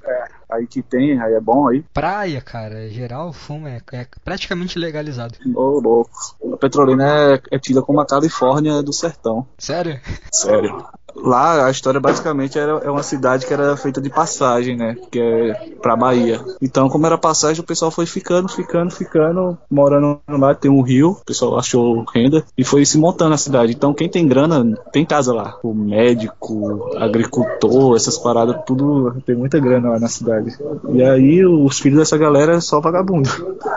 Aí 0.50 0.68
que 0.68 0.82
tem, 0.82 1.20
aí 1.20 1.34
é 1.34 1.40
bom 1.40 1.68
aí. 1.68 1.84
Praia, 1.94 2.40
cara, 2.40 2.90
geral, 2.90 3.34
fumo 3.34 3.68
é, 3.68 3.82
é 3.92 4.08
praticamente 4.24 4.78
legalizado. 4.78 5.36
Ô, 5.56 5.80
louco. 5.80 6.12
A 6.54 6.58
Petrolina 6.58 7.34
é, 7.34 7.42
é 7.52 7.60
tida 7.60 7.82
como 7.82 8.00
a 8.00 8.06
Califórnia 8.06 8.82
do 8.84 8.94
sertão. 8.94 9.48
Sério? 9.58 10.00
Sério. 10.32 10.86
Lá 11.16 11.66
a 11.66 11.72
história 11.72 12.00
basicamente 12.00 12.58
era 12.58 12.80
é 12.84 12.90
uma 12.90 13.04
cidade 13.04 13.46
que 13.46 13.54
era 13.54 13.76
feita 13.78 14.02
de 14.02 14.10
passagem, 14.10 14.76
né? 14.76 14.96
Que 15.12 15.20
é 15.20 15.54
pra 15.82 15.96
Bahia. 15.96 16.40
Então, 16.62 16.90
como 16.90 17.06
era 17.06 17.18
passagem, 17.18 17.62
o 17.62 17.66
pessoal 17.66 17.92
foi 17.92 18.06
ficando, 18.06 18.50
ficando, 18.50 18.92
ficando, 18.92 19.58
morando 19.70 20.20
lá, 20.28 20.54
tem 20.54 20.70
um 20.70 20.82
rio, 20.82 21.12
o 21.12 21.26
pessoal 21.26 21.58
achou 21.58 22.04
renda 22.14 22.44
e 22.58 22.64
foi 22.64 22.86
se 22.86 22.98
montando 22.98 23.34
a 23.34 23.38
cidade. 23.38 23.74
Então, 23.74 23.94
quem 23.94 24.10
tem 24.10 24.28
grana, 24.28 24.78
tem 24.92 25.06
casa 25.06 25.34
lá. 25.34 25.58
O 25.64 25.74
médico, 25.74 26.90
agricultor, 26.98 27.96
essas 27.96 28.18
paradas, 28.18 28.58
tudo 28.66 29.16
tem 29.26 29.36
muita 29.36 29.60
grana 29.60 29.92
lá 29.92 30.00
na 30.00 30.08
cidade. 30.08 30.58
E 30.90 31.04
aí, 31.04 31.46
os 31.46 31.80
filhos 31.80 32.00
dessa 32.00 32.18
galera 32.18 32.56
é 32.56 32.60
só 32.60 32.80
vagabundo. 32.80 33.30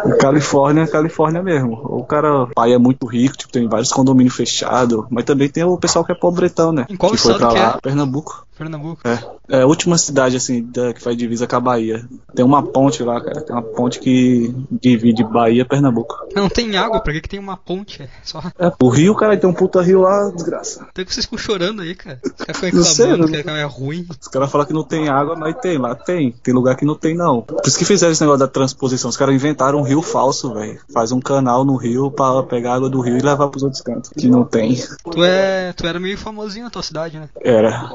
E 0.07 0.13
Califórnia 0.17 0.83
é 0.83 0.87
Califórnia 0.87 1.43
mesmo. 1.43 1.81
O 1.85 2.05
cara, 2.05 2.45
o 2.45 2.47
pai 2.49 2.73
é 2.73 2.79
muito 2.79 3.07
rico, 3.07 3.37
tipo, 3.37 3.53
tem 3.53 3.69
vários 3.69 3.93
condomínios 3.93 4.35
fechados, 4.35 5.05
mas 5.11 5.25
também 5.25 5.49
tem 5.49 5.65
o 5.65 5.77
pessoal 5.77 6.05
que 6.05 6.13
é 6.13 6.15
pobretão, 6.15 6.73
né? 6.73 6.87
Em 6.89 6.97
qual 6.97 7.13
que 7.13 7.28
foi 7.33 7.39
pra 7.39 7.53
lá? 7.53 7.79
Pernambuco. 7.81 8.48
Pernambuco. 8.59 9.01
É. 9.07 9.19
É 9.51 9.63
a 9.63 9.67
última 9.67 9.97
cidade, 9.97 10.37
assim, 10.37 10.63
da, 10.63 10.93
que 10.93 11.01
faz 11.01 11.17
divisa 11.17 11.47
com 11.47 11.57
a 11.57 11.61
Bahia. 11.61 12.07
Tem 12.35 12.45
uma 12.45 12.63
ponte 12.63 13.03
lá, 13.03 13.19
cara. 13.21 13.41
Tem 13.41 13.55
uma 13.57 13.63
ponte 13.63 13.99
que 13.99 14.55
divide 14.71 15.25
Bahia 15.25 15.63
e 15.63 15.65
Pernambuco. 15.65 16.15
Não 16.35 16.49
tem 16.51 16.77
água, 16.77 17.01
pra 17.01 17.13
que, 17.15 17.23
que 17.23 17.29
tem 17.29 17.41
uma 17.41 17.57
ponte? 17.57 18.03
É 18.03 18.09
só. 18.23 18.43
É, 18.59 18.71
o 18.83 18.89
rio, 18.89 19.15
cara, 19.15 19.37
tem 19.37 19.49
um 19.49 19.55
puta 19.55 19.81
rio 19.81 20.01
lá, 20.03 20.31
desgraça. 20.35 20.83
Até 20.83 21.05
que 21.05 21.15
vocês 21.15 21.25
ficam 21.25 21.39
chorando 21.39 21.81
aí, 21.83 21.95
cara. 21.95 22.21
Os 22.23 22.33
caras 22.33 22.57
ficam 22.61 22.83
reclamando 22.83 23.19
não- 23.33 23.43
que 23.43 23.49
é 23.51 23.65
ruim. 23.65 24.07
Os 24.21 24.29
caras 24.29 24.51
falam 24.51 24.67
que 24.67 24.73
não 24.75 24.85
tem 24.85 25.09
água, 25.09 25.35
mas 25.35 25.57
tem, 25.61 25.79
lá 25.79 25.95
tem. 25.95 26.33
Tem 26.43 26.53
lugar 26.53 26.77
que 26.77 26.85
não 26.85 26.95
tem, 26.95 27.17
não. 27.17 27.41
Por 27.43 27.63
isso 27.67 27.79
que 27.79 27.85
fizeram 27.85 28.13
esse 28.13 28.21
negócio 28.21 28.41
da 28.41 28.49
transposição. 28.49 29.09
Os 29.09 29.17
caras 29.17 29.35
inventaram 29.35 29.79
um 29.79 29.83
rio 29.83 30.03
falso, 30.03 30.53
velho. 30.53 30.79
Faz 30.93 31.11
um 31.13 31.21
canal 31.21 31.65
no 31.65 31.77
rio 31.77 32.11
pra 32.11 32.43
pegar 32.43 32.73
a 32.73 32.77
água 32.77 32.91
do 32.91 33.01
rio 33.01 33.17
e 33.17 33.21
levar 33.23 33.49
pros 33.49 33.63
outros 33.63 33.81
cantos. 33.83 34.11
Que 34.11 34.29
não 34.29 34.45
tem. 34.45 34.77
Tu 35.11 35.25
é. 35.25 35.73
Tu 35.73 35.87
era 35.87 35.99
meio 35.99 36.19
famosinho 36.19 36.65
na 36.65 36.71
tua 36.71 36.83
cidade, 36.83 37.19
né? 37.19 37.29
Era. 37.41 37.91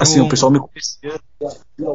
Assim, 0.00 0.20
o 0.20 0.28
pessoal 0.28 0.50
me 0.50 0.60
conhecia 0.60 1.20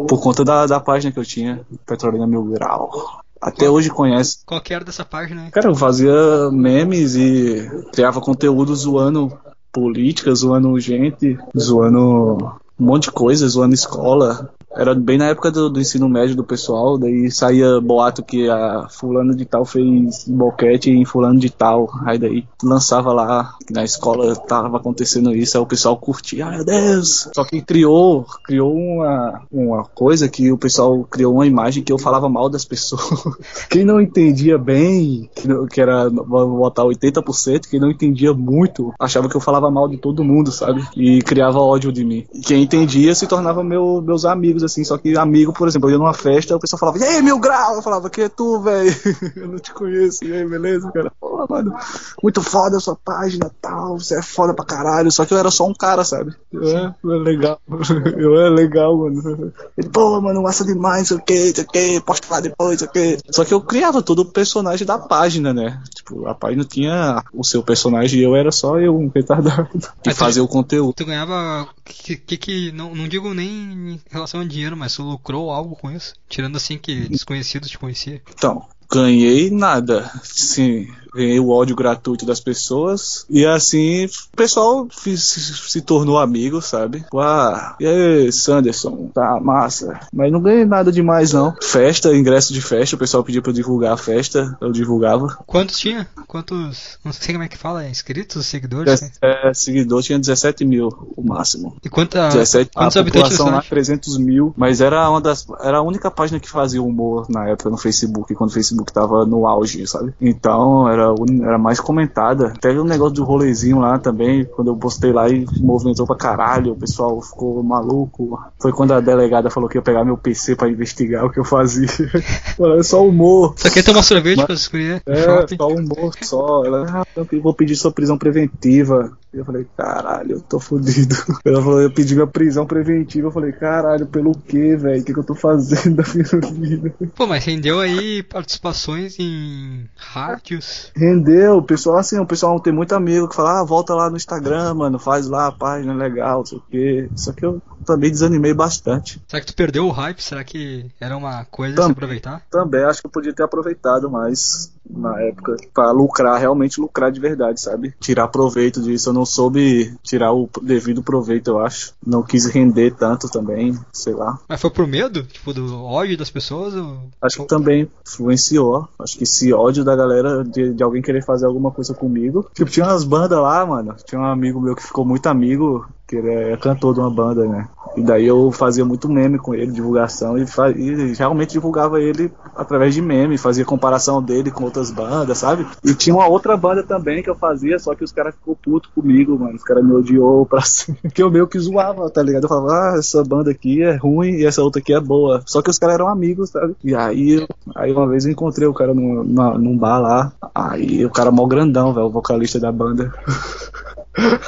por 0.08 0.22
conta 0.22 0.44
da, 0.44 0.66
da 0.66 0.80
página 0.80 1.12
que 1.12 1.20
eu 1.20 1.26
tinha, 1.26 1.62
Petrolina 1.86 2.28
Mil 2.28 2.44
Grau. 2.46 3.22
Até 3.42 3.70
hoje 3.70 3.90
conhece. 3.90 4.40
Qual 4.46 4.62
que 4.62 4.74
era 4.74 4.84
dessa 4.84 5.06
página? 5.06 5.50
Cara, 5.52 5.68
eu 5.68 5.76
fazia 5.76 6.50
memes 6.52 7.16
e 7.16 7.70
criava 7.94 8.20
conteúdo 8.20 8.76
zoando 8.76 9.38
política, 9.72 10.34
zoando 10.34 10.80
gente, 10.80 11.38
zoando 11.58 12.58
um 12.80 12.86
monte 12.86 13.04
de 13.04 13.12
coisa, 13.12 13.48
zoando 13.48 13.76
escola. 13.76 14.52
Era 14.78 14.94
bem 14.94 15.18
na 15.18 15.26
época 15.28 15.52
do, 15.52 15.70
do 15.70 15.80
ensino 15.80 16.08
médio 16.08 16.36
do 16.36 16.44
pessoal, 16.44 16.98
daí 16.98 17.32
saía 17.32 17.82
boato 17.82 18.24
que 18.24 18.50
a 18.50 18.88
fulano 18.90 19.36
de 19.36 19.46
tal 19.46 19.66
fez 19.66 20.26
boquete 20.28 20.90
em 20.92 21.06
fulano 21.06 21.40
de 21.40 21.50
tal. 21.50 21.90
Aí 22.06 22.18
daí 22.18 22.46
lançava 22.64 23.12
lá 23.14 23.56
que 23.66 23.74
na 23.74 23.84
escola 23.84 24.36
tava 24.36 24.78
acontecendo 24.78 25.36
isso, 25.36 25.58
aí 25.58 25.64
o 25.64 25.68
pessoal 25.68 25.98
curtia, 25.98 26.46
ai 26.46 26.58
meu 26.58 26.66
Deus! 26.66 27.30
Só 27.34 27.44
que 27.44 27.62
criou, 27.62 28.26
criou 28.44 28.76
uma, 28.76 29.42
uma 29.52 29.84
coisa 29.84 30.28
que 30.30 30.52
o 30.52 30.58
pessoal 30.58 31.04
criou 31.10 31.34
uma 31.34 31.46
imagem 31.48 31.84
que 31.84 31.92
eu 31.92 31.98
falava 31.98 32.30
mal 32.30 32.50
das 32.50 32.66
pessoas. 32.66 33.02
Quem 33.70 33.84
não 33.84 34.00
entendia 34.00 34.58
bem, 34.58 35.30
que, 35.36 35.48
não- 35.48 35.66
que 35.66 35.82
era 35.82 36.10
vou 36.10 36.58
botar 36.58 36.84
80%, 36.84 37.68
quem 37.70 37.80
não 37.80 37.90
entendia 37.92 38.34
muito, 38.34 38.94
achava 39.00 39.28
que 39.30 39.36
eu 39.36 39.42
falava 39.42 39.70
mal 39.70 39.88
de 39.88 39.98
todo 39.98 40.24
mundo, 40.24 40.52
sabe? 40.52 40.84
E 40.96 41.22
criava 41.22 41.60
ódio 41.60 41.92
de 41.92 42.04
mim. 42.04 42.26
Quem 42.46 42.64
entendia 42.64 43.14
se 43.16 43.28
tornava 43.28 43.64
meu, 43.64 44.02
meus 44.02 44.26
amigos, 44.26 44.64
assim, 44.68 44.84
só 44.84 44.98
que 44.98 45.18
amigo, 45.18 45.52
por 45.52 45.68
exemplo, 45.68 45.90
eu 45.90 45.94
ia 45.94 45.98
numa 45.98 46.14
festa, 46.14 46.56
o 46.56 46.60
pessoal 46.60 46.80
falava, 46.80 47.00
e 47.00 47.04
aí, 47.04 47.22
mil 47.22 47.40
grau? 47.40 47.76
Eu 47.76 47.82
falava, 47.82 48.10
que 48.10 48.22
é 48.22 48.30
tu, 48.30 48.62
velho? 48.62 48.94
eu 49.36 49.48
não 49.48 49.60
te 49.60 49.74
conheço, 49.74 50.24
e 50.24 50.32
aí, 50.32 50.48
beleza, 50.48 50.92
cara? 50.92 51.12
Pô, 51.20 51.46
mano, 51.50 51.74
muito 52.22 52.42
foda 52.42 52.78
a 52.78 52.80
sua 52.80 52.96
página 52.96 53.52
tal, 53.62 54.00
você 54.00 54.20
é 54.20 54.22
foda 54.22 54.54
pra 54.54 54.66
caralho, 54.66 55.12
só 55.12 55.26
que 55.26 55.34
eu 55.34 55.38
era 55.38 55.52
só 55.52 55.66
um 55.66 55.74
cara, 55.74 56.04
sabe? 56.04 56.36
Eu 56.52 56.64
é, 56.68 56.96
eu 57.04 57.14
é 57.14 57.18
legal, 57.18 57.60
eu 58.18 58.40
é 58.40 58.50
legal, 58.50 58.98
mano. 58.98 59.54
Ele, 59.78 59.90
pô, 59.90 60.20
mano, 60.22 60.44
massa 60.44 60.64
demais, 60.64 61.08
sei 61.08 61.18
o 61.18 61.22
que, 61.22 61.54
sei 61.54 61.64
o 61.64 61.68
que, 61.68 62.02
posta 62.02 62.28
lá 62.30 62.40
depois, 62.40 62.80
sei 62.80 62.88
o 62.88 62.92
que. 62.92 63.18
Só 63.32 63.44
que 63.44 63.54
eu 63.54 63.62
criava 63.62 64.02
todo 64.02 64.20
o 64.20 64.26
personagem 64.26 64.86
da 64.86 64.98
página, 64.98 65.54
né? 65.54 65.82
Tipo, 65.94 66.28
a 66.28 66.36
página 66.36 66.64
tinha 66.64 67.24
o 67.34 67.44
seu 67.44 67.64
personagem 67.64 68.20
e 68.20 68.24
eu 68.24 68.36
era 68.36 68.52
só 68.52 68.80
eu, 68.80 68.98
um 68.98 69.10
retardado, 69.14 69.70
que 70.04 70.14
fazia 70.14 70.44
o 70.44 70.48
conteúdo. 70.48 70.94
Tu 70.94 71.06
ganhava, 71.06 71.68
que, 71.84 72.16
que, 72.16 72.38
que 72.38 72.72
não, 72.72 72.94
não 72.94 73.08
digo 73.08 73.34
nem 73.34 73.48
em 73.48 74.02
relação 74.10 74.42
a 74.42 74.44
dinheiro, 74.58 74.76
mas 74.76 74.96
tu 74.96 75.04
lucrou 75.04 75.52
algo 75.52 75.76
com 75.76 75.92
isso? 75.92 76.14
Tirando 76.28 76.58
assim 76.58 76.78
que 76.78 77.08
desconhecidos 77.08 77.70
te 77.70 77.78
conhecia. 77.78 78.22
Então, 78.30 78.66
ganhei 78.92 79.50
nada. 79.50 80.12
Sim, 80.24 80.88
ganhei 81.18 81.40
o 81.40 81.50
ódio 81.50 81.76
gratuito 81.76 82.26
das 82.26 82.40
pessoas. 82.40 83.26
E 83.30 83.46
assim, 83.46 84.06
o 84.06 84.38
pessoal 84.38 84.88
se, 84.92 85.18
se 85.18 85.82
tornou 85.82 86.18
amigo, 86.18 86.62
sabe? 86.62 87.04
Ah, 87.16 87.76
e 87.80 87.86
aí, 87.86 88.32
Sanderson, 88.32 89.10
tá 89.14 89.40
massa. 89.42 90.00
Mas 90.14 90.32
não 90.32 90.42
ganhei 90.42 90.66
nada 90.66 90.92
demais, 90.92 91.34
não. 91.34 91.56
Festa, 91.62 92.16
ingresso 92.16 92.54
de 92.54 92.62
festa, 92.62 92.96
o 92.96 93.00
pessoal 93.00 93.24
pedia 93.24 93.42
pra 93.42 93.52
eu 93.52 93.56
divulgar 93.56 93.94
a 93.94 93.98
festa, 93.98 94.58
eu 94.62 94.72
divulgava. 94.72 95.38
Quantos 95.46 95.80
tinha? 95.80 96.08
Quantos. 96.28 96.98
Não 97.04 97.12
sei 97.12 97.34
como 97.34 97.44
é 97.44 97.48
que 97.48 97.58
fala, 97.58 97.88
inscritos, 97.88 98.46
seguidores? 98.46 99.02
É, 99.22 99.50
é 99.50 99.54
seguidor 99.54 100.02
tinha 100.02 100.20
17 100.20 100.66
mil, 100.66 100.90
o 101.16 101.22
máximo. 101.22 101.78
E 101.84 101.90
quanta, 101.90 102.30
17, 102.30 102.72
quantos 102.74 102.98
a 102.98 103.00
habitantes 103.00 103.38
lá 103.40 103.62
300 103.62 104.18
mil, 104.18 104.54
mas 104.56 104.82
era 104.82 105.10
uma 105.10 105.22
das. 105.22 105.46
Era 105.62 105.78
a 105.78 105.82
única 105.82 106.10
página 106.12 106.40
que 106.40 106.50
fazia 106.50 106.82
humor 106.82 107.26
na 107.30 107.48
época 107.48 107.70
no 107.70 107.78
Facebook, 107.78 108.34
quando 108.36 108.50
o 108.50 108.54
Facebook 108.54 108.92
tava 108.92 109.26
no 109.26 109.48
auge, 109.48 109.86
sabe? 109.88 110.14
Então 110.20 110.90
era 110.90 111.07
era, 111.44 111.58
mais 111.58 111.80
comentada. 111.80 112.54
Teve 112.60 112.80
um 112.80 112.84
negócio 112.84 113.16
do 113.16 113.24
rolezinho 113.24 113.80
lá 113.80 114.00
também, 114.00 114.46
quando 114.46 114.70
eu 114.70 114.76
postei 114.76 115.12
lá 115.12 115.30
e 115.30 115.46
movimentou 115.60 116.06
pra 116.06 116.16
caralho, 116.16 116.74
o 116.74 116.76
pessoal 116.76 117.22
ficou 117.22 117.62
maluco. 117.64 118.40
Foi 118.60 118.72
quando 118.72 118.94
a 118.94 119.00
delegada 119.00 119.50
falou 119.50 119.70
que 119.70 119.78
ia 119.78 119.82
pegar 119.82 120.04
meu 120.04 120.18
PC 120.18 120.56
pra 120.56 120.70
investigar 120.70 121.26
o 121.26 121.30
que 121.30 121.40
eu 121.40 121.46
fazia. 121.46 121.88
é 122.80 122.84
só 122.84 123.06
humor. 123.06 123.54
Só 123.58 123.70
quer 123.70 123.84
tomar 123.84 124.04
sorvete 124.04 124.38
Mas, 124.38 124.46
pra 124.46 124.56
escolher? 124.56 125.02
É, 125.06 125.56
só 125.56 125.68
humor, 125.68 126.14
só. 126.22 126.66
Ela, 126.66 126.86
ah, 126.90 127.26
eu 127.32 127.42
vou 127.42 127.54
pedir 127.54 127.76
sua 127.76 127.92
prisão 127.92 128.18
preventiva. 128.18 129.12
Eu 129.40 129.46
falei, 129.46 129.68
caralho, 129.76 130.34
eu 130.34 130.42
tô 130.42 130.60
fudido. 130.60 131.16
Ela 131.46 131.62
falou, 131.62 131.82
eu 131.82 131.92
pedi 131.92 132.16
minha 132.16 132.28
prisão 132.28 132.66
preventiva. 132.66 133.28
Eu 133.28 133.32
falei, 133.32 133.52
caralho, 133.52 134.06
pelo 134.08 134.32
quê, 134.32 134.76
velho? 134.76 135.02
O 135.02 135.06
que, 135.06 135.14
que 135.14 135.20
eu 135.20 135.24
tô 135.24 135.36
fazendo 135.36 135.98
da 136.02 136.04
minha 136.14 136.52
vida? 136.52 136.94
Pô, 137.16 137.28
mas 137.28 137.44
rendeu 137.46 137.80
aí 137.80 138.24
participações 138.24 139.18
em 139.20 139.88
rádios. 139.96 140.92
Rendeu, 140.96 141.58
o 141.58 141.64
pessoal, 141.64 141.98
assim, 141.98 142.20
o 142.20 142.26
pessoal 142.26 142.60
tem 142.60 142.74
muito 142.74 142.94
amigo 142.94 143.28
que 143.28 143.36
fala, 143.36 143.62
ah, 143.62 143.64
volta 143.64 143.94
lá 143.94 144.10
no 144.10 144.18
Instagram, 144.18 144.74
mano, 144.74 145.00
faz 145.00 145.28
lá 145.28 145.48
a 145.48 145.52
página 145.52 145.94
legal, 145.94 146.40
não 146.40 146.46
sei 146.46 146.58
o 146.58 146.64
quê. 146.70 147.10
Só 147.16 147.32
que 147.32 147.46
eu 147.46 147.62
também 147.86 148.12
desanimei 148.12 148.54
bastante. 148.54 149.22
Será 149.28 149.42
que 149.42 149.48
tu 149.48 149.56
perdeu 149.56 149.86
o 149.86 149.92
hype? 149.92 150.22
Será 150.22 150.44
que 150.44 150.86
era 151.00 151.16
uma 151.16 151.46
coisa 151.46 151.76
Tam, 151.76 151.86
se 151.86 151.92
aproveitar? 151.92 152.46
Também, 152.52 152.84
acho 152.84 153.02
que 153.02 153.08
eu 153.08 153.12
podia 153.12 153.34
ter 153.34 153.44
aproveitado 153.44 154.10
mais 154.10 154.72
na 154.90 155.22
época 155.22 155.56
para 155.74 155.92
lucrar, 155.92 156.40
realmente 156.40 156.80
lucrar 156.80 157.12
de 157.12 157.20
verdade, 157.20 157.62
sabe? 157.62 157.94
Tirar 158.00 158.28
proveito 158.28 158.82
disso. 158.82 159.10
Eu 159.10 159.14
não 159.14 159.26
soube 159.26 159.94
tirar 160.04 160.34
o 160.34 160.50
devido 160.62 161.04
proveito, 161.04 161.50
eu 161.50 161.60
acho. 161.60 161.94
Não 162.06 162.24
quis 162.24 162.46
render 162.46 162.92
tanto 162.92 163.30
também, 163.30 163.78
sei 163.92 164.14
lá. 164.14 164.40
Mas 164.48 164.62
foi 164.62 164.70
por 164.70 164.88
medo? 164.88 165.24
Tipo, 165.24 165.54
do 165.54 165.84
ódio 165.84 166.18
das 166.18 166.30
pessoas? 166.30 166.74
Ou... 166.74 167.10
Acho 167.22 167.42
que 167.42 167.48
também 167.48 167.90
influenciou. 168.06 168.88
Acho 169.00 169.18
que 169.18 169.24
esse 169.24 169.54
ódio 169.54 169.84
da 169.84 169.96
galera 169.96 170.44
de, 170.44 170.74
de 170.74 170.84
alguém 170.84 171.02
querer 171.02 171.24
fazer 171.24 171.46
alguma 171.46 171.72
coisa 171.72 171.94
comigo. 171.94 172.50
Tipo, 172.54 172.70
tinha 172.70 172.86
umas 172.86 173.04
bandas 173.04 173.40
lá, 173.40 173.66
mano. 173.66 173.96
Tinha 174.06 174.22
um 174.22 174.26
amigo 174.26 174.62
meu 174.62 174.76
que 174.76 174.84
ficou 174.84 175.06
muito 175.06 175.28
amigo 175.28 175.86
que 176.08 176.16
ele 176.16 176.30
é 176.30 176.58
cantor 176.58 176.94
de 176.94 177.00
uma 177.02 177.12
banda, 177.12 177.46
né? 177.46 177.68
E 177.98 178.02
daí 178.02 178.26
eu 178.28 178.52
fazia 178.52 178.86
muito 178.86 179.10
meme 179.10 179.40
com 179.40 179.56
ele, 179.56 179.72
divulgação, 179.72 180.38
e, 180.38 180.46
e, 180.76 181.14
realmente 181.14 181.54
divulgava 181.54 182.00
ele 182.00 182.32
através 182.56 182.94
de 182.94 183.02
meme, 183.02 183.38
fazia 183.38 183.66
comparação 183.66 184.22
dele 184.22 184.52
com 184.52 184.64
outras 184.64 184.92
bandas, 184.92 185.40
sabe? 185.40 185.66
E 185.84 185.96
tinha 185.96 186.16
uma 186.16 186.28
outra 186.28 186.56
banda 186.56 186.84
também 186.84 187.24
que 187.24 187.30
eu 187.30 187.36
fazia, 187.36 187.80
só 187.80 187.96
que 187.96 188.04
os 188.04 188.12
caras 188.12 188.36
ficou 188.36 188.56
puto 188.56 188.90
comigo, 188.94 189.38
mano. 189.38 189.56
Os 189.56 189.64
caras 189.64 189.84
me 189.84 189.94
odiou 189.94 190.46
pra. 190.46 190.62
Que 191.14 191.24
eu 191.24 191.32
meio 191.32 191.48
que 191.48 191.58
zoava, 191.58 192.10
tá 192.10 192.22
ligado? 192.22 192.44
Eu 192.44 192.50
falava, 192.50 192.72
ah, 192.72 192.96
essa 193.00 193.24
banda 193.24 193.50
aqui 193.50 193.82
é 193.82 193.96
ruim 193.96 194.36
e 194.36 194.46
essa 194.46 194.62
outra 194.62 194.80
aqui 194.80 194.94
é 194.94 195.00
boa. 195.00 195.42
Só 195.46 195.62
que 195.62 195.70
os 195.70 195.80
caras 195.80 195.96
eram 195.96 196.08
amigos, 196.08 196.52
sabe? 196.52 196.76
E 196.84 196.94
aí, 196.94 197.46
aí 197.76 197.92
uma 197.92 198.08
vez 198.08 198.26
eu 198.26 198.32
encontrei 198.32 198.68
o 198.68 198.74
cara 198.74 198.94
num, 198.94 199.24
num 199.24 199.78
bar 199.78 200.00
lá, 200.00 200.32
aí 200.54 201.04
o 201.06 201.10
cara 201.10 201.32
mó 201.32 201.48
grandão, 201.48 201.94
velho, 201.94 202.08
o 202.08 202.12
vocalista 202.12 202.60
da 202.60 202.72
banda. 202.72 203.12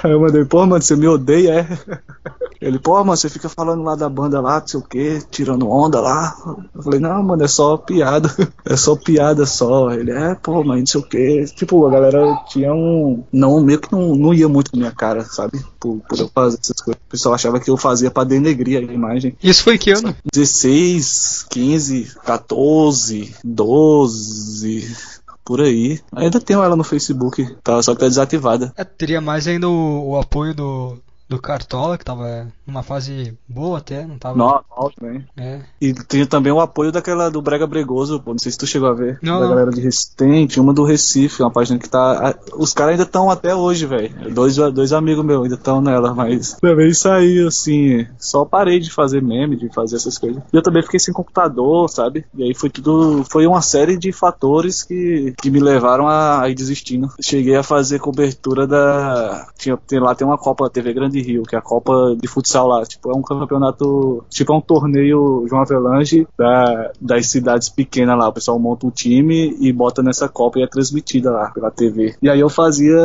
Aí 0.03 0.11
eu 0.11 0.19
mandei, 0.19 0.43
pô, 0.45 0.65
mano, 0.65 0.81
você 0.81 0.95
me 0.95 1.07
odeia, 1.07 1.61
é? 1.61 1.99
Ele, 2.61 2.77
pô, 2.77 2.93
mano, 3.05 3.15
você 3.15 3.29
fica 3.29 3.47
falando 3.47 3.83
lá 3.83 3.95
da 3.95 4.09
banda 4.09 4.41
lá, 4.41 4.59
não 4.59 4.67
sei 4.67 4.79
o 4.79 4.83
que, 4.83 5.21
tirando 5.31 5.69
onda 5.69 6.01
lá. 6.01 6.35
Eu 6.75 6.83
falei, 6.83 6.99
não, 6.99 7.23
mano, 7.23 7.43
é 7.43 7.47
só 7.47 7.77
piada. 7.77 8.29
É 8.65 8.75
só 8.75 8.95
piada 8.95 9.45
só. 9.47 9.91
Ele, 9.91 10.11
é, 10.11 10.35
pô, 10.35 10.63
mas 10.63 10.79
não 10.79 10.85
sei 10.85 11.01
o 11.01 11.03
que. 11.03 11.45
Tipo, 11.55 11.87
a 11.87 11.89
galera 11.89 12.35
tinha 12.49 12.71
um. 12.71 13.23
Não, 13.31 13.59
meio 13.61 13.79
que 13.79 13.91
não, 13.91 14.15
não 14.15 14.33
ia 14.33 14.47
muito 14.47 14.71
na 14.73 14.79
minha 14.79 14.91
cara, 14.91 15.23
sabe? 15.23 15.59
Por, 15.79 15.99
por 16.07 16.19
eu 16.19 16.29
fazer 16.29 16.59
essas 16.61 16.79
coisas. 16.81 17.01
O 17.01 17.09
pessoal 17.09 17.33
achava 17.33 17.59
que 17.59 17.69
eu 17.69 17.77
fazia 17.77 18.11
pra 18.11 18.23
denegrir 18.23 18.77
a 18.77 18.93
imagem. 18.93 19.35
Isso 19.41 19.63
foi 19.63 19.77
que 19.77 19.91
ano? 19.91 20.15
16, 20.31 21.47
15, 21.49 22.15
14, 22.23 23.33
12 23.43 25.18
por 25.49 25.61
aí. 25.61 25.99
Ainda 26.11 26.39
tenho 26.39 26.61
ela 26.61 26.75
no 26.75 26.83
Facebook, 26.83 27.43
tá? 27.63 27.81
Só 27.81 27.95
que 27.95 28.01
tá 28.01 28.07
desativada. 28.07 28.71
É, 28.77 28.83
teria 28.83 29.19
mais 29.19 29.47
ainda 29.47 29.67
o, 29.67 30.09
o 30.09 30.19
apoio 30.19 30.53
do, 30.53 30.99
do 31.29 31.39
Cartola, 31.39 31.95
que 31.95 32.03
tava 32.03 32.47
numa 32.65 32.81
fase 32.81 33.37
boa 33.47 33.77
até, 33.77 34.05
não 34.05 34.17
tava. 34.17 34.35
Normal 34.35 34.91
também. 34.99 35.23
É. 35.37 35.59
E 35.79 35.93
tinha 35.93 36.25
também 36.25 36.51
o 36.51 36.59
apoio 36.59 36.91
daquela 36.91 37.29
do 37.29 37.41
Brega 37.41 37.67
Bregoso, 37.67 38.19
pô, 38.19 38.31
não 38.31 38.39
sei 38.39 38.51
se 38.51 38.57
tu 38.57 38.65
chegou 38.65 38.89
a 38.89 38.93
ver. 38.93 39.19
Não. 39.21 39.39
Da 39.39 39.47
galera 39.47 39.69
de 39.69 39.79
Recife. 39.79 40.15
Tem, 40.15 40.47
tinha 40.47 40.63
uma 40.63 40.73
do 40.73 40.83
Recife, 40.83 41.43
uma 41.43 41.51
página 41.51 41.77
que 41.77 41.87
tá. 41.87 42.35
Os 42.55 42.73
caras 42.73 42.93
ainda 42.93 43.03
estão 43.03 43.29
até 43.29 43.53
hoje, 43.53 43.85
velho. 43.85 44.33
Dois, 44.33 44.55
dois 44.55 44.91
amigos 44.91 45.23
meus 45.23 45.43
ainda 45.43 45.55
estão 45.55 45.79
nela, 45.79 46.15
mas 46.15 46.53
também 46.53 46.91
saí 46.93 47.45
assim. 47.45 48.07
Só 48.17 48.43
parei 48.43 48.79
de 48.79 48.91
fazer 48.91 49.21
meme, 49.21 49.55
de 49.55 49.69
fazer 49.69 49.97
essas 49.97 50.17
coisas. 50.17 50.41
E 50.51 50.55
eu 50.55 50.63
também 50.63 50.81
fiquei 50.81 50.99
sem 50.99 51.13
computador, 51.13 51.87
sabe? 51.89 52.25
E 52.33 52.43
aí 52.43 52.55
foi 52.55 52.71
tudo. 52.71 53.23
Foi 53.29 53.45
uma 53.45 53.61
série 53.61 53.97
de 53.97 54.11
fatores 54.11 54.81
que, 54.81 55.35
que 55.39 55.51
me 55.51 55.59
levaram 55.59 56.07
a, 56.07 56.41
a 56.41 56.49
ir 56.49 56.55
desistindo. 56.55 57.07
Cheguei 57.21 57.55
a 57.55 57.61
fazer 57.61 57.99
cobertura 57.99 58.65
da. 58.65 59.47
Tinha, 59.57 59.77
tem, 59.77 59.99
lá 59.99 60.15
tem 60.15 60.25
uma 60.25 60.37
Copa 60.37 60.63
da 60.63 60.69
TV 60.71 60.91
Grande 60.91 61.18
Rio, 61.21 61.43
que 61.43 61.55
é 61.55 61.59
a 61.59 61.61
Copa 61.61 62.15
de 62.19 62.27
futsal 62.27 62.67
lá. 62.67 62.83
Tipo, 62.83 63.11
é 63.11 63.15
um 63.15 63.21
campeonato, 63.21 64.23
tipo, 64.29 64.53
é 64.53 64.55
um 64.55 64.61
torneio 64.61 65.45
João 65.47 65.61
Avelange 65.61 66.27
da, 66.37 66.91
das 66.99 67.27
cidades 67.27 67.69
pequenas 67.69 68.17
lá. 68.17 68.27
O 68.27 68.33
pessoal 68.33 68.59
monta 68.59 68.85
um 68.85 68.91
time 68.91 69.55
e 69.59 69.71
bota 69.71 70.01
nessa 70.01 70.27
Copa 70.27 70.59
e 70.59 70.63
é 70.63 70.67
transmitida 70.67 71.31
lá 71.31 71.51
pela 71.51 71.71
TV. 71.71 72.15
E 72.21 72.29
aí 72.29 72.39
eu 72.39 72.49
fazia, 72.49 72.99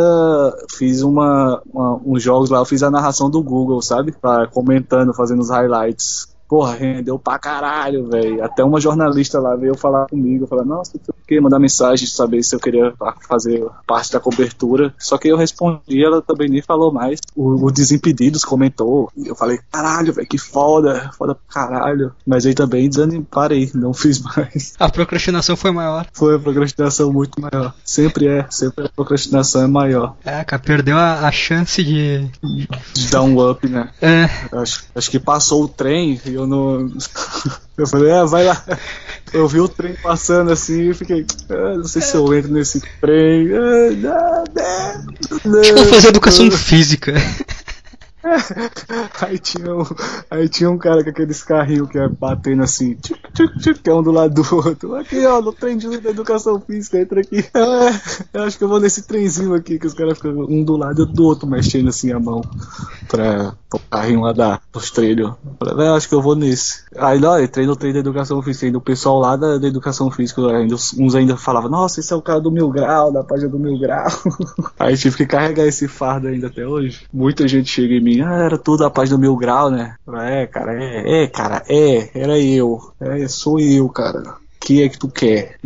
fiz 0.76 1.02
uma, 1.02 1.62
uma 1.72 2.00
uns 2.04 2.22
jogos 2.22 2.50
lá, 2.50 2.58
eu 2.58 2.64
fiz 2.64 2.82
a 2.82 2.90
narração 2.90 3.30
do 3.30 3.42
Google, 3.42 3.80
sabe? 3.82 4.12
Pra, 4.12 4.46
comentando, 4.46 5.14
fazendo 5.14 5.40
os 5.40 5.50
highlights 5.50 6.33
porra, 6.48 6.74
rendeu 6.74 7.18
pra 7.18 7.38
caralho, 7.38 8.08
velho. 8.08 8.44
Até 8.44 8.62
uma 8.64 8.80
jornalista 8.80 9.38
lá 9.38 9.56
veio 9.56 9.76
falar 9.76 10.06
comigo, 10.06 10.46
falar, 10.46 10.64
nossa, 10.64 10.98
tu 10.98 11.14
quer 11.26 11.40
mandar 11.40 11.58
mensagem, 11.58 12.06
saber 12.06 12.42
se 12.42 12.54
eu 12.54 12.60
queria 12.60 12.92
fazer 13.28 13.64
parte 13.86 14.12
da 14.12 14.20
cobertura. 14.20 14.94
Só 14.98 15.18
que 15.18 15.28
eu 15.28 15.36
respondi, 15.36 16.04
ela 16.04 16.22
também 16.22 16.48
nem 16.48 16.62
falou 16.62 16.92
mais. 16.92 17.20
O, 17.34 17.66
o 17.66 17.70
Desimpedidos 17.70 18.44
comentou. 18.44 19.10
Eu 19.16 19.34
falei, 19.34 19.58
caralho, 19.70 20.12
velho, 20.12 20.28
que 20.28 20.38
foda, 20.38 21.10
foda 21.16 21.34
pra 21.34 21.66
caralho. 21.66 22.12
Mas 22.26 22.46
aí 22.46 22.54
também 22.54 22.88
desanimei, 22.88 23.26
parei, 23.30 23.70
não 23.74 23.92
fiz 23.94 24.20
mais. 24.20 24.74
A 24.78 24.88
procrastinação 24.88 25.56
foi 25.56 25.70
maior. 25.70 26.06
Foi 26.12 26.36
a 26.36 26.38
procrastinação 26.38 27.12
muito 27.12 27.40
maior. 27.40 27.74
Sempre 27.84 28.28
é, 28.28 28.46
sempre 28.50 28.86
a 28.86 28.88
procrastinação 28.88 29.62
é 29.62 29.66
maior. 29.66 30.16
É, 30.24 30.44
cara, 30.44 30.62
perdeu 30.62 30.96
a, 30.96 31.26
a 31.26 31.32
chance 31.32 31.82
de... 31.82 32.28
de 32.92 33.10
dar 33.10 33.22
um 33.22 33.50
up, 33.50 33.66
né? 33.68 33.90
É. 34.00 34.24
Acho, 34.52 34.84
acho 34.94 35.10
que 35.10 35.18
passou 35.18 35.64
o 35.64 35.68
trem 35.68 36.20
e 36.24 36.33
eu 36.34 36.46
não. 36.46 36.90
Eu 37.76 37.88
falei, 37.88 38.12
ah, 38.12 38.24
vai 38.24 38.44
lá. 38.44 38.62
Eu 39.32 39.48
vi 39.48 39.58
o 39.58 39.68
trem 39.68 39.96
passando 40.00 40.52
assim 40.52 40.90
e 40.90 40.94
fiquei, 40.94 41.26
ah, 41.50 41.76
não 41.76 41.84
sei 41.84 42.00
se 42.00 42.16
eu 42.16 42.32
entro 42.32 42.52
nesse 42.52 42.80
trem. 43.00 43.48
Ah, 43.52 44.44
não, 45.44 45.52
não, 45.52 45.60
tipo 45.60 45.84
fazer 45.86 46.08
educação 46.08 46.48
física. 46.52 47.12
Aí, 49.20 49.38
tinha 49.38 49.74
um, 49.74 49.84
aí 50.30 50.48
tinha 50.48 50.70
um 50.70 50.78
cara 50.78 51.04
com 51.04 51.10
aqueles 51.10 51.42
carrinhos 51.42 51.90
que 51.90 51.98
é 51.98 52.08
batendo 52.08 52.62
assim, 52.62 52.94
tipo, 52.94 53.20
tchuc, 53.32 53.58
tchuc, 53.58 53.80
que 53.80 53.90
é 53.90 53.94
um 53.94 54.02
do 54.02 54.10
lado 54.10 54.42
do 54.42 54.56
outro. 54.56 54.94
Aqui, 54.96 55.24
ó, 55.26 55.40
no 55.40 55.52
trem 55.52 55.76
de 55.76 55.86
educação 55.86 56.60
física, 56.60 57.00
entra 57.00 57.20
aqui. 57.20 57.44
É, 57.54 58.38
eu 58.38 58.42
acho 58.42 58.58
que 58.58 58.64
eu 58.64 58.68
vou 58.68 58.80
nesse 58.80 59.02
trenzinho 59.02 59.54
aqui, 59.54 59.78
que 59.78 59.86
os 59.86 59.94
caras 59.94 60.16
ficam 60.16 60.32
um 60.48 60.62
do 60.62 60.76
lado 60.76 61.02
e 61.02 61.06
do 61.06 61.24
outro 61.24 61.46
mexendo 61.46 61.88
assim 61.88 62.12
a 62.12 62.18
mão 62.18 62.42
pra, 63.08 63.54
o 63.76 63.78
carrinho 63.90 64.20
lá 64.20 64.32
da, 64.32 64.60
dos 64.72 64.90
treinos. 64.90 65.34
Falei, 65.58 65.88
acho 65.88 66.08
que 66.08 66.14
eu 66.14 66.22
vou 66.22 66.34
nesse. 66.34 66.84
Aí 66.96 67.18
lá, 67.18 67.42
entrei 67.42 67.66
no 67.66 67.76
treino 67.76 67.94
da 67.94 68.00
educação 68.00 68.40
física, 68.42 68.66
ainda 68.66 68.78
o 68.78 68.80
pessoal 68.80 69.18
lá 69.18 69.36
da, 69.36 69.58
da 69.58 69.66
educação 69.66 70.10
física, 70.10 70.40
ainda, 70.50 70.74
uns 70.98 71.14
ainda 71.14 71.36
falavam, 71.36 71.70
nossa, 71.70 72.00
esse 72.00 72.12
é 72.12 72.16
o 72.16 72.22
cara 72.22 72.40
do 72.40 72.50
mil 72.50 72.68
grau, 72.70 73.12
da 73.12 73.24
página 73.24 73.48
do 73.48 73.58
mil 73.58 73.78
grau. 73.78 74.08
Aí 74.78 74.96
tive 74.96 75.16
que 75.16 75.26
carregar 75.26 75.66
esse 75.66 75.88
fardo 75.88 76.28
ainda 76.28 76.46
até 76.46 76.66
hoje. 76.66 77.06
Muita 77.12 77.46
gente 77.48 77.70
chega 77.70 77.94
em 77.94 78.00
mim, 78.00 78.13
ah, 78.22 78.44
era 78.44 78.58
tudo 78.58 78.84
a 78.84 78.90
página 78.90 79.16
do 79.16 79.20
mil 79.20 79.36
grau, 79.36 79.70
né? 79.70 79.96
É, 80.22 80.46
cara, 80.46 80.82
é, 80.82 81.22
é, 81.22 81.26
cara, 81.26 81.62
é, 81.68 82.10
era 82.14 82.38
eu. 82.38 82.92
É, 83.00 83.26
sou 83.28 83.58
eu, 83.60 83.88
cara. 83.88 84.36
Que 84.60 84.82
é 84.82 84.88
que 84.88 84.98
tu 84.98 85.08
quer? 85.08 85.58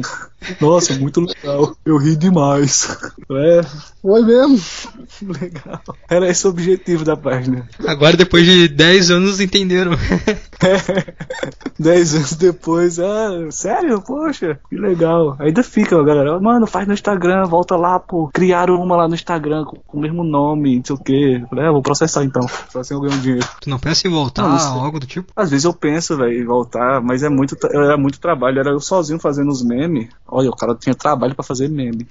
Nossa, 0.60 0.94
muito 0.94 1.20
legal. 1.20 1.76
Eu 1.84 1.98
ri 1.98 2.16
demais. 2.16 2.96
É, 3.30 3.60
foi 4.00 4.22
mesmo. 4.22 4.58
Legal. 5.22 5.82
Era 6.08 6.28
esse 6.28 6.46
o 6.46 6.50
objetivo 6.50 7.04
da 7.04 7.16
página. 7.16 7.68
Agora, 7.86 8.16
depois 8.16 8.46
de 8.46 8.68
10 8.68 9.10
anos, 9.10 9.40
entenderam. 9.40 9.92
É, 10.60 11.14
10 11.78 12.14
anos 12.16 12.32
depois, 12.32 12.98
ah, 12.98 13.48
sério? 13.50 14.02
Poxa, 14.02 14.58
que 14.68 14.76
legal. 14.76 15.36
Ainda 15.38 15.62
fica, 15.62 16.02
galera. 16.02 16.40
Mano, 16.40 16.66
faz 16.66 16.86
no 16.88 16.94
Instagram, 16.94 17.44
volta 17.44 17.76
lá, 17.76 18.00
pô. 18.00 18.28
Criaram 18.34 18.82
uma 18.82 18.96
lá 18.96 19.06
no 19.06 19.14
Instagram 19.14 19.64
com, 19.64 19.76
com 19.76 19.98
o 19.98 20.00
mesmo 20.00 20.24
nome, 20.24 20.78
não 20.78 20.84
sei 20.84 20.96
o 20.96 20.98
quê. 20.98 21.44
Falei, 21.48 21.64
é, 21.64 21.70
vou 21.70 21.80
processar 21.80 22.24
então. 22.24 22.44
Só 22.70 22.80
assim 22.80 22.94
eu 22.94 23.00
ganho 23.00 23.20
dinheiro. 23.20 23.46
Tu 23.60 23.70
não 23.70 23.78
pensa 23.78 24.08
em 24.08 24.10
voltar, 24.10 24.48
não, 24.48 24.80
algo 24.82 24.98
do 24.98 25.06
tipo? 25.06 25.32
Às 25.36 25.50
vezes 25.50 25.64
eu 25.64 25.72
penso, 25.72 26.16
velho, 26.16 26.42
em 26.42 26.44
voltar, 26.44 27.00
mas 27.00 27.22
é 27.22 27.28
muito, 27.28 27.56
era 27.72 27.96
muito 27.96 28.18
trabalho. 28.18 28.58
Era 28.58 28.70
eu 28.70 28.80
sozinho 28.80 29.20
fazendo 29.20 29.50
os 29.50 29.62
memes. 29.62 30.08
Olha, 30.30 30.50
o 30.50 30.56
cara 30.56 30.74
tinha 30.74 30.94
trabalho 30.94 31.34
para 31.34 31.44
fazer 31.44 31.68
meme. 31.68 32.06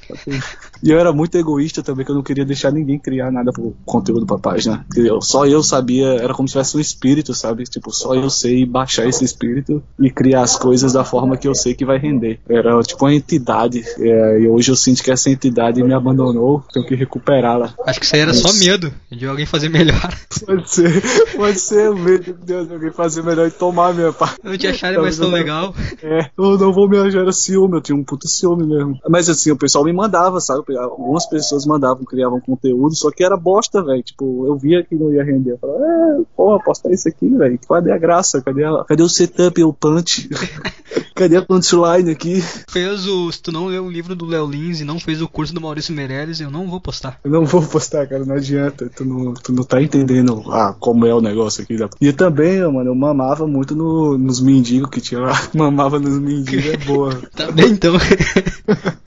E 0.84 0.92
eu 0.92 1.00
era 1.00 1.12
muito 1.12 1.38
egoísta 1.38 1.84
também, 1.84 2.06
que 2.06 2.12
eu 2.12 2.16
não 2.16 2.24
queria 2.24 2.46
deixar 2.46 2.72
ninguém 2.72 3.00
criar 3.00 3.32
nada 3.32 3.52
pro 3.52 3.76
conteúdo 3.86 4.26
pra 4.26 4.38
página. 4.38 4.86
Eu, 4.96 5.22
só 5.22 5.46
eu 5.46 5.62
sabia, 5.62 6.08
era 6.08 6.34
como 6.34 6.48
se 6.48 6.54
tivesse 6.54 6.78
um 6.78 6.80
espírito, 6.80 7.34
sabe? 7.34 7.64
Tipo, 7.64 7.92
só 7.92 8.16
eu 8.16 8.30
sei 8.30 8.66
baixar 8.66 9.08
esse 9.08 9.24
espírito 9.24 9.84
e 10.00 10.10
criar 10.10 10.42
as 10.42 10.56
coisas 10.58 10.94
da 10.94 11.04
forma 11.04 11.38
que 11.38 11.48
eu 11.48 11.56
sei 11.56 11.74
que 11.74 11.86
vai 11.86 11.98
render. 11.98 12.40
Era 12.50 12.80
tipo 12.82 13.06
uma 13.06 13.14
entidade. 13.14 13.84
É, 14.00 14.40
e 14.40 14.48
hoje 14.48 14.72
eu 14.72 14.76
sinto 14.76 15.04
que 15.04 15.12
essa 15.12 15.30
entidade 15.30 15.84
me 15.84 15.94
abandonou, 15.94 16.64
tenho 16.74 16.86
que 16.86 16.96
recuperá-la. 16.96 17.74
Acho 17.86 18.00
que 18.00 18.06
isso 18.06 18.16
aí 18.16 18.22
era 18.22 18.32
Mas... 18.32 18.40
só 18.40 18.54
medo 18.54 18.94
de 19.12 19.28
alguém 19.28 19.46
fazer 19.46 19.70
melhor. 19.70 19.98
Pode 20.46 20.70
ser, 20.70 21.04
pode 21.36 21.60
ser 21.60 21.94
medo 21.94 22.34
de 22.46 22.54
alguém 22.54 22.92
fazer 22.92 23.24
melhor 23.24 23.48
e 23.48 23.52
tomar 23.52 23.90
a 23.90 23.94
minha 23.94 24.14
parte. 24.14 24.40
Não 24.44 24.58
te 24.58 24.68
acharem 24.68 25.00
mais 25.00 25.18
tão 25.18 25.30
legal. 25.30 25.74
É, 26.02 26.30
eu 26.38 26.58
não 26.58 26.72
vou 26.72 26.88
me 26.88 26.98
achar 26.98 27.18
era 27.20 27.32
ciúme, 27.32 27.78
eu 27.78 27.82
tinha 27.82 27.96
um 27.96 28.04
puto 28.04 28.28
ciúme 28.28 28.66
mesmo. 28.66 29.00
Mas 29.10 29.30
assim, 29.30 29.52
o 29.52 29.58
pessoal 29.58 29.84
me 29.84 29.92
mandava, 29.92 30.40
sabe? 30.40 30.64
Algumas 30.76 31.26
pessoas 31.26 31.66
mandavam, 31.66 32.04
criavam 32.04 32.42
conteúdo, 32.42 32.96
só 32.96 33.12
que 33.12 33.24
era 33.24 33.38
bosta, 33.38 33.84
velho. 33.84 34.04
Tipo, 34.04 34.46
eu 34.48 34.58
via 34.58 34.84
que 34.84 34.96
não 34.96 35.12
ia 35.12 35.24
render. 35.24 35.52
Eu 35.52 35.58
falava, 35.58 35.86
é, 35.86 36.22
porra, 36.36 36.64
postar 36.64 36.92
isso 36.92 37.08
aqui, 37.08 37.30
velho. 37.30 37.60
Cadê 37.68 37.92
a 37.92 37.98
graça? 37.98 38.42
Cadê, 38.42 38.64
a... 38.64 38.84
Cadê 38.86 39.04
o 39.04 39.10
setup 39.10 39.60
e 39.60 39.64
o 39.64 39.74
punch? 39.74 40.30
Cadê 41.18 41.36
a 41.36 41.42
punchline 41.42 42.12
aqui? 42.12 42.44
Fez 42.70 43.08
o. 43.08 43.32
Se 43.32 43.42
tu 43.42 43.52
não 43.52 43.66
leu 43.66 43.86
o 43.86 43.90
livro 43.90 44.16
do 44.16 44.28
Léo 44.28 44.46
Lins 44.46 44.82
e 44.82 44.86
não 44.86 45.00
fez 45.00 45.20
o 45.20 45.28
curso 45.28 45.52
do 45.52 45.60
Maurício 45.60 45.92
Meirelles, 45.92 46.40
eu 46.40 46.52
não 46.52 46.70
vou 46.70 46.80
postar. 46.80 47.20
Eu 47.24 47.32
não 47.32 47.44
vou 47.44 47.64
postar, 47.64 48.06
cara, 48.06 48.24
não 48.24 48.36
adianta. 48.36 48.88
Tu 48.96 49.04
não, 49.04 49.34
tu 49.34 49.52
não 49.52 49.64
tá 49.64 49.82
entendendo 49.82 50.44
ah, 50.52 50.76
como 50.80 51.08
é 51.08 51.14
o 51.14 51.20
negócio 51.20 51.64
aqui. 51.64 51.76
Da... 51.76 51.90
E 52.00 52.14
também, 52.14 52.62
mano, 52.72 52.92
eu 52.92 52.96
mamava 52.96 53.48
muito 53.48 53.76
no, 53.76 54.16
nos 54.16 54.40
mendigos 54.40 54.92
que 54.92 55.02
tinha 55.02 55.22
lá. 55.22 55.34
Mamava 55.56 56.00
nos 56.00 56.20
mendigos, 56.20 56.68
é 56.68 56.78
boa. 56.78 57.16
tá 57.36 57.52
bem 57.52 57.72
então. 57.72 57.96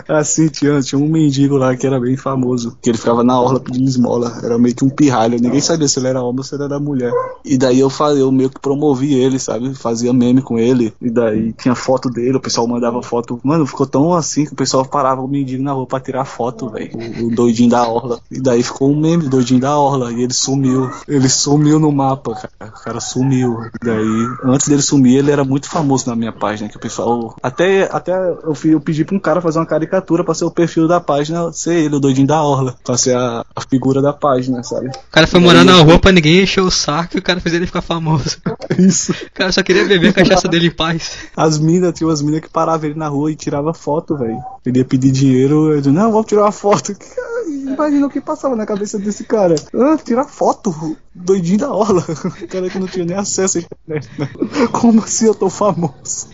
assim, 0.09 0.49
tinha, 0.49 0.81
tinha 0.81 1.01
um 1.01 1.07
mendigo 1.07 1.50
lá 1.57 1.77
que 1.77 1.87
era 1.87 1.99
bem 2.01 2.17
famoso, 2.17 2.77
que 2.81 2.91
ele 2.91 2.99
ficava 2.99 3.23
na 3.23 3.41
orla 3.41 3.61
pedindo 3.61 3.89
esmola. 3.89 4.41
Era 4.43 4.59
meio 4.59 4.75
que 4.75 4.85
um 4.85 4.91
pirralho, 4.91 5.41
ninguém 5.41 5.61
sabia 5.61 5.89
se 5.89 5.99
ele 5.99 6.09
era 6.09 6.23
homem 6.23 6.39
ou 6.39 6.45
se 6.45 6.55
ele 6.55 6.65
era 6.65 6.79
mulher. 6.79 7.13
E 7.45 7.57
daí 7.57 7.81
eu, 7.81 7.91
fazia, 7.91 8.21
eu 8.21 8.33
meio 8.33 8.51
que 8.51 8.61
promovi 8.61 9.15
ele, 9.15 9.39
sabe? 9.39 9.75
Fazia 9.75 10.13
meme 10.13 10.43
com 10.43 10.59
ele. 10.59 10.93
E 11.01 11.11
daí 11.11 11.53
tinha 11.53 11.75
foto 11.75 12.09
dele, 12.11 12.37
o 12.37 12.41
pessoal 12.41 12.67
mandava 12.67 13.03
foto. 13.03 13.41
Mano, 13.43 13.67
ficou 13.67 13.87
tão 13.87 14.13
assim 14.13 14.45
que 14.45 14.53
o 14.53 14.57
pessoal 14.57 14.85
parava 14.85 15.21
o 15.21 15.29
mendigo 15.29 15.63
na 15.63 15.73
rua 15.73 15.87
pra 15.87 16.01
tirar 16.01 16.25
foto, 16.25 16.69
velho. 16.71 16.91
O, 16.95 17.27
o, 17.27 17.35
doidinho 17.35 17.71
da 17.71 17.87
orla. 17.89 18.21
E 18.31 18.41
daí 18.41 18.63
ficou 18.63 18.91
um 18.91 18.99
meme, 18.99 19.29
doidinho 19.29 19.61
da 19.61 19.77
orla. 19.77 20.13
E 20.13 20.23
ele 20.23 20.33
sumiu. 20.33 20.91
Ele 21.09 21.29
sumiu 21.29 21.79
no 21.79 21.93
mapa, 21.93 22.35
cara. 22.35 22.73
O 22.73 22.85
cara 22.85 23.01
sumiu. 23.01 23.59
E 23.65 23.85
daí, 23.85 24.29
antes 24.45 24.69
dele 24.69 24.83
sumir, 24.83 25.19
ele 25.19 25.31
era 25.31 25.45
muito 25.45 25.69
famoso 25.69 26.09
na 26.09 26.17
minha 26.17 26.33
página. 26.33 26.69
Que 26.69 26.77
o 26.77 26.81
pessoal. 26.81 27.37
Até, 27.43 27.89
até 27.91 28.13
eu, 28.13 28.57
eu 28.65 28.81
pedi 28.81 29.05
pra 29.05 29.17
um 29.17 29.21
cara 29.21 29.41
fazer 29.41 29.59
uma 29.59 29.67
caricatura 29.67 30.25
pra 30.25 30.35
ser 30.35 30.45
o 30.45 30.51
perfil 30.51 30.87
da 30.87 31.01
página, 31.01 31.40
ser 31.53 31.75
ele, 31.75 31.97
o 31.97 32.01
doidinho 32.01 32.27
da 32.27 32.43
orla. 32.43 32.77
Pra 32.85 32.97
ser 32.97 33.17
a, 33.17 33.45
a 33.55 33.61
figura 33.63 34.01
da 34.01 34.13
página, 34.13 34.63
sabe? 34.63 34.89
O 34.89 35.11
cara 35.11 35.27
foi 35.27 35.41
morar 35.41 35.65
na 35.65 35.75
rua 35.77 35.99
pra 35.99 36.13
ninguém 36.13 36.43
encher 36.43 36.63
o 36.63 36.71
saco 36.71 37.17
e 37.17 37.19
o 37.19 37.23
cara 37.23 37.41
fez 37.41 37.55
ele 37.55 37.67
ficar 37.67 37.83
famoso. 37.83 38.39
Isso. 38.79 39.13
O 39.13 39.33
cara 39.35 39.53
só 39.53 39.63
queria 39.63 39.85
beber 39.85 40.09
a 40.09 40.13
cachaça 40.13 40.49
dele 40.49 40.69
em 40.69 40.71
paz. 40.71 41.19
As 41.37 41.59
minas, 41.59 41.95
tinha 41.95 42.09
umas 42.09 42.23
minas 42.23 42.41
que 42.41 42.49
paravam 42.49 42.89
ele 42.89 42.99
na 42.99 43.09
rua 43.09 43.33
e 43.33 43.37
tirava 43.37 43.73
foto, 43.73 44.17
velho. 44.17 44.39
Ele 44.65 44.79
ia 44.79 44.85
pedir 44.85 45.11
dinheiro, 45.11 45.73
eu 45.73 45.79
disse, 45.79 45.91
não, 45.91 46.13
vamos 46.13 46.27
tirar 46.27 46.43
uma 46.43 46.53
foto. 46.53 46.95
Imagina 47.49 48.07
o 48.07 48.11
que 48.11 48.21
passava 48.21 48.57
na 48.57 48.67
cabeça 48.67 48.99
desse 48.99 49.25
cara. 49.25 49.55
Ah, 49.75 49.97
tirar 49.97 50.25
foto, 50.25 50.97
doidinho 51.15 51.59
da 51.59 51.73
orla. 51.73 52.05
O 52.43 52.49
cara 52.49 52.71
que 52.71 52.79
não 52.79 52.87
tinha 52.87 53.05
nem 53.05 53.17
acesso 53.17 53.59
à 53.59 53.61
internet. 53.61 54.09
Né? 54.19 54.29
Como 54.73 55.03
assim 55.03 55.27
eu 55.27 55.35
tô 55.35 55.51
famoso? 55.51 56.29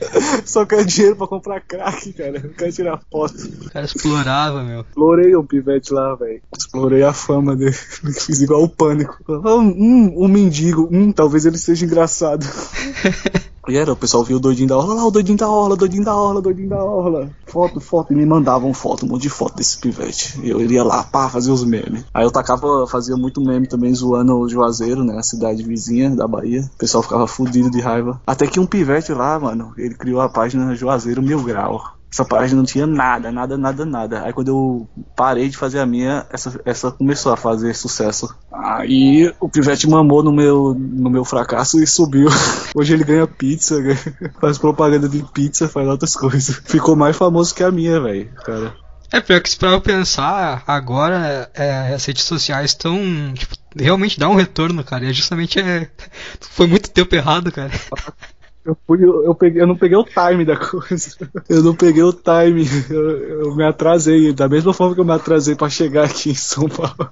Só 0.45 0.65
quer 0.65 0.85
dinheiro 0.85 1.17
pra 1.17 1.27
comprar 1.27 1.61
crack, 1.61 2.13
cara. 2.13 2.41
Não 2.41 2.51
quer 2.51 2.73
tirar 2.73 3.01
foto. 3.11 3.35
O 3.65 3.71
cara 3.71 3.87
explorava, 3.87 4.63
meu. 4.63 4.81
Explorei 4.81 5.35
o 5.35 5.45
pivete 5.45 5.93
lá, 5.93 6.15
velho. 6.15 6.43
Explorei 6.57 7.03
a 7.03 7.13
fama 7.13 7.57
dele. 7.57 7.73
Fiz 8.21 8.41
igual 8.41 8.63
o 8.63 8.69
pânico. 8.69 9.19
Hum, 9.29 10.15
um 10.17 10.29
mendigo. 10.29 10.89
Hum, 10.93 11.13
talvez 11.13 11.47
ele 11.47 11.59
seja 11.59 11.85
engraçado. 11.85 12.47
E 13.69 13.77
era, 13.77 13.93
o 13.93 13.97
pessoal 13.97 14.23
viu 14.23 14.37
o 14.37 14.41
doidinho 14.41 14.69
da 14.69 14.79
orla, 14.79 14.95
lá 14.95 15.05
o 15.05 15.11
doidinho 15.11 15.37
da 15.37 15.49
orla, 15.49 15.77
doidinho 15.77 16.05
da 16.05 16.15
orla, 16.15 16.41
doidinho 16.41 16.69
da 16.69 16.85
orla. 16.85 17.31
Foto, 17.47 17.81
foto, 17.81 18.13
e 18.13 18.17
me 18.17 18.25
mandavam 18.25 18.73
foto, 18.73 19.05
um 19.05 19.09
monte 19.09 19.23
de 19.23 19.29
foto 19.29 19.57
desse 19.57 19.79
pivete. 19.79 20.41
E 20.41 20.51
eu 20.51 20.61
iria 20.61 20.85
lá, 20.85 21.03
pá, 21.03 21.29
fazer 21.29 21.51
os 21.51 21.65
memes. 21.65 22.05
Aí 22.15 22.25
eu 22.25 22.31
tacava, 22.31 22.87
fazia 22.87 23.17
muito 23.17 23.41
meme 23.41 23.67
também 23.67 23.93
zoando 23.93 24.39
o 24.39 24.49
Juazeiro, 24.67 25.05
né, 25.05 25.17
a 25.19 25.23
cidade 25.23 25.63
vizinha 25.63 26.11
da 26.11 26.27
Bahia. 26.27 26.63
O 26.75 26.79
pessoal 26.79 27.03
ficava 27.03 27.27
fudido 27.27 27.71
de 27.71 27.81
raiva. 27.81 28.21
Até 28.27 28.47
que 28.47 28.61
um 28.61 28.67
pivete 28.67 29.13
lá, 29.13 29.39
mano, 29.39 29.73
ele 29.77 29.95
criou 29.95 30.21
a 30.21 30.29
página 30.29 30.75
Juazeiro 30.75 31.23
Mil 31.23 31.43
Grau. 31.43 31.97
Essa 32.11 32.25
página 32.25 32.59
não 32.59 32.65
tinha 32.65 32.87
nada, 32.87 33.31
nada, 33.31 33.59
nada, 33.59 33.85
nada. 33.85 34.23
Aí 34.25 34.33
quando 34.33 34.49
eu 34.49 34.89
parei 35.15 35.49
de 35.49 35.57
fazer 35.57 35.81
a 35.81 35.87
minha, 35.87 36.25
essa, 36.31 36.59
essa 36.65 36.91
começou 36.91 37.33
a 37.33 37.37
fazer 37.37 37.75
sucesso. 37.75 38.35
Aí 38.51 39.33
o 39.41 39.49
Pivete 39.49 39.89
mamou 39.89 40.23
no 40.23 40.33
meu, 40.33 40.75
no 40.75 41.11
meu 41.11 41.25
fracasso 41.25 41.83
e 41.83 41.87
subiu. 41.87 42.29
Hoje 42.75 42.95
ele 42.95 43.05
ganha 43.05 43.27
pizza, 43.27 43.77
faz 44.41 44.57
propaganda 44.57 45.09
de 45.09 45.23
pizza, 45.35 45.69
faz 45.69 45.87
outras 45.89 46.17
coisas. 46.17 46.61
Ficou 46.65 46.97
mais 46.97 47.17
famoso 47.17 47.55
que 47.55 47.63
a 47.63 47.71
minha, 47.71 48.01
velho, 48.01 48.31
cara. 48.45 48.86
É 49.17 49.21
pior 49.23 49.41
que 49.41 49.49
se 49.49 49.57
pra 49.57 49.71
eu 49.71 49.81
pensar, 49.81 50.63
agora 50.67 51.51
é, 51.55 51.95
as 51.95 52.05
redes 52.05 52.25
sociais 52.25 52.73
estão. 52.73 52.99
Tipo, 53.33 53.55
realmente 53.75 54.21
dá 54.21 54.29
um 54.29 54.35
retorno, 54.35 54.85
cara. 54.85 55.07
E 55.07 55.09
é 55.09 55.13
justamente 55.13 55.59
é. 55.59 55.91
Foi 56.39 56.67
muito 56.67 56.91
tempo 56.91 57.15
errado, 57.15 57.51
cara. 57.51 57.71
Eu, 58.67 58.77
fui, 58.85 59.03
eu, 59.05 59.35
peguei, 59.35 59.63
eu 59.63 59.67
não 59.67 59.77
peguei 59.77 59.97
o 59.97 60.03
time 60.03 60.45
da 60.45 60.57
coisa. 60.57 61.17
Eu 61.49 61.63
não 61.63 61.75
peguei 61.75 62.03
o 62.03 62.13
time. 62.13 62.67
Eu, 62.91 63.45
eu, 63.45 63.55
me 63.55 63.65
atrasei. 63.65 64.33
Da 64.33 64.49
mesma 64.49 64.75
forma 64.75 64.95
que 64.95 65.01
eu 65.01 65.05
me 65.05 65.13
atrasei 65.13 65.55
pra 65.55 65.69
chegar 65.69 66.05
aqui 66.05 66.31
em 66.31 66.35
São 66.35 66.69
Paulo. 66.69 67.11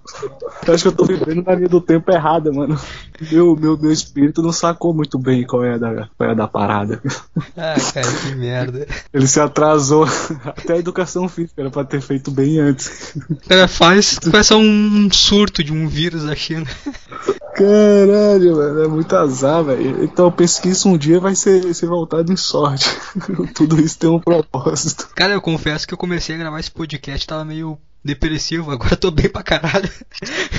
Eu 0.67 0.75
acho 0.75 0.83
que 0.83 0.89
eu 0.89 0.93
tô 0.93 1.05
vivendo 1.05 1.45
na 1.45 1.55
linha 1.55 1.69
do 1.69 1.81
tempo 1.81 2.11
errada, 2.11 2.51
mano. 2.51 2.77
Meu, 3.31 3.55
meu, 3.55 3.79
meu 3.79 3.93
espírito 3.93 4.43
não 4.43 4.51
sacou 4.51 4.93
muito 4.93 5.17
bem 5.17 5.47
qual 5.47 5.65
é 5.65 5.75
a 5.75 5.79
da, 5.79 6.09
qual 6.17 6.29
é 6.29 6.33
a 6.33 6.35
da 6.35 6.49
parada. 6.49 7.01
Ah, 7.57 7.77
cara, 7.93 8.13
que 8.13 8.35
merda. 8.35 8.87
Ele 9.13 9.27
se 9.29 9.39
atrasou. 9.39 10.07
Até 10.45 10.75
a 10.75 10.79
educação 10.79 11.29
física 11.29 11.61
era 11.61 11.71
pra 11.71 11.85
ter 11.85 12.01
feito 12.01 12.33
bem 12.33 12.59
antes. 12.59 13.17
Cara, 13.49 13.69
faz, 13.69 14.19
faz 14.31 14.51
um 14.51 15.09
surto 15.13 15.63
de 15.63 15.73
um 15.73 15.87
vírus 15.87 16.25
da 16.25 16.35
China. 16.35 16.67
Caralho, 17.55 18.57
mano, 18.57 18.83
é 18.83 18.89
muito 18.89 19.15
azar, 19.15 19.63
velho. 19.63 20.03
Então 20.03 20.27
eu 20.27 20.33
penso 20.33 20.61
que 20.61 20.69
isso 20.69 20.89
um 20.89 20.99
dia 20.99 21.21
vai 21.21 21.37
ser, 21.37 21.73
ser 21.73 21.87
voltado 21.87 22.33
em 22.33 22.37
sorte. 22.37 22.89
Tudo 23.55 23.81
isso 23.81 23.99
tem 23.99 24.11
um 24.11 24.19
propósito. 24.19 25.09
Cara, 25.15 25.35
eu 25.35 25.41
confesso 25.41 25.87
que 25.87 25.95
eu 25.95 25.99
comecei 25.99 26.35
a 26.35 26.39
gravar 26.39 26.59
esse 26.59 26.71
podcast, 26.71 27.25
tava 27.25 27.45
meio 27.45 27.79
depressivo, 28.05 28.71
agora 28.73 28.97
tô 28.97 29.11
bem 29.11 29.29
pra 29.29 29.43
caralho. 29.43 29.89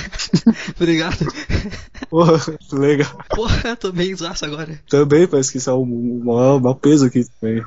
Obrigado. 0.74 1.18
Porra, 2.08 2.40
legal. 2.72 3.18
Porra, 3.28 3.76
tô 3.76 3.92
bem 3.92 4.10
exausto 4.10 4.46
agora. 4.46 4.80
Também, 4.88 5.26
parece 5.26 5.52
que 5.52 5.58
isso 5.58 5.68
é 5.68 5.74
o 5.74 5.84
maior, 5.84 6.60
maior 6.60 6.74
peso 6.74 7.06
aqui 7.06 7.26
também. 7.40 7.62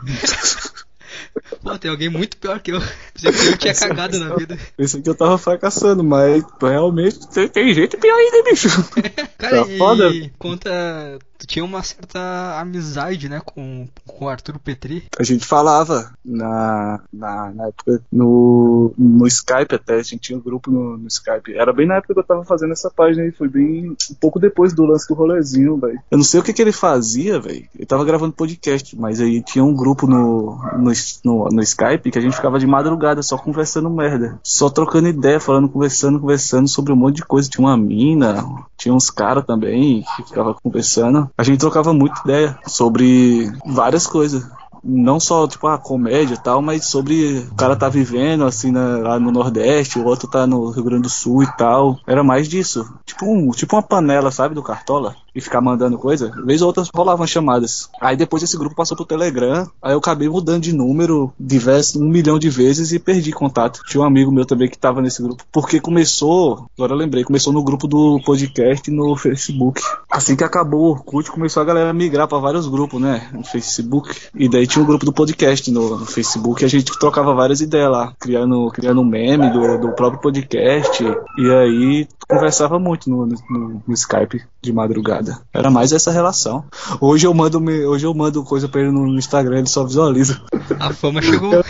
Pô, 1.61 1.77
tem 1.77 1.89
alguém 1.91 2.09
muito 2.09 2.37
pior 2.37 2.59
que 2.59 2.71
eu. 2.71 2.79
Pensei 3.13 3.31
que 3.31 3.47
eu 3.53 3.57
tinha 3.57 3.73
cagado 3.75 4.19
na 4.19 4.35
vida. 4.35 4.57
Pensei 4.77 5.01
que 5.01 5.09
eu 5.09 5.15
tava 5.15 5.37
fracassando, 5.37 6.03
mas 6.03 6.43
realmente 6.61 7.27
tem, 7.29 7.47
tem 7.47 7.73
gente 7.73 7.97
pior 7.97 8.15
ainda, 8.15 8.43
bicho. 8.49 8.69
Cara, 9.37 9.65
Tá 9.65 9.71
e 9.71 9.77
foda. 9.77 10.09
conta. 10.37 11.19
Tu 11.39 11.47
tinha 11.47 11.63
uma 11.63 11.81
certa 11.81 12.59
amizade, 12.59 13.29
né, 13.29 13.41
com, 13.43 13.87
com 14.05 14.25
o 14.25 14.29
Arthur 14.29 14.59
Petri. 14.59 15.05
A 15.17 15.23
gente 15.23 15.45
falava 15.45 16.11
na, 16.23 16.99
na, 17.11 17.51
na 17.51 17.67
época 17.67 18.01
no, 18.11 18.93
no 18.97 19.25
Skype 19.25 19.73
até, 19.73 19.95
a 19.95 20.03
gente 20.03 20.19
tinha 20.19 20.37
um 20.37 20.41
grupo 20.41 20.69
no, 20.69 20.97
no 20.97 21.07
Skype. 21.07 21.55
Era 21.55 21.71
bem 21.71 21.87
na 21.87 21.95
época 21.95 22.13
que 22.13 22.19
eu 22.19 22.23
tava 22.25 22.43
fazendo 22.43 22.73
essa 22.73 22.91
página 22.91 23.23
aí, 23.23 23.31
foi 23.31 23.47
bem 23.47 23.91
um 23.91 24.15
pouco 24.19 24.37
depois 24.37 24.73
do 24.73 24.83
lance 24.83 25.07
do 25.07 25.13
rolezinho, 25.13 25.77
velho. 25.77 25.99
Eu 26.11 26.17
não 26.17 26.25
sei 26.25 26.41
o 26.41 26.43
que, 26.43 26.51
que 26.51 26.61
ele 26.61 26.73
fazia, 26.73 27.39
velho. 27.39 27.65
Ele 27.73 27.85
tava 27.85 28.03
gravando 28.03 28.33
podcast, 28.33 28.97
mas 28.99 29.21
aí 29.21 29.41
tinha 29.41 29.63
um 29.63 29.73
grupo 29.73 30.05
no, 30.07 30.59
no, 30.77 30.91
no, 31.23 31.49
no 31.49 31.61
Skype 31.61 32.11
que 32.11 32.19
a 32.19 32.21
gente 32.21 32.35
ficava 32.35 32.59
de 32.59 32.67
madrugada 32.67 33.23
só 33.23 33.37
conversando 33.37 33.89
merda. 33.89 34.37
Só 34.43 34.69
trocando 34.69 35.07
ideia, 35.07 35.39
falando, 35.39 35.69
conversando, 35.69 36.19
conversando 36.19 36.67
sobre 36.67 36.91
um 36.91 36.97
monte 36.97 37.17
de 37.17 37.25
coisa. 37.25 37.49
Tinha 37.49 37.65
uma 37.65 37.77
mina, 37.77 38.43
tinha 38.77 38.93
uns 38.93 39.09
caras 39.09 39.45
também 39.45 40.03
que 40.17 40.23
ficava 40.23 40.53
conversando. 40.53 41.28
A 41.37 41.43
gente 41.43 41.59
trocava 41.59 41.93
muita 41.93 42.21
ideia 42.23 42.57
sobre 42.67 43.51
várias 43.65 44.05
coisas. 44.05 44.45
Não 44.81 45.19
só, 45.19 45.45
tipo, 45.45 45.67
a 45.67 45.77
comédia 45.77 46.35
e 46.35 46.37
tal, 46.37 46.61
mas 46.61 46.85
sobre 46.85 47.39
o 47.51 47.55
cara 47.55 47.75
tá 47.75 47.89
vivendo, 47.89 48.45
assim, 48.45 48.71
na- 48.71 48.97
lá 48.99 49.19
no 49.19 49.29
Nordeste, 49.29 49.99
o 49.99 50.05
outro 50.05 50.25
tá 50.29 50.47
no 50.47 50.69
Rio 50.71 50.83
Grande 50.85 51.03
do 51.03 51.09
Sul 51.09 51.43
e 51.43 51.57
tal. 51.57 51.99
Era 52.07 52.23
mais 52.23 52.47
disso. 52.47 52.85
Tipo, 53.05 53.25
um, 53.25 53.51
tipo 53.51 53.75
uma 53.75 53.83
panela, 53.83 54.31
sabe, 54.31 54.55
do 54.55 54.63
Cartola. 54.63 55.15
E 55.33 55.41
ficar 55.41 55.61
mandando 55.61 55.97
coisa. 55.97 56.31
Vez 56.45 56.61
ou 56.61 56.67
outra 56.67 56.83
rolavam 56.93 57.27
chamadas. 57.27 57.89
Aí 58.01 58.15
depois 58.15 58.43
esse 58.43 58.57
grupo 58.57 58.75
passou 58.75 58.95
pro 58.95 59.05
Telegram. 59.05 59.69
Aí 59.81 59.93
eu 59.93 59.99
acabei 59.99 60.29
mudando 60.29 60.63
de 60.63 60.73
número 60.73 61.31
diverso, 61.39 62.01
um 62.01 62.07
milhão 62.07 62.39
de 62.39 62.49
vezes 62.49 62.91
e 62.91 62.99
perdi 62.99 63.31
contato. 63.31 63.81
Tinha 63.87 64.01
um 64.01 64.05
amigo 64.05 64.31
meu 64.31 64.45
também 64.45 64.69
que 64.69 64.77
tava 64.77 65.01
nesse 65.01 65.21
grupo. 65.21 65.43
Porque 65.51 65.79
começou, 65.79 66.67
agora 66.77 66.93
eu 66.93 66.97
lembrei, 66.97 67.23
começou 67.23 67.53
no 67.53 67.63
grupo 67.63 67.87
do 67.87 68.19
podcast 68.25 68.89
no 68.91 69.15
Facebook. 69.15 69.81
Assim 70.09 70.35
que 70.35 70.43
acabou 70.43 70.81
o 70.81 70.89
Orkut, 70.91 71.31
começou 71.31 71.61
a 71.61 71.65
galera 71.65 71.93
migrar 71.93 72.27
pra 72.27 72.37
vários 72.37 72.67
grupos, 72.67 73.01
né? 73.01 73.29
No 73.33 73.43
Facebook. 73.43 74.15
E 74.35 74.49
daí 74.49 74.65
tinha 74.65 74.83
um 74.83 74.87
grupo 74.87 75.05
do 75.05 75.13
podcast 75.13 75.71
no, 75.71 75.99
no 75.99 76.05
Facebook 76.05 76.63
e 76.63 76.65
a 76.65 76.69
gente 76.69 76.97
trocava 76.99 77.33
várias 77.33 77.61
ideias 77.61 77.91
lá, 77.91 78.13
criando, 78.19 78.69
criando 78.71 79.01
um 79.01 79.05
meme 79.05 79.49
do, 79.49 79.77
do 79.77 79.91
próprio 79.93 80.21
podcast. 80.21 81.03
E 81.37 81.51
aí 81.51 82.07
conversava 82.27 82.79
muito 82.79 83.09
no, 83.09 83.25
no, 83.25 83.83
no 83.87 83.93
Skype 83.93 84.43
de 84.61 84.73
madrugada. 84.73 85.18
Era 85.53 85.69
mais 85.69 85.91
essa 85.91 86.11
relação. 86.11 86.63
Hoje 86.99 87.27
eu 87.27 87.33
mando, 87.33 87.59
hoje 87.89 88.05
eu 88.05 88.13
mando 88.13 88.43
coisa 88.43 88.67
pra 88.67 88.81
ele 88.81 88.91
no 88.91 89.17
Instagram, 89.17 89.59
ele 89.59 89.67
só 89.67 89.83
visualiza. 89.83 90.41
A 90.79 90.93
fama 90.93 91.21
chegou. 91.21 91.63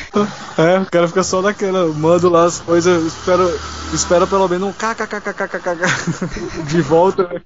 É, 0.57 0.77
o 0.77 0.85
cara 0.87 1.07
fica 1.07 1.23
só 1.23 1.41
naquela, 1.41 1.87
mando 1.93 2.27
lá 2.29 2.43
as 2.43 2.59
coisas, 2.59 3.05
espero, 3.05 3.49
espero 3.93 4.27
pelo 4.27 4.45
menos 4.49 4.67
um 4.67 4.73
kkkkkk 4.73 6.67
de 6.67 6.81
volta, 6.81 7.23
né? 7.23 7.41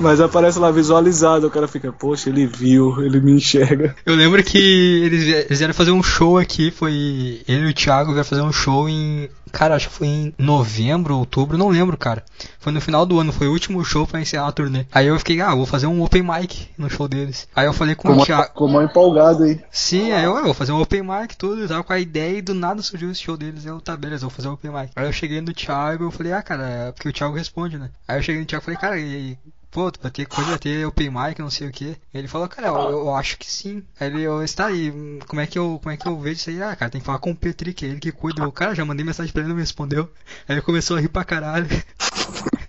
Mas 0.00 0.20
aparece 0.20 0.58
lá 0.58 0.70
visualizado, 0.72 1.46
o 1.46 1.50
cara 1.50 1.68
fica, 1.68 1.92
poxa, 1.92 2.28
ele 2.28 2.44
viu, 2.46 3.00
ele 3.00 3.20
me 3.20 3.32
enxerga. 3.32 3.94
Eu 4.04 4.16
lembro 4.16 4.42
que 4.42 4.58
eles 4.58 5.58
vieram 5.58 5.74
fazer 5.74 5.92
um 5.92 6.02
show 6.02 6.38
aqui, 6.38 6.70
foi. 6.70 7.42
Ele 7.46 7.66
e 7.66 7.70
o 7.70 7.74
Thiago 7.74 8.12
vieram 8.12 8.28
fazer 8.28 8.42
um 8.42 8.52
show 8.52 8.88
em. 8.88 9.28
Cara, 9.52 9.74
acho 9.74 9.88
que 9.88 9.94
foi 9.94 10.06
em 10.06 10.34
novembro, 10.38 11.16
outubro, 11.16 11.58
não 11.58 11.68
lembro, 11.68 11.96
cara. 11.96 12.24
Foi 12.58 12.72
no 12.72 12.80
final 12.80 13.04
do 13.04 13.18
ano, 13.18 13.32
foi 13.32 13.48
o 13.48 13.52
último 13.52 13.84
show 13.84 14.06
pra 14.06 14.20
encerrar 14.20 14.49
a 14.50 14.52
turnê. 14.52 14.86
Aí 14.92 15.06
eu 15.06 15.18
fiquei, 15.18 15.40
ah, 15.40 15.54
vou 15.54 15.66
fazer 15.66 15.86
um 15.86 16.02
open 16.02 16.22
mic 16.22 16.68
no 16.76 16.90
show 16.90 17.08
deles. 17.08 17.48
Aí 17.54 17.66
eu 17.66 17.72
falei 17.72 17.94
com 17.94 18.08
o 18.08 18.24
Thiago. 18.24 18.52
como 18.54 18.80
empolgado 18.80 19.44
aí. 19.44 19.60
Sim, 19.70 20.12
aí 20.12 20.24
eu, 20.24 20.36
ah, 20.36 20.42
vou 20.42 20.54
fazer 20.54 20.72
um 20.72 20.80
open 20.80 21.02
mic 21.02 21.36
tudo, 21.36 21.62
eu 21.62 21.68
tava 21.68 21.84
com 21.84 21.92
a 21.92 21.98
ideia 21.98 22.38
e 22.38 22.42
do 22.42 22.54
nada 22.54 22.82
surgiu 22.82 23.10
esse 23.10 23.22
show 23.22 23.36
deles. 23.36 23.64
Eu, 23.64 23.80
tá, 23.80 23.96
beleza, 23.96 24.22
vou 24.22 24.30
fazer 24.30 24.48
um 24.48 24.52
open 24.52 24.70
mic. 24.70 24.90
Aí 24.94 25.06
eu 25.06 25.12
cheguei 25.12 25.40
no 25.40 25.52
Thiago 25.52 26.04
eu 26.04 26.10
falei, 26.10 26.32
ah, 26.32 26.42
cara, 26.42 26.68
é 26.68 26.92
porque 26.92 27.08
o 27.08 27.12
Thiago 27.12 27.34
responde, 27.34 27.78
né? 27.78 27.90
Aí 28.06 28.18
eu 28.18 28.22
cheguei 28.22 28.40
no 28.40 28.46
Thiago 28.46 28.62
e 28.62 28.66
falei, 28.66 28.80
cara, 28.80 28.98
e 28.98 29.14
aí? 29.14 29.38
Pô, 29.70 29.90
vai 30.02 30.10
ter 30.10 30.26
coisa, 30.26 30.50
vai 30.50 30.58
ter 30.58 30.84
open 30.84 31.10
mic, 31.10 31.38
não 31.38 31.48
sei 31.48 31.68
o 31.68 31.70
que. 31.70 31.96
Ele 32.12 32.26
falou, 32.26 32.48
cara, 32.48 32.68
eu, 32.68 32.90
eu 32.90 33.14
acho 33.14 33.38
que 33.38 33.48
sim. 33.50 33.84
Aí 34.00 34.08
ele, 34.08 34.22
eu, 34.22 34.42
está 34.42 34.66
aí, 34.66 34.92
como 35.28 35.40
é 35.40 35.46
que 35.46 35.56
eu, 35.56 35.78
como 35.80 35.94
é 35.94 35.96
que 35.96 36.08
eu 36.08 36.18
vejo 36.18 36.40
isso 36.40 36.50
aí? 36.50 36.60
Ah, 36.60 36.74
cara, 36.74 36.90
tem 36.90 37.00
que 37.00 37.06
falar 37.06 37.20
com 37.20 37.30
o 37.30 37.36
Petri, 37.36 37.72
que 37.72 37.86
é 37.86 37.88
ele 37.88 38.00
que 38.00 38.10
cuida. 38.10 38.42
Eu, 38.42 38.50
cara, 38.50 38.74
já 38.74 38.84
mandei 38.84 39.06
mensagem 39.06 39.32
pra 39.32 39.40
ele, 39.42 39.48
não 39.48 39.54
me 39.54 39.62
respondeu. 39.62 40.10
Aí 40.48 40.56
ele 40.56 40.62
começou 40.62 40.96
a 40.96 41.00
rir 41.00 41.08
pra 41.08 41.24
caralho. 41.24 41.68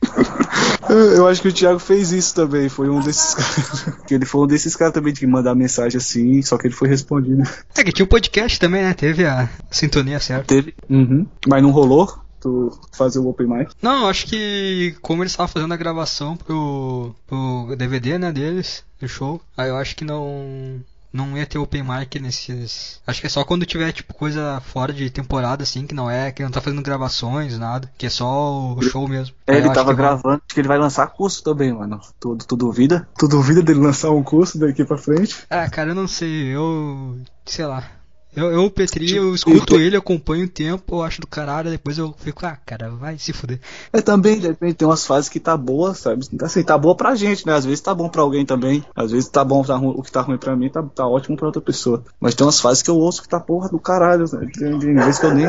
Eu, 0.91 1.27
acho 1.27 1.41
que 1.41 1.47
o 1.47 1.53
Thiago 1.53 1.79
fez 1.79 2.11
isso 2.11 2.35
também, 2.35 2.67
foi 2.67 2.89
um 2.89 2.99
desses 2.99 3.33
caras. 3.35 3.85
Ele 4.09 4.25
foi 4.25 4.41
um 4.41 4.47
desses 4.47 4.75
caras 4.75 4.93
também 4.93 5.13
de 5.13 5.25
mandar 5.25 5.55
mensagem 5.55 5.97
assim, 5.97 6.41
só 6.41 6.57
que 6.57 6.67
ele 6.67 6.73
foi 6.73 6.89
respondido. 6.89 7.43
É 7.75 7.83
que 7.83 7.91
tinha 7.91 8.05
o 8.05 8.09
podcast 8.09 8.59
também, 8.59 8.83
né? 8.83 8.93
Teve 8.93 9.25
a 9.25 9.49
sintonia 9.69 10.19
certa. 10.19 10.45
Teve. 10.45 10.73
Uhum. 10.89 11.25
Mas 11.47 11.63
não 11.63 11.71
rolou? 11.71 12.13
Tu 12.41 12.71
fazer 12.91 13.19
o 13.19 13.27
Open 13.27 13.47
Mic? 13.47 13.71
Não, 13.81 14.01
eu 14.01 14.07
acho 14.07 14.25
que 14.25 14.95
como 15.01 15.21
eles 15.21 15.31
estavam 15.31 15.47
fazendo 15.47 15.73
a 15.73 15.77
gravação 15.77 16.35
pro, 16.35 17.15
pro 17.27 17.75
DVD, 17.77 18.17
né, 18.17 18.31
deles, 18.31 18.83
do 18.99 19.07
show, 19.07 19.39
aí 19.55 19.69
eu 19.69 19.77
acho 19.77 19.95
que 19.95 20.03
não 20.03 20.83
não 21.11 21.37
ia 21.37 21.45
ter 21.45 21.57
open 21.57 21.83
mic 21.83 22.19
nesses. 22.19 23.01
Acho 23.05 23.21
que 23.21 23.27
é 23.27 23.29
só 23.29 23.43
quando 23.43 23.65
tiver 23.65 23.91
tipo 23.91 24.13
coisa 24.13 24.61
fora 24.61 24.93
de 24.93 25.09
temporada 25.09 25.63
assim, 25.63 25.85
que 25.85 25.93
não 25.93 26.09
é, 26.09 26.31
que 26.31 26.43
não 26.43 26.51
tá 26.51 26.61
fazendo 26.61 26.81
gravações, 26.81 27.57
nada, 27.57 27.91
que 27.97 28.05
é 28.05 28.09
só 28.09 28.73
o 28.73 28.81
show 28.81 29.07
mesmo. 29.07 29.35
É, 29.45 29.57
ele 29.57 29.73
tava 29.73 29.91
que 29.91 29.97
gravando, 29.97 30.41
acho 30.45 30.53
que 30.53 30.61
ele 30.61 30.67
vai 30.67 30.77
lançar 30.77 31.07
curso 31.07 31.43
também, 31.43 31.73
mano. 31.73 31.99
Tu, 32.19 32.37
tu 32.37 32.55
duvida? 32.55 33.07
Tu 33.17 33.27
duvida 33.27 33.61
dele 33.61 33.79
lançar 33.79 34.11
um 34.11 34.23
curso 34.23 34.57
daqui 34.57 34.85
pra 34.85 34.97
frente? 34.97 35.45
Ah, 35.49 35.69
cara, 35.69 35.91
eu 35.91 35.95
não 35.95 36.07
sei, 36.07 36.55
eu 36.55 37.17
sei 37.45 37.65
lá. 37.65 38.00
Eu, 38.35 38.49
eu, 38.51 38.63
o 38.65 38.71
Petri, 38.71 39.13
eu 39.15 39.35
escuto 39.35 39.75
ele, 39.75 39.97
acompanho 39.97 40.45
o 40.45 40.49
tempo, 40.49 40.95
eu 40.95 41.03
acho 41.03 41.19
do 41.19 41.27
caralho, 41.27 41.69
depois 41.69 41.97
eu 41.97 42.13
fico, 42.17 42.45
ah, 42.45 42.57
cara, 42.65 42.89
vai 42.89 43.17
se 43.17 43.33
fuder. 43.33 43.59
É 43.91 44.01
também, 44.01 44.39
de 44.39 44.47
repente, 44.47 44.75
tem 44.75 44.87
umas 44.87 45.05
fases 45.05 45.29
que 45.29 45.39
tá 45.39 45.57
boa, 45.57 45.93
sabe? 45.93 46.25
Assim, 46.41 46.63
tá 46.63 46.77
boa 46.77 46.95
pra 46.95 47.13
gente, 47.15 47.45
né? 47.45 47.53
Às 47.53 47.65
vezes 47.65 47.81
tá 47.81 47.93
bom 47.93 48.07
pra 48.07 48.21
alguém 48.21 48.45
também. 48.45 48.85
Às 48.95 49.11
vezes 49.11 49.27
tá 49.27 49.43
bom, 49.43 49.61
tá 49.63 49.75
ru- 49.75 49.99
o 49.99 50.01
que 50.01 50.11
tá 50.11 50.21
ruim 50.21 50.37
pra 50.37 50.55
mim 50.55 50.69
tá, 50.69 50.81
tá 50.81 51.05
ótimo 51.05 51.35
pra 51.35 51.47
outra 51.47 51.61
pessoa. 51.61 52.03
Mas 52.21 52.33
tem 52.33 52.45
umas 52.45 52.61
fases 52.61 52.81
que 52.81 52.89
eu 52.89 52.95
ouço 52.97 53.21
que 53.21 53.27
tá 53.27 53.39
porra 53.39 53.67
do 53.67 53.79
caralho, 53.79 54.23
né? 54.31 54.47
Tem, 54.57 54.79
tem 54.79 54.95
vezes 54.95 55.19
que 55.19 55.25
eu 55.25 55.33
nem. 55.35 55.45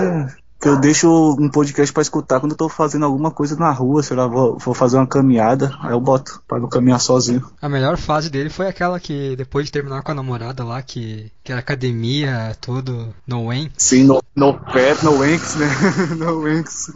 Que 0.62 0.68
eu 0.68 0.78
deixo 0.78 1.08
um 1.40 1.48
podcast 1.48 1.92
pra 1.92 2.02
escutar 2.02 2.38
quando 2.38 2.52
eu 2.52 2.56
tô 2.56 2.68
fazendo 2.68 3.04
alguma 3.04 3.32
coisa 3.32 3.56
na 3.56 3.72
rua, 3.72 4.00
sei 4.00 4.16
lá, 4.16 4.28
vou, 4.28 4.56
vou 4.56 4.72
fazer 4.72 4.96
uma 4.96 5.08
caminhada, 5.08 5.76
aí 5.80 5.90
eu 5.90 6.00
boto, 6.00 6.40
pra 6.46 6.60
não 6.60 6.68
caminhar 6.68 7.00
sozinho. 7.00 7.44
A 7.60 7.68
melhor 7.68 7.96
fase 7.96 8.30
dele 8.30 8.48
foi 8.48 8.68
aquela 8.68 9.00
que, 9.00 9.34
depois 9.34 9.66
de 9.66 9.72
terminar 9.72 10.04
com 10.04 10.12
a 10.12 10.14
namorada 10.14 10.62
lá, 10.62 10.80
que, 10.80 11.32
que 11.42 11.50
era 11.50 11.60
academia, 11.60 12.56
tudo, 12.60 13.12
no 13.26 13.46
Wayne. 13.46 13.72
Sim, 13.76 14.04
no, 14.04 14.22
no 14.36 14.54
pet, 14.54 15.04
no 15.04 15.18
Wanks, 15.18 15.56
né? 15.56 15.66
no 16.16 16.44
Wanks. 16.44 16.92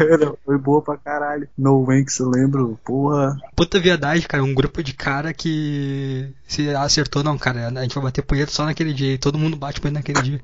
Era, 0.00 0.34
foi 0.44 0.58
boa 0.58 0.82
pra 0.82 0.96
caralho. 0.96 1.48
No 1.56 1.88
Wanks, 1.88 2.18
eu 2.18 2.28
lembro, 2.28 2.76
porra. 2.84 3.36
Puta 3.54 3.78
viadagem, 3.78 4.26
cara, 4.26 4.42
um 4.42 4.52
grupo 4.52 4.82
de 4.82 4.92
cara 4.92 5.32
que 5.32 6.28
se 6.48 6.70
acertou, 6.70 7.22
não, 7.22 7.38
cara, 7.38 7.68
a 7.68 7.82
gente 7.82 7.94
vai 7.94 8.02
bater 8.02 8.22
punheta 8.22 8.50
só 8.50 8.64
naquele 8.64 8.92
dia, 8.92 9.12
e 9.12 9.18
todo 9.18 9.38
mundo 9.38 9.56
bate 9.56 9.80
punheta 9.80 10.00
naquele 10.00 10.22
dia. 10.22 10.40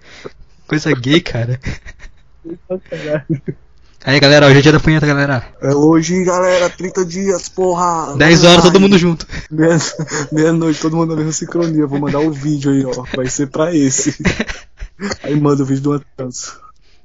Coisa 0.69 0.95
gay, 0.95 1.21
cara. 1.21 1.61
Aí, 4.05 4.19
galera, 4.19 4.47
hoje 4.49 4.59
é 4.59 4.63
dia 4.63 4.73
da 4.73 4.81
punheta, 4.81 5.07
galera. 5.07 5.47
É 5.61 5.73
hoje, 5.73 6.25
galera, 6.25 6.69
30 6.69 7.05
dias, 7.05 7.49
porra. 7.49 8.17
10 8.17 8.43
horas, 8.45 8.65
todo 8.65 8.81
mundo 8.81 8.99
junto. 8.99 9.25
Meia- 9.49 9.79
Meia-noite, 10.33 10.81
todo 10.81 10.97
mundo 10.97 11.11
na 11.11 11.17
mesma 11.17 11.33
sincronia. 11.33 11.87
Vou 11.87 12.01
mandar 12.01 12.19
o 12.19 12.33
vídeo 12.33 12.73
aí, 12.73 12.85
ó. 12.85 13.05
Vai 13.15 13.29
ser 13.29 13.47
pra 13.49 13.73
esse. 13.75 14.17
Aí 15.23 15.39
manda 15.41 15.63
o 15.63 15.67
vídeo 15.67 15.83
do 15.83 15.93
Antanso. 15.93 16.61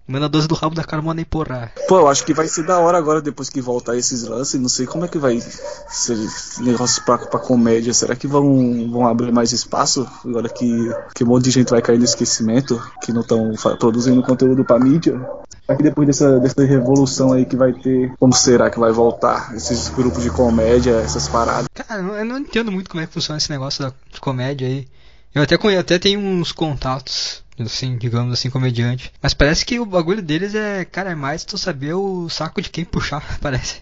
Manda 0.07 0.29
12 0.29 0.47
do 0.47 0.55
rabo 0.55 0.73
da 0.73 0.83
Carmona 0.85 1.19
e 1.19 1.25
porra. 1.25 1.71
Pô, 1.87 1.99
eu 1.99 2.07
acho 2.07 2.23
que 2.25 2.33
vai 2.33 2.47
ser 2.47 2.65
da 2.65 2.79
hora 2.79 2.97
agora, 2.97 3.21
depois 3.21 3.49
que 3.49 3.59
voltar 3.59 3.97
esses 3.97 4.23
lances. 4.23 4.59
Não 4.59 4.69
sei 4.69 4.85
como 4.85 5.03
é 5.03 5.07
que 5.07 5.17
vai 5.17 5.39
ser 5.89 6.17
negócio 6.59 7.03
pra, 7.03 7.17
pra 7.17 7.39
comédia. 7.39 7.93
Será 7.93 8.15
que 8.15 8.25
vão, 8.27 8.89
vão 8.89 9.05
abrir 9.05 9.31
mais 9.33 9.51
espaço? 9.51 10.07
Agora 10.23 10.47
que, 10.47 10.89
que 11.13 11.23
um 11.23 11.27
monte 11.27 11.43
de 11.45 11.51
gente 11.51 11.69
vai 11.71 11.81
cair 11.81 11.97
no 11.99 12.05
esquecimento, 12.05 12.81
que 13.03 13.11
não 13.11 13.21
estão 13.21 13.53
produzindo 13.79 14.23
conteúdo 14.23 14.63
pra 14.63 14.79
mídia. 14.79 15.19
Será 15.65 15.77
que 15.77 15.83
depois 15.83 16.07
dessa, 16.07 16.39
dessa 16.39 16.63
revolução 16.63 17.33
aí 17.33 17.45
que 17.45 17.57
vai 17.57 17.73
ter, 17.73 18.13
como 18.17 18.33
será 18.33 18.69
que 18.69 18.79
vai 18.79 18.93
voltar? 18.93 19.53
Esses 19.55 19.89
grupos 19.89 20.23
de 20.23 20.29
comédia, 20.29 21.01
essas 21.01 21.27
paradas. 21.27 21.67
Cara, 21.73 22.01
eu 22.01 22.23
não 22.25 22.37
entendo 22.37 22.71
muito 22.71 22.89
como 22.89 23.03
é 23.03 23.07
que 23.07 23.13
funciona 23.13 23.37
esse 23.37 23.49
negócio 23.49 23.83
da, 23.83 23.91
de 24.13 24.21
comédia 24.21 24.65
aí. 24.67 24.87
Eu 25.35 25.43
até, 25.43 25.57
conhe- 25.57 25.77
até 25.77 25.99
tenho 25.99 26.21
uns 26.21 26.53
contatos, 26.53 27.43
assim, 27.59 27.97
digamos 27.97 28.33
assim, 28.33 28.49
comediante. 28.49 29.11
Mas 29.21 29.33
parece 29.33 29.65
que 29.65 29.79
o 29.79 29.85
bagulho 29.85 30.21
deles 30.21 30.53
é, 30.55 30.85
cara, 30.85 31.11
é 31.11 31.15
mais 31.15 31.43
tu 31.43 31.57
saber 31.57 31.93
o 31.93 32.29
saco 32.29 32.61
de 32.61 32.69
quem 32.69 32.85
puxar, 32.85 33.23
parece. 33.41 33.81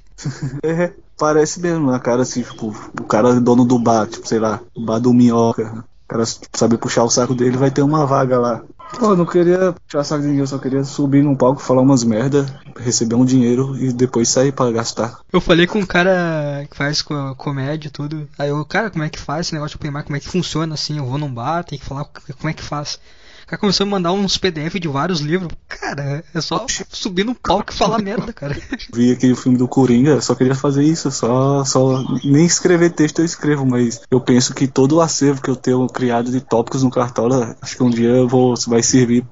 É, 0.63 0.93
parece 1.17 1.59
mesmo, 1.59 1.91
a 1.91 1.99
cara 1.99 2.21
assim, 2.21 2.41
tipo, 2.41 2.67
o 2.99 3.03
cara 3.03 3.29
é 3.29 3.39
dono 3.39 3.65
do 3.65 3.77
bar, 3.77 4.07
tipo, 4.07 4.27
sei 4.27 4.39
lá, 4.39 4.61
o 4.75 4.83
bar 4.85 4.99
do 4.99 5.13
Minhoca. 5.13 5.83
O 6.05 6.07
cara 6.07 6.23
tipo, 6.25 6.57
saber 6.57 6.77
puxar 6.77 7.03
o 7.03 7.09
saco 7.09 7.33
dele, 7.33 7.57
vai 7.57 7.71
ter 7.71 7.81
uma 7.81 8.05
vaga 8.05 8.39
lá. 8.39 8.63
Pô, 8.99 9.07
eu 9.11 9.17
não 9.17 9.25
queria 9.25 9.73
puxar 9.73 10.03
saco 10.03 10.21
de 10.21 10.27
ninguém, 10.27 10.41
eu 10.41 10.47
só 10.47 10.57
queria 10.59 10.83
subir 10.83 11.23
num 11.23 11.35
palco, 11.35 11.59
falar 11.59 11.81
umas 11.81 12.03
merda, 12.03 12.45
receber 12.77 13.15
um 13.15 13.25
dinheiro 13.25 13.75
e 13.77 13.91
depois 13.91 14.29
sair 14.29 14.51
pra 14.51 14.71
gastar. 14.71 15.19
Eu 15.33 15.41
falei 15.41 15.65
com 15.65 15.79
um 15.79 15.85
cara 15.85 16.65
que 16.69 16.77
faz 16.77 17.01
co- 17.01 17.33
comédia 17.35 17.87
e 17.87 17.91
tudo. 17.91 18.29
Aí 18.37 18.49
eu, 18.49 18.63
cara, 18.65 18.89
como 18.91 19.03
é 19.03 19.09
que 19.09 19.19
faz 19.19 19.47
esse 19.47 19.53
negócio 19.55 19.77
de 19.77 19.77
open 19.77 19.91
mic? 19.91 20.05
Como 20.05 20.15
é 20.15 20.19
que 20.19 20.29
funciona 20.29 20.75
assim? 20.75 20.97
Eu 20.99 21.05
vou 21.05 21.17
num 21.17 21.33
bar, 21.33 21.63
tem 21.63 21.79
que 21.79 21.85
falar 21.85 22.05
como 22.05 22.49
é 22.49 22.53
que 22.53 22.63
faz. 22.63 22.99
O 23.45 23.47
cara 23.47 23.59
começou 23.59 23.85
a 23.85 23.89
mandar 23.89 24.11
uns 24.11 24.39
PDF 24.39 24.79
de 24.79 24.87
vários 24.87 25.19
livros. 25.19 25.53
Cara, 25.69 26.23
é 26.33 26.41
só 26.41 26.65
subir 26.89 27.23
no 27.23 27.35
palco 27.35 27.71
e 27.71 27.75
falar 27.75 27.99
merda, 27.99 28.33
cara. 28.33 28.57
Vi 28.91 29.11
aquele 29.11 29.35
filme 29.35 29.55
do 29.55 29.67
Coringa, 29.67 30.19
só 30.19 30.33
queria 30.33 30.55
fazer 30.55 30.83
isso, 30.83 31.11
só, 31.11 31.63
só 31.63 32.03
nem 32.23 32.43
escrever 32.43 32.89
texto 32.89 33.19
eu 33.19 33.25
escrevo, 33.25 33.63
mas 33.63 34.01
eu 34.09 34.19
penso 34.19 34.51
que 34.51 34.67
todo 34.67 34.95
o 34.95 35.01
acervo 35.01 35.43
que 35.43 35.49
eu 35.49 35.55
tenho 35.55 35.85
criado 35.85 36.31
de 36.31 36.41
tópicos 36.41 36.81
no 36.81 36.89
Cartola, 36.89 37.55
acho 37.61 37.77
que 37.77 37.83
um 37.83 37.89
dia 37.91 38.09
eu 38.09 38.27
vou, 38.27 38.55
vai 38.67 38.81
servir 38.81 39.23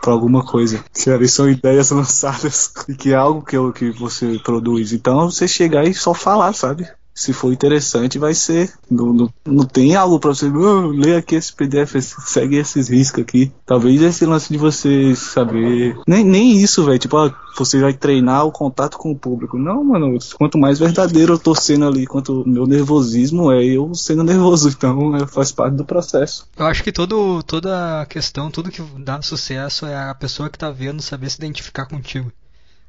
para 0.00 0.12
alguma 0.12 0.44
coisa. 0.44 0.84
Que 0.94 1.10
ali 1.10 1.28
são 1.28 1.50
ideias 1.50 1.90
lançadas 1.90 2.72
e 2.88 2.94
que 2.94 3.12
é 3.12 3.16
algo 3.16 3.42
que, 3.42 3.56
eu, 3.56 3.72
que 3.72 3.90
você 3.90 4.38
produz. 4.44 4.92
Então 4.92 5.28
você 5.28 5.48
chegar 5.48 5.84
e 5.84 5.92
só 5.92 6.14
falar, 6.14 6.52
sabe? 6.52 6.88
Se 7.16 7.32
for 7.32 7.50
interessante, 7.50 8.18
vai 8.18 8.34
ser. 8.34 8.70
Não, 8.90 9.10
não, 9.10 9.32
não 9.46 9.64
tem 9.64 9.96
algo 9.96 10.20
para 10.20 10.34
você. 10.34 10.48
Oh, 10.48 10.88
lê 10.88 11.16
aqui 11.16 11.34
esse 11.34 11.50
PDF, 11.50 11.94
segue 11.98 12.56
esses 12.56 12.90
riscos 12.90 13.22
aqui. 13.22 13.50
Talvez 13.64 14.02
esse 14.02 14.26
lance 14.26 14.52
de 14.52 14.58
você 14.58 15.16
saber. 15.16 15.96
Nem, 16.06 16.22
nem 16.22 16.58
isso, 16.58 16.84
velho. 16.84 16.98
Tipo, 16.98 17.16
ah, 17.16 17.34
você 17.56 17.80
vai 17.80 17.94
treinar 17.94 18.44
o 18.44 18.52
contato 18.52 18.98
com 18.98 19.10
o 19.10 19.18
público. 19.18 19.56
Não, 19.56 19.82
mano. 19.82 20.18
Quanto 20.36 20.58
mais 20.58 20.78
verdadeiro 20.78 21.32
eu 21.32 21.38
tô 21.38 21.54
sendo 21.54 21.86
ali, 21.86 22.06
quanto 22.06 22.44
meu 22.46 22.66
nervosismo 22.66 23.50
é 23.50 23.64
eu 23.64 23.94
sendo 23.94 24.22
nervoso. 24.22 24.68
Então 24.68 25.16
é, 25.16 25.26
faz 25.26 25.50
parte 25.50 25.74
do 25.74 25.86
processo. 25.86 26.46
Eu 26.54 26.66
acho 26.66 26.84
que 26.84 26.92
todo, 26.92 27.42
toda 27.44 28.02
a 28.02 28.04
questão, 28.04 28.50
tudo 28.50 28.70
que 28.70 28.82
dá 28.98 29.22
sucesso 29.22 29.86
é 29.86 29.96
a 29.96 30.14
pessoa 30.14 30.50
que 30.50 30.58
tá 30.58 30.70
vendo 30.70 31.00
saber 31.00 31.30
se 31.30 31.38
identificar 31.38 31.86
contigo. 31.86 32.30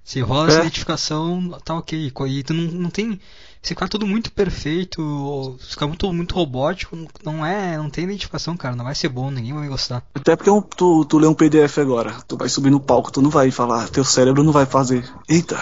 Se 0.04 0.22
rola 0.22 0.48
é. 0.48 0.50
essa 0.50 0.60
identificação, 0.60 1.58
tá 1.64 1.76
ok. 1.76 2.12
E 2.28 2.44
tu 2.44 2.54
não, 2.54 2.64
não 2.72 2.90
tem 2.90 3.20
se 3.68 3.74
ficar 3.74 3.90
tudo 3.90 4.08
muito 4.08 4.32
perfeito, 4.32 5.58
se 5.60 5.72
ficar 5.72 5.88
muito, 5.88 6.12
muito 6.14 6.34
robótico, 6.34 6.98
não 7.24 7.46
é, 7.46 7.78
não 7.78 7.90
tem 7.90 8.06
identificação, 8.06 8.56
cara, 8.56 8.78
não 8.78 8.86
vai 8.86 8.96
ser 8.96 9.10
bom, 9.10 9.30
ninguém 9.30 9.54
vai 9.54 9.68
gostar. 9.68 10.04
Até 10.16 10.38
porque 10.38 10.50
tu, 10.76 11.04
tu 11.04 11.18
lê 11.18 11.28
um 11.28 11.34
PDF 11.34 11.80
agora, 11.80 12.16
tu 12.26 12.38
vai 12.38 12.48
subir 12.48 12.70
no 12.70 12.80
palco, 12.80 13.12
tu 13.12 13.22
não 13.22 13.30
vai 13.30 13.52
falar, 13.52 13.90
teu 13.90 14.06
cérebro 14.06 14.42
não 14.42 14.54
vai 14.54 14.66
fazer. 14.66 15.04
Eita, 15.28 15.58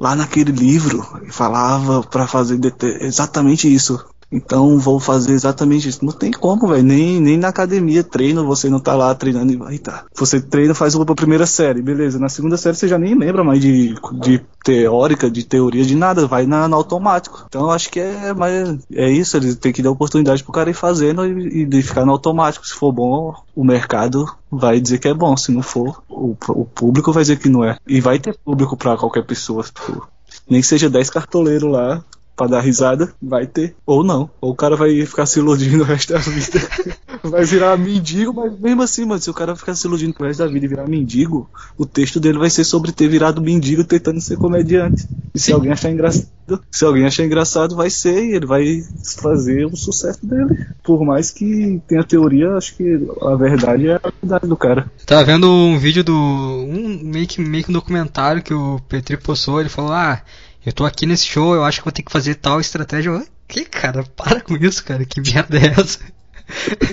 lá 0.00 0.16
naquele 0.16 0.50
livro 0.50 1.00
falava 1.30 2.02
para 2.02 2.26
fazer 2.26 2.58
exatamente 3.00 3.72
isso. 3.72 4.04
Então 4.32 4.78
vou 4.78 4.98
fazer 4.98 5.32
exatamente 5.32 5.88
isso. 5.88 6.04
Não 6.04 6.12
tem 6.12 6.30
como, 6.30 6.66
velho. 6.66 6.82
Nem, 6.82 7.20
nem 7.20 7.36
na 7.36 7.48
academia 7.48 8.02
treino, 8.02 8.46
você 8.46 8.70
não 8.70 8.80
tá 8.80 8.94
lá 8.94 9.14
treinando 9.14 9.52
e 9.52 9.56
vai 9.56 9.78
tá. 9.78 10.06
Você 10.14 10.40
treina, 10.40 10.74
faz 10.74 10.94
uma 10.94 11.04
primeira 11.04 11.46
série, 11.46 11.82
beleza. 11.82 12.18
Na 12.18 12.30
segunda 12.30 12.56
série 12.56 12.74
você 12.74 12.88
já 12.88 12.98
nem 12.98 13.14
lembra 13.14 13.44
mais 13.44 13.60
de, 13.60 13.94
de 14.14 14.40
teórica, 14.64 15.30
de 15.30 15.44
teoria, 15.44 15.84
de 15.84 15.94
nada. 15.94 16.26
Vai 16.26 16.46
na, 16.46 16.66
no 16.66 16.76
automático. 16.76 17.44
Então 17.46 17.70
acho 17.70 17.90
que 17.90 18.00
é, 18.00 18.32
mas 18.32 18.78
é 18.94 19.10
isso. 19.10 19.36
Eles 19.36 19.56
têm 19.56 19.72
que 19.72 19.82
dar 19.82 19.90
oportunidade 19.90 20.42
pro 20.42 20.52
cara 20.52 20.70
ir 20.70 20.74
fazendo 20.74 21.26
e, 21.26 21.68
e 21.70 21.82
ficar 21.82 22.06
no 22.06 22.12
automático. 22.12 22.66
Se 22.66 22.72
for 22.72 22.90
bom, 22.90 23.34
o 23.54 23.62
mercado 23.62 24.26
vai 24.50 24.80
dizer 24.80 24.98
que 24.98 25.08
é 25.08 25.14
bom. 25.14 25.36
Se 25.36 25.52
não 25.52 25.62
for, 25.62 26.02
o, 26.08 26.34
o 26.48 26.64
público 26.64 27.12
vai 27.12 27.22
dizer 27.22 27.38
que 27.38 27.48
não 27.48 27.62
é. 27.62 27.76
E 27.86 28.00
vai 28.00 28.18
ter 28.18 28.36
público 28.42 28.76
para 28.76 28.96
qualquer 28.96 29.24
pessoa. 29.24 29.62
Tipo, 29.62 30.08
nem 30.48 30.60
que 30.60 30.66
seja 30.66 30.88
10 30.88 31.10
cartoleiros 31.10 31.70
lá, 31.70 32.02
pra 32.36 32.46
dar 32.46 32.60
risada, 32.60 33.12
vai 33.20 33.46
ter. 33.46 33.74
Ou 33.86 34.02
não. 34.02 34.30
Ou 34.40 34.52
o 34.52 34.56
cara 34.56 34.76
vai 34.76 35.04
ficar 35.06 35.26
se 35.26 35.38
iludindo 35.38 35.82
o 35.82 35.86
resto 35.86 36.12
da 36.12 36.18
vida. 36.18 36.60
vai 37.22 37.44
virar 37.44 37.76
mendigo, 37.78 38.32
mas 38.32 38.58
mesmo 38.58 38.82
assim, 38.82 39.04
mano, 39.04 39.20
se 39.20 39.30
o 39.30 39.34
cara 39.34 39.54
ficar 39.54 39.74
se 39.74 39.86
iludindo 39.86 40.14
o 40.18 40.24
resto 40.24 40.40
da 40.40 40.46
vida 40.46 40.64
e 40.64 40.68
virar 40.68 40.88
mendigo, 40.88 41.48
o 41.76 41.86
texto 41.86 42.18
dele 42.18 42.38
vai 42.38 42.50
ser 42.50 42.64
sobre 42.64 42.92
ter 42.92 43.08
virado 43.08 43.40
mendigo 43.40 43.84
tentando 43.84 44.20
ser 44.20 44.36
comediante. 44.36 45.06
E 45.34 45.38
se 45.38 45.46
Sim. 45.46 45.52
alguém 45.52 45.72
achar 45.72 45.90
engraçado, 45.90 46.28
se 46.70 46.84
alguém 46.84 47.04
achar 47.04 47.24
engraçado, 47.24 47.76
vai 47.76 47.90
ser 47.90 48.24
e 48.24 48.34
ele 48.34 48.46
vai 48.46 48.82
fazer 49.20 49.64
o 49.66 49.76
sucesso 49.76 50.26
dele. 50.26 50.66
Por 50.82 51.04
mais 51.04 51.30
que 51.30 51.80
tenha 51.86 52.04
teoria, 52.04 52.56
acho 52.56 52.76
que 52.76 53.08
a 53.22 53.34
verdade 53.36 53.88
é 53.88 53.94
a 53.94 54.12
verdade 54.20 54.46
do 54.46 54.56
cara. 54.56 54.90
Tava 55.06 55.24
vendo 55.24 55.48
um 55.48 55.78
vídeo 55.78 56.02
do. 56.02 56.14
um 56.14 57.00
meio 57.04 57.26
que, 57.26 57.40
meio 57.40 57.64
que 57.64 57.70
um 57.70 57.74
documentário 57.74 58.42
que 58.42 58.52
o 58.52 58.80
Petri 58.88 59.16
postou, 59.16 59.60
ele 59.60 59.68
falou, 59.68 59.92
ah 59.92 60.20
eu 60.64 60.72
tô 60.72 60.84
aqui 60.84 61.06
nesse 61.06 61.26
show, 61.26 61.54
eu 61.54 61.64
acho 61.64 61.80
que 61.80 61.84
vou 61.84 61.92
ter 61.92 62.02
que 62.02 62.12
fazer 62.12 62.36
tal 62.36 62.60
estratégia. 62.60 63.10
Eu, 63.10 63.26
que, 63.48 63.64
cara? 63.64 64.04
Para 64.16 64.40
com 64.40 64.56
isso, 64.56 64.84
cara. 64.84 65.04
Que 65.04 65.20
merda 65.20 65.58
é 65.58 65.74
essa? 65.78 66.00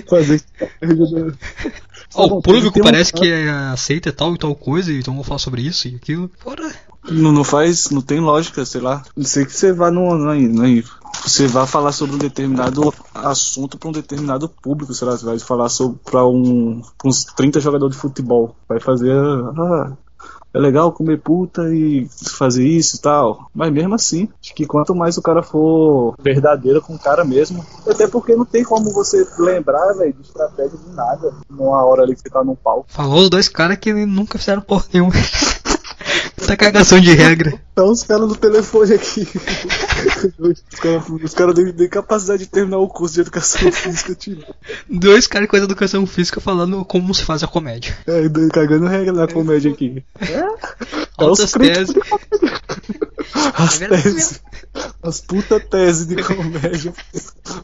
Fazer 0.08 0.42
oh, 2.14 2.24
o 2.38 2.42
público 2.42 2.80
parece 2.82 3.12
que 3.12 3.30
é, 3.30 3.50
aceita 3.72 4.12
tal 4.12 4.34
e 4.34 4.38
tal 4.38 4.54
coisa, 4.54 4.92
então 4.92 5.14
vou 5.14 5.24
falar 5.24 5.38
sobre 5.38 5.62
isso 5.62 5.88
e 5.88 5.96
aquilo. 5.96 6.30
Fora. 6.38 6.72
Não, 7.10 7.32
não 7.32 7.44
faz, 7.44 7.90
não 7.90 8.00
tem 8.00 8.20
lógica, 8.20 8.64
sei 8.64 8.80
lá. 8.80 9.02
Não 9.16 9.24
sei 9.24 9.44
que 9.44 9.52
você 9.52 9.72
vá 9.72 9.90
no, 9.90 10.14
no, 10.16 10.34
no 10.34 10.82
você 11.24 11.46
vai 11.46 11.66
falar 11.66 11.92
sobre 11.92 12.16
um 12.16 12.18
determinado 12.18 12.94
assunto 13.14 13.76
para 13.76 13.88
um 13.88 13.92
determinado 13.92 14.48
público, 14.48 14.94
sei 14.94 15.08
lá, 15.08 15.16
você 15.16 15.24
vai 15.24 15.38
falar 15.38 15.68
sobre 15.68 15.98
para 16.04 16.26
um, 16.26 16.82
uns 17.04 17.24
30 17.24 17.60
jogadores 17.60 17.96
de 17.96 18.00
futebol, 18.00 18.54
vai 18.68 18.80
fazer 18.80 19.12
ah, 19.12 19.92
é 20.52 20.58
legal 20.58 20.92
comer 20.92 21.18
puta 21.18 21.62
e 21.72 22.08
fazer 22.38 22.66
isso 22.66 22.96
e 22.96 23.00
tal. 23.00 23.50
Mas 23.54 23.72
mesmo 23.72 23.94
assim, 23.94 24.28
acho 24.42 24.54
que 24.54 24.66
quanto 24.66 24.94
mais 24.94 25.16
o 25.16 25.22
cara 25.22 25.42
for 25.42 26.14
verdadeiro 26.20 26.82
com 26.82 26.94
o 26.94 26.98
cara 26.98 27.24
mesmo, 27.24 27.64
até 27.88 28.06
porque 28.06 28.34
não 28.34 28.44
tem 28.44 28.64
como 28.64 28.92
você 28.92 29.26
lembrar, 29.38 29.92
velho, 29.94 30.12
de 30.12 30.22
estratégia 30.22 30.78
de 30.78 30.94
nada 30.94 31.32
numa 31.48 31.84
hora 31.84 32.02
ali 32.02 32.14
que 32.14 32.20
você 32.20 32.30
tá 32.30 32.42
num 32.42 32.56
palco. 32.56 32.86
Falou 32.88 33.30
dois 33.30 33.48
caras 33.48 33.78
que 33.78 33.92
nunca 33.92 34.38
fizeram 34.38 34.62
porra 34.62 34.84
nenhuma. 34.92 35.12
Essa 36.36 36.56
cagação 36.56 37.00
de 37.00 37.12
regra. 37.12 37.60
Então 37.72 37.90
os 37.90 38.02
caras 38.02 38.28
no 38.28 38.36
telefone 38.36 38.94
aqui. 38.94 39.26
os 41.24 41.34
caras 41.34 41.54
nem, 41.54 41.72
nem 41.72 41.88
capacidade 41.88 42.44
de 42.44 42.50
terminar 42.50 42.78
o 42.78 42.88
curso 42.88 43.14
de 43.14 43.20
educação 43.20 43.70
física 43.72 44.14
tiveram. 44.14 44.54
Dois 44.88 45.26
caras 45.26 45.48
com 45.48 45.56
educação 45.56 46.06
física 46.06 46.40
falando 46.40 46.84
como 46.84 47.14
se 47.14 47.24
faz 47.24 47.42
a 47.42 47.46
comédia. 47.46 47.96
É, 48.06 48.22
cagando 48.52 48.86
regra 48.86 49.12
na 49.12 49.28
comédia 49.28 49.70
aqui. 49.70 50.02
É, 50.20 50.32
é 50.34 50.48
Altas 51.16 51.52
teses. 51.52 51.94
As 53.54 53.80
é 53.80 53.88
teses. 53.88 54.40
As 55.02 55.20
puta 55.20 55.58
tese 55.58 56.06
de 56.06 56.22
comédia. 56.22 56.92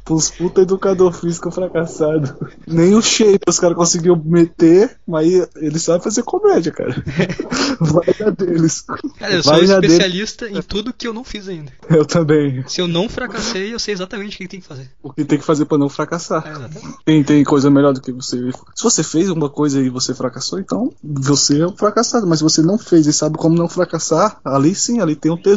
Pros 0.04 0.30
puta 0.30 0.62
educador 0.62 1.12
físico 1.12 1.50
fracassado. 1.50 2.48
Nem 2.66 2.94
o 2.94 3.02
shape 3.02 3.40
os 3.48 3.60
caras 3.60 3.76
conseguiram 3.76 4.20
meter, 4.24 4.96
mas 5.06 5.48
eles 5.56 5.82
sabem 5.82 6.02
fazer 6.02 6.22
comédia, 6.22 6.72
cara. 6.72 6.94
Vai 7.80 8.14
dar 8.18 8.30
deles. 8.30 8.84
Cara, 9.18 9.34
eu 9.34 9.42
sou 9.42 9.58
especialista 9.58 10.46
deles. 10.46 10.58
em 10.60 10.62
tudo 10.62 10.92
que 10.92 11.06
eu 11.06 11.12
não 11.12 11.24
fiz 11.24 11.48
ainda. 11.48 11.72
Eu 11.90 12.06
também. 12.06 12.64
Se 12.66 12.80
eu 12.80 12.88
não 12.88 13.08
fracassei, 13.08 13.74
eu 13.74 13.78
sei 13.78 13.94
exatamente 13.94 14.36
o 14.36 14.38
que 14.38 14.48
tem 14.48 14.60
que 14.60 14.66
fazer. 14.66 14.90
O 15.02 15.12
que 15.12 15.24
tem 15.24 15.38
que 15.38 15.44
fazer 15.44 15.66
pra 15.66 15.78
não 15.78 15.88
fracassar. 15.88 16.46
É, 16.46 16.68
tem, 17.04 17.22
tem 17.22 17.44
coisa 17.44 17.70
melhor 17.70 17.92
do 17.92 18.00
que 18.00 18.12
você. 18.12 18.50
Se 18.74 18.82
você 18.82 19.02
fez 19.02 19.28
uma 19.28 19.50
coisa 19.50 19.80
e 19.80 19.90
você 19.90 20.14
fracassou, 20.14 20.58
então 20.58 20.92
você 21.02 21.60
é 21.60 21.66
um 21.66 21.76
fracassado. 21.76 22.26
Mas 22.26 22.38
se 22.38 22.44
você 22.44 22.62
não 22.62 22.78
fez 22.78 23.06
e 23.06 23.12
sabe 23.12 23.36
como 23.36 23.56
não 23.56 23.68
fracassar, 23.68 24.40
ali 24.44 24.74
sim, 24.74 25.00
ali 25.00 25.14
tem 25.14 25.30
um 25.30 25.36
tesouro. 25.36 25.55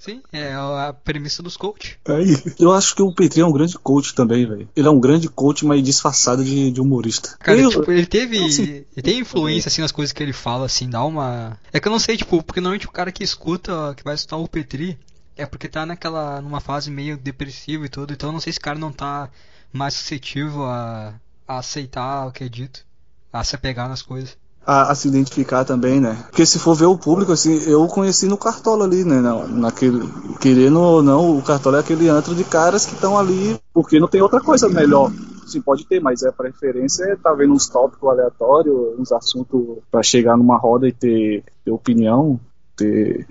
Sim, 0.00 0.22
é 0.32 0.54
a 0.54 0.94
premissa 0.94 1.42
dos 1.42 1.58
coach. 1.58 1.98
Aí, 2.08 2.34
eu 2.58 2.72
acho 2.72 2.94
que 2.94 3.02
o 3.02 3.12
Petri 3.12 3.42
é 3.42 3.44
um 3.44 3.52
grande 3.52 3.78
coach 3.78 4.14
também, 4.14 4.46
velho. 4.46 4.66
Ele 4.74 4.88
é 4.88 4.90
um 4.90 4.98
grande 4.98 5.28
coach, 5.28 5.66
mas 5.66 5.82
disfarçado 5.82 6.42
de, 6.42 6.70
de 6.70 6.80
humorista. 6.80 7.36
Cara, 7.38 7.60
eu, 7.60 7.68
tipo, 7.68 7.92
ele 7.92 8.06
teve. 8.06 8.42
Assim, 8.42 8.62
ele 8.62 9.02
tem 9.02 9.18
influência, 9.18 9.68
assim, 9.68 9.82
nas 9.82 9.92
coisas 9.92 10.10
que 10.10 10.22
ele 10.22 10.32
fala, 10.32 10.64
assim, 10.64 10.88
dá 10.88 11.04
uma. 11.04 11.58
É 11.70 11.78
que 11.78 11.86
eu 11.86 11.92
não 11.92 11.98
sei, 11.98 12.16
tipo, 12.16 12.42
porque 12.42 12.62
normalmente 12.62 12.86
o 12.86 12.90
cara 12.90 13.12
que 13.12 13.22
escuta, 13.22 13.94
que 13.94 14.02
vai 14.02 14.14
escutar 14.14 14.38
o 14.38 14.48
Petri, 14.48 14.98
é 15.36 15.44
porque 15.44 15.68
tá 15.68 15.84
naquela. 15.84 16.40
numa 16.40 16.60
fase 16.60 16.90
meio 16.90 17.18
depressiva 17.18 17.84
e 17.84 17.90
tudo, 17.90 18.14
então 18.14 18.30
eu 18.30 18.32
não 18.32 18.40
sei 18.40 18.54
se 18.54 18.58
o 18.58 18.62
cara 18.62 18.78
não 18.78 18.90
tá 18.90 19.28
mais 19.70 19.92
suscetível 19.92 20.64
a, 20.64 21.12
a 21.46 21.58
aceitar 21.58 22.26
o 22.26 22.32
que 22.32 22.42
é 22.42 22.48
dito, 22.48 22.86
a 23.30 23.44
se 23.44 23.54
apegar 23.54 23.86
nas 23.86 24.00
coisas 24.00 24.39
a, 24.66 24.92
a, 24.92 24.94
se 24.94 25.08
identificar 25.08 25.64
também, 25.64 26.00
né? 26.00 26.24
Porque 26.28 26.44
se 26.46 26.58
for 26.58 26.74
ver 26.74 26.86
o 26.86 26.98
público, 26.98 27.32
assim, 27.32 27.54
eu 27.66 27.86
conheci 27.86 28.26
no 28.26 28.36
Cartola 28.36 28.84
ali, 28.84 29.04
né? 29.04 29.20
Na, 29.20 29.46
naquele, 29.46 30.00
querendo 30.40 30.80
ou 30.80 31.02
não, 31.02 31.38
o 31.38 31.42
Cartola 31.42 31.78
é 31.78 31.80
aquele 31.80 32.08
antro 32.08 32.34
de 32.34 32.44
caras 32.44 32.86
que 32.86 32.94
estão 32.94 33.18
ali 33.18 33.58
porque 33.72 33.98
não 33.98 34.08
tem 34.08 34.20
outra 34.20 34.40
coisa 34.40 34.68
melhor. 34.68 35.10
Sim, 35.46 35.60
pode 35.60 35.84
ter, 35.86 36.00
mas 36.00 36.22
a 36.22 36.30
preferência 36.30 37.04
é 37.04 37.16
tá 37.16 37.32
vendo 37.32 37.54
uns 37.54 37.68
tópicos 37.68 38.08
aleatórios, 38.08 38.98
uns 38.98 39.10
assuntos 39.10 39.78
para 39.90 40.02
chegar 40.02 40.36
numa 40.36 40.56
roda 40.56 40.86
e 40.86 40.92
ter, 40.92 41.42
ter 41.64 41.70
opinião, 41.72 42.38
ter 42.76 43.26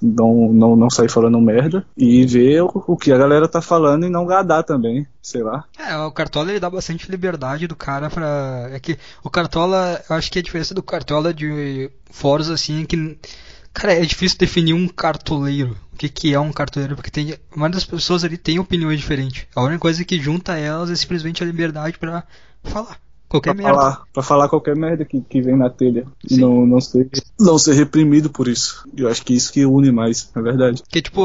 não, 0.00 0.52
não, 0.52 0.76
não 0.76 0.90
sair 0.90 1.10
falando 1.10 1.40
merda 1.40 1.84
e 1.96 2.24
ver 2.24 2.62
o, 2.62 2.84
o, 2.86 2.96
que 2.96 3.12
a 3.12 3.18
galera 3.18 3.48
tá 3.48 3.60
falando 3.60 4.06
e 4.06 4.10
não 4.10 4.26
gadar 4.26 4.62
também, 4.62 5.06
sei 5.22 5.42
lá. 5.42 5.64
É, 5.78 5.96
o 5.96 6.12
Cartola 6.12 6.50
ele 6.50 6.60
dá 6.60 6.70
bastante 6.70 7.10
liberdade 7.10 7.66
do 7.66 7.76
cara 7.76 8.08
pra. 8.08 8.68
É 8.72 8.80
que 8.80 8.98
o 9.22 9.30
Cartola, 9.30 10.02
eu 10.08 10.16
acho 10.16 10.30
que 10.30 10.38
a 10.38 10.42
diferença 10.42 10.74
do 10.74 10.82
Cartola 10.82 11.32
de 11.34 11.90
fóruns 12.10 12.48
assim 12.48 12.82
é 12.82 12.86
que. 12.86 13.18
Cara, 13.72 13.92
é 13.92 14.00
difícil 14.00 14.38
definir 14.38 14.72
um 14.72 14.88
cartoleiro. 14.88 15.76
O 15.92 15.96
que, 15.96 16.08
que 16.08 16.34
é 16.34 16.40
um 16.40 16.52
cartoleiro? 16.52 16.96
Porque 16.96 17.10
tem. 17.10 17.32
A 17.32 17.56
maioria 17.56 17.74
das 17.74 17.84
pessoas 17.84 18.24
ali 18.24 18.36
tem 18.36 18.58
opiniões 18.58 18.98
diferentes. 18.98 19.46
A 19.54 19.62
única 19.62 19.78
coisa 19.78 20.04
que 20.04 20.20
junta 20.20 20.56
elas 20.56 20.90
é 20.90 20.96
simplesmente 20.96 21.42
a 21.42 21.46
liberdade 21.46 21.98
para 21.98 22.24
falar. 22.64 22.98
Qualquer 23.28 23.54
pra 23.54 23.62
merda. 23.62 23.78
Falar, 23.78 24.02
pra 24.12 24.22
falar 24.22 24.48
qualquer 24.48 24.74
merda 24.74 25.04
que, 25.04 25.20
que 25.20 25.42
vem 25.42 25.56
na 25.56 25.68
telha. 25.68 26.06
Sim. 26.26 26.36
E 26.36 26.38
não, 26.38 26.66
não, 26.66 26.80
ser, 26.80 27.10
não 27.38 27.58
ser 27.58 27.74
reprimido 27.74 28.30
por 28.30 28.48
isso. 28.48 28.88
Eu 28.96 29.08
acho 29.08 29.22
que 29.22 29.34
isso 29.34 29.52
que 29.52 29.66
une 29.66 29.92
mais, 29.92 30.30
é 30.34 30.40
verdade. 30.40 30.82
Que 30.88 31.02
tipo, 31.02 31.20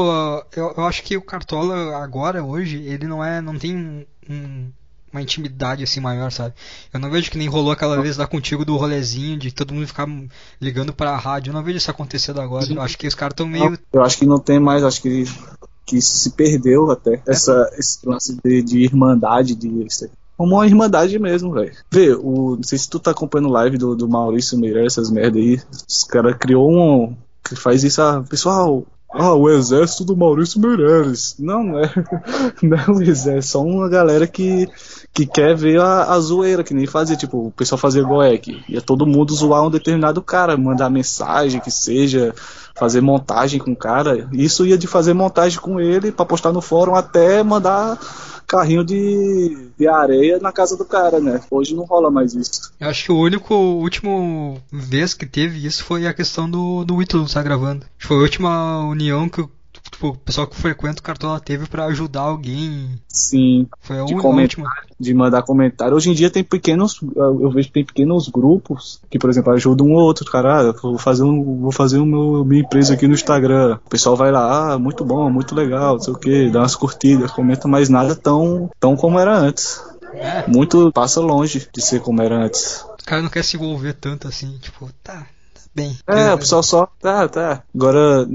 eu, 0.54 0.74
eu 0.76 0.84
acho 0.84 1.02
que 1.02 1.16
o 1.16 1.22
Cartola 1.22 1.96
agora, 1.96 2.44
hoje, 2.44 2.76
ele 2.76 3.06
não 3.06 3.24
é. 3.24 3.40
não 3.40 3.58
tem 3.58 4.06
um, 4.28 4.70
uma 5.10 5.22
intimidade 5.22 5.82
assim 5.82 6.00
maior, 6.00 6.30
sabe? 6.30 6.54
Eu 6.92 7.00
não 7.00 7.10
vejo 7.10 7.30
que 7.30 7.38
nem 7.38 7.48
rolou 7.48 7.72
aquela 7.72 8.00
vez 8.02 8.18
lá 8.18 8.26
contigo 8.26 8.64
do 8.64 8.76
rolezinho, 8.76 9.38
de 9.38 9.52
todo 9.52 9.72
mundo 9.72 9.86
ficar 9.86 10.06
ligando 10.60 10.92
pra 10.92 11.16
rádio. 11.16 11.50
Eu 11.50 11.54
não 11.54 11.62
vejo 11.62 11.78
isso 11.78 11.90
acontecendo 11.90 12.40
agora. 12.40 12.66
Eu 12.70 12.82
acho 12.82 12.98
que 12.98 13.06
os 13.06 13.14
caras 13.14 13.32
estão 13.32 13.46
meio. 13.46 13.78
Eu 13.92 14.02
acho 14.02 14.18
que 14.18 14.26
não 14.26 14.38
tem 14.38 14.60
mais, 14.60 14.84
acho 14.84 15.00
que, 15.00 15.24
que 15.86 15.96
isso 15.96 16.18
se 16.18 16.30
perdeu 16.32 16.90
até. 16.90 17.22
Essa, 17.26 17.70
esse 17.78 18.06
lance 18.06 18.36
de, 18.44 18.62
de 18.62 18.80
irmandade, 18.80 19.54
de 19.54 19.68
como 20.36 20.56
uma 20.56 20.66
irmandade 20.66 21.18
mesmo, 21.18 21.52
velho. 21.52 21.72
Vê, 21.90 22.12
o, 22.14 22.56
não 22.56 22.62
sei 22.62 22.78
se 22.78 22.88
tu 22.88 22.98
tá 22.98 23.12
acompanhando 23.12 23.50
live 23.50 23.78
do, 23.78 23.94
do 23.94 24.08
Maurício 24.08 24.58
Meirelles, 24.58 24.94
essas 24.94 25.10
merda 25.10 25.38
aí. 25.38 25.60
Os 25.88 26.04
caras 26.04 26.36
criou 26.38 26.70
um. 26.70 27.16
que 27.44 27.54
faz 27.54 27.84
isso, 27.84 28.02
ah, 28.02 28.24
pessoal. 28.28 28.84
Ah, 29.16 29.32
o 29.32 29.48
exército 29.48 30.04
do 30.04 30.16
Maurício 30.16 30.60
Meirelles. 30.60 31.36
Não, 31.38 31.62
não 31.62 31.78
é, 31.78 31.88
não 32.60 32.76
é 32.76 32.90
o 32.90 33.00
exército, 33.00 33.38
é 33.38 33.40
só 33.42 33.62
uma 33.62 33.88
galera 33.88 34.26
que, 34.26 34.68
que 35.12 35.24
quer 35.24 35.54
ver 35.54 35.80
a, 35.80 36.12
a 36.12 36.18
zoeira, 36.18 36.64
que 36.64 36.74
nem 36.74 36.84
fazia, 36.84 37.14
tipo, 37.14 37.46
o 37.46 37.52
pessoal 37.52 37.78
fazia 37.78 38.02
goek. 38.02 38.64
Ia 38.68 38.80
todo 38.80 39.06
mundo 39.06 39.32
zoar 39.32 39.64
um 39.64 39.70
determinado 39.70 40.20
cara, 40.20 40.56
mandar 40.56 40.90
mensagem, 40.90 41.60
que 41.60 41.70
seja, 41.70 42.34
fazer 42.74 43.00
montagem 43.00 43.60
com 43.60 43.70
o 43.70 43.76
cara. 43.76 44.28
Isso 44.32 44.66
ia 44.66 44.76
de 44.76 44.88
fazer 44.88 45.14
montagem 45.14 45.60
com 45.60 45.80
ele 45.80 46.10
para 46.10 46.26
postar 46.26 46.52
no 46.52 46.60
fórum 46.60 46.96
até 46.96 47.40
mandar 47.40 47.96
carrinho 48.46 48.84
de, 48.84 49.68
de 49.78 49.88
areia 49.88 50.38
na 50.38 50.52
casa 50.52 50.76
do 50.76 50.84
cara, 50.84 51.20
né? 51.20 51.40
Hoje 51.50 51.74
não 51.74 51.84
rola 51.84 52.10
mais 52.10 52.34
isso. 52.34 52.72
Eu 52.78 52.88
acho 52.88 53.04
que 53.04 53.12
o 53.12 53.18
único, 53.18 53.54
último 53.54 54.60
vez 54.70 55.14
que 55.14 55.26
teve 55.26 55.66
isso 55.66 55.84
foi 55.84 56.06
a 56.06 56.14
questão 56.14 56.50
do, 56.50 56.84
do 56.84 57.02
Ítalo 57.02 57.24
estar 57.24 57.42
gravando. 57.42 57.86
Foi 57.98 58.16
a 58.16 58.20
última 58.20 58.80
união 58.86 59.28
que 59.28 59.46
tipo, 59.94 60.08
o 60.08 60.16
pessoal 60.16 60.46
que 60.46 60.56
frequenta 60.56 61.00
o 61.00 61.02
Cartola 61.02 61.40
teve 61.40 61.66
para 61.66 61.86
ajudar 61.86 62.20
alguém. 62.20 63.00
Sim. 63.08 63.66
Foi 63.80 64.00
a 64.00 64.04
de 64.04 64.14
última. 64.14 64.70
De 64.98 65.14
mandar 65.14 65.42
comentário. 65.42 65.96
Hoje 65.96 66.10
em 66.10 66.14
dia 66.14 66.30
tem 66.30 66.44
pequenos, 66.44 67.00
eu 67.16 67.50
vejo 67.50 67.68
que 67.68 67.74
tem 67.74 67.84
pequenos 67.84 68.28
grupos 68.28 69.00
que, 69.10 69.18
por 69.18 69.30
exemplo, 69.30 69.52
ajudam 69.52 69.86
um 69.86 69.94
ou 69.94 70.02
outro. 70.02 70.30
Cara, 70.30 70.70
ah, 70.70 70.72
vou 70.72 70.98
fazer 70.98 71.22
um, 71.22 71.60
vou 71.60 71.72
fazer 71.72 71.98
o 71.98 72.06
meu, 72.06 72.44
minha 72.44 72.62
empresa 72.62 72.94
aqui 72.94 73.06
no 73.06 73.14
Instagram. 73.14 73.78
O 73.86 73.88
pessoal 73.88 74.16
vai 74.16 74.30
lá, 74.30 74.72
ah, 74.72 74.78
muito 74.78 75.04
bom, 75.04 75.30
muito 75.30 75.54
legal, 75.54 75.94
não 75.94 76.00
sei 76.00 76.12
o 76.12 76.18
que, 76.18 76.50
dá 76.50 76.60
umas 76.60 76.74
curtidas, 76.74 77.30
comenta, 77.30 77.66
mas 77.68 77.88
nada 77.88 78.14
tão, 78.14 78.70
tão 78.78 78.96
como 78.96 79.18
era 79.18 79.36
antes. 79.36 79.82
É. 80.12 80.48
Muito 80.48 80.92
passa 80.92 81.20
longe 81.20 81.68
de 81.72 81.82
ser 81.82 82.00
como 82.00 82.22
era 82.22 82.36
antes. 82.36 82.84
O 83.00 83.04
cara 83.04 83.20
não 83.20 83.28
quer 83.28 83.42
se 83.42 83.56
envolver 83.56 83.94
tanto 83.94 84.28
assim, 84.28 84.56
tipo, 84.58 84.88
tá, 85.02 85.26
bem. 85.74 85.96
É, 86.06 86.32
o 86.32 86.38
pessoal 86.38 86.62
só. 86.62 86.88
Tá, 87.00 87.28
tá. 87.28 87.62
Agora, 87.74 88.28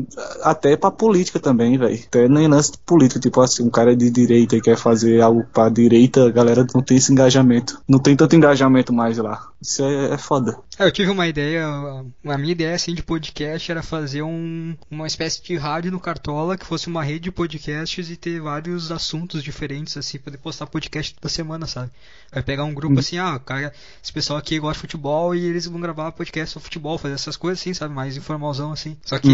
até 0.44 0.76
pra 0.76 0.92
política 0.92 1.40
também, 1.40 1.78
velho. 1.78 2.00
Até 2.08 2.28
nem 2.28 2.48
lance 2.48 2.74
política, 2.86 3.20
tipo 3.20 3.42
assim, 3.42 3.64
um 3.64 3.70
cara 3.70 3.96
de 3.96 4.10
direita 4.10 4.56
e 4.56 4.62
quer 4.62 4.78
fazer 4.78 5.22
algo 5.22 5.46
pra 5.54 5.70
direita, 5.70 6.28
a 6.28 6.32
galera 6.32 6.66
não 6.74 6.82
tem 6.82 6.98
esse 6.98 7.12
engajamento. 7.12 7.82
Não 7.88 8.00
tem 8.00 8.16
tanto 8.16 8.36
engajamento 8.36 8.94
mais 8.94 9.18
lá. 9.18 9.48
Isso 9.62 9.84
é, 9.84 10.14
é 10.14 10.18
foda. 10.18 10.58
É, 10.78 10.86
eu 10.86 10.92
tive 10.92 11.12
uma 11.12 11.28
ideia, 11.28 11.66
a 11.68 12.38
minha 12.38 12.52
ideia 12.54 12.74
assim 12.74 12.94
de 12.94 13.04
podcast 13.04 13.70
era 13.70 13.84
fazer 13.84 14.22
um, 14.22 14.76
uma 14.90 15.06
espécie 15.06 15.44
de 15.44 15.58
rádio 15.58 15.92
no 15.92 16.00
Cartola 16.00 16.58
que 16.58 16.66
fosse 16.66 16.88
uma 16.88 17.04
rede 17.04 17.20
de 17.26 17.32
podcasts 17.32 18.10
e 18.10 18.16
ter 18.16 18.40
vários 18.40 18.90
assuntos 18.92 19.44
diferentes 19.44 19.98
assim, 19.98 20.18
poder 20.18 20.38
postar 20.38 20.66
podcast 20.68 21.14
toda 21.14 21.28
semana, 21.28 21.68
sabe? 21.68 21.92
Vai 22.32 22.42
pegar 22.42 22.64
um 22.64 22.74
grupo 22.74 23.00
assim, 23.00 23.18
ah, 23.18 23.38
cara, 23.38 23.74
esse 24.02 24.14
pessoal 24.14 24.40
aqui 24.40 24.58
gosta 24.60 24.76
de 24.76 24.80
futebol 24.82 25.36
e 25.36 25.44
eles 25.44 25.66
vão 25.66 25.82
gravar 25.82 26.12
podcast 26.14 26.54
sobre 26.54 26.64
futebol, 26.66 26.98
fazer 26.98 27.16
essas 27.16 27.36
coisas 27.36 27.60
assim, 27.60 27.74
sabe? 27.74 27.94
Mais 27.94 28.16
informalzão 28.16 28.72
assim. 28.72 28.96
Só 29.04 29.20
que 29.20 29.28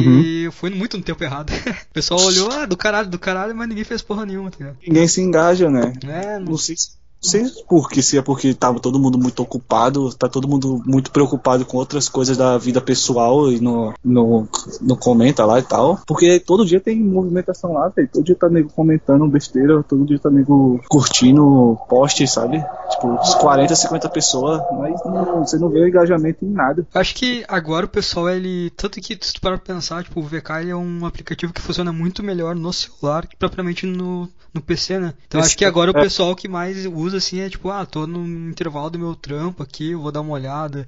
Uhum. 0.48 0.52
foi 0.52 0.70
muito 0.72 0.98
no 0.98 1.04
tempo 1.04 1.24
errado. 1.24 1.52
o 1.90 1.94
pessoal 1.94 2.20
olhou, 2.22 2.52
ah, 2.52 2.66
do 2.66 2.76
caralho, 2.76 3.10
do 3.10 3.20
caralho, 3.20 3.56
mas 3.56 3.68
ninguém 3.70 3.84
fez 3.84 4.02
porra 4.02 4.26
nenhuma, 4.26 4.50
tá 4.50 4.58
ligado? 4.60 4.78
Ninguém 4.88 5.08
se 5.08 5.22
engaja, 5.22 5.70
né? 5.70 5.94
É, 6.04 6.40
não 6.40 6.52
Não 6.52 6.58
sei 6.58 6.76
se. 6.76 6.92
Sei 7.26 7.46
por 7.68 7.90
que, 7.90 8.02
se 8.02 8.18
é 8.18 8.22
porque 8.22 8.54
tava 8.54 8.80
todo 8.80 9.00
mundo 9.00 9.18
muito 9.18 9.42
ocupado, 9.42 10.14
tá 10.16 10.28
todo 10.30 10.48
mundo 10.48 10.82
muito 10.86 11.12
preocupado 11.12 11.66
com 11.66 11.78
outras 11.78 12.08
coisas 12.10 12.38
da 12.38 12.58
vida 12.58 12.80
pessoal 12.82 13.52
e 13.52 13.60
no, 13.60 13.94
no, 14.04 14.48
no 14.82 14.98
comenta 14.98 15.46
lá 15.46 15.60
e 15.60 15.64
tal. 15.64 16.00
Porque 16.08 16.40
todo 16.40 16.66
dia 16.66 16.80
tem 16.80 17.00
movimentação 17.02 17.74
lá, 17.74 17.90
velho. 17.90 18.10
Todo 18.12 18.24
dia 18.26 18.36
tá 18.36 18.50
nego 18.50 18.70
comentando 18.70 19.28
besteira, 19.28 19.84
todo 19.84 20.06
dia 20.06 20.20
tá 20.20 20.30
nego 20.30 20.80
curtindo 20.90 21.78
post, 21.90 22.26
sabe? 22.28 22.64
Tipo, 22.92 23.08
uns 23.08 23.36
40, 23.36 23.76
50 23.76 24.10
pessoas, 24.10 24.62
mas 24.80 25.00
não- 25.06 25.40
você 25.46 25.58
não 25.58 25.70
vê 25.70 25.80
o 25.82 25.88
engajamento 25.88 26.44
em 26.46 26.50
nada. 26.52 26.86
Acho 26.94 27.16
que 27.16 27.44
agora 27.48 27.86
o 27.86 27.90
pessoal, 27.90 28.30
ele. 28.30 28.70
Tanto 28.72 29.00
que 29.02 29.18
se 29.22 29.34
tu 29.34 29.42
parar 29.42 29.58
pra 29.58 29.74
pensar, 29.76 30.04
tipo, 30.04 30.20
o 30.20 30.24
VK 30.24 30.62
ele 30.62 30.72
é 30.72 30.76
um 30.76 31.06
aplicativo 31.06 31.54
que 31.54 31.62
funciona 31.62 31.92
muito 31.92 32.24
melhor 32.24 32.56
no 32.56 32.72
celular 32.74 33.26
que 33.28 33.36
propriamente 33.36 33.86
no, 33.86 34.28
no 34.54 34.62
PC, 34.62 35.00
né? 35.00 35.14
Então 35.28 35.40
Esse- 35.40 35.50
acho 35.50 35.58
que 35.58 35.66
agora 35.66 35.92
o 35.92 35.98
é. 35.98 36.02
pessoal 36.02 36.36
que 36.36 36.48
mais 36.48 36.86
usa 36.86 37.15
assim 37.18 37.40
é 37.40 37.50
tipo, 37.50 37.70
ah, 37.70 37.86
tô 37.86 38.06
no 38.08 38.26
intervalo 38.50 38.90
do 38.90 39.00
meu 39.00 39.16
trampo 39.16 39.64
aqui, 39.64 39.92
eu 39.92 40.02
vou 40.02 40.12
dar 40.12 40.22
uma 40.22 40.34
olhada. 40.34 40.88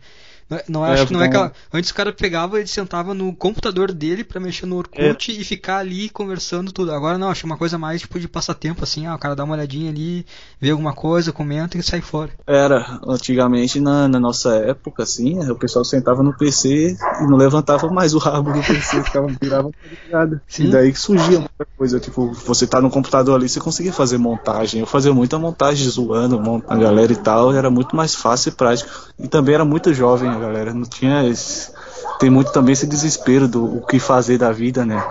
Não, 0.49 0.57
é- 0.57 0.63
não 0.69 0.85
É, 0.85 0.93
acho 0.93 1.07
que 1.07 1.13
não 1.13 1.19
é 1.21 1.23
vou- 1.23 1.29
aquela. 1.29 1.53
Antes 1.73 1.89
o 1.91 1.93
cara 1.93 2.13
pegava 2.13 2.61
e 2.61 2.67
sentava 2.67 3.13
no 3.13 3.35
computador 3.35 3.91
dele 3.91 4.23
pra 4.23 4.39
mexer 4.39 4.65
no 4.65 4.77
Orkut 4.77 5.29
e 5.31 5.43
ficar 5.43 5.79
ali 5.79 6.09
conversando 6.09 6.71
tudo. 6.71 6.91
Agora 6.93 7.17
não, 7.17 7.29
acho 7.29 7.45
uma 7.45 7.57
coisa 7.57 7.77
mais 7.77 8.01
tipo 8.01 8.19
de 8.19 8.27
passatempo, 8.27 8.83
assim, 8.83 9.05
ah, 9.05 9.15
o 9.15 9.19
cara 9.19 9.35
dá 9.35 9.43
uma 9.43 9.55
olhadinha 9.55 9.89
ali, 9.91 10.25
vê 10.61 10.69
alguma 10.71 10.93
coisa, 10.93 11.33
comenta 11.33 11.77
e 11.77 11.83
sai 11.83 11.99
fora. 12.01 12.31
Era, 12.47 12.99
antigamente 13.05 13.79
na, 13.79 14.07
na 14.07 14.19
nossa 14.19 14.55
época, 14.55 15.03
assim, 15.03 15.37
o 15.49 15.55
pessoal 15.55 15.83
sentava 15.83 16.23
no 16.23 16.33
PC 16.33 16.95
e 17.21 17.23
não 17.27 17.35
levantava 17.37 17.89
mais 17.89 18.13
o 18.13 18.17
rabo 18.17 18.53
do 18.53 18.61
PC, 18.61 19.03
ficava 19.03 19.27
virava 19.41 19.69
ligado. 20.05 20.39
Sim. 20.47 20.65
E 20.65 20.71
daí 20.71 20.91
que 20.93 20.99
surgia 20.99 21.39
muita 21.39 21.67
coisa, 21.77 21.99
tipo, 21.99 22.31
você 22.31 22.65
tá 22.65 22.79
no 22.79 22.89
computador 22.89 23.35
ali, 23.35 23.49
você 23.49 23.59
conseguia 23.59 23.91
fazer 23.91 24.17
montagem. 24.17 24.79
Eu 24.79 24.87
fazia 24.87 25.13
muita 25.13 25.37
montagem 25.37 25.87
zoando 25.89 26.39
a 26.67 26.75
galera 26.77 27.11
e 27.11 27.15
tal, 27.17 27.51
era 27.53 27.69
muito 27.69 27.95
mais 27.95 28.15
fácil 28.15 28.49
e 28.49 28.51
prático. 28.53 28.89
E 29.19 29.27
também 29.27 29.55
era 29.55 29.65
muito 29.65 29.93
jovem 29.93 30.36
galera, 30.39 30.73
não 30.73 30.83
tinha 30.83 31.27
esse, 31.27 31.71
tem 32.19 32.29
muito 32.29 32.51
também 32.51 32.73
esse 32.73 32.87
desespero 32.87 33.47
do 33.47 33.77
o 33.77 33.85
que 33.85 33.99
fazer 33.99 34.37
da 34.37 34.51
vida, 34.51 34.85
né? 34.85 35.01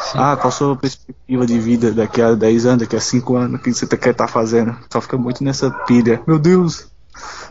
Sim. 0.00 0.18
Ah, 0.18 0.36
qual 0.36 0.48
a 0.48 0.52
sua 0.52 0.76
perspectiva 0.76 1.46
de 1.46 1.58
vida 1.58 1.92
daqui 1.92 2.22
a 2.22 2.34
10 2.34 2.66
anos, 2.66 2.80
daqui 2.80 2.96
a 2.96 3.00
5 3.00 3.36
anos, 3.36 3.60
o 3.60 3.62
que 3.62 3.72
você 3.72 3.86
quer 3.96 4.10
estar 4.10 4.28
fazendo? 4.28 4.76
Só 4.90 5.00
fica 5.00 5.18
muito 5.18 5.44
nessa 5.44 5.70
pilha. 5.70 6.22
Meu 6.26 6.38
Deus, 6.38 6.87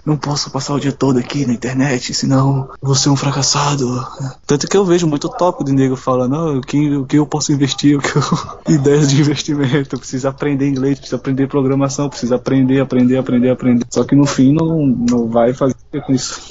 não 0.05 0.15
posso 0.15 0.49
passar 0.49 0.73
o 0.73 0.79
dia 0.79 0.91
todo 0.91 1.19
aqui 1.19 1.45
na 1.45 1.53
internet, 1.53 2.13
senão 2.13 2.69
vou 2.81 2.95
ser 2.95 3.09
um 3.09 3.15
fracassado. 3.15 4.05
Tanto 4.45 4.67
que 4.67 4.77
eu 4.77 4.85
vejo 4.85 5.07
muito 5.07 5.27
tópico 5.29 5.65
de 5.65 5.73
nego 5.73 5.95
falando, 5.95 6.35
"Ah, 6.35 6.57
o, 6.57 6.61
que, 6.61 6.95
o 6.95 7.05
que 7.05 7.17
eu 7.17 7.25
posso 7.25 7.51
investir, 7.51 7.97
o 7.97 8.01
que 8.01 8.15
eu... 8.15 8.23
ideias 8.75 9.09
de 9.09 9.19
investimento, 9.19 9.97
preciso 9.97 10.27
aprender 10.27 10.67
inglês, 10.67 10.97
preciso 10.97 11.17
aprender 11.17 11.47
programação, 11.47 12.09
preciso 12.09 12.33
aprender, 12.33 12.79
aprender, 12.79 13.17
aprender, 13.17 13.49
aprender. 13.49 13.85
Só 13.89 14.03
que 14.03 14.15
no 14.15 14.25
fim 14.25 14.53
não, 14.53 14.85
não 14.85 15.27
vai 15.29 15.53
fazer 15.53 15.75
com 16.05 16.13
isso. 16.13 16.41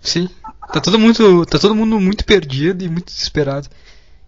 Sim. 0.00 0.28
Tá 0.72 0.80
todo 0.80 0.98
mundo, 0.98 1.44
tá 1.46 1.58
todo 1.58 1.74
mundo 1.74 1.98
muito 1.98 2.24
perdido 2.24 2.84
e 2.84 2.88
muito 2.88 3.06
desesperado. 3.06 3.68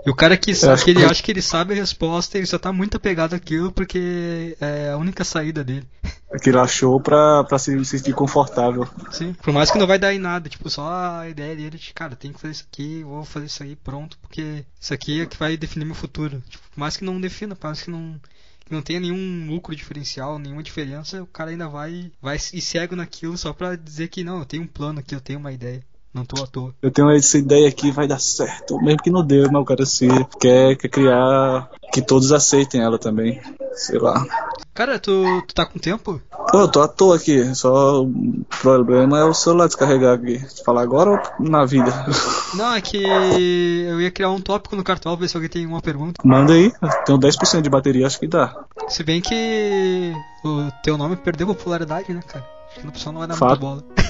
E 0.04 0.10
o 0.10 0.14
cara 0.14 0.36
que 0.36 0.52
sabe 0.54 0.82
que 0.84 0.90
ele 0.90 1.00
que- 1.00 1.04
acha 1.06 1.22
que 1.22 1.30
ele 1.30 1.42
sabe 1.42 1.72
a 1.74 1.76
resposta, 1.76 2.36
ele 2.36 2.46
só 2.46 2.58
tá 2.58 2.72
muito 2.72 2.96
apegado 2.96 3.34
àquilo 3.34 3.70
porque 3.70 4.56
é 4.60 4.90
a 4.90 4.96
única 4.96 5.22
saída 5.24 5.62
dele. 5.62 5.86
Aquilo 6.32 6.60
achou 6.60 6.98
pra, 6.98 7.44
pra 7.44 7.58
se 7.58 7.84
sentir 7.84 8.14
confortável. 8.14 8.88
Sim. 9.10 9.34
Por 9.34 9.52
mais 9.52 9.70
que 9.70 9.76
não 9.78 9.86
vai 9.86 9.98
dar 9.98 10.14
em 10.14 10.18
nada, 10.18 10.48
tipo, 10.48 10.68
só 10.70 10.88
a 11.20 11.28
ideia 11.28 11.54
dele 11.54 11.76
de, 11.76 11.92
cara, 11.92 12.16
tem 12.16 12.32
que 12.32 12.40
fazer 12.40 12.52
isso 12.52 12.64
aqui, 12.72 13.02
vou 13.04 13.22
fazer 13.22 13.46
isso 13.46 13.62
aí, 13.62 13.76
pronto, 13.76 14.16
porque 14.18 14.64
isso 14.80 14.94
aqui 14.94 15.20
é 15.20 15.26
que 15.26 15.36
vai 15.36 15.58
definir 15.58 15.84
meu 15.84 15.94
futuro. 15.94 16.42
Tipo, 16.48 16.64
por 16.74 16.80
mais 16.80 16.96
que 16.96 17.04
não 17.04 17.20
defina, 17.20 17.54
por 17.54 17.66
mais 17.66 17.82
que 17.82 17.90
não 17.90 18.18
que 18.64 18.72
não 18.72 18.80
tenha 18.80 19.00
nenhum 19.00 19.46
lucro 19.50 19.74
diferencial, 19.76 20.38
nenhuma 20.38 20.62
diferença, 20.62 21.22
o 21.22 21.26
cara 21.26 21.50
ainda 21.50 21.68
vai 21.68 22.10
vai 22.22 22.36
ir 22.54 22.60
cego 22.62 22.96
naquilo 22.96 23.36
só 23.36 23.52
pra 23.52 23.76
dizer 23.76 24.08
que 24.08 24.24
não, 24.24 24.38
eu 24.38 24.46
tenho 24.46 24.62
um 24.62 24.66
plano 24.68 25.00
aqui, 25.00 25.14
eu 25.14 25.20
tenho 25.20 25.38
uma 25.38 25.52
ideia. 25.52 25.84
Não 26.14 26.24
tô 26.26 26.42
à 26.42 26.46
toa. 26.46 26.74
Eu 26.82 26.90
tenho 26.90 27.10
essa 27.10 27.38
ideia 27.38 27.66
aqui, 27.68 27.90
vai 27.90 28.06
dar 28.06 28.20
certo. 28.20 28.76
Mesmo 28.82 29.02
que 29.02 29.10
não 29.10 29.24
deu, 29.24 29.50
mas 29.50 29.62
o 29.62 29.64
cara 29.64 29.86
se 29.86 30.06
quer, 30.38 30.76
quer 30.76 30.88
criar 30.88 31.70
que 31.92 32.02
todos 32.02 32.32
aceitem 32.32 32.82
ela 32.82 32.98
também. 32.98 33.40
Sei 33.74 33.98
lá. 33.98 34.22
Cara, 34.74 34.98
tu, 34.98 35.42
tu 35.46 35.54
tá 35.54 35.64
com 35.64 35.78
tempo? 35.78 36.20
Pô, 36.50 36.60
eu 36.60 36.68
tô 36.68 36.82
à 36.82 36.88
toa 36.88 37.16
aqui. 37.16 37.54
Só 37.54 38.02
o 38.02 38.44
problema 38.60 39.18
é 39.20 39.24
o 39.24 39.32
celular 39.32 39.66
descarregar 39.66 40.14
aqui. 40.14 40.38
Falar 40.64 40.82
agora 40.82 41.10
ou 41.10 41.48
na 41.48 41.64
vida? 41.64 41.90
Não, 42.54 42.74
é 42.74 42.80
que 42.82 43.02
eu 43.02 44.00
ia 44.00 44.10
criar 44.10 44.30
um 44.30 44.40
tópico 44.40 44.76
no 44.76 44.84
cartão, 44.84 45.16
ver 45.16 45.28
se 45.28 45.36
alguém 45.36 45.48
tem 45.48 45.66
uma 45.66 45.80
pergunta. 45.80 46.20
Manda 46.24 46.52
aí. 46.52 46.70
Tenho 47.06 47.18
10% 47.18 47.62
de 47.62 47.70
bateria, 47.70 48.06
acho 48.06 48.20
que 48.20 48.26
dá. 48.26 48.54
Se 48.88 49.02
bem 49.02 49.22
que 49.22 50.12
o 50.44 50.70
teu 50.82 50.98
nome 50.98 51.16
perdeu 51.16 51.46
popularidade, 51.46 52.12
né, 52.12 52.20
cara? 52.26 52.46
Acho 52.70 52.80
que 52.80 52.86
o 52.86 52.92
pessoal 52.92 53.12
não 53.14 53.20
vai 53.20 53.28
dar 53.28 53.36
Fato. 53.36 53.60
muita 53.60 53.84
bola. 53.92 54.01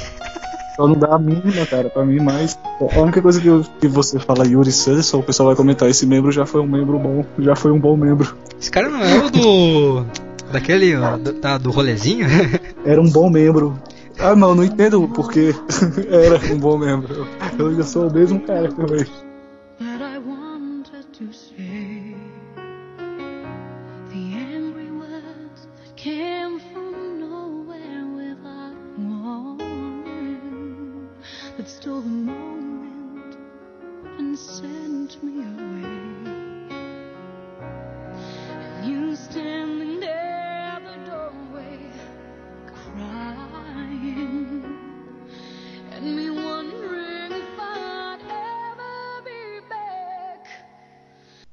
Só 0.82 0.88
não 0.88 0.96
dá 0.96 1.14
a 1.14 1.18
mínima, 1.18 1.64
cara, 1.70 1.88
pra 1.88 2.04
mim, 2.04 2.18
mas 2.20 2.58
a 2.80 3.00
única 3.00 3.22
coisa 3.22 3.40
que, 3.40 3.46
eu- 3.46 3.64
que 3.80 3.86
você 3.86 4.18
fala 4.18 4.44
Yuri 4.46 4.72
Sanderson, 4.72 5.18
o 5.18 5.22
pessoal 5.22 5.46
vai 5.48 5.56
comentar, 5.56 5.88
esse 5.88 6.04
membro 6.04 6.32
já 6.32 6.44
foi 6.44 6.60
um 6.60 6.66
membro 6.66 6.98
bom, 6.98 7.24
já 7.38 7.54
foi 7.54 7.70
um 7.70 7.78
bom 7.78 7.96
membro. 7.96 8.34
Esse 8.60 8.70
cara 8.70 8.88
não 8.88 9.00
é 9.00 9.18
o 9.24 9.30
do. 9.30 10.04
daquele. 10.52 10.96
ó, 10.96 11.16
do, 11.16 11.32
da- 11.34 11.58
do 11.58 11.70
rolezinho? 11.70 12.26
Era 12.84 13.00
um 13.00 13.08
bom 13.10 13.30
membro. 13.30 13.78
Ah, 14.18 14.34
não, 14.34 14.54
não 14.56 14.62
entendo 14.64 15.08
porque 15.14 15.54
era 16.10 16.38
um 16.52 16.58
bom 16.58 16.76
membro. 16.76 17.26
Eu 17.58 17.68
ainda 17.68 17.82
sou 17.82 18.08
o 18.08 18.12
mesmo 18.12 18.40
cara 18.40 18.68
também. 18.70 19.06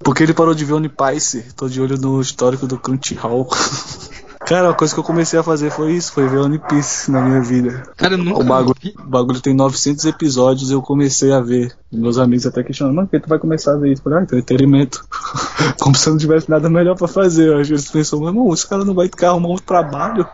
Porque 0.10 0.24
ele 0.24 0.34
parou 0.34 0.56
de 0.56 0.66
ver 0.66 0.74
One 0.74 0.90
Piece. 0.90 1.54
Tô 1.56 1.70
de 1.70 1.80
olho 1.80 1.96
no 1.96 2.20
histórico 2.20 2.66
do 2.66 2.80
Crunchyroll. 2.80 3.48
Cara, 4.42 4.72
a 4.72 4.74
coisa 4.74 4.92
que 4.92 5.00
eu 5.00 5.04
comecei 5.04 5.38
a 5.38 5.44
fazer 5.44 5.70
foi 5.70 5.92
isso, 5.92 6.14
foi 6.14 6.28
ver 6.28 6.40
One 6.40 6.58
Piece 6.58 7.12
na 7.12 7.22
minha 7.22 7.40
vida. 7.44 7.84
Cara, 7.96 8.16
eu 8.16 8.18
nunca 8.18 8.40
O 8.40 8.44
bagulho, 8.44 8.76
vi. 8.82 8.96
o 8.98 9.08
bagulho 9.08 9.40
tem 9.40 9.54
900 9.54 10.06
episódios 10.06 10.72
e 10.72 10.74
eu 10.74 10.82
comecei 10.82 11.32
a 11.32 11.40
ver. 11.40 11.78
Meus 11.92 12.18
amigos 12.18 12.48
até 12.48 12.64
questionam, 12.64 12.92
mano, 12.96 13.08
que 13.08 13.20
tu 13.20 13.30
vai 13.30 13.38
começar 13.38 13.74
a 13.74 13.78
ver 13.78 13.92
isso? 13.92 14.00
Eu 14.00 14.04
falei, 14.06 14.18
ah, 14.18 14.24
entretenimento. 14.24 15.06
Como 15.80 15.96
se 15.96 16.10
eu 16.10 16.14
não 16.14 16.20
tivesse 16.20 16.50
nada 16.50 16.68
melhor 16.72 16.96
pra 16.96 17.08
fazer. 17.08 17.50
Eu 17.50 17.60
acho 17.60 17.68
que 17.68 17.74
eles 17.76 17.92
pensam, 17.92 18.18
meu 18.20 18.30
irmão, 18.30 18.52
esse 18.52 18.68
cara 18.68 18.84
não 18.84 18.96
vai 18.96 19.06
ficar 19.06 19.30
arrumar 19.30 19.50
um 19.50 19.58
trabalho, 19.58 20.26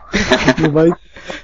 não 0.58 0.72
vai 0.72 0.90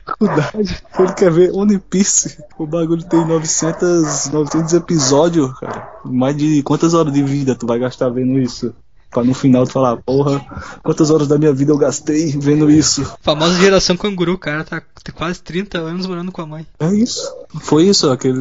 faculdade. 0.04 0.82
Ele 0.98 1.12
quer 1.14 1.30
ver 1.30 1.50
One 1.52 1.78
Piece. 1.78 2.38
O 2.58 2.66
bagulho 2.66 3.02
tem 3.04 3.24
900, 3.24 4.30
900 4.30 4.72
episódios, 4.74 5.58
cara. 5.58 5.90
Mais 6.04 6.36
de 6.36 6.62
quantas 6.62 6.94
horas 6.94 7.12
de 7.12 7.22
vida 7.22 7.54
tu 7.54 7.66
vai 7.66 7.78
gastar 7.78 8.08
vendo 8.08 8.38
isso? 8.38 8.74
Pra 9.12 9.22
no 9.22 9.34
final 9.34 9.66
tu 9.66 9.72
falar, 9.72 9.98
porra, 9.98 10.40
quantas 10.82 11.10
horas 11.10 11.28
da 11.28 11.36
minha 11.36 11.52
vida 11.52 11.70
eu 11.70 11.76
gastei 11.76 12.34
vendo 12.38 12.70
isso? 12.70 13.04
Famosa 13.20 13.58
geração 13.58 13.94
canguru, 13.94 14.32
o 14.32 14.38
cara 14.38 14.64
tá 14.64 14.82
tem 15.04 15.14
quase 15.14 15.42
30 15.42 15.78
anos 15.78 16.06
morando 16.06 16.32
com 16.32 16.40
a 16.40 16.46
mãe. 16.46 16.66
É 16.80 16.94
isso. 16.94 17.30
Foi 17.60 17.84
isso, 17.84 18.08
aquele. 18.10 18.40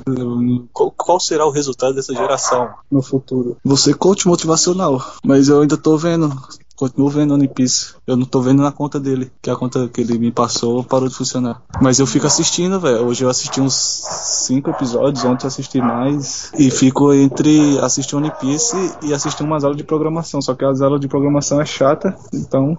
Qual, 0.71 0.91
qual 0.91 1.19
será 1.19 1.45
o 1.45 1.51
resultado 1.51 1.95
dessa 1.95 2.13
geração 2.13 2.69
no 2.89 3.01
futuro? 3.01 3.57
Você 3.65 3.93
coach 3.93 4.27
motivacional, 4.27 5.03
mas 5.25 5.49
eu 5.49 5.61
ainda 5.61 5.75
tô 5.75 5.97
vendo. 5.97 6.31
Continuo 6.81 7.09
vendo 7.11 7.35
One 7.35 7.47
Piece. 7.47 7.93
Eu 8.07 8.17
não 8.17 8.25
tô 8.25 8.41
vendo 8.41 8.63
na 8.63 8.71
conta 8.71 8.99
dele, 8.99 9.31
que 9.39 9.51
a 9.51 9.55
conta 9.55 9.87
que 9.87 10.01
ele 10.01 10.17
me 10.17 10.31
passou 10.31 10.83
parou 10.83 11.07
de 11.07 11.13
funcionar. 11.13 11.61
Mas 11.79 11.99
eu 11.99 12.07
fico 12.07 12.25
assistindo, 12.25 12.79
velho. 12.79 13.05
Hoje 13.05 13.23
eu 13.23 13.29
assisti 13.29 13.61
uns 13.61 13.75
cinco 13.75 14.71
episódios, 14.71 15.23
ontem 15.23 15.43
eu 15.43 15.47
assisti 15.49 15.79
mais. 15.79 16.51
E 16.57 16.71
fico 16.71 17.13
entre 17.13 17.77
assistir 17.77 18.15
One 18.15 18.31
Piece 18.39 18.75
e 19.03 19.13
assistir 19.13 19.43
umas 19.43 19.63
aulas 19.63 19.77
de 19.77 19.83
programação. 19.83 20.41
Só 20.41 20.55
que 20.55 20.65
as 20.65 20.81
aulas 20.81 20.99
de 20.99 21.07
programação 21.07 21.61
é 21.61 21.65
chata, 21.65 22.15
então 22.33 22.75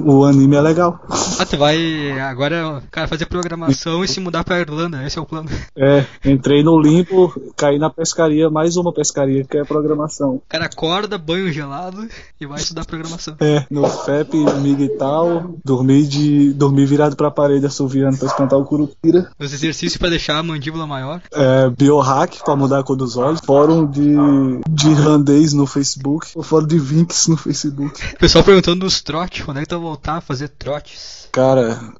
o 0.00 0.24
anime 0.24 0.56
é 0.56 0.60
legal. 0.60 1.00
Ah, 1.38 1.46
tu 1.46 1.56
vai 1.56 2.18
agora, 2.20 2.82
cara, 2.90 3.08
fazer 3.08 3.26
programação 3.26 4.04
e 4.04 4.08
se 4.08 4.20
mudar 4.20 4.44
pra 4.44 4.60
Irlanda, 4.60 5.04
esse 5.06 5.18
é 5.18 5.22
o 5.22 5.26
plano. 5.26 5.48
É, 5.76 6.04
entrei 6.24 6.62
no 6.62 6.80
limbo, 6.80 7.32
caí 7.56 7.78
na 7.78 7.90
pescaria, 7.90 8.50
mais 8.50 8.76
uma 8.76 8.92
pescaria 8.92 9.44
que 9.44 9.56
é 9.56 9.64
programação. 9.64 10.36
O 10.36 10.42
cara 10.48 10.66
acorda, 10.66 11.18
banho 11.18 11.52
gelado 11.52 12.08
e 12.40 12.46
vai 12.46 12.58
estudar 12.58 12.84
programação. 12.84 13.36
É, 13.40 13.64
no 13.70 13.88
FEP, 13.88 14.36
MIG 14.36 14.84
e 14.84 14.88
tal, 14.90 15.54
dormi, 15.64 16.06
de, 16.06 16.52
dormi 16.52 16.86
virado 16.86 17.16
pra 17.16 17.30
parede 17.30 17.66
assoviando 17.66 18.16
pra 18.16 18.28
espantar 18.28 18.58
o 18.58 18.64
curupira. 18.64 19.30
Os 19.38 19.52
exercícios 19.52 19.96
pra 19.96 20.08
deixar 20.08 20.38
a 20.38 20.42
mandíbula 20.42 20.86
maior. 20.86 21.20
É, 21.32 21.70
biohack 21.70 22.42
pra 22.44 22.56
mudar 22.56 22.80
a 22.80 22.82
cor 22.82 22.96
dos 22.96 23.16
olhos. 23.16 23.40
Fórum 23.44 23.86
de, 23.86 24.14
de 24.68 24.88
irlandês 24.88 25.52
no 25.52 25.66
Facebook. 25.66 26.26
Fórum 26.42 26.66
de 26.66 26.78
Vinks 26.78 27.28
no 27.28 27.36
Facebook. 27.36 28.00
O 28.14 28.18
pessoal 28.18 28.44
perguntando 28.44 28.80
dos 28.80 29.00
trotes, 29.00 29.44
quando 29.44 29.58
é 29.58 29.60
que 29.62 29.68
voltar 29.84 30.16
a 30.16 30.20
fazer 30.20 30.48
trotes? 30.48 31.28
Cara, 31.30 31.94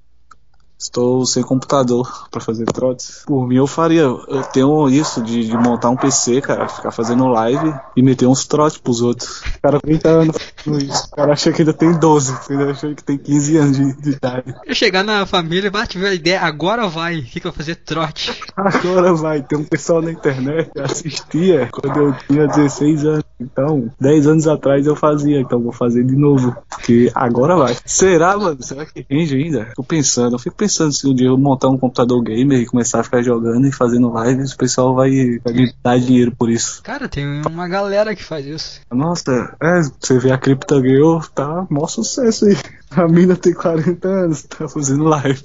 estou 0.84 1.24
sem 1.24 1.42
computador 1.42 2.28
pra 2.30 2.40
fazer 2.40 2.66
trotes. 2.66 3.22
Por 3.26 3.46
mim 3.46 3.56
eu 3.56 3.66
faria. 3.66 4.02
Eu 4.02 4.42
tenho 4.52 4.88
isso 4.88 5.22
de, 5.22 5.46
de 5.46 5.56
montar 5.56 5.90
um 5.90 5.96
PC, 5.96 6.40
cara, 6.40 6.68
ficar 6.68 6.90
fazendo 6.90 7.26
live 7.28 7.74
e 7.96 8.02
meter 8.02 8.26
uns 8.26 8.46
trotes 8.46 8.78
pros 8.78 9.00
outros. 9.00 9.40
O 9.40 9.60
cara 9.62 9.80
30 9.80 10.08
anos 10.08 10.36
fazendo 10.56 10.84
isso. 10.84 11.06
O 11.06 11.16
cara 11.16 11.32
acha 11.32 11.52
que 11.52 11.62
ainda 11.62 11.72
tem 11.72 11.92
12, 11.98 12.36
ainda 12.50 12.70
acha 12.70 12.94
que 12.94 13.02
tem 13.02 13.18
15 13.18 13.56
anos 13.56 13.76
de, 13.76 14.02
de 14.02 14.10
idade. 14.10 14.54
Eu 14.66 14.74
chegar 14.74 15.02
na 15.02 15.24
família, 15.26 15.70
vai 15.70 15.86
tiver 15.86 16.08
a 16.08 16.14
ideia, 16.14 16.40
agora 16.40 16.86
vai, 16.86 17.26
vou 17.42 17.52
fazer? 17.52 17.76
Trote. 17.76 18.40
Agora 18.56 19.12
vai, 19.14 19.42
tem 19.42 19.58
um 19.58 19.64
pessoal 19.64 20.00
na 20.00 20.12
internet 20.12 20.70
que 20.70 20.80
assistia 20.80 21.68
quando 21.72 21.96
eu 21.98 22.14
tinha 22.28 22.46
16 22.46 23.04
anos. 23.04 23.24
Então, 23.40 23.90
10 24.00 24.26
anos 24.26 24.46
atrás 24.46 24.86
eu 24.86 24.94
fazia, 24.94 25.40
então 25.40 25.60
vou 25.60 25.72
fazer 25.72 26.04
de 26.04 26.14
novo. 26.14 26.56
Porque 26.68 27.10
agora 27.14 27.56
vai. 27.56 27.76
Será, 27.84 28.36
mano? 28.36 28.62
Será 28.62 28.86
que 28.86 29.04
rende 29.10 29.36
ainda? 29.36 29.72
Tô 29.74 29.82
pensando, 29.82 30.34
eu 30.34 30.38
fico 30.38 30.56
pensando 30.56 30.73
se 30.74 31.06
um 31.06 31.14
dia 31.14 31.28
eu 31.28 31.38
montar 31.38 31.68
um 31.68 31.78
computador 31.78 32.22
gamer 32.22 32.60
e 32.60 32.66
começar 32.66 33.00
a 33.00 33.04
ficar 33.04 33.22
jogando 33.22 33.66
e 33.66 33.72
fazendo 33.72 34.12
lives, 34.22 34.52
o 34.52 34.56
pessoal 34.56 34.94
vai, 34.94 35.10
vai 35.44 35.52
me 35.54 35.72
dar 35.82 35.98
dinheiro 35.98 36.34
por 36.36 36.50
isso. 36.50 36.82
Cara, 36.82 37.08
tem 37.08 37.42
uma 37.46 37.68
galera 37.68 38.14
que 38.14 38.22
faz 38.24 38.44
isso. 38.46 38.80
Nossa, 38.92 39.54
é, 39.62 39.82
você 40.00 40.18
vê 40.18 40.30
a 40.32 40.38
Crypto 40.38 40.80
Girl, 40.80 41.18
tá 41.34 41.66
mó 41.70 41.86
sucesso 41.86 42.46
aí. 42.46 42.56
A 42.90 43.08
mina 43.08 43.34
tem 43.34 43.52
40 43.52 44.06
anos, 44.08 44.42
tá 44.42 44.68
fazendo 44.68 45.04
live. 45.04 45.42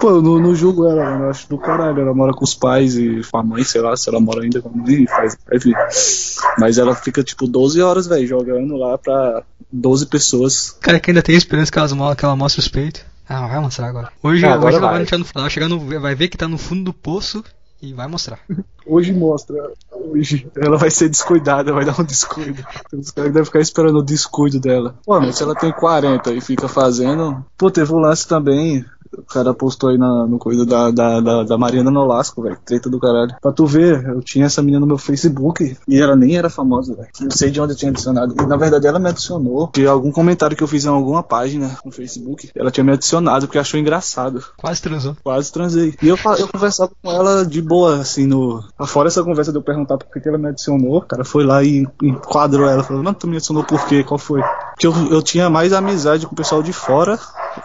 Pô, 0.00 0.10
eu 0.10 0.22
não, 0.22 0.38
não 0.40 0.54
julgo 0.54 0.86
ela, 0.86 1.04
mano. 1.04 1.24
Eu 1.26 1.30
acho 1.30 1.48
do 1.48 1.58
caralho. 1.58 2.00
Ela 2.00 2.14
mora 2.14 2.32
com 2.32 2.42
os 2.42 2.54
pais 2.54 2.96
e 2.96 3.20
com 3.30 3.36
a 3.38 3.42
mãe, 3.42 3.62
sei 3.64 3.80
lá, 3.82 3.94
se 3.96 4.08
ela 4.08 4.18
mora 4.18 4.42
ainda 4.42 4.60
com 4.62 4.68
a 4.68 4.72
mãe 4.72 5.02
e 5.04 5.06
faz 5.06 5.36
live. 5.48 5.72
Mas 6.58 6.78
ela 6.78 6.94
fica 6.94 7.22
tipo 7.22 7.46
12 7.46 7.80
horas, 7.82 8.06
velho, 8.06 8.26
jogando 8.26 8.76
lá 8.76 8.96
pra 8.98 9.42
12 9.70 10.06
pessoas. 10.06 10.70
Cara 10.80 10.98
que 10.98 11.10
ainda 11.10 11.22
tem 11.22 11.36
esperança 11.36 11.70
que, 11.70 11.78
elas, 11.78 11.92
mo- 11.92 12.16
que 12.16 12.24
ela 12.24 12.34
mostre 12.34 12.60
os 12.60 12.68
peitos. 12.68 13.02
Ah, 13.28 13.46
vai 13.48 13.60
mostrar 13.60 13.88
agora. 13.88 14.12
Hoje, 14.22 14.44
Ah, 14.46 14.56
hoje 14.56 14.66
ela 14.76 14.80
vai 14.80 14.88
vai. 14.90 14.98
deixar 14.98 15.18
no, 15.18 15.24
ela 15.34 15.42
vai 15.42 15.50
chegar 15.50 15.68
no, 15.68 16.00
vai 16.00 16.14
ver 16.14 16.28
que 16.28 16.36
tá 16.36 16.46
no 16.46 16.58
fundo 16.58 16.84
do 16.84 16.92
poço 16.92 17.42
e 17.82 17.92
vai 17.92 18.06
mostrar. 18.06 18.38
Hoje 18.86 19.12
mostra. 19.12 19.56
Hoje 19.90 20.46
ela 20.56 20.76
vai 20.78 20.90
ser 20.90 21.08
descuidada, 21.08 21.72
vai 21.72 21.84
dar 21.84 22.00
um 22.00 22.04
descuido. 22.04 22.64
Os 22.92 23.10
caras 23.10 23.32
devem 23.32 23.44
ficar 23.44 23.58
esperando 23.58 23.98
o 23.98 24.02
descuido 24.04 24.60
dela. 24.60 24.94
Pô, 25.04 25.18
mas 25.20 25.34
se 25.36 25.42
ela 25.42 25.56
tem 25.56 25.72
40 25.72 26.32
e 26.32 26.40
fica 26.40 26.68
fazendo. 26.68 27.44
Pô, 27.58 27.68
teve 27.68 27.92
um 27.92 27.98
lance 27.98 28.28
também. 28.28 28.84
O 29.18 29.22
cara 29.22 29.54
postou 29.54 29.90
aí 29.90 29.98
na, 29.98 30.26
no 30.26 30.38
coisa 30.38 30.64
da, 30.64 30.90
da, 30.90 31.20
da, 31.20 31.42
da 31.42 31.58
Mariana 31.58 31.90
Nolasco, 31.90 32.42
velho. 32.42 32.58
Treta 32.64 32.90
do 32.90 32.98
caralho. 32.98 33.34
Pra 33.40 33.52
tu 33.52 33.66
ver, 33.66 34.04
eu 34.06 34.20
tinha 34.20 34.46
essa 34.46 34.62
menina 34.62 34.80
no 34.80 34.86
meu 34.86 34.98
Facebook 34.98 35.76
e 35.88 36.00
ela 36.00 36.16
nem 36.16 36.36
era 36.36 36.50
famosa, 36.50 36.94
velho. 36.94 37.08
Não 37.20 37.30
sei 37.30 37.50
de 37.50 37.60
onde 37.60 37.72
eu 37.72 37.76
tinha 37.76 37.90
adicionado. 37.90 38.34
E 38.40 38.46
na 38.46 38.56
verdade 38.56 38.86
ela 38.86 38.98
me 38.98 39.08
adicionou 39.08 39.70
de 39.74 39.86
algum 39.86 40.10
comentário 40.10 40.56
que 40.56 40.62
eu 40.62 40.68
fiz 40.68 40.84
em 40.84 40.88
alguma 40.88 41.22
página 41.22 41.78
no 41.84 41.90
Facebook. 41.90 42.50
Ela 42.54 42.70
tinha 42.70 42.84
me 42.84 42.92
adicionado 42.92 43.46
porque 43.46 43.58
achou 43.58 43.78
engraçado. 43.78 44.44
Quase 44.56 44.82
transou. 44.82 45.16
Quase 45.22 45.52
transei. 45.52 45.94
E 46.02 46.08
eu, 46.08 46.18
eu 46.38 46.48
conversava 46.48 46.90
com 47.02 47.10
ela 47.10 47.44
de 47.44 47.62
boa, 47.62 48.00
assim, 48.00 48.26
no. 48.26 48.62
Fora 48.86 49.08
essa 49.08 49.22
conversa 49.22 49.52
de 49.52 49.58
eu 49.58 49.62
perguntar 49.62 49.98
por 49.98 50.08
que 50.08 50.28
ela 50.28 50.38
me 50.38 50.48
adicionou, 50.48 50.98
o 50.98 51.02
cara 51.02 51.24
foi 51.24 51.44
lá 51.44 51.62
e 51.62 51.86
enquadrou 52.02 52.68
ela, 52.68 52.82
falou, 52.82 53.02
mano, 53.02 53.16
tu 53.18 53.26
me 53.26 53.36
adicionou 53.36 53.64
por 53.64 53.86
quê? 53.86 54.02
Qual 54.02 54.18
foi? 54.18 54.40
Porque 54.76 54.86
eu, 54.86 54.92
eu 55.10 55.22
tinha 55.22 55.48
mais 55.48 55.72
amizade 55.72 56.26
com 56.26 56.34
o 56.34 56.36
pessoal 56.36 56.62
de 56.62 56.70
fora 56.70 57.18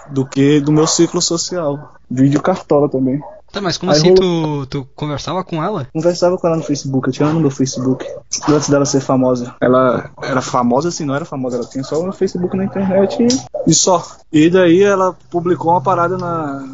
do 0.09 0.25
que 0.25 0.61
do 0.61 0.71
meu 0.71 0.87
ciclo 0.87 1.21
social. 1.21 1.93
Vídeo 2.09 2.41
cartola 2.41 2.87
também. 2.87 3.21
Tá, 3.51 3.59
mas 3.59 3.77
como 3.77 3.91
Aí 3.91 3.97
assim 3.97 4.15
tu, 4.15 4.65
tu 4.67 4.87
conversava 4.95 5.43
com 5.43 5.61
ela? 5.61 5.85
Conversava 5.93 6.37
com 6.37 6.47
ela 6.47 6.55
no 6.55 6.63
Facebook, 6.63 7.09
eu 7.09 7.13
tinha 7.13 7.25
ela 7.25 7.33
no 7.33 7.41
meu 7.41 7.51
Facebook. 7.51 8.07
Antes 8.47 8.69
dela 8.69 8.85
ser 8.85 9.01
famosa. 9.01 9.53
Ela 9.59 10.09
era 10.23 10.41
famosa 10.41 10.87
assim, 10.87 11.03
não 11.03 11.13
era 11.13 11.25
famosa, 11.25 11.57
ela 11.57 11.65
tinha 11.65 11.83
só 11.83 12.01
no 12.01 12.13
Facebook 12.13 12.55
na 12.55 12.63
internet 12.63 13.21
e, 13.21 13.69
e 13.69 13.73
só. 13.73 14.01
E 14.31 14.49
daí 14.49 14.81
ela 14.81 15.13
publicou 15.29 15.71
uma 15.71 15.81
parada 15.81 16.17
na. 16.17 16.65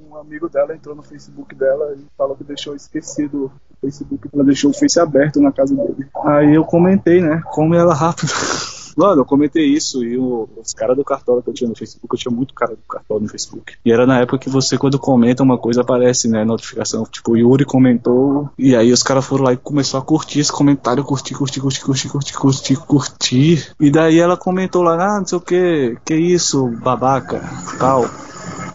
Um 0.00 0.16
amigo 0.16 0.48
dela 0.48 0.74
entrou 0.74 0.96
no 0.96 1.02
Facebook 1.02 1.54
dela 1.54 1.94
e 1.96 2.04
falou 2.18 2.34
que 2.34 2.42
deixou 2.42 2.74
esquecido 2.74 3.52
o 3.70 3.86
Facebook. 3.86 4.28
Ela 4.34 4.42
deixou 4.42 4.72
o 4.72 4.74
Face 4.74 4.98
aberto 4.98 5.40
na 5.40 5.52
casa 5.52 5.72
dele. 5.72 6.04
Aí 6.24 6.52
eu 6.52 6.64
comentei, 6.64 7.20
né? 7.20 7.42
Come 7.52 7.76
ela 7.76 7.94
rápido. 7.94 8.32
Mano, 8.96 9.22
eu 9.22 9.24
comentei 9.24 9.64
isso 9.66 10.04
e 10.04 10.16
o- 10.16 10.48
os 10.56 10.72
caras 10.72 10.96
do 10.96 11.04
Cartola 11.04 11.42
que 11.42 11.50
eu 11.50 11.54
tinha 11.54 11.68
no 11.68 11.76
Facebook, 11.76 12.14
eu 12.14 12.18
tinha 12.18 12.34
muito 12.34 12.54
cara 12.54 12.72
do 12.72 12.82
Cartola 12.88 13.20
no 13.20 13.28
Facebook. 13.28 13.74
E 13.84 13.92
era 13.92 14.06
na 14.06 14.20
época 14.20 14.38
que 14.38 14.48
você, 14.48 14.76
quando 14.78 14.98
comenta 14.98 15.42
uma 15.42 15.58
coisa, 15.58 15.80
aparece, 15.82 16.28
né, 16.28 16.44
notificação. 16.44 17.04
Tipo, 17.04 17.36
Yuri 17.36 17.64
comentou, 17.64 18.48
e 18.58 18.74
aí 18.76 18.92
os 18.92 19.02
caras 19.02 19.24
foram 19.24 19.44
lá 19.44 19.52
e 19.52 19.56
começou 19.56 19.98
a 19.98 20.02
curtir 20.02 20.40
esse 20.40 20.52
comentário, 20.52 21.04
curtir, 21.04 21.34
curtir, 21.34 21.60
curtir, 21.60 21.80
curtir, 21.82 22.08
curtir, 22.08 22.32
curtir, 22.34 22.76
curtir. 22.76 23.74
E 23.80 23.90
daí 23.90 24.18
ela 24.18 24.36
comentou 24.36 24.82
lá, 24.82 25.16
ah, 25.16 25.18
não 25.20 25.26
sei 25.26 25.38
o 25.38 25.40
que, 25.40 25.96
que 26.04 26.14
isso, 26.14 26.66
babaca, 26.82 27.40
tal. 27.78 28.04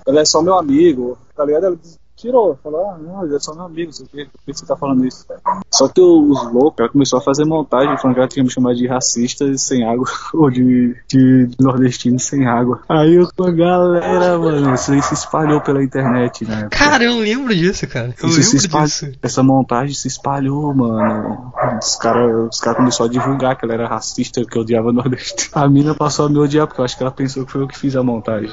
Ela 0.08 0.22
é 0.22 0.26
só 0.26 0.42
meu 0.42 0.56
amigo, 0.58 1.18
tá 1.36 1.46
ligado? 1.46 1.66
Ela 1.66 1.78
tirou, 2.20 2.58
falou, 2.64 2.90
ah, 2.90 2.98
não, 2.98 3.26
ele 3.26 3.36
é 3.36 3.40
só 3.40 3.54
meu 3.54 3.66
amigo, 3.66 3.92
sei 3.94 4.06
o 4.06 4.10
que, 4.10 4.26
por 4.26 4.42
que 4.46 4.54
você 4.54 4.66
tá 4.66 4.76
falando 4.76 5.06
isso? 5.06 5.26
Só 5.72 5.88
que 5.88 6.02
os 6.02 6.52
loucos, 6.52 6.80
ela 6.80 6.90
começou 6.90 7.20
a 7.20 7.22
fazer 7.22 7.46
montagem, 7.46 7.98
falando 7.98 8.16
que 8.16 8.20
ela 8.20 8.28
tinha 8.28 8.44
me 8.44 8.50
chamado 8.52 8.76
de 8.76 8.88
racista 8.88 9.46
sem 9.58 9.84
água, 9.84 10.06
ou 10.34 10.50
de, 10.50 10.96
de, 11.08 11.48
de 11.48 11.56
nordestino 11.60 12.20
sem 12.20 12.46
água. 12.48 12.82
Aí 12.90 13.16
eu 13.16 13.28
a 13.40 13.52
galera, 13.52 14.38
mano, 14.38 14.74
isso 14.76 14.92
aí 14.92 15.02
se 15.02 15.14
espalhou 15.14 15.62
pela 15.62 15.82
internet, 15.84 16.46
né? 16.46 16.68
Cara, 16.72 17.04
eu 17.04 17.18
lembro 17.18 17.56
disso, 17.56 17.88
cara. 17.88 18.14
Eu 18.22 18.30
Isso 18.30 18.40
lembro 18.42 18.58
espalhou- 18.58 18.86
disso. 18.88 19.12
Essa 19.22 19.42
montagem 19.44 19.96
se 19.96 20.08
espalhou, 20.08 20.74
mano. 20.74 21.54
Os 21.82 21.96
caras 21.96 22.50
os 22.52 22.60
cara 22.60 22.76
começaram 22.76 23.10
a 23.10 23.14
divulgar 23.14 23.56
que 23.58 23.64
ela 23.66 23.74
era 23.74 23.88
racista, 23.88 24.44
que 24.44 24.58
eu 24.58 24.62
odiava 24.64 24.92
nordestino. 24.92 25.50
A 25.54 25.68
mina 25.70 25.96
passou 25.96 26.26
a 26.26 26.30
me 26.30 26.38
odiar, 26.38 26.68
porque 26.68 26.82
eu 26.82 26.86
acho 26.86 26.98
que 26.98 27.04
ela 27.04 27.12
pensou 27.12 27.46
que 27.46 27.52
foi 27.52 27.62
eu 27.62 27.68
que 27.68 27.78
fiz 27.78 27.96
a 27.96 28.04
montagem. 28.04 28.52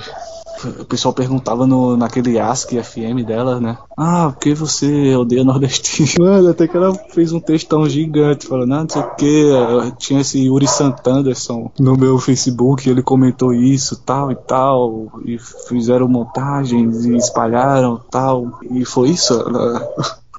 O 0.81 0.85
pessoal 0.87 1.13
perguntava 1.13 1.67
no, 1.67 1.97
naquele 1.99 2.39
Ask 2.39 2.71
FM 2.71 3.27
dela, 3.27 3.56
né? 3.61 3.79
Ah, 3.97 4.31
por 4.33 4.41
que 4.41 4.55
você 4.55 5.15
odeia 5.17 5.45
nordestino? 5.45 6.09
Mano, 6.25 6.51
até 6.51 6.67
que 6.69 6.77
ela 6.77 6.95
fez 7.11 7.33
um 7.33 7.41
textão 7.41 7.89
gigante, 7.89 8.47
falando, 8.47 8.75
ah, 8.75 8.83
não 8.83 8.89
sei 8.89 9.03
o 9.03 9.15
que. 9.15 9.51
Tinha 9.99 10.21
esse 10.21 10.39
Yuri 10.45 10.67
Santanderson 10.67 11.71
no 11.79 11.97
meu 11.97 12.19
Facebook, 12.19 12.89
ele 12.89 13.03
comentou 13.03 13.53
isso, 13.53 13.97
tal 14.05 14.31
e 14.31 14.37
tal. 14.37 15.21
E 15.25 15.39
fizeram 15.69 16.09
montagens 16.09 17.05
e 17.05 17.17
espalharam 17.17 18.01
tal. 18.11 18.59
E 18.71 18.85
foi 18.85 19.11
isso. 19.11 19.33
Ela... 19.35 19.89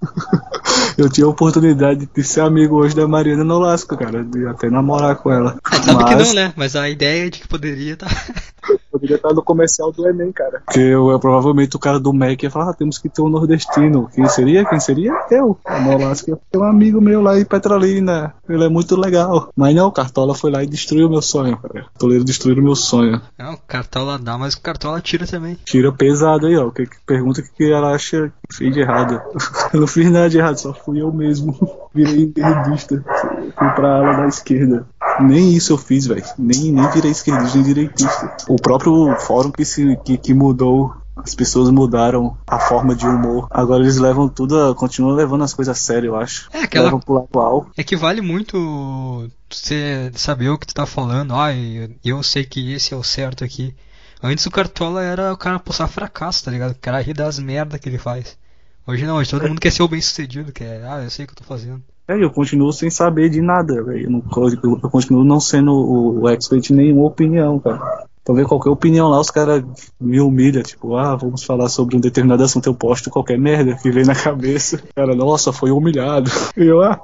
Eu 0.97 1.09
tinha 1.09 1.25
a 1.25 1.29
oportunidade 1.29 2.09
de 2.13 2.23
ser 2.23 2.41
amigo 2.41 2.75
hoje 2.75 2.95
da 2.95 3.07
Mariana 3.07 3.43
Nolasco, 3.43 3.95
cara, 3.97 4.23
de 4.23 4.47
até 4.47 4.69
namorar 4.69 5.15
com 5.15 5.31
ela. 5.31 5.57
Ah, 5.63 5.81
sabe 5.81 6.03
que 6.05 6.15
Mas- 6.15 6.27
não, 6.27 6.33
né? 6.35 6.53
Mas 6.55 6.75
a 6.75 6.89
ideia 6.89 7.29
de 7.29 7.39
que 7.39 7.47
poderia 7.47 7.95
tá. 7.95 8.07
Poderia 8.97 9.15
estar 9.17 9.33
no 9.33 9.43
comercial 9.43 9.91
do 9.91 10.07
Enem, 10.07 10.31
cara. 10.31 10.61
Porque 10.65 10.79
eu, 10.79 11.09
eu- 11.09 11.19
provavelmente 11.19 11.75
o 11.75 11.79
cara 11.79 11.99
do 11.99 12.11
MEC 12.13 12.43
ia 12.43 12.51
falar, 12.51 12.71
ah, 12.71 12.73
temos 12.73 12.97
que 12.97 13.09
ter 13.09 13.21
um 13.21 13.29
nordestino. 13.29 14.09
Quem 14.13 14.27
seria? 14.27 14.65
Quem 14.65 14.79
seria? 14.79 15.11
Eu. 15.31 15.57
A 15.65 15.79
Nolasco 15.79 16.29
ia 16.29 16.37
ter 16.51 16.57
um 16.57 16.63
amigo 16.63 16.99
meu 17.01 17.21
lá 17.21 17.39
em 17.39 17.45
Petrolina. 17.45 18.33
Ele 18.49 18.63
é 18.63 18.69
muito 18.69 18.99
legal. 18.99 19.49
Mas 19.55 19.75
não, 19.75 19.87
o 19.87 19.91
Cartola 19.91 20.33
foi 20.35 20.51
lá 20.51 20.63
e 20.63 20.67
destruiu 20.67 21.09
meu 21.09 21.21
sonho, 21.21 21.57
cara. 21.57 21.85
O 21.95 21.99
Toledo 21.99 22.23
destruiu 22.23 22.61
meu 22.63 22.75
sonho. 22.75 23.21
Não, 23.37 23.53
o 23.53 23.57
cartola 23.67 24.17
dá, 24.17 24.37
mas 24.37 24.53
o 24.53 24.61
cartola 24.61 24.99
tira 25.01 25.25
também. 25.27 25.57
Tira 25.65 25.91
pesado 25.91 26.47
aí, 26.47 26.57
ó. 26.57 26.69
Que, 26.71 26.85
que 26.85 26.97
pergunta 27.05 27.41
o 27.41 27.43
que, 27.43 27.49
que 27.51 27.71
ela 27.71 27.93
acha 27.93 28.31
que 28.49 28.55
fez 28.55 28.73
de 28.73 28.79
errado. 28.79 29.21
eu 29.73 29.79
não 29.81 29.87
fiz 29.87 30.09
nada 30.11 30.29
de 30.29 30.37
errado, 30.37 30.57
só 30.57 30.73
fui 30.73 31.01
eu 31.01 31.11
mesmo. 31.11 31.55
Virei 31.93 32.25
esquerdista. 32.25 33.03
Fui 33.57 33.69
pra 33.71 33.95
ala 33.97 34.13
da 34.17 34.27
esquerda. 34.27 34.87
Nem 35.21 35.53
isso 35.53 35.73
eu 35.73 35.77
fiz, 35.77 36.05
velho. 36.05 36.23
Nem, 36.37 36.71
nem 36.71 36.89
virei 36.91 37.11
esquerdista 37.11 37.57
nem 37.57 37.65
direitista. 37.65 38.37
O 38.47 38.55
próprio 38.57 39.15
fórum 39.19 39.51
que, 39.51 39.65
se, 39.65 39.97
que, 40.05 40.17
que 40.17 40.33
mudou. 40.33 40.93
As 41.15 41.33
pessoas 41.33 41.71
mudaram 41.71 42.37
a 42.45 42.59
forma 42.59 42.95
de 42.95 43.07
humor. 43.07 43.47
Agora 43.49 43.81
eles 43.81 43.97
levam 43.97 44.29
tudo, 44.29 44.55
a, 44.69 44.75
continuam 44.75 45.15
levando 45.15 45.43
as 45.43 45.51
coisas 45.51 45.75
a 45.75 45.79
sério, 45.81 46.09
eu 46.09 46.15
acho. 46.15 46.47
É, 46.53 46.61
aquela- 46.61 46.85
Levam 46.85 46.99
pro 46.99 47.15
lado 47.15 47.25
atual. 47.25 47.67
É 47.75 47.83
que 47.83 47.95
vale 47.95 48.21
muito 48.21 49.27
você 49.49 50.11
saber 50.13 50.49
o 50.49 50.59
que 50.59 50.67
tu 50.67 50.75
tá 50.75 50.85
falando. 50.85 51.33
Ah, 51.33 51.51
eu, 51.55 51.89
eu 52.05 52.21
sei 52.21 52.45
que 52.45 52.71
esse 52.71 52.93
é 52.93 52.97
o 52.97 53.03
certo 53.03 53.43
aqui. 53.43 53.75
Antes 54.21 54.45
o 54.45 54.51
Cartola 54.51 55.01
era 55.03 55.33
o 55.33 55.37
cara 55.37 55.57
postar 55.59 55.87
fracasso, 55.87 56.43
tá 56.45 56.51
ligado? 56.51 56.71
O 56.73 56.79
cara 56.79 57.01
rir 57.01 57.13
das 57.13 57.39
merdas 57.39 57.79
que 57.79 57.89
ele 57.89 57.97
faz. 57.97 58.37
Hoje 58.85 59.05
não, 59.05 59.15
hoje 59.17 59.31
todo 59.31 59.47
mundo 59.47 59.59
quer 59.59 59.71
ser 59.71 59.81
o 59.83 59.87
bem 59.87 59.99
sucedido, 60.01 60.51
quer, 60.53 60.83
ah, 60.85 61.03
eu 61.03 61.09
sei 61.09 61.25
o 61.25 61.27
que 61.27 61.33
eu 61.33 61.37
tô 61.37 61.43
fazendo. 61.43 61.81
É, 62.09 62.23
eu 62.23 62.31
continuo 62.31 62.71
sem 62.71 62.89
saber 62.89 63.29
de 63.29 63.41
nada, 63.41 63.83
velho. 63.83 64.23
Eu, 64.35 64.71
eu- 64.81 64.89
continuo 64.89 65.23
não 65.23 65.39
sendo 65.39 65.71
o, 65.73 66.21
o 66.21 66.29
expert 66.29 66.69
em 66.69 66.75
nenhuma 66.75 67.05
opinião, 67.05 67.59
cara. 67.59 68.07
Então, 68.27 68.35
ver 68.35 68.45
qualquer 68.45 68.69
opinião 68.69 69.07
lá, 69.07 69.21
os 69.21 69.31
caras 69.31 69.63
me 69.97 70.19
humilham, 70.19 70.61
tipo, 70.61 70.97
ah, 70.97 71.15
vamos 71.15 71.45
falar 71.45 71.69
sobre 71.69 71.95
um 71.95 71.99
determinado 72.01 72.43
assunto, 72.43 72.67
eu 72.67 72.75
posto 72.75 73.09
qualquer 73.09 73.39
merda 73.39 73.75
que 73.75 73.89
vem 73.89 74.03
na 74.03 74.13
cabeça. 74.13 74.83
Cara, 74.93 75.15
nossa, 75.15 75.53
foi 75.53 75.71
humilhado. 75.71 76.29
E 76.57 76.63
eu, 76.67 76.81
ah, 76.81 76.99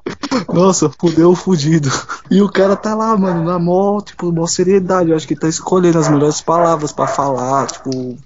nossa, 0.53 0.91
fudeu 0.99 1.33
fudido. 1.33 1.89
E 2.29 2.41
o 2.41 2.49
cara 2.49 2.75
tá 2.75 2.93
lá, 2.93 3.15
mano, 3.15 3.41
na 3.45 3.57
mó, 3.57 4.01
tipo, 4.01 4.33
mó 4.33 4.45
seriedade. 4.45 5.11
Eu 5.11 5.15
acho 5.15 5.25
que 5.25 5.33
tá 5.33 5.47
escolhendo 5.47 5.97
as 5.97 6.09
melhores 6.09 6.41
palavras 6.41 6.91
pra 6.91 7.07
falar, 7.07 7.67
tipo, 7.67 8.17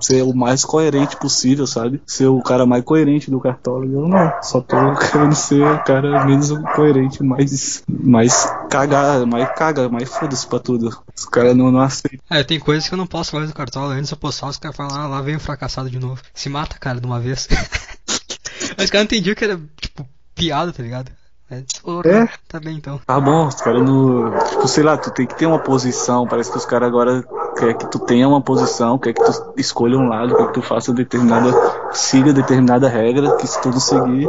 ser 0.00 0.22
o 0.22 0.32
mais 0.32 0.64
coerente 0.64 1.16
possível, 1.16 1.66
sabe? 1.66 2.00
Ser 2.06 2.28
o 2.28 2.40
cara 2.40 2.64
mais 2.64 2.84
coerente 2.84 3.32
do 3.32 3.40
cartola. 3.40 3.84
Eu 3.84 4.06
não, 4.06 4.32
só 4.42 4.60
tô 4.60 4.76
querendo 5.10 5.34
ser 5.34 5.66
o 5.66 5.82
cara 5.82 6.24
menos 6.24 6.52
coerente, 6.76 7.20
mais, 7.20 7.82
mais 7.88 8.48
cagar, 8.70 9.26
mais 9.26 9.48
caga, 9.56 9.88
mais 9.88 10.08
foda-se 10.08 10.46
pra 10.46 10.60
tudo. 10.60 10.96
Os 11.16 11.24
caras 11.24 11.56
não, 11.56 11.72
não 11.72 11.80
aceitam. 11.80 12.20
É, 12.30 12.43
tem 12.44 12.58
coisas 12.58 12.88
que 12.88 12.94
eu 12.94 12.98
não 12.98 13.06
posso 13.06 13.30
falar 13.30 13.46
do 13.46 13.54
Cartola. 13.54 13.94
Antes 13.94 14.10
eu 14.10 14.16
postar, 14.16 14.48
os 14.48 14.58
caras 14.58 14.76
falam, 14.76 14.96
ah, 14.96 15.06
lá 15.06 15.20
vem 15.20 15.36
o 15.36 15.40
fracassado 15.40 15.90
de 15.90 15.98
novo. 15.98 16.20
Se 16.32 16.48
mata, 16.48 16.78
cara, 16.78 17.00
de 17.00 17.06
uma 17.06 17.20
vez. 17.20 17.48
Mas 18.76 18.86
os 18.86 18.90
caras 18.90 19.04
entendiam 19.04 19.34
que 19.34 19.44
era, 19.44 19.60
tipo, 19.80 20.08
piada, 20.34 20.72
tá 20.72 20.82
ligado? 20.82 21.10
É, 21.58 21.62
porra, 21.82 22.08
É. 22.08 22.28
tá 22.48 22.58
bem 22.60 22.76
então. 22.76 23.00
Tá 23.06 23.20
bom, 23.20 23.46
os 23.46 23.60
caras 23.60 23.82
não. 23.82 24.30
Tipo, 24.48 24.68
sei 24.68 24.82
lá, 24.84 24.96
tu 24.96 25.10
tem 25.10 25.26
que 25.26 25.34
ter 25.36 25.46
uma 25.46 25.58
posição. 25.58 26.26
Parece 26.26 26.50
que 26.50 26.58
os 26.58 26.64
caras 26.66 26.88
agora 26.88 27.22
quer 27.58 27.74
que 27.74 27.86
tu 27.90 27.98
tenha 27.98 28.26
uma 28.28 28.40
posição, 28.40 28.98
quer 28.98 29.12
que 29.12 29.22
tu 29.22 29.32
escolha 29.56 29.96
um 29.96 30.08
lado, 30.08 30.34
quer 30.34 30.46
que 30.48 30.52
tu 30.54 30.62
faça 30.62 30.92
determinada. 30.92 31.52
siga 31.92 32.32
determinada 32.32 32.88
regra, 32.88 33.36
que 33.36 33.46
se 33.46 33.60
tu 33.62 33.68
não 33.70 33.78
seguir, 33.78 34.28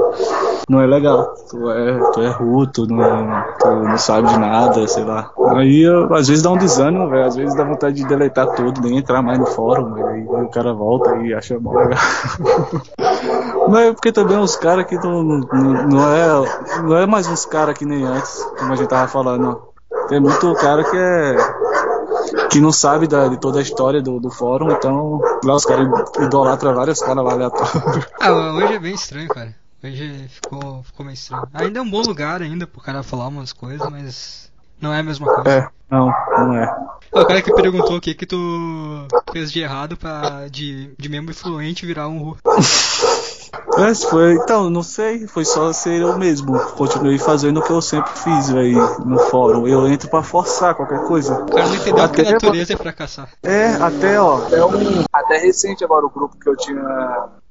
não 0.70 0.80
é 0.82 0.86
legal. 0.86 1.34
Tu 1.50 1.72
é, 1.72 2.00
tu 2.14 2.22
é 2.22 2.28
ruim, 2.30 2.68
tu 2.72 2.86
não, 2.86 3.44
tu 3.60 3.68
não 3.68 3.98
sabe 3.98 4.28
de 4.28 4.38
nada, 4.40 4.88
sei 4.88 5.04
lá. 5.04 5.32
Aí 5.56 5.82
eu- 5.82 6.14
às 6.14 6.28
vezes 6.28 6.44
dá 6.44 6.52
um 6.52 6.58
desânimo, 6.58 7.10
velho. 7.10 7.26
Às 7.26 7.36
vezes 7.36 7.56
dá 7.56 7.64
vontade 7.64 7.96
de 7.96 8.06
deletar 8.06 8.48
tudo, 8.54 8.82
nem 8.82 8.98
entrar 9.00 9.24
mais 9.24 9.40
no 9.40 9.48
fórum. 9.48 9.96
Aí 10.08 10.24
o 10.28 10.48
cara 10.50 10.74
volta 10.74 11.16
e 11.18 11.34
acha 11.34 11.60
mó 11.60 11.72
legal. 11.74 11.98
Mas 13.68 13.88
é 13.88 13.94
porque 13.94 14.12
também 14.12 14.38
uns 14.38 14.56
caras 14.56 14.86
que 14.86 14.96
não, 14.96 15.24
não, 15.24 15.40
não 15.88 16.14
é. 16.14 16.82
Não 16.84 16.98
é 16.98 17.06
mais 17.16 17.28
uns 17.28 17.46
caras 17.46 17.78
que 17.78 17.86
nem 17.86 18.04
antes, 18.04 18.44
como 18.60 18.74
a 18.74 18.76
gente 18.76 18.90
tava 18.90 19.08
falando. 19.08 19.70
Tem 20.10 20.20
muito 20.20 20.54
cara 20.56 20.84
que 20.84 20.98
é. 20.98 21.38
que 22.52 22.60
não 22.60 22.74
sabe 22.74 23.08
da, 23.08 23.30
de 23.30 23.40
toda 23.40 23.60
a 23.60 23.62
história 23.62 24.02
do, 24.02 24.20
do 24.20 24.30
fórum, 24.30 24.70
então 24.70 25.22
lá 25.46 25.56
os 25.56 25.64
caras 25.64 25.88
idolatram 26.20 26.76
vários 26.76 27.00
caras 27.00 27.24
lá 27.24 27.32
aleatórios. 27.32 28.06
Ah, 28.20 28.34
hoje 28.34 28.74
é 28.74 28.80
bem 28.80 28.94
estranho, 28.94 29.30
cara. 29.30 29.56
Hoje 29.82 30.28
ficou, 30.28 30.84
ficou 30.84 31.06
meio 31.06 31.14
estranho. 31.14 31.48
Ainda 31.54 31.80
é 31.80 31.82
um 31.82 31.90
bom 31.90 32.02
lugar 32.02 32.42
ainda 32.42 32.68
pro 32.68 32.82
cara 32.82 33.02
falar 33.02 33.30
umas 33.30 33.54
coisas, 33.54 33.90
mas 33.90 34.45
não 34.82 34.94
é 34.94 35.00
a 35.00 35.04
mesma 35.04 35.26
coisa. 35.34 35.50
É, 35.50 35.68
não, 35.90 36.08
não 36.38 36.54
é. 36.58 36.76
O 37.12 37.26
cara 37.26 37.42
que 37.42 37.54
perguntou 37.54 37.96
o 37.98 38.02
que 38.02 38.14
que 38.14 38.26
tu 38.26 39.08
fez 39.32 39.52
de 39.52 39.62
errado 39.62 39.96
pra 39.96 40.48
de, 40.50 40.94
de 40.98 41.08
membro 41.10 41.32
influente 41.32 41.86
virar 41.86 42.08
um 42.08 42.20
ru. 42.20 42.38
É, 43.78 43.94
foi, 43.96 44.34
então, 44.36 44.70
não 44.70 44.84
sei, 44.84 45.28
foi 45.28 45.44
só 45.44 45.72
ser 45.74 46.02
eu 46.02 46.18
mesmo. 46.18 46.58
Continuei 46.76 47.18
fazendo 47.18 47.60
o 47.60 47.64
que 47.64 47.72
eu 47.72 47.82
sempre 47.82 48.12
fiz, 48.12 48.50
velho, 48.50 49.00
no 49.06 49.18
fórum. 49.18 49.68
Eu 49.68 49.88
entro 49.88 50.10
pra 50.10 50.22
forçar 50.24 50.76
qualquer 50.76 51.00
coisa. 51.06 51.42
O 51.42 51.46
cara 51.48 51.68
não 51.68 51.76
entendeu 51.76 51.96
que 52.10 52.22
a 52.22 52.24
Até- 52.24 52.32
natureza 52.32 52.74
é 52.74 52.78
fracassar. 52.78 53.30
É, 53.44 53.68
até, 53.76 54.20
ó, 54.20 54.48
é 54.50 54.64
um, 54.66 55.04
até 55.12 55.38
recente 55.38 55.84
agora 55.84 56.06
o 56.06 56.10
grupo 56.10 56.38
que 56.38 56.48
eu 56.50 56.56
tinha, 56.56 56.82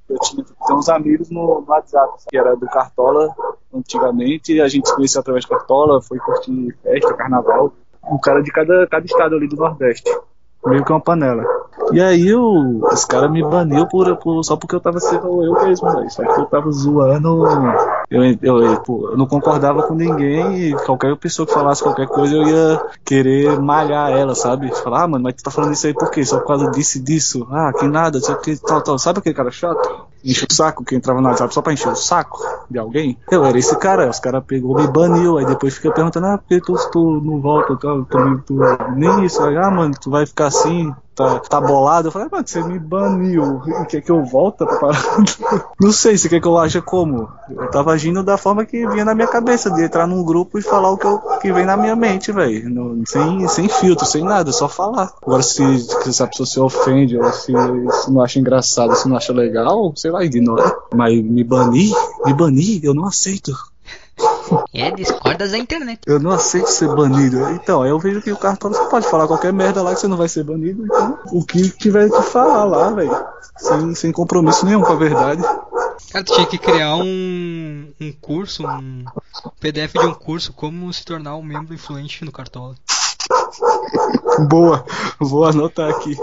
eu 0.08 0.18
tinha, 0.20 0.44
tem 0.44 0.76
uns 0.76 0.88
amigos 0.88 1.30
no, 1.30 1.60
no 1.60 1.66
WhatsApp, 1.68 2.12
que 2.28 2.36
era 2.36 2.54
do 2.54 2.66
Cartola 2.66 3.34
antigamente, 3.72 4.60
a 4.60 4.68
gente 4.68 4.88
se 4.88 4.94
conheceu 4.94 5.20
através 5.20 5.44
do 5.44 5.48
Cartola, 5.48 6.02
foi 6.02 6.18
curtir 6.18 6.76
festa, 6.82 7.14
carnaval, 7.14 7.72
um 8.10 8.18
cara 8.18 8.42
de 8.42 8.52
cada, 8.52 8.86
cada 8.86 9.04
estado 9.04 9.34
ali 9.34 9.48
do 9.48 9.56
Nordeste, 9.56 10.10
meio 10.66 10.84
que 10.84 10.92
uma 10.92 11.00
panela. 11.00 11.44
E 11.92 12.00
aí 12.00 12.34
o, 12.34 12.80
os 12.92 13.04
caras 13.04 13.30
me 13.30 13.42
baniu 13.42 13.86
por, 13.86 14.16
por- 14.16 14.42
só 14.42 14.56
porque 14.56 14.74
eu 14.74 14.80
tava 14.80 15.00
sendo 15.00 15.42
eu 15.44 15.52
mesmo, 15.64 15.90
velho, 15.92 16.10
só 16.10 16.22
que 16.24 16.40
eu 16.40 16.46
tava 16.46 16.70
zoando, 16.70 17.44
eu, 18.10 18.22
eu, 18.42 18.62
eu, 18.62 18.80
pô, 18.80 19.10
eu 19.10 19.16
não 19.18 19.26
concordava 19.26 19.82
com 19.82 19.94
ninguém 19.94 20.68
e 20.70 20.74
qualquer 20.74 21.14
pessoa 21.16 21.46
que 21.46 21.52
falasse 21.52 21.82
qualquer 21.82 22.06
coisa 22.06 22.34
eu 22.34 22.42
ia 22.46 22.80
querer 23.04 23.58
malhar 23.60 24.10
ela, 24.12 24.34
sabe? 24.34 24.74
Falar, 24.82 25.02
ah, 25.04 25.08
mano, 25.08 25.24
mas 25.24 25.34
tu 25.34 25.42
tá 25.42 25.50
falando 25.50 25.72
isso 25.72 25.86
aí 25.86 25.92
por 25.94 26.10
quê? 26.10 26.24
Só 26.24 26.38
por 26.38 26.46
causa 26.46 26.70
disso 26.70 26.98
e 26.98 27.00
disso? 27.02 27.46
Ah, 27.50 27.72
que 27.72 27.86
nada, 27.86 28.18
só 28.20 28.34
que 28.36 28.56
tal, 28.56 28.80
tal. 28.82 28.98
Sabe 28.98 29.18
aquele 29.18 29.34
cara 29.34 29.50
chato? 29.50 30.06
Enche 30.24 30.46
o 30.50 30.54
saco, 30.54 30.82
que 30.82 30.94
entrava 30.94 31.20
no 31.20 31.28
WhatsApp 31.28 31.52
só 31.52 31.60
pra 31.60 31.74
encher 31.74 31.92
o 31.92 31.96
saco 31.96 32.40
de 32.70 32.78
alguém? 32.78 33.18
Eu 33.30 33.44
era 33.44 33.58
esse 33.58 33.76
cara, 33.78 34.08
os 34.08 34.18
caras 34.18 34.42
pegou, 34.46 34.74
me 34.74 34.86
baniu, 34.86 35.36
aí 35.36 35.44
depois 35.44 35.74
fica 35.74 35.92
perguntando, 35.92 36.26
ah, 36.26 36.38
por 36.38 36.48
que 36.48 36.60
tu, 36.60 36.74
tu 36.90 37.20
não 37.22 37.40
volta, 37.40 37.76
tu, 37.76 38.06
tu, 38.10 38.38
tu, 38.46 38.58
nem 38.96 39.26
isso, 39.26 39.42
aí, 39.42 39.56
ah, 39.58 39.70
mano, 39.70 39.94
tu 40.00 40.10
vai 40.10 40.24
ficar 40.24 40.46
assim, 40.46 40.94
tá, 41.14 41.38
tá 41.40 41.60
bolado. 41.60 42.08
Eu 42.08 42.12
falei, 42.12 42.28
mano, 42.30 42.46
você 42.46 42.62
me 42.62 42.78
baniu. 42.78 43.60
Quer 43.88 44.00
que 44.00 44.10
eu 44.10 44.24
volte 44.24 44.58
pra 44.58 44.78
parada? 44.78 45.04
Não 45.80 45.92
sei, 45.92 46.16
você 46.16 46.28
quer 46.28 46.40
que 46.40 46.46
eu 46.46 46.58
aja 46.58 46.82
como? 46.82 47.28
Eu 47.48 47.70
tava 47.70 47.92
agindo 47.92 48.22
da 48.22 48.36
forma 48.36 48.64
que 48.64 48.86
vinha 48.88 49.04
na 49.04 49.14
minha 49.14 49.26
cabeça, 49.26 49.70
de 49.70 49.82
entrar 49.82 50.06
num 50.06 50.24
grupo 50.24 50.58
e 50.58 50.62
falar 50.62 50.90
o 50.90 50.98
que, 50.98 51.06
eu, 51.06 51.18
que 51.40 51.52
vem 51.52 51.64
na 51.64 51.76
minha 51.76 51.96
mente, 51.96 52.32
velho. 52.32 53.02
Sem, 53.06 53.48
sem 53.48 53.68
filtro, 53.68 54.06
sem 54.06 54.22
nada, 54.22 54.52
só 54.52 54.68
falar. 54.68 55.12
Agora, 55.22 55.42
se, 55.42 55.78
se 55.78 56.22
a 56.22 56.26
pessoa 56.26 56.46
se 56.46 56.60
ofende, 56.60 57.18
ou 57.18 57.32
se, 57.32 57.52
se 57.52 58.10
não 58.10 58.22
acha 58.22 58.38
engraçado, 58.38 58.94
se 58.94 59.08
não 59.08 59.16
acha 59.16 59.32
legal, 59.32 59.92
sei 59.96 60.10
lá, 60.10 60.24
ignora. 60.24 60.76
Mas 60.94 61.22
me 61.22 61.44
banir? 61.44 61.94
Me 62.24 62.32
banir? 62.32 62.80
Eu 62.84 62.94
não 62.94 63.06
aceito. 63.06 63.52
É, 64.74 64.90
discordas 64.90 65.52
da 65.52 65.58
internet. 65.58 66.00
Eu 66.04 66.18
não 66.18 66.32
aceito 66.32 66.66
ser 66.66 66.88
banido. 66.88 67.48
Então, 67.50 67.82
aí 67.82 67.90
eu 67.90 67.98
vejo 67.98 68.20
que 68.20 68.32
o 68.32 68.36
cartão 68.36 68.72
você 68.72 68.84
pode 68.86 69.08
falar 69.08 69.28
qualquer 69.28 69.52
merda 69.52 69.80
lá 69.80 69.94
que 69.94 70.00
você 70.00 70.08
não 70.08 70.16
vai 70.16 70.28
ser 70.28 70.42
banido. 70.42 70.84
Então, 70.84 71.18
o 71.30 71.44
que 71.44 71.70
tiver 71.70 72.10
que 72.10 72.22
falar 72.22 72.64
lá, 72.64 72.90
velho. 72.90 73.24
Sem, 73.56 73.94
sem 73.94 74.12
compromisso 74.12 74.66
nenhum 74.66 74.82
com 74.82 74.92
a 74.92 74.96
verdade. 74.96 75.42
Cara, 76.10 76.24
tu 76.24 76.34
tinha 76.34 76.46
que 76.46 76.58
criar 76.58 76.96
um, 76.96 77.92
um 78.00 78.12
curso, 78.20 78.66
um, 78.66 79.04
PDF 79.60 79.92
de 79.92 80.06
um 80.06 80.14
curso 80.14 80.52
como 80.52 80.92
se 80.92 81.04
tornar 81.04 81.36
um 81.36 81.42
membro 81.42 81.72
influente 81.72 82.24
no 82.24 82.32
Cartola. 82.32 82.74
Boa, 84.48 84.84
vou 85.20 85.44
anotar 85.44 85.88
aqui. 85.88 86.16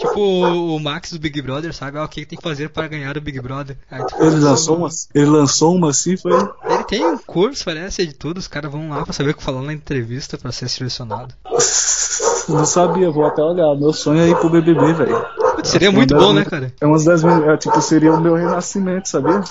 Tipo 0.00 0.18
o 0.18 0.80
Max 0.80 1.12
do 1.12 1.18
Big 1.18 1.42
Brother, 1.42 1.74
sabe? 1.74 1.98
Ah, 1.98 2.04
o 2.04 2.08
que 2.08 2.24
tem 2.24 2.38
que 2.38 2.42
fazer 2.42 2.70
para 2.70 2.88
ganhar 2.88 3.18
o 3.18 3.20
Big 3.20 3.38
Brother. 3.38 3.76
Aí 3.90 4.02
tu 4.06 4.14
Ele 4.18 4.36
lançou 4.36 4.78
uma... 4.78 4.88
ele 5.14 5.26
lançou 5.26 5.74
uma 5.74 5.90
assim, 5.90 6.16
foi. 6.16 6.32
Ele 6.32 6.84
tem 6.84 7.04
um 7.04 7.18
curso, 7.18 7.62
parece, 7.66 8.06
de 8.06 8.14
tudo. 8.14 8.38
Os 8.38 8.48
caras 8.48 8.72
vão 8.72 8.88
lá 8.88 9.04
pra 9.04 9.12
saber 9.12 9.32
o 9.32 9.34
que 9.34 9.42
falar 9.42 9.60
na 9.60 9.74
entrevista 9.74 10.38
pra 10.38 10.52
ser 10.52 10.70
selecionado. 10.70 11.34
Não 12.48 12.64
sabia, 12.64 13.10
vou 13.10 13.26
até 13.26 13.42
olhar. 13.42 13.74
Meu 13.76 13.92
sonho 13.92 14.22
é 14.22 14.28
ir 14.28 14.36
pro 14.36 14.48
BBB, 14.48 14.94
velho. 14.94 15.22
Seria 15.64 15.88
Acho 15.88 15.96
muito 15.98 16.16
bom, 16.16 16.32
né, 16.32 16.46
cara? 16.46 16.72
É 16.80 16.86
uma 16.86 16.96
das. 17.04 17.22
É, 17.22 17.56
tipo, 17.58 17.80
seria 17.82 18.14
o 18.14 18.20
meu 18.20 18.36
renascimento, 18.36 19.06
sabia? 19.06 19.42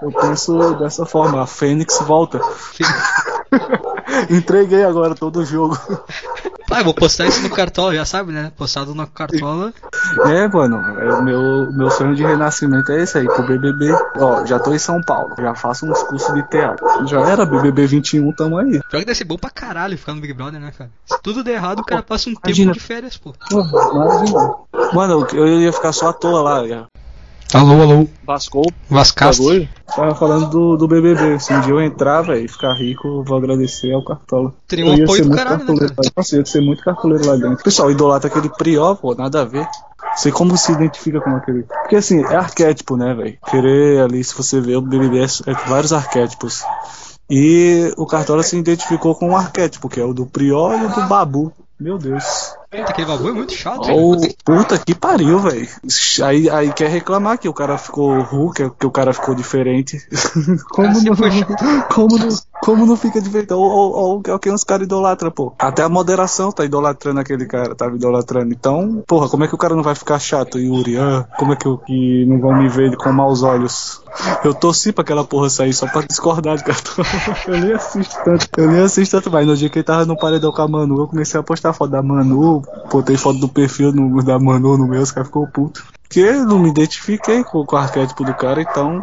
Eu 0.00 0.10
penso 0.10 0.74
dessa 0.76 1.04
forma, 1.04 1.42
a 1.42 1.46
Fênix 1.46 1.98
volta. 2.00 2.40
Entreguei 4.30 4.84
agora 4.84 5.14
todo 5.14 5.40
o 5.40 5.44
jogo. 5.44 5.78
Ah, 6.70 6.80
eu 6.80 6.84
vou 6.84 6.94
postar 6.94 7.26
isso 7.26 7.42
no 7.42 7.50
Cartola, 7.50 7.94
já 7.94 8.04
sabe, 8.04 8.32
né? 8.32 8.52
Postado 8.56 8.94
no 8.94 9.06
Cartola. 9.06 9.72
É, 10.26 10.46
mano, 10.48 10.76
é, 11.00 11.14
o 11.14 11.22
meu, 11.22 11.72
meu 11.72 11.90
sonho 11.90 12.14
de 12.14 12.22
renascimento 12.22 12.92
é 12.92 13.02
esse 13.02 13.18
aí, 13.18 13.26
pro 13.26 13.46
BBB. 13.46 13.90
Ó, 14.16 14.44
já 14.44 14.58
tô 14.58 14.72
em 14.72 14.78
São 14.78 15.00
Paulo, 15.02 15.34
já 15.38 15.54
faço 15.54 15.86
uns 15.86 16.02
cursos 16.04 16.34
de 16.34 16.42
teatro. 16.48 16.86
Já 17.06 17.20
era 17.20 17.44
BBB 17.46 17.86
21, 17.86 18.32
tamo 18.32 18.58
aí. 18.58 18.80
Pior 18.90 19.00
que 19.00 19.06
deve 19.06 19.14
ser 19.14 19.24
bom 19.24 19.36
pra 19.36 19.50
caralho 19.50 19.96
ficar 19.96 20.14
no 20.14 20.20
Big 20.20 20.32
Brother, 20.34 20.60
né, 20.60 20.72
cara? 20.76 20.90
Se 21.06 21.20
tudo 21.22 21.42
der 21.42 21.54
errado, 21.54 21.80
o 21.80 21.84
cara 21.84 22.02
passa 22.02 22.28
um 22.28 22.34
Imagina. 22.44 22.72
tempo 22.72 22.78
de 22.78 22.84
férias, 22.86 23.16
pô. 23.16 23.34
Porra, 23.50 23.70
imagina. 23.92 24.54
Mano, 24.92 25.26
eu 25.32 25.46
eu 25.48 25.60
ia 25.60 25.72
ficar 25.72 25.92
só 25.92 26.08
à 26.10 26.12
toa 26.12 26.42
lá. 26.42 26.66
Ia. 26.66 26.86
Alô, 27.54 27.80
alô. 27.80 28.08
Vascou 28.26 28.66
o 28.66 28.94
Vascast. 28.94 29.42
bagulho. 29.42 29.68
Tava 29.86 30.14
falando 30.14 30.50
do, 30.50 30.76
do 30.76 30.86
BBB. 30.86 31.40
Se 31.40 31.52
um 31.54 31.60
dia 31.62 31.70
eu 31.72 31.80
entrar, 31.80 32.20
velho, 32.20 32.44
e 32.44 32.48
ficar 32.48 32.74
rico, 32.74 33.24
vou 33.24 33.38
agradecer 33.38 33.90
ao 33.92 34.04
Cartola. 34.04 34.52
Teria 34.66 34.84
um 34.84 35.02
apoio 35.02 35.24
do 35.24 35.30
caralho, 35.30 35.58
né, 35.58 35.64
cartoleiro 35.64 35.94
cara? 35.94 36.12
Nossa, 36.14 36.34
eu 36.34 36.40
ia 36.40 36.46
ser 36.46 36.60
muito 36.60 36.84
cartoleiro 36.84 37.26
lá 37.26 37.36
dentro. 37.36 37.64
Pessoal, 37.64 37.90
idolatra 37.90 38.28
aquele 38.28 38.50
Prió, 38.50 38.94
pô, 38.94 39.14
nada 39.14 39.40
a 39.40 39.44
ver. 39.46 39.66
Sei 40.16 40.30
como 40.30 40.58
se 40.58 40.72
identifica 40.72 41.20
com 41.22 41.30
aquele. 41.30 41.62
Porque 41.62 41.96
assim, 41.96 42.22
é 42.22 42.36
arquétipo, 42.36 42.96
né, 42.96 43.14
velho? 43.14 43.38
Querer 43.46 44.02
ali, 44.02 44.22
se 44.22 44.36
você 44.36 44.60
ver 44.60 44.76
o 44.76 44.82
BBB, 44.82 45.20
é, 45.20 45.50
é 45.50 45.54
vários 45.68 45.92
arquétipos. 45.92 46.62
E 47.30 47.92
o 47.96 48.06
Cartola 48.06 48.42
se 48.42 48.58
identificou 48.58 49.14
com 49.14 49.30
um 49.30 49.36
arquétipo, 49.36 49.88
que 49.88 50.00
é 50.00 50.04
o 50.04 50.12
do 50.12 50.26
Prió 50.26 50.74
e 50.74 50.84
o 50.84 50.88
do 50.88 51.08
Babu. 51.08 51.52
Meu 51.80 51.96
Deus. 51.96 52.56
Puta, 52.70 52.90
aquele 52.90 53.06
bagulho 53.06 53.30
é 53.30 53.32
muito 53.32 53.52
chato. 53.52 53.86
Velho. 53.86 54.34
puta 54.44 54.78
que 54.78 54.94
pariu, 54.94 55.38
velho. 55.38 55.68
Aí, 56.24 56.50
aí 56.50 56.72
quer 56.72 56.88
reclamar 56.88 57.38
que 57.38 57.48
o 57.48 57.54
cara 57.54 57.78
ficou 57.78 58.20
Hulk, 58.20 58.70
que, 58.78 58.86
o 58.86 58.90
cara 58.90 59.14
ficou 59.14 59.34
diferente. 59.34 59.96
como, 60.70 60.88
Assim 60.88 61.04
não, 61.04 61.16
foi 61.16 61.30
como, 61.94 62.18
não, 62.18 62.28
como 62.60 62.84
não 62.86 62.96
fica 62.96 63.20
diferente? 63.20 63.52
Ou, 63.52 64.18
o 64.18 64.38
que 64.38 64.50
uns 64.50 64.64
caras 64.64 64.84
idolatram, 64.84 65.30
pô. 65.30 65.52
Até 65.58 65.82
a 65.82 65.88
moderação 65.88 66.50
tá 66.52 66.64
idolatrando 66.64 67.20
aquele 67.20 67.46
cara, 67.46 67.74
tava 67.74 67.96
idolatrando. 67.96 68.52
Então, 68.52 69.02
porra, 69.06 69.28
como 69.28 69.44
é 69.44 69.48
que 69.48 69.54
o 69.54 69.58
cara 69.58 69.74
não 69.74 69.82
vai 69.82 69.94
ficar 69.94 70.18
chato, 70.18 70.58
Yuri? 70.58 70.98
Ah, 70.98 71.26
como 71.38 71.52
é 71.52 71.56
que, 71.56 71.66
eu, 71.66 71.78
que 71.78 72.24
não 72.26 72.40
vão 72.40 72.54
me 72.54 72.68
ver 72.68 72.96
com 72.96 73.12
maus 73.12 73.42
olhos? 73.42 74.02
Eu 74.42 74.52
torci 74.54 74.92
pra 74.92 75.02
aquela 75.02 75.24
porra 75.24 75.48
sair 75.48 75.72
só 75.72 75.86
pra 75.86 76.02
discordar 76.02 76.56
de 76.56 76.64
cartão. 76.64 77.04
Eu 77.46 77.58
nem 77.60 77.72
assisto 77.72 78.16
tanto. 78.24 78.46
Eu 78.56 78.68
nem 78.70 78.80
assisto 78.80 79.16
tanto, 79.16 79.30
mas 79.30 79.46
no 79.46 79.56
dia 79.56 79.68
que 79.70 79.78
ele 79.78 79.84
tava 79.84 80.04
no 80.04 80.16
paredão 80.18 80.50
com 80.52 80.62
a 80.62 80.68
Manu, 80.68 81.00
eu 81.00 81.06
comecei 81.08 81.38
a 81.38 81.42
postar 81.42 81.72
foto 81.72 81.90
da 81.90 82.02
Manu, 82.02 82.62
botei 82.90 83.16
foto 83.16 83.38
do 83.38 83.48
perfil 83.48 83.92
no- 83.92 84.22
da 84.22 84.38
Manu 84.38 84.76
no 84.76 84.86
meu, 84.88 85.00
os 85.02 85.12
caras 85.12 85.28
ficou 85.28 85.46
puto. 85.46 85.84
Porque 86.02 86.20
eu 86.20 86.44
não 86.46 86.58
me 86.58 86.70
identifiquei 86.70 87.44
com, 87.44 87.64
com 87.64 87.76
o 87.76 87.78
arquétipo 87.78 88.24
do 88.24 88.34
cara, 88.34 88.62
então. 88.62 89.02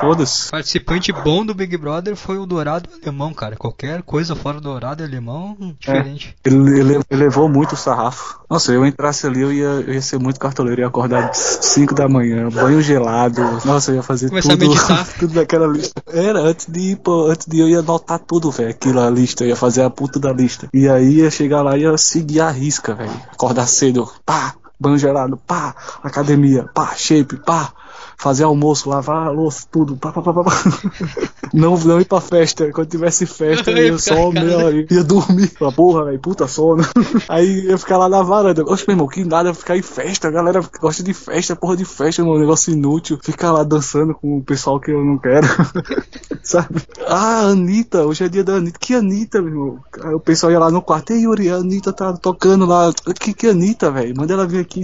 Foda-se. 0.00 0.50
Participante 0.50 1.12
bom 1.12 1.44
do 1.44 1.54
Big 1.54 1.76
Brother 1.76 2.16
foi 2.16 2.38
o 2.38 2.46
Dourado 2.46 2.88
Alemão, 3.02 3.32
cara. 3.32 3.56
Qualquer 3.56 4.02
coisa 4.02 4.34
fora 4.34 4.60
do 4.60 4.68
Dourado 4.68 5.02
Alemão, 5.02 5.56
diferente. 5.78 6.36
Ele, 6.44 6.80
ele 6.80 7.00
elevou 7.10 7.48
muito 7.48 7.72
o 7.72 7.76
sarrafo. 7.76 8.40
Nossa, 8.50 8.72
eu 8.72 8.84
entrasse 8.84 9.26
ali, 9.26 9.40
eu 9.40 9.52
ia, 9.52 9.64
eu 9.64 9.94
ia 9.94 10.02
ser 10.02 10.18
muito 10.18 10.38
cartoleiro. 10.38 10.80
Eu 10.80 10.84
ia 10.84 10.88
acordar 10.88 11.34
5 11.34 11.94
da 11.94 12.08
manhã, 12.08 12.48
banho 12.48 12.82
gelado. 12.82 13.42
Nossa, 13.64 13.90
eu 13.90 13.96
ia 13.96 14.02
fazer 14.02 14.28
Começar 14.28 14.52
a 14.52 14.56
tudo, 14.56 14.68
meditar. 14.68 15.06
tudo 15.18 15.34
naquela 15.34 15.66
lista. 15.66 16.02
Era, 16.06 16.40
antes 16.40 16.66
de 16.66 16.80
ir, 16.80 16.96
pô, 16.96 17.26
antes 17.26 17.46
de 17.46 17.56
ir, 17.56 17.60
eu 17.60 17.68
ia 17.68 17.78
anotar 17.78 18.18
tudo, 18.18 18.50
velho. 18.50 18.70
Aquilo, 18.70 19.00
a 19.00 19.10
lista, 19.10 19.44
eu 19.44 19.48
ia 19.48 19.56
fazer 19.56 19.82
a 19.82 19.90
puta 19.90 20.18
da 20.18 20.32
lista. 20.32 20.68
E 20.72 20.88
aí 20.88 21.20
ia 21.20 21.30
chegar 21.30 21.62
lá 21.62 21.76
e 21.76 21.82
ia 21.82 21.96
seguir 21.96 22.40
a 22.40 22.50
risca, 22.50 22.94
velho. 22.94 23.12
Acordar 23.32 23.66
cedo, 23.66 24.10
pá, 24.24 24.54
banho 24.78 24.98
gelado, 24.98 25.36
pá, 25.36 25.74
academia, 26.02 26.68
pá, 26.74 26.94
shape, 26.96 27.36
pá. 27.36 27.72
Fazer 28.16 28.44
almoço, 28.44 28.88
lavar 28.88 29.32
louça, 29.32 29.66
tudo. 29.70 29.96
Pá, 29.96 30.12
pá, 30.12 30.22
pá, 30.22 30.32
pá. 30.32 30.44
Não, 31.54 31.78
não 31.78 32.00
ir 32.00 32.04
pra 32.04 32.20
festa. 32.20 32.72
Quando 32.72 32.88
tivesse 32.88 33.26
festa, 33.26 33.70
eu 33.70 33.92
ia 33.92 33.98
só 33.98 34.32
meia 34.32 34.58
hora. 34.58 34.86
Ia 34.90 35.04
dormir. 35.04 35.52
Fala, 35.56 35.70
porra, 35.70 36.04
velho, 36.06 36.18
puta 36.18 36.48
sono. 36.48 36.82
Aí 37.28 37.66
ia 37.66 37.78
ficar 37.78 37.96
lá 37.96 38.08
na 38.08 38.22
varanda. 38.22 38.64
Oxe, 38.64 38.84
meu 38.88 38.94
irmão, 38.94 39.06
que 39.06 39.24
nada 39.24 39.54
ficar 39.54 39.76
em 39.76 39.82
festa. 39.82 40.26
A 40.26 40.30
galera 40.32 40.60
gosta 40.80 41.04
de 41.04 41.14
festa, 41.14 41.54
porra 41.54 41.76
de 41.76 41.84
festa, 41.84 42.24
um 42.24 42.38
negócio 42.38 42.72
inútil. 42.72 43.20
Ficar 43.22 43.52
lá 43.52 43.62
dançando 43.62 44.14
com 44.14 44.38
o 44.38 44.42
pessoal 44.42 44.80
que 44.80 44.90
eu 44.90 45.04
não 45.04 45.16
quero. 45.16 45.46
Sabe? 46.42 46.82
Ah, 47.06 47.42
Anitta, 47.50 48.04
hoje 48.04 48.24
é 48.24 48.28
dia 48.28 48.42
da 48.42 48.54
Anitta. 48.54 48.78
Que 48.80 48.94
Anitta, 48.94 49.40
meu 49.40 49.50
irmão? 49.50 49.78
Aí 50.02 50.14
o 50.14 50.20
pessoal 50.20 50.50
ia 50.50 50.58
lá 50.58 50.72
no 50.72 50.82
quarto. 50.82 51.12
Ei, 51.12 51.20
Yuri, 51.20 51.50
a 51.50 51.56
Anitta 51.56 51.92
tá 51.92 52.12
tocando 52.14 52.66
lá. 52.66 52.92
Que, 53.20 53.32
que 53.32 53.46
Anitta, 53.46 53.92
velho? 53.92 54.14
Manda 54.16 54.34
ela 54.34 54.46
vir 54.46 54.58
aqui. 54.58 54.82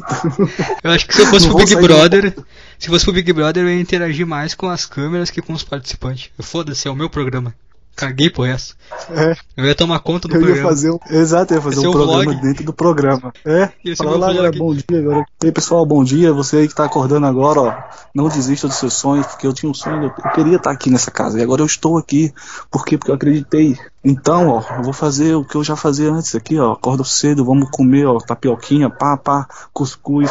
Eu 0.84 0.90
acho 0.92 1.06
que 1.08 1.14
se 1.14 1.22
eu 1.22 1.26
fosse 1.26 1.48
Não 1.48 1.56
pro 1.56 1.66
Big 1.66 1.82
Brother, 1.82 2.34
se 2.78 2.88
fosse 2.88 3.04
pro 3.04 3.14
Big 3.14 3.19
Brother, 3.22 3.64
eu 3.64 3.68
ia 3.70 3.80
interagir 3.80 4.26
mais 4.26 4.54
com 4.54 4.68
as 4.68 4.86
câmeras 4.86 5.30
que 5.30 5.42
com 5.42 5.52
os 5.52 5.62
participantes. 5.62 6.30
Foda-se, 6.40 6.88
é 6.88 6.90
o 6.90 6.96
meu 6.96 7.10
programa. 7.10 7.54
Caguei 7.96 8.30
pro 8.30 8.44
resto. 8.44 8.76
É. 9.10 9.36
Eu 9.54 9.66
ia 9.66 9.74
tomar 9.74 9.98
conta 9.98 10.26
do 10.26 10.34
Eu 10.34 10.40
ia 10.40 10.46
programa. 10.46 10.68
fazer 10.70 10.90
um. 10.90 10.98
Exato, 11.10 11.52
eu 11.52 11.56
ia 11.58 11.62
fazer 11.62 11.76
Esse 11.76 11.84
é 11.84 11.88
um 11.88 11.90
o 11.90 11.94
programa 11.94 12.24
vlog. 12.24 12.40
dentro 12.40 12.64
do 12.64 12.72
programa. 12.72 13.32
É. 13.44 13.68
É 13.84 13.96
Fala 13.96 14.16
lá, 14.16 14.32
galera, 14.32 14.56
bom 14.56 14.74
dia 14.74 14.98
agora. 15.00 15.26
E 15.42 15.46
aí, 15.46 15.52
pessoal, 15.52 15.84
bom 15.84 16.02
dia. 16.02 16.32
Você 16.32 16.56
aí 16.56 16.68
que 16.68 16.74
tá 16.74 16.86
acordando 16.86 17.26
agora, 17.26 17.60
ó. 17.60 17.74
Não 18.14 18.28
desista 18.28 18.66
dos 18.68 18.76
seus 18.78 18.94
sonhos, 18.94 19.26
porque 19.26 19.46
eu 19.46 19.52
tinha 19.52 19.68
um 19.68 19.74
sonho, 19.74 20.04
eu, 20.04 20.12
eu 20.24 20.30
queria 20.32 20.56
estar 20.56 20.70
aqui 20.70 20.88
nessa 20.88 21.10
casa. 21.10 21.38
E 21.38 21.42
agora 21.42 21.60
eu 21.60 21.66
estou 21.66 21.98
aqui. 21.98 22.32
Por 22.70 22.86
quê? 22.86 22.96
Porque 22.96 23.10
eu 23.10 23.16
acreditei. 23.16 23.76
Então, 24.02 24.48
ó, 24.48 24.76
eu 24.78 24.82
vou 24.82 24.94
fazer 24.94 25.34
o 25.34 25.44
que 25.44 25.56
eu 25.56 25.62
já 25.64 25.76
fazia 25.76 26.10
antes 26.10 26.34
aqui, 26.34 26.58
ó. 26.58 26.72
Acordo 26.72 27.04
cedo, 27.04 27.44
vamos 27.44 27.68
comer, 27.70 28.06
ó, 28.06 28.18
tapioquinha, 28.18 28.88
pá, 28.88 29.18
pá, 29.18 29.46
cuscuz. 29.74 30.30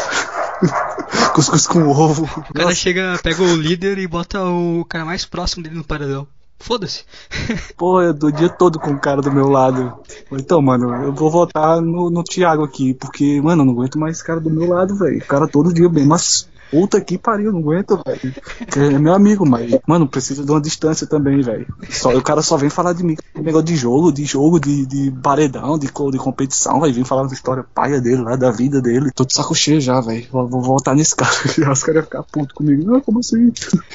cuscuz 1.34 1.68
com 1.68 1.88
ovo. 1.88 2.24
O 2.50 2.54
cara 2.54 2.74
chega, 2.74 3.20
pega 3.24 3.42
o 3.42 3.56
líder 3.56 3.98
e 3.98 4.08
bota 4.08 4.44
o 4.44 4.86
cara 4.86 5.06
mais 5.06 5.26
próximo 5.26 5.64
dele 5.64 5.76
no 5.76 5.84
paredão. 5.84 6.28
Foda-se. 6.60 7.06
Pô, 7.78 8.02
eu 8.02 8.14
do 8.14 8.32
dia 8.32 8.50
todo 8.50 8.80
com 8.80 8.92
o 8.92 9.00
cara 9.00 9.22
do 9.22 9.32
meu 9.32 9.48
lado. 9.48 9.98
Então, 10.32 10.62
mano, 10.62 10.94
eu 11.04 11.14
vou 11.14 11.32
votar 11.32 11.82
no, 11.82 12.10
no 12.10 12.24
Thiago 12.24 12.64
aqui, 12.64 12.94
porque, 12.94 13.42
mano, 13.42 13.62
eu 13.62 13.66
não 13.66 13.74
aguento 13.74 13.98
mais 13.98 14.18
esse 14.18 14.26
cara 14.26 14.42
do 14.42 14.50
meu 14.50 14.68
lado, 14.68 14.96
velho. 14.96 15.20
O 15.20 15.26
cara 15.26 15.48
todo 15.48 15.74
dia 15.74 15.88
bem, 15.88 16.06
mas 16.06 16.49
puta 16.72 17.02
que 17.02 17.18
pariu, 17.18 17.52
não 17.52 17.60
aguento, 17.60 18.02
velho. 18.06 18.34
É 18.76 19.00
meu 19.00 19.14
amigo, 19.14 19.48
mas, 19.48 19.78
mano, 19.88 20.08
precisa 20.08 20.44
de 20.44 20.52
uma 20.52 20.62
distância 20.62 21.08
também, 21.08 21.42
velho. 21.42 21.68
Só, 21.90 22.16
o 22.16 22.22
cara 22.22 22.42
só 22.42 22.58
vem 22.58 22.70
falar 22.70 22.94
de 22.94 23.04
mim, 23.04 23.18
negócio 23.36 23.66
de 23.66 23.76
jogo, 23.76 24.12
de 24.12 24.26
jogo, 24.26 24.60
de, 24.60 24.86
de 24.86 25.12
paredão, 25.24 25.78
de, 25.78 25.88
de 25.88 26.18
competição, 26.18 26.80
vai 26.80 26.92
vir 26.92 27.06
falar 27.06 27.28
da 27.28 27.34
história 27.34 27.66
paia 27.74 28.00
dele 28.00 28.22
lá, 28.22 28.36
da 28.36 28.52
vida 28.52 28.82
dele. 28.82 29.12
Tô 29.14 29.26
de 29.26 29.34
saco 29.34 29.56
cheio 29.56 29.82
já, 29.82 30.00
velho. 30.02 30.28
Vou, 30.32 30.48
vou 30.48 30.62
voltar 30.62 30.96
nesse 30.96 31.16
cara. 31.16 31.32
Os 31.72 31.84
caras 31.84 31.96
iam 31.96 32.04
ficar 32.04 32.24
putos 32.24 32.54
comigo. 32.54 32.84
Não, 32.92 33.02
como 33.02 33.20
assim? 33.20 33.52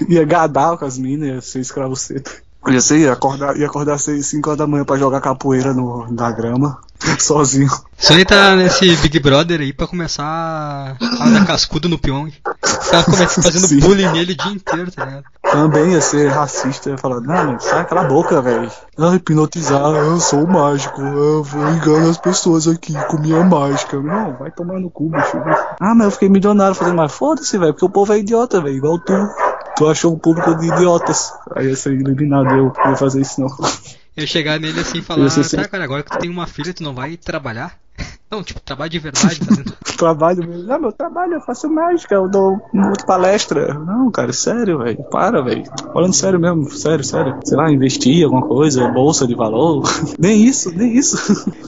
Ia 0.09 0.25
gadar 0.25 0.77
com 0.77 0.85
as 0.85 0.99
minas, 0.99 1.29
ia 1.29 1.41
ser 1.41 1.61
escravo 1.61 1.97
cedo. 1.97 2.31
Ia, 2.69 2.81
ser, 2.81 2.99
ia 2.99 3.13
acordar, 3.13 3.57
ia 3.57 3.67
acordar 3.67 3.95
às 3.95 4.03
5 4.03 4.49
horas 4.49 4.59
da 4.59 4.67
manhã 4.67 4.85
pra 4.85 4.97
jogar 4.97 5.21
capoeira 5.21 5.73
no, 5.73 6.11
na 6.11 6.31
grama, 6.31 6.79
sozinho. 7.21 7.71
Só 7.97 8.15
ele 8.15 8.25
tá 8.25 8.57
nesse 8.57 8.97
Big 8.97 9.19
Brother 9.21 9.61
aí 9.61 9.73
pra 9.73 9.87
começar 9.87 10.25
a 11.21 11.29
dar 11.31 11.47
cascudo 11.47 11.89
no 11.89 11.99
Pyong. 11.99 12.33
Tá 12.91 13.03
fazendo 13.43 13.67
Sim. 13.67 13.81
bullying 13.81 14.11
nele 14.13 14.33
o 14.33 14.37
dia 14.37 14.53
inteiro, 14.53 14.91
tá 14.91 15.05
ligado? 15.05 15.25
Também 15.43 15.93
ia 15.93 16.01
ser 16.01 16.29
racista, 16.29 16.91
ia 16.91 16.99
falar, 16.99 17.21
não, 17.21 17.35
mano, 17.35 17.61
sai 17.61 17.83
aquela 17.83 18.05
boca, 18.05 18.43
velho. 18.43 18.71
Ah, 18.99 19.15
hipnotizar, 19.15 19.81
eu 19.81 20.19
sou 20.19 20.47
mágico, 20.47 21.01
eu 21.01 21.45
vou 21.45 21.69
engano 21.69 22.11
as 22.11 22.19
pessoas 22.19 22.67
aqui 22.67 22.93
com 23.09 23.19
minha 23.19 23.43
mágica. 23.45 24.01
Não, 24.01 24.37
vai 24.37 24.51
tomar 24.51 24.81
no 24.81 24.91
cu, 24.91 25.09
bicho. 25.09 25.37
Ah, 25.81 25.95
mas 25.95 26.07
eu 26.07 26.11
fiquei 26.11 26.29
milionário 26.29 26.75
fazendo 26.75 26.97
mais. 26.97 27.13
Foda-se, 27.13 27.57
velho, 27.57 27.73
porque 27.73 27.85
o 27.85 27.91
povo 27.91 28.13
é 28.13 28.19
idiota, 28.19 28.61
velho, 28.61 28.77
igual 28.77 28.99
tu. 28.99 29.13
Tu 29.77 29.89
achou 29.89 30.15
um 30.15 30.19
público 30.19 30.55
de 30.57 30.69
idiotas. 30.69 31.33
Aí 31.55 31.69
ia 31.69 31.77
ser 31.77 31.93
eliminado, 31.93 32.49
eu 32.55 32.73
não 32.85 32.91
ia 32.91 32.97
fazer 32.97 33.21
isso 33.21 33.41
não. 33.41 33.49
Eu 34.17 34.27
chegar 34.27 34.61
nele 34.61 34.79
assim 34.81 34.99
e 34.99 35.03
falar, 35.03 35.29
tá, 35.29 35.69
cara, 35.69 35.85
agora 35.85 36.03
que 36.05 36.11
tu 36.11 36.19
tem 36.19 36.31
uma 36.31 36.47
filha, 36.47 36.73
tu 36.73 36.85
não 36.85 36.95
vai 36.95 37.17
trabalhar? 37.17 37.77
Não, 38.31 38.43
tipo, 38.43 38.61
trabalho 38.61 38.91
de 38.91 38.99
verdade, 38.99 39.37
fazendo. 39.37 39.73
trabalho 39.97 40.49
mesmo. 40.49 40.65
Não, 40.65 40.81
meu 40.81 40.93
trabalho, 40.93 41.35
eu 41.35 41.41
faço 41.41 41.69
mágica, 41.71 42.17
eu 42.17 42.29
dou 42.29 42.61
muito 42.73 43.07
palestra. 43.07 43.75
Não, 43.75 44.11
cara, 44.11 44.33
sério, 44.33 44.79
velho. 44.79 45.05
Para, 45.05 45.41
velho. 45.41 45.63
Falando 45.93 46.13
sério 46.13 46.41
mesmo, 46.41 46.69
sério, 46.71 47.05
sério. 47.05 47.39
Sei 47.45 47.57
lá, 47.57 47.71
investir 47.71 48.25
alguma 48.25 48.45
coisa, 48.45 48.89
bolsa 48.89 49.25
de 49.25 49.37
valor. 49.37 49.85
nem 50.19 50.43
isso, 50.43 50.77
nem 50.77 50.97
isso. 50.97 51.17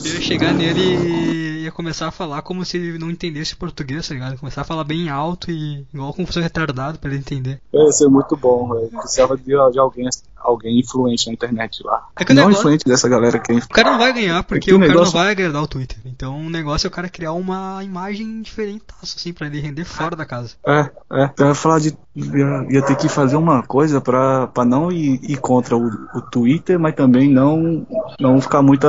Eu 0.03 0.13
ia 0.13 0.21
chegar 0.21 0.53
nele 0.53 0.81
e 0.81 1.56
ia 1.67 1.71
começar 1.71 2.07
a 2.07 2.11
falar 2.11 2.41
como 2.41 2.65
se 2.65 2.77
ele 2.77 2.97
não 2.97 3.09
entendesse 3.11 3.55
português, 3.55 4.07
tá 4.07 4.13
ligado? 4.13 4.37
Começar 4.39 4.61
a 4.61 4.65
falar 4.65 4.83
bem 4.83 5.09
alto 5.09 5.51
e 5.51 5.85
igual 5.93 6.13
como 6.13 6.27
se 6.27 6.33
fosse 6.33 6.43
retardado 6.43 6.97
pra 6.99 7.09
ele 7.09 7.19
entender. 7.19 7.59
Ia 7.73 7.91
ser 7.91 8.07
muito 8.07 8.35
bom, 8.35 8.69
velho. 8.73 8.89
Precisava 8.89 9.37
de, 9.37 9.43
de 9.43 9.79
alguém 9.79 10.07
alguém 10.39 10.79
influente 10.79 11.27
na 11.27 11.33
internet 11.33 11.83
lá. 11.83 12.07
É 12.15 12.23
que 12.23 12.31
não 12.33 12.43
negócio- 12.43 12.59
influente 12.61 12.85
dessa 12.85 13.09
galera 13.09 13.37
que 13.39 13.51
é 13.51 13.55
O 13.55 13.67
cara 13.69 13.91
não 13.91 13.97
vai 13.97 14.13
ganhar 14.13 14.43
porque 14.43 14.59
que 14.69 14.73
o 14.73 14.77
o 14.77 14.79
cara 14.79 14.91
negócio- 14.93 15.13
não 15.13 15.21
vai 15.23 15.31
agradar 15.31 15.61
o 15.63 15.67
Twitter. 15.67 15.97
Então 16.05 16.39
o 16.39 16.49
negócio 16.49 16.87
é 16.87 16.89
o 16.89 16.91
cara 16.91 17.09
criar 17.09 17.33
uma 17.33 17.83
imagem 17.83 18.41
diferente, 18.41 18.83
assim, 19.03 19.33
pra 19.33 19.47
ele 19.47 19.59
render 19.59 19.83
fora 19.83 20.15
da 20.15 20.25
casa. 20.25 20.53
É, 20.65 20.89
é. 21.11 21.23
Então, 21.25 21.47
Eu 21.47 21.49
ia 21.49 21.55
falar 21.55 21.79
de. 21.79 21.97
Ia, 22.15 22.65
ia 22.69 22.81
ter 22.85 22.95
que 22.95 23.09
fazer 23.09 23.35
uma 23.35 23.61
coisa 23.63 23.99
pra, 23.99 24.47
pra 24.47 24.63
não 24.63 24.91
ir, 24.91 25.19
ir 25.23 25.37
contra 25.37 25.75
o, 25.75 25.87
o 26.15 26.21
Twitter, 26.21 26.79
mas 26.79 26.95
também 26.95 27.29
não, 27.29 27.85
não 28.19 28.39
ficar 28.39 28.61
muita. 28.61 28.87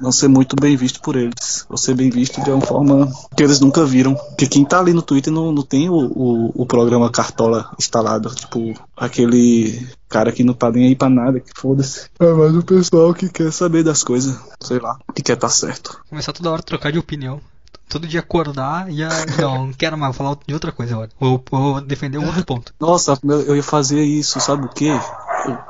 Não 0.00 0.12
ser 0.12 0.28
muito 0.28 0.56
bem 0.56 0.76
visto 0.76 1.00
por 1.00 1.16
eles. 1.16 1.66
Ou 1.68 1.76
ser 1.76 1.94
bem 1.94 2.10
visto 2.10 2.42
de 2.42 2.50
uma 2.50 2.60
forma 2.60 3.10
que 3.36 3.42
eles 3.42 3.60
nunca 3.60 3.84
viram. 3.84 4.14
Porque 4.14 4.46
quem 4.46 4.64
tá 4.64 4.80
ali 4.80 4.92
no 4.92 5.02
Twitter 5.02 5.32
não, 5.32 5.52
não 5.52 5.62
tem 5.62 5.88
o, 5.88 5.94
o, 5.94 6.62
o 6.62 6.66
programa 6.66 7.10
Cartola 7.10 7.70
instalado. 7.78 8.34
Tipo, 8.34 8.74
aquele 8.96 9.86
cara 10.08 10.32
que 10.32 10.44
não 10.44 10.54
tá 10.54 10.70
nem 10.70 10.86
aí 10.86 10.96
pra 10.96 11.08
nada, 11.08 11.40
que 11.40 11.50
foda-se. 11.54 12.08
É 12.18 12.32
mais 12.32 12.54
o 12.54 12.62
pessoal 12.62 13.12
que 13.14 13.28
quer 13.28 13.52
saber 13.52 13.82
das 13.82 14.02
coisas. 14.02 14.38
Sei 14.60 14.78
lá, 14.78 14.98
que 15.14 15.22
quer 15.22 15.36
tá 15.36 15.48
certo. 15.48 16.00
Começar 16.08 16.32
toda 16.32 16.50
hora 16.50 16.60
a 16.60 16.64
trocar 16.64 16.92
de 16.92 16.98
opinião. 16.98 17.40
Todo 17.88 18.06
dia 18.06 18.20
acordar 18.20 18.90
e 18.90 19.02
a... 19.02 19.08
não, 19.40 19.66
não 19.66 19.72
quero 19.72 19.96
mais 19.96 20.14
vou 20.14 20.24
falar 20.24 20.38
de 20.46 20.54
outra 20.54 20.72
coisa 20.72 20.94
agora. 20.94 21.10
Ou, 21.20 21.42
ou 21.50 21.80
defender 21.80 22.18
um 22.18 22.26
outro 22.26 22.44
ponto. 22.44 22.74
Nossa, 22.80 23.18
eu 23.24 23.54
ia 23.54 23.62
fazer 23.62 24.02
isso, 24.02 24.40
sabe 24.40 24.66
o 24.66 24.68
quê? 24.68 24.90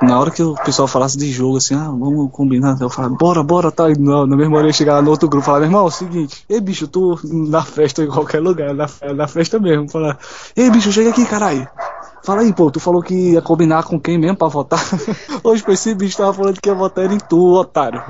Na 0.01 0.19
hora 0.19 0.31
que 0.31 0.41
o 0.41 0.53
pessoal 0.55 0.87
falasse 0.87 1.17
de 1.17 1.31
jogo, 1.31 1.57
assim, 1.57 1.75
ah, 1.75 1.89
vamos 1.89 2.31
combinar, 2.31 2.77
eu 2.79 2.89
falava, 2.89 3.15
bora, 3.15 3.43
bora, 3.43 3.71
tá? 3.71 3.89
E 3.89 3.97
na, 3.97 4.25
mesma 4.25 4.57
hora 4.57 4.67
eu 4.67 4.73
chegar 4.73 5.01
no 5.01 5.09
outro 5.09 5.27
grupo 5.27 5.43
e 5.43 5.45
falar, 5.45 5.59
meu 5.59 5.67
irmão, 5.67 5.81
é 5.81 5.87
o 5.87 5.91
seguinte, 5.91 6.43
ei 6.49 6.61
bicho, 6.61 6.87
tu 6.87 7.19
na 7.23 7.63
festa 7.63 8.03
em 8.03 8.07
qualquer 8.07 8.39
lugar, 8.39 8.73
na, 8.73 8.87
na 9.15 9.27
festa 9.27 9.59
mesmo, 9.59 9.89
falar, 9.89 10.17
ei 10.55 10.69
bicho, 10.69 10.91
chega 10.91 11.09
aqui, 11.09 11.25
caralho. 11.25 11.67
Fala 12.23 12.41
aí, 12.41 12.53
pô, 12.53 12.69
tu 12.69 12.79
falou 12.79 13.01
que 13.01 13.33
ia 13.33 13.41
combinar 13.41 13.83
com 13.83 13.99
quem 13.99 14.17
mesmo 14.17 14.37
pra 14.37 14.47
votar? 14.47 14.83
Hoje 15.43 15.63
pra 15.63 15.73
esse 15.73 15.93
bicho 15.95 16.17
tava 16.17 16.33
falando 16.33 16.59
que 16.59 16.69
ia 16.69 16.75
votar 16.75 17.11
em 17.11 17.17
tu, 17.17 17.53
otário. 17.53 18.01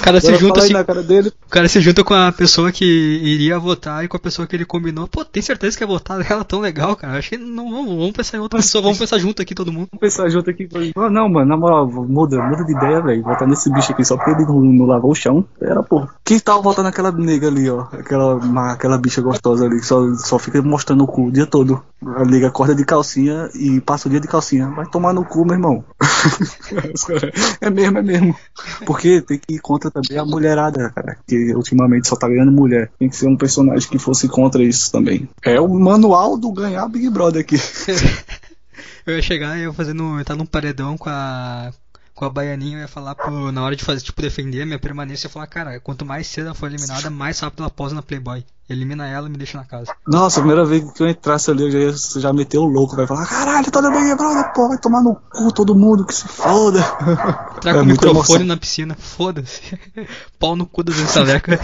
O 0.00 0.02
cara 0.02 0.20
se 0.20 0.34
junta 0.36 0.60
assim. 0.60 0.72
cara 0.72 1.02
dele. 1.02 1.32
O 1.46 1.50
cara 1.50 1.68
se 1.68 1.80
junta 1.80 2.04
com 2.04 2.14
a 2.14 2.32
pessoa 2.32 2.70
que 2.70 2.84
iria 2.84 3.58
votar 3.58 4.04
e 4.04 4.08
com 4.08 4.16
a 4.16 4.20
pessoa 4.20 4.46
que 4.46 4.54
ele 4.54 4.64
combinou. 4.64 5.08
Pô, 5.08 5.24
tem 5.24 5.42
certeza 5.42 5.76
que 5.76 5.82
ia 5.82 5.88
votar 5.88 6.18
nela 6.18 6.44
tão 6.44 6.60
legal, 6.60 6.96
cara? 6.96 7.18
Acho 7.18 7.30
que 7.30 7.36
não 7.36 7.70
vamos, 7.70 7.96
vamos 7.96 8.12
pensar 8.12 8.36
em 8.36 8.40
outra 8.40 8.58
pessoa, 8.58 8.82
vamos 8.82 8.98
pensar 8.98 9.18
junto 9.18 9.42
aqui 9.42 9.54
todo 9.54 9.72
mundo. 9.72 9.88
Vamos 9.92 10.00
pensar 10.00 10.28
junto 10.28 10.48
aqui. 10.48 10.68
Ah, 10.96 11.10
não, 11.10 11.28
mano, 11.28 11.46
na 11.46 11.56
moral, 11.56 11.86
muda, 11.86 12.40
muda 12.42 12.64
de 12.64 12.72
ideia, 12.72 13.00
velho. 13.00 13.22
Votar 13.22 13.48
nesse 13.48 13.70
bicho 13.72 13.92
aqui 13.92 14.04
só 14.04 14.16
porque 14.16 14.30
ele 14.30 14.44
não, 14.44 14.60
não 14.60 14.86
lavou 14.86 15.10
o 15.10 15.14
chão. 15.14 15.44
Era, 15.60 15.82
pô. 15.82 16.06
Quem 16.24 16.38
tava 16.38 16.62
votando 16.62 16.88
naquela 16.88 17.10
nega 17.12 17.48
ali, 17.48 17.68
ó? 17.68 17.86
Aquela, 17.92 18.72
aquela 18.72 18.98
bicha 18.98 19.20
gostosa 19.20 19.66
ali, 19.66 19.80
que 19.80 19.86
só, 19.86 20.14
só 20.14 20.38
fica 20.38 20.62
mostrando 20.62 21.04
o 21.04 21.06
cu 21.06 21.26
o 21.26 21.32
dia 21.32 21.46
todo. 21.46 21.82
A 22.04 22.24
nega 22.24 22.48
acorda 22.48 22.74
de 22.74 22.84
calcinha 22.90 23.48
e 23.54 23.80
passa 23.80 24.08
o 24.08 24.10
dia 24.10 24.20
de 24.20 24.26
calcinha. 24.26 24.68
Vai 24.70 24.84
tomar 24.86 25.12
no 25.12 25.24
cu, 25.24 25.44
meu 25.44 25.54
irmão. 25.54 25.84
é 27.60 27.70
mesmo, 27.70 27.98
é 27.98 28.02
mesmo. 28.02 28.36
Porque 28.84 29.22
tem 29.22 29.38
que 29.38 29.54
ir 29.54 29.60
contra 29.60 29.90
também 29.90 30.18
a 30.18 30.24
mulherada, 30.24 30.90
cara. 30.90 31.16
Que 31.26 31.54
ultimamente 31.54 32.08
só 32.08 32.16
tá 32.16 32.28
ganhando 32.28 32.50
mulher. 32.50 32.90
Tem 32.98 33.08
que 33.08 33.14
ser 33.14 33.28
um 33.28 33.36
personagem 33.36 33.88
que 33.88 33.98
fosse 33.98 34.28
contra 34.28 34.62
isso 34.62 34.90
também. 34.90 35.28
É 35.42 35.60
o 35.60 35.68
manual 35.68 36.36
do 36.36 36.50
ganhar 36.52 36.88
Big 36.88 37.08
Brother 37.10 37.42
aqui. 37.42 37.56
Eu 39.06 39.16
ia 39.16 39.22
chegar 39.22 39.58
e 39.58 39.62
eu 39.62 39.72
fazendo. 39.72 40.20
entrar 40.20 40.36
num 40.36 40.44
paredão 40.44 40.96
com 40.96 41.08
a. 41.08 41.72
Com 42.20 42.26
a 42.26 42.28
baianinha, 42.28 42.76
eu 42.76 42.80
ia 42.82 42.86
falar, 42.86 43.14
pô, 43.14 43.50
na 43.50 43.62
hora 43.62 43.74
de 43.74 43.82
fazer, 43.82 44.02
tipo, 44.02 44.20
defender 44.20 44.60
a 44.60 44.66
minha 44.66 44.78
permanência, 44.78 45.24
eu 45.24 45.30
ia 45.30 45.32
falar, 45.32 45.46
cara, 45.46 45.80
quanto 45.80 46.04
mais 46.04 46.26
cedo 46.26 46.48
ela 46.48 46.54
for 46.54 46.66
eliminada, 46.66 47.08
mais 47.08 47.40
rápido 47.40 47.60
ela 47.62 47.70
posa 47.70 47.94
na 47.94 48.02
Playboy. 48.02 48.44
Elimina 48.68 49.08
ela 49.08 49.26
e 49.26 49.30
me 49.30 49.38
deixa 49.38 49.56
na 49.56 49.64
casa. 49.64 49.90
Nossa, 50.06 50.38
a 50.38 50.42
primeira 50.42 50.66
vez 50.66 50.92
que 50.92 51.02
eu 51.02 51.08
entrasse 51.08 51.50
ali, 51.50 51.62
eu 51.62 51.70
já, 51.70 51.78
ia, 51.78 52.20
já 52.20 52.30
meteu 52.30 52.60
o 52.60 52.66
louco, 52.66 52.94
vai 52.94 53.06
falar, 53.06 53.24
caralho, 53.24 53.70
tá 53.70 53.80
Big 53.80 54.14
Brother, 54.16 54.52
pô, 54.52 54.68
vai 54.68 54.76
tomar 54.76 55.02
no 55.02 55.14
cu 55.14 55.50
todo 55.50 55.74
mundo, 55.74 56.04
que 56.04 56.14
se 56.14 56.28
foda. 56.28 56.82
Traga 57.58 57.78
É 57.78 57.80
o 57.80 57.86
muita 57.86 58.08
microfone 58.08 58.40
emoção. 58.40 58.44
na 58.44 58.56
piscina, 58.58 58.94
foda-se. 58.94 59.80
Pau 60.38 60.54
no 60.54 60.66
cu 60.66 60.82
das 60.82 60.96
estalecas. 60.98 61.58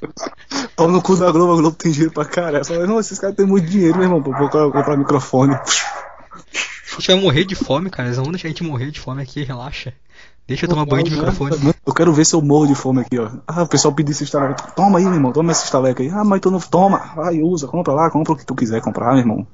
Pau 0.74 0.88
no 0.88 1.02
cu 1.02 1.16
da 1.16 1.30
Globo, 1.30 1.52
a 1.52 1.56
Globo 1.56 1.76
tem 1.76 1.92
dinheiro 1.92 2.14
pra 2.14 2.24
caralho. 2.24 2.56
Eu 2.56 2.64
falei, 2.64 2.86
não, 2.86 2.98
esses 2.98 3.18
caras 3.18 3.36
têm 3.36 3.44
muito 3.44 3.68
dinheiro, 3.68 3.98
meu 3.98 4.04
irmão, 4.04 4.22
pra 4.22 4.38
comprar, 4.38 4.70
comprar 4.70 4.96
microfone. 4.96 5.54
Gente 6.98 7.06
vai 7.12 7.20
morrer 7.20 7.44
de 7.44 7.54
fome, 7.54 7.90
cara. 7.90 8.08
Eles 8.08 8.16
não 8.16 8.24
vão 8.24 8.32
deixar 8.32 8.48
a 8.48 8.50
gente 8.50 8.62
morrer 8.62 8.90
de 8.90 9.00
fome 9.00 9.22
aqui, 9.22 9.42
relaxa. 9.42 9.92
Deixa 10.46 10.64
eu 10.64 10.68
tomar 10.70 10.84
banho 10.84 11.04
de 11.04 11.12
microfone. 11.12 11.56
Eu 11.86 11.94
quero 11.94 12.12
ver 12.12 12.26
se 12.26 12.34
eu 12.34 12.42
morro 12.42 12.66
de 12.66 12.74
fome 12.74 13.00
aqui, 13.00 13.18
ó. 13.18 13.30
Ah, 13.46 13.62
o 13.62 13.68
pessoal 13.68 13.94
pediu 13.94 14.10
esse 14.10 14.24
estaleca. 14.24 14.72
Toma 14.72 14.98
aí, 14.98 15.04
meu 15.04 15.14
irmão, 15.14 15.32
toma 15.32 15.52
esse 15.52 15.64
estaleca 15.64 16.02
aí. 16.02 16.10
Ah, 16.10 16.24
mas 16.24 16.40
tu 16.40 16.50
não 16.50 16.60
toma. 16.60 16.98
Vai, 17.14 17.40
usa, 17.40 17.68
compra 17.68 17.94
lá, 17.94 18.10
compra 18.10 18.32
o 18.32 18.36
que 18.36 18.44
tu 18.44 18.54
quiser 18.54 18.80
comprar, 18.80 19.12
meu 19.12 19.20
irmão. 19.20 19.46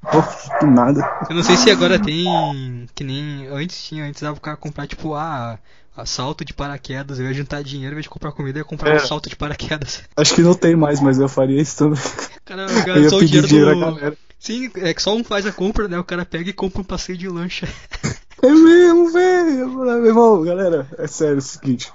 Que 0.58 0.66
nada. 0.66 1.26
Eu 1.28 1.36
não 1.36 1.42
sei 1.42 1.56
se 1.56 1.70
agora 1.70 1.98
tem. 1.98 2.86
Que 2.94 3.04
nem 3.04 3.46
antes 3.48 3.84
tinha, 3.84 4.06
antes 4.06 4.22
dava 4.22 4.40
cara 4.40 4.56
comprar, 4.56 4.86
tipo, 4.86 5.14
ah, 5.14 5.58
salto 6.06 6.44
de 6.44 6.52
paraquedas. 6.54 7.18
Eu 7.18 7.26
ia 7.26 7.34
juntar 7.34 7.62
dinheiro, 7.62 7.88
ao 7.90 7.92
invés 7.94 8.04
de 8.04 8.10
comprar 8.10 8.32
comida, 8.32 8.58
eu 8.58 8.62
ia 8.62 8.64
comprar 8.64 8.92
É. 8.92 8.96
um 8.96 9.06
salto 9.06 9.28
de 9.28 9.36
paraquedas. 9.36 10.02
Acho 10.16 10.34
que 10.34 10.42
não 10.42 10.54
tem 10.54 10.74
mais, 10.76 11.00
mas 11.00 11.18
eu 11.18 11.28
faria 11.28 11.60
isso 11.60 11.76
também. 11.76 12.00
Cara, 12.44 12.66
Eu 12.86 13.02
ia 13.02 13.10
só 13.10 13.16
o 13.16 13.20
pedir 13.20 13.42
dinheiro 13.42 13.46
dinheiro 13.48 13.74
do. 13.74 13.80
galera. 13.80 14.16
Sim, 14.38 14.70
é 14.76 14.94
que 14.94 15.02
só 15.02 15.14
um 15.16 15.24
faz 15.24 15.44
a 15.46 15.52
compra, 15.52 15.88
né? 15.88 15.98
O 15.98 16.04
cara 16.04 16.24
pega 16.24 16.48
e 16.48 16.52
compra 16.52 16.80
um 16.80 16.84
passeio 16.84 17.18
de 17.18 17.28
lancha. 17.28 17.66
É 18.40 18.52
mesmo, 18.52 19.10
velho. 19.10 19.50
Eu 19.58 19.72
falei, 19.72 19.94
Meu 19.96 20.06
irmão, 20.06 20.42
galera, 20.44 20.86
é 20.96 21.08
sério 21.08 21.34
é 21.34 21.38
o 21.38 21.40
seguinte. 21.42 21.92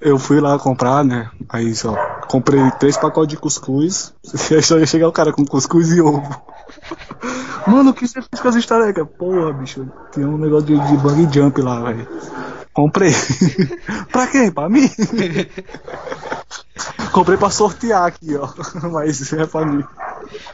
Eu 0.00 0.18
fui 0.18 0.40
lá 0.40 0.58
comprar, 0.58 1.04
né? 1.04 1.28
Aí 1.50 1.74
só, 1.74 1.94
comprei 2.30 2.58
três 2.80 2.96
pacotes 2.96 3.28
de 3.28 3.36
cuscuz. 3.36 4.14
Aí 4.50 4.62
só 4.62 4.78
ia 4.78 4.86
chegar 4.86 5.06
o 5.06 5.12
cara 5.12 5.34
com 5.34 5.44
cuscuz 5.44 5.92
e 5.92 6.00
ovo. 6.00 6.26
Mano, 7.66 7.90
o 7.90 7.94
que 7.94 8.08
você 8.08 8.22
fez 8.22 8.40
com 8.40 8.48
as 8.48 8.54
estalecas? 8.54 9.06
Porra, 9.18 9.52
bicho, 9.52 9.86
tinha 10.14 10.26
um 10.26 10.38
negócio 10.38 10.66
de, 10.66 10.78
de 10.88 10.96
bang 10.96 11.28
jump 11.30 11.60
lá, 11.60 11.82
velho. 11.82 12.08
Comprei. 12.76 13.10
pra 14.12 14.26
quem? 14.26 14.52
Pra 14.52 14.68
mim? 14.68 14.86
Comprei 17.10 17.38
pra 17.38 17.48
sortear 17.48 18.04
aqui, 18.04 18.36
ó. 18.36 18.46
Mas 18.92 19.32
é 19.32 19.46
pra 19.46 19.64
mim. 19.64 19.82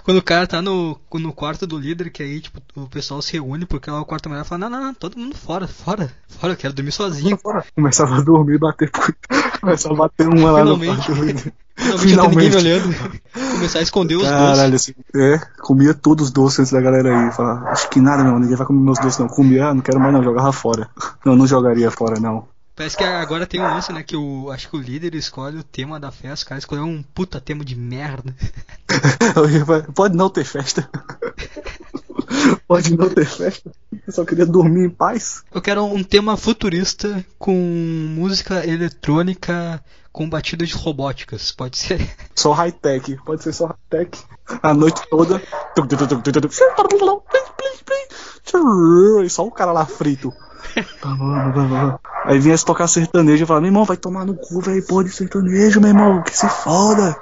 Quando 0.04 0.18
o 0.18 0.22
cara 0.22 0.46
tá 0.46 0.62
no, 0.62 0.98
no 1.14 1.32
quarto 1.32 1.66
do 1.66 1.78
líder, 1.78 2.10
que 2.10 2.22
aí, 2.22 2.40
tipo, 2.40 2.60
o 2.74 2.88
pessoal 2.88 3.20
se 3.22 3.32
reúne 3.32 3.66
porque 3.66 3.90
lá 3.90 4.00
o 4.00 4.04
quarto 4.04 4.28
melhor 4.28 4.44
fala, 4.44 4.60
não, 4.60 4.70
não, 4.70 4.86
não, 4.86 4.94
todo 4.94 5.18
mundo 5.18 5.36
fora, 5.36 5.66
fora, 5.66 6.12
fora, 6.28 6.52
eu 6.52 6.56
quero 6.56 6.74
dormir 6.74 6.92
sozinho. 6.92 7.38
Começava 7.74 8.16
a 8.16 8.20
dormir 8.20 8.54
e 8.54 8.58
bater. 8.58 8.90
Começava 9.60 9.94
a 9.94 9.98
bater 9.98 10.28
uma 10.28 10.50
lá 10.50 10.64
no 10.64 10.78
Finalmente. 10.78 11.06
quarto 11.06 11.14
do 11.14 11.24
líder. 11.24 11.54
Finalmente, 11.98 12.50
me 12.50 12.56
olhando. 12.56 12.94
Começar 13.32 13.78
a 13.78 13.82
esconder 13.82 14.16
os 14.16 14.22
doces. 14.22 14.38
Caralho, 14.38 14.74
assim, 14.74 14.92
é, 15.16 15.38
comia 15.60 15.94
todos 15.94 16.26
os 16.26 16.30
doces 16.32 16.60
antes 16.60 16.72
da 16.72 16.80
galera 16.80 17.16
aí. 17.16 17.32
Falava, 17.32 17.70
acho 17.70 17.88
que 17.88 18.00
nada, 18.00 18.22
não, 18.22 18.38
ninguém 18.38 18.56
vai 18.56 18.66
comer 18.66 18.80
meus 18.80 18.98
doces, 18.98 19.18
não. 19.18 19.28
Comia, 19.28 19.68
ah, 19.68 19.74
não 19.74 19.80
quero 19.80 19.98
mais, 19.98 20.12
não, 20.12 20.22
jogava 20.22 20.52
fora. 20.52 20.88
Não, 21.24 21.36
não 21.36 21.46
jogaria 21.46 21.88
fora, 21.88 22.18
não. 22.18 22.48
Parece 22.74 22.96
que 22.96 23.04
agora 23.04 23.46
tem 23.46 23.60
um 23.60 23.64
lance, 23.64 23.92
né? 23.92 24.02
Que 24.02 24.16
o. 24.16 24.50
Acho 24.50 24.68
que 24.70 24.76
o 24.76 24.80
líder 24.80 25.14
escolhe 25.14 25.58
o 25.58 25.64
tema 25.64 26.00
da 26.00 26.10
festa. 26.10 26.44
O 26.44 26.48
cara 26.48 26.58
escolheu 26.58 26.84
um 26.84 27.02
puta 27.02 27.40
tema 27.40 27.64
de 27.64 27.76
merda. 27.76 28.34
Pode 29.94 30.16
não 30.16 30.30
ter 30.30 30.44
festa. 30.44 30.88
Pode 32.66 32.96
não 32.96 33.10
ter 33.10 33.26
festa. 33.26 33.70
Eu 34.06 34.12
só 34.12 34.24
queria 34.24 34.46
dormir 34.46 34.86
em 34.86 34.90
paz. 34.90 35.44
Eu 35.52 35.60
quero 35.60 35.84
um 35.84 36.02
tema 36.02 36.36
futurista 36.36 37.24
com 37.38 37.54
música 37.54 38.66
eletrônica 38.66 39.82
com 40.10 40.28
batidas 40.28 40.72
robóticas. 40.72 41.52
Pode 41.52 41.76
ser. 41.76 42.10
Só 42.34 42.52
high-tech. 42.52 43.16
Pode 43.24 43.42
ser 43.42 43.52
só 43.52 43.66
high-tech. 43.66 44.18
A 44.62 44.72
noite 44.72 45.02
toda. 45.10 45.42
E 49.24 49.30
só 49.30 49.46
o 49.46 49.50
cara 49.50 49.72
lá 49.72 49.84
frito. 49.84 50.32
Aí 52.24 52.38
vinha 52.38 52.56
se 52.56 52.64
tocar 52.64 52.86
sertanejo 52.86 53.44
e 53.44 53.46
falava, 53.46 53.62
meu 53.62 53.68
irmão, 53.68 53.84
vai 53.84 53.96
tomar 53.96 54.24
no 54.24 54.34
cu, 54.34 54.60
velho, 54.60 54.82
porra 54.86 55.04
de 55.04 55.10
sertanejo, 55.10 55.80
meu 55.80 55.90
irmão, 55.90 56.22
que 56.22 56.36
se 56.36 56.48
foda. 56.48 57.16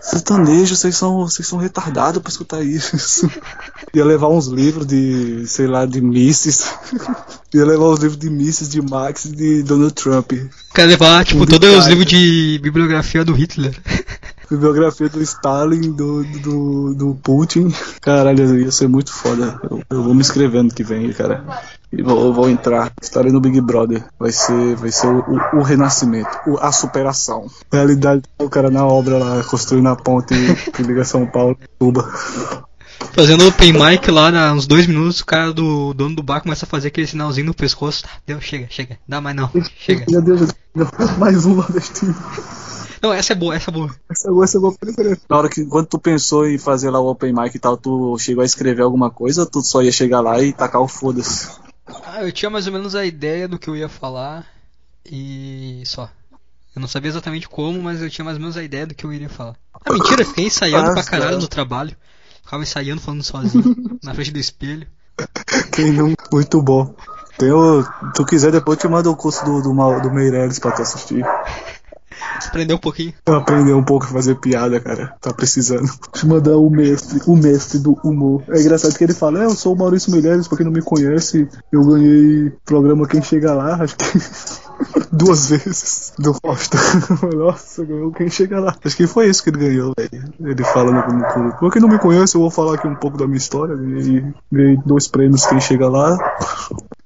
Sertanejo, 0.00 0.76
vocês 0.76 0.96
são, 0.96 1.18
vocês 1.18 1.46
são 1.46 1.58
retardados 1.58 2.22
pra 2.22 2.30
escutar 2.30 2.62
isso. 2.62 3.30
Ia 3.92 4.04
levar 4.04 4.28
uns 4.28 4.46
livros 4.46 4.86
de, 4.86 5.44
sei 5.46 5.66
lá, 5.66 5.84
de 5.84 6.00
Misses. 6.00 6.72
Ia 7.52 7.64
levar 7.64 7.86
uns 7.86 7.98
livros 7.98 8.18
de 8.18 8.30
Misses, 8.30 8.68
de 8.68 8.80
Max 8.80 9.24
e 9.24 9.32
de 9.32 9.62
Donald 9.64 9.92
Trump. 9.94 10.32
Quero 10.72 10.88
levar, 10.88 11.24
tipo, 11.24 11.44
todos 11.46 11.76
os 11.76 11.86
livros 11.86 12.06
de 12.06 12.60
bibliografia 12.62 13.24
do 13.24 13.32
Hitler. 13.32 13.76
Bibliografia 14.50 15.10
do 15.10 15.20
Stalin, 15.20 15.92
do, 15.92 16.24
do, 16.24 16.94
do 16.94 17.14
Putin. 17.22 17.70
Caralho, 18.00 18.58
ia 18.58 18.70
ser 18.70 18.88
muito 18.88 19.12
foda. 19.12 19.60
Eu, 19.70 19.82
eu 19.90 20.02
vou 20.02 20.14
me 20.14 20.22
inscrever 20.22 20.60
ano 20.60 20.70
que 20.70 20.82
vem, 20.82 21.12
cara. 21.12 21.44
E 21.92 22.02
vou, 22.02 22.32
vou 22.34 22.50
entrar. 22.50 22.92
Estarei 23.00 23.32
no 23.32 23.40
Big 23.40 23.60
Brother. 23.60 24.04
Vai 24.18 24.30
ser, 24.30 24.76
vai 24.76 24.90
ser 24.92 25.06
o, 25.06 25.20
o, 25.20 25.58
o 25.58 25.62
renascimento, 25.62 26.28
o- 26.46 26.58
a 26.58 26.70
superação. 26.70 27.46
Realidade, 27.72 28.22
o 28.38 28.48
cara 28.50 28.70
na 28.70 28.84
obra 28.86 29.16
lá, 29.18 29.42
construindo 29.44 29.88
a 29.88 29.96
ponte 29.96 30.34
que 30.74 30.82
liga 30.82 31.04
São 31.04 31.26
Paulo 31.26 31.56
e 31.62 31.66
Cuba. 31.78 32.02
Fazendo 33.14 33.46
open 33.48 33.72
mic 33.72 34.10
lá, 34.10 34.30
dá 34.30 34.52
uns 34.52 34.66
dois 34.66 34.86
minutos, 34.86 35.20
o 35.20 35.26
cara 35.26 35.52
do 35.52 35.94
dono 35.94 36.14
do 36.16 36.22
bar 36.22 36.40
começa 36.42 36.64
a 36.66 36.68
fazer 36.68 36.88
aquele 36.88 37.06
sinalzinho 37.06 37.46
no 37.46 37.54
pescoço. 37.54 38.02
Tá, 38.02 38.10
deu, 38.26 38.40
chega, 38.40 38.66
chega. 38.68 38.98
Dá 39.08 39.20
mais 39.20 39.34
não. 39.34 39.50
Chega. 39.78 40.04
Meu 40.10 40.20
Deus, 40.22 40.50
mais 41.16 41.46
um 41.46 41.54
nordestino. 41.54 42.14
Não, 43.00 43.12
essa 43.12 43.32
é 43.32 43.36
boa, 43.36 43.54
essa 43.54 43.70
é 43.70 43.72
boa. 43.74 43.90
Essa, 44.10 44.28
essa 44.42 44.56
eu 44.56 44.60
vou 44.60 44.72
preferir. 44.78 45.18
Na 45.30 45.38
hora 45.38 45.48
que, 45.48 45.64
quando 45.64 45.86
tu 45.86 45.98
pensou 45.98 46.46
em 46.48 46.58
fazer 46.58 46.90
lá 46.90 47.00
o 47.00 47.08
open 47.08 47.32
mic 47.32 47.54
e 47.54 47.58
tal, 47.58 47.76
tu 47.76 48.16
chegou 48.18 48.42
a 48.42 48.44
escrever 48.46 48.82
alguma 48.82 49.10
coisa 49.10 49.42
ou 49.42 49.46
tu 49.46 49.62
só 49.62 49.80
ia 49.82 49.92
chegar 49.92 50.20
lá 50.20 50.40
e 50.42 50.52
tacar 50.52 50.82
o 50.82 50.88
foda-se? 50.88 51.48
Ah, 52.06 52.22
eu 52.22 52.32
tinha 52.32 52.50
mais 52.50 52.66
ou 52.66 52.72
menos 52.72 52.94
a 52.94 53.04
ideia 53.04 53.46
do 53.48 53.58
que 53.58 53.68
eu 53.68 53.76
ia 53.76 53.88
falar 53.88 54.46
e 55.04 55.82
só. 55.86 56.10
Eu 56.74 56.80
não 56.80 56.88
sabia 56.88 57.08
exatamente 57.10 57.48
como, 57.48 57.82
mas 57.82 58.00
eu 58.02 58.10
tinha 58.10 58.24
mais 58.24 58.36
ou 58.36 58.40
menos 58.40 58.56
a 58.56 58.62
ideia 58.62 58.86
do 58.86 58.94
que 58.94 59.04
eu 59.04 59.12
iria 59.12 59.28
falar. 59.28 59.56
Ah, 59.74 59.92
mentira, 59.92 60.22
eu 60.22 60.26
fiquei 60.26 60.46
ensaiando 60.46 60.90
Ah, 60.90 60.94
pra 60.94 61.02
caralho 61.04 61.30
cara. 61.30 61.40
no 61.42 61.48
trabalho. 61.48 61.96
Ficava 62.42 62.62
ensaiando, 62.62 63.00
falando 63.00 63.22
sozinho, 63.22 63.76
na 64.02 64.14
frente 64.14 64.30
do 64.30 64.38
espelho. 64.38 64.86
Quem 65.72 65.92
não? 65.92 66.14
Muito 66.32 66.62
bom. 66.62 66.94
Se 67.38 68.12
tu 68.14 68.24
quiser, 68.24 68.50
depois 68.50 68.78
eu 68.78 68.82
te 68.82 68.88
mando 68.88 69.10
o 69.10 69.16
curso 69.16 69.44
do, 69.44 69.62
do, 69.62 70.00
do 70.00 70.10
Meirelles 70.10 70.58
pra 70.58 70.72
tu 70.72 70.82
assistir. 70.82 71.24
Aprendeu 72.46 72.76
um 72.76 72.80
pouquinho. 72.80 73.12
Pra 73.24 73.38
aprender 73.38 73.72
um 73.72 73.84
pouco 73.84 74.06
a 74.06 74.08
fazer 74.08 74.34
piada, 74.36 74.80
cara. 74.80 75.14
Tá 75.20 75.32
precisando. 75.32 75.88
Eu 76.22 76.28
mandar 76.28 76.56
o 76.56 76.70
mestre, 76.70 77.20
o 77.26 77.36
mestre 77.36 77.78
do 77.78 77.98
humor. 78.04 78.42
É 78.48 78.60
engraçado 78.60 78.96
que 78.96 79.04
ele 79.04 79.14
fala, 79.14 79.42
é, 79.42 79.44
eu 79.44 79.50
sou 79.50 79.74
o 79.74 79.78
Maurício 79.78 80.10
Meirelles, 80.10 80.48
pra 80.48 80.56
quem 80.56 80.66
não 80.66 80.72
me 80.72 80.82
conhece, 80.82 81.48
eu 81.72 81.84
ganhei 81.84 82.52
programa 82.64 83.06
Quem 83.06 83.22
Chega 83.22 83.52
Lá, 83.52 83.82
acho 83.82 83.96
que 83.96 84.04
duas 85.12 85.50
vezes 85.50 86.12
do 86.18 86.34
Faustão. 86.34 86.80
Nossa, 87.34 87.84
ganhou 87.84 88.12
Quem 88.12 88.30
Chega 88.30 88.60
Lá. 88.60 88.76
Acho 88.84 88.96
que 88.96 89.06
foi 89.06 89.28
isso 89.28 89.42
que 89.42 89.50
ele 89.50 89.58
ganhou, 89.58 89.92
velho. 89.96 90.32
Ele 90.40 90.64
fala 90.64 90.90
no, 90.90 91.18
no 91.18 91.52
Pra 91.56 91.70
quem 91.70 91.82
não 91.82 91.88
me 91.88 91.98
conhece, 91.98 92.36
eu 92.36 92.40
vou 92.40 92.50
falar 92.50 92.74
aqui 92.74 92.86
um 92.86 92.94
pouco 92.94 93.16
da 93.16 93.26
minha 93.26 93.38
história. 93.38 93.76
Ganhei, 93.76 94.24
ganhei 94.50 94.78
dois 94.84 95.08
prêmios 95.08 95.46
Quem 95.46 95.60
Chega 95.60 95.88
Lá. 95.88 96.16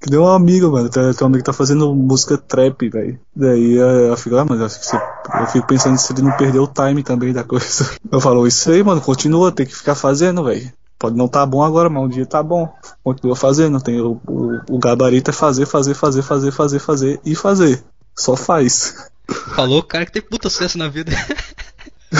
Que 0.03 0.11
deu 0.11 0.23
uma 0.23 0.35
amiga, 0.35 0.69
mano. 0.69 0.89
Tem 0.89 1.01
uma 1.03 1.27
amiga 1.27 1.39
que 1.39 1.45
tá 1.45 1.53
fazendo 1.53 1.95
música 1.95 2.37
trap, 2.37 2.89
velho. 2.89 3.21
Daí 3.35 3.79
eh, 3.79 4.07
ela 4.07 4.17
fica, 4.17 4.41
ah, 4.41 4.45
mas 4.45 4.61
eu 4.61 4.69
fico, 4.69 5.03
eu 5.39 5.47
fico 5.47 5.67
pensando 5.69 5.97
se 5.97 6.13
ele 6.13 6.23
não 6.23 6.37
perdeu 6.37 6.65
o 6.65 6.67
time 6.67 7.05
também 7.05 7.33
da 7.33 7.45
coisa. 7.45 7.89
Eu 8.11 8.21
falo, 8.21 8.47
isso 8.47 8.71
aí, 8.71 8.83
mano, 8.83 9.01
continua, 9.01 9.53
tem 9.53 9.65
que 9.65 9.75
ficar 9.75 9.95
fazendo, 9.95 10.45
velho. 10.45 10.73
Pode 10.99 11.17
não 11.17 11.29
tá 11.29 11.47
bom 11.47 11.63
agora, 11.63 11.89
mas 11.89 12.03
um 12.03 12.09
dia 12.09 12.27
tá 12.27 12.43
bom. 12.43 12.73
Continua 13.03 13.37
fazendo. 13.37 13.81
Tem 13.81 14.01
o, 14.01 14.21
o, 14.27 14.61
o 14.71 14.79
gabarito 14.79 15.31
é 15.31 15.33
fazer, 15.33 15.67
fazer, 15.67 15.95
fazer, 15.95 16.23
fazer, 16.23 16.51
fazer, 16.51 16.79
fazer 16.81 17.21
e 17.25 17.35
fazer. 17.35 17.83
Só 18.17 18.37
faz. 18.37 19.09
Falou 19.55 19.79
o 19.79 19.83
cara 19.83 20.05
que 20.05 20.13
tem 20.13 20.23
puta 20.23 20.51
sucesso 20.51 20.79
na 20.79 20.89
vida. 20.89 21.13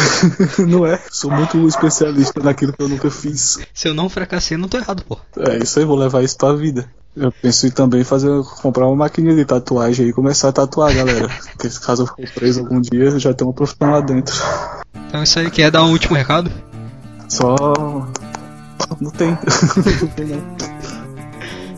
não 0.67 0.87
é? 0.87 1.01
Sou 1.11 1.31
muito 1.31 1.67
especialista 1.69 2.41
naquilo 2.43 2.73
que 2.73 2.83
eu 2.83 2.89
nunca 2.89 3.11
fiz. 3.11 3.59
Se 3.73 3.89
eu 3.89 3.95
não 3.95 4.09
fracassei, 4.09 4.57
não 4.57 4.69
tô 4.69 4.79
errado, 4.79 5.05
pô. 5.07 5.19
É 5.37 5.59
isso 5.59 5.79
aí, 5.79 5.85
vou 5.85 5.97
levar 5.97 6.23
isso 6.23 6.37
pra 6.37 6.55
vida. 6.55 6.89
Eu 7.15 7.31
penso 7.31 7.67
em 7.67 7.71
também 7.71 8.05
fazer, 8.05 8.31
comprar 8.63 8.87
uma 8.87 8.97
maquininha 8.97 9.37
de 9.37 9.45
tatuagem 9.45 10.09
e 10.09 10.13
começar 10.13 10.49
a 10.49 10.53
tatuar, 10.53 10.95
galera. 10.95 11.29
Porque 11.29 11.69
caso 11.85 12.05
eu 12.05 12.07
for 12.07 12.35
preso 12.35 12.61
algum 12.61 12.81
dia, 12.81 13.19
já 13.19 13.35
tenho 13.35 13.49
uma 13.49 13.55
profissão 13.55 13.91
lá 13.91 14.01
dentro. 14.01 14.35
Então 15.09 15.21
é 15.21 15.25
isso 15.25 15.39
aí, 15.39 15.51
quer 15.51 15.71
dar 15.71 15.85
um 15.85 15.91
último 15.91 16.17
recado? 16.17 16.51
Só. 17.29 17.55
Não 19.01 19.11
tem. 19.11 19.31
não 20.01 20.09
tem 20.09 20.27
não. 20.27 20.72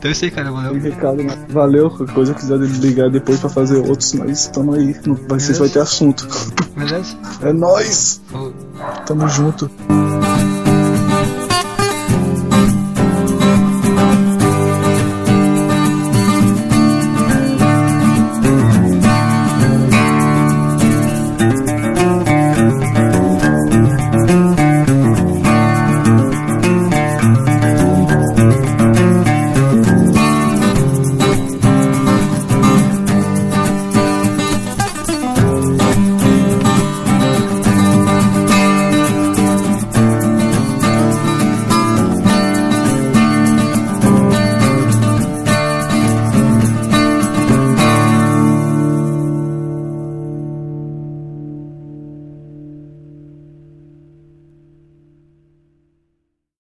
Então 0.05 0.11
é 0.11 0.13
isso 0.13 0.25
aí, 0.27 0.31
cara. 0.31 0.53
Valeu. 0.53 0.75
recado, 0.79 1.23
né? 1.23 1.47
Valeu, 1.49 1.91
coisa 1.91 2.35
quiser 2.35 2.59
ligar 2.59 3.09
depois 3.09 3.41
pra 3.41 3.49
fazer 3.49 3.79
outros, 3.79 4.13
mas 4.13 4.47
tamo 4.49 4.75
aí. 4.75 4.95
Não 5.07 5.15
vai, 5.15 5.41
vocês 5.41 5.57
vai 5.57 5.71
ter 5.71 5.79
assunto. 5.79 6.29
Beleza? 6.77 7.17
É 7.41 7.51
nóis! 7.55 8.21
Falou. 8.27 8.53
Tamo 9.07 9.27
junto. 9.29 9.71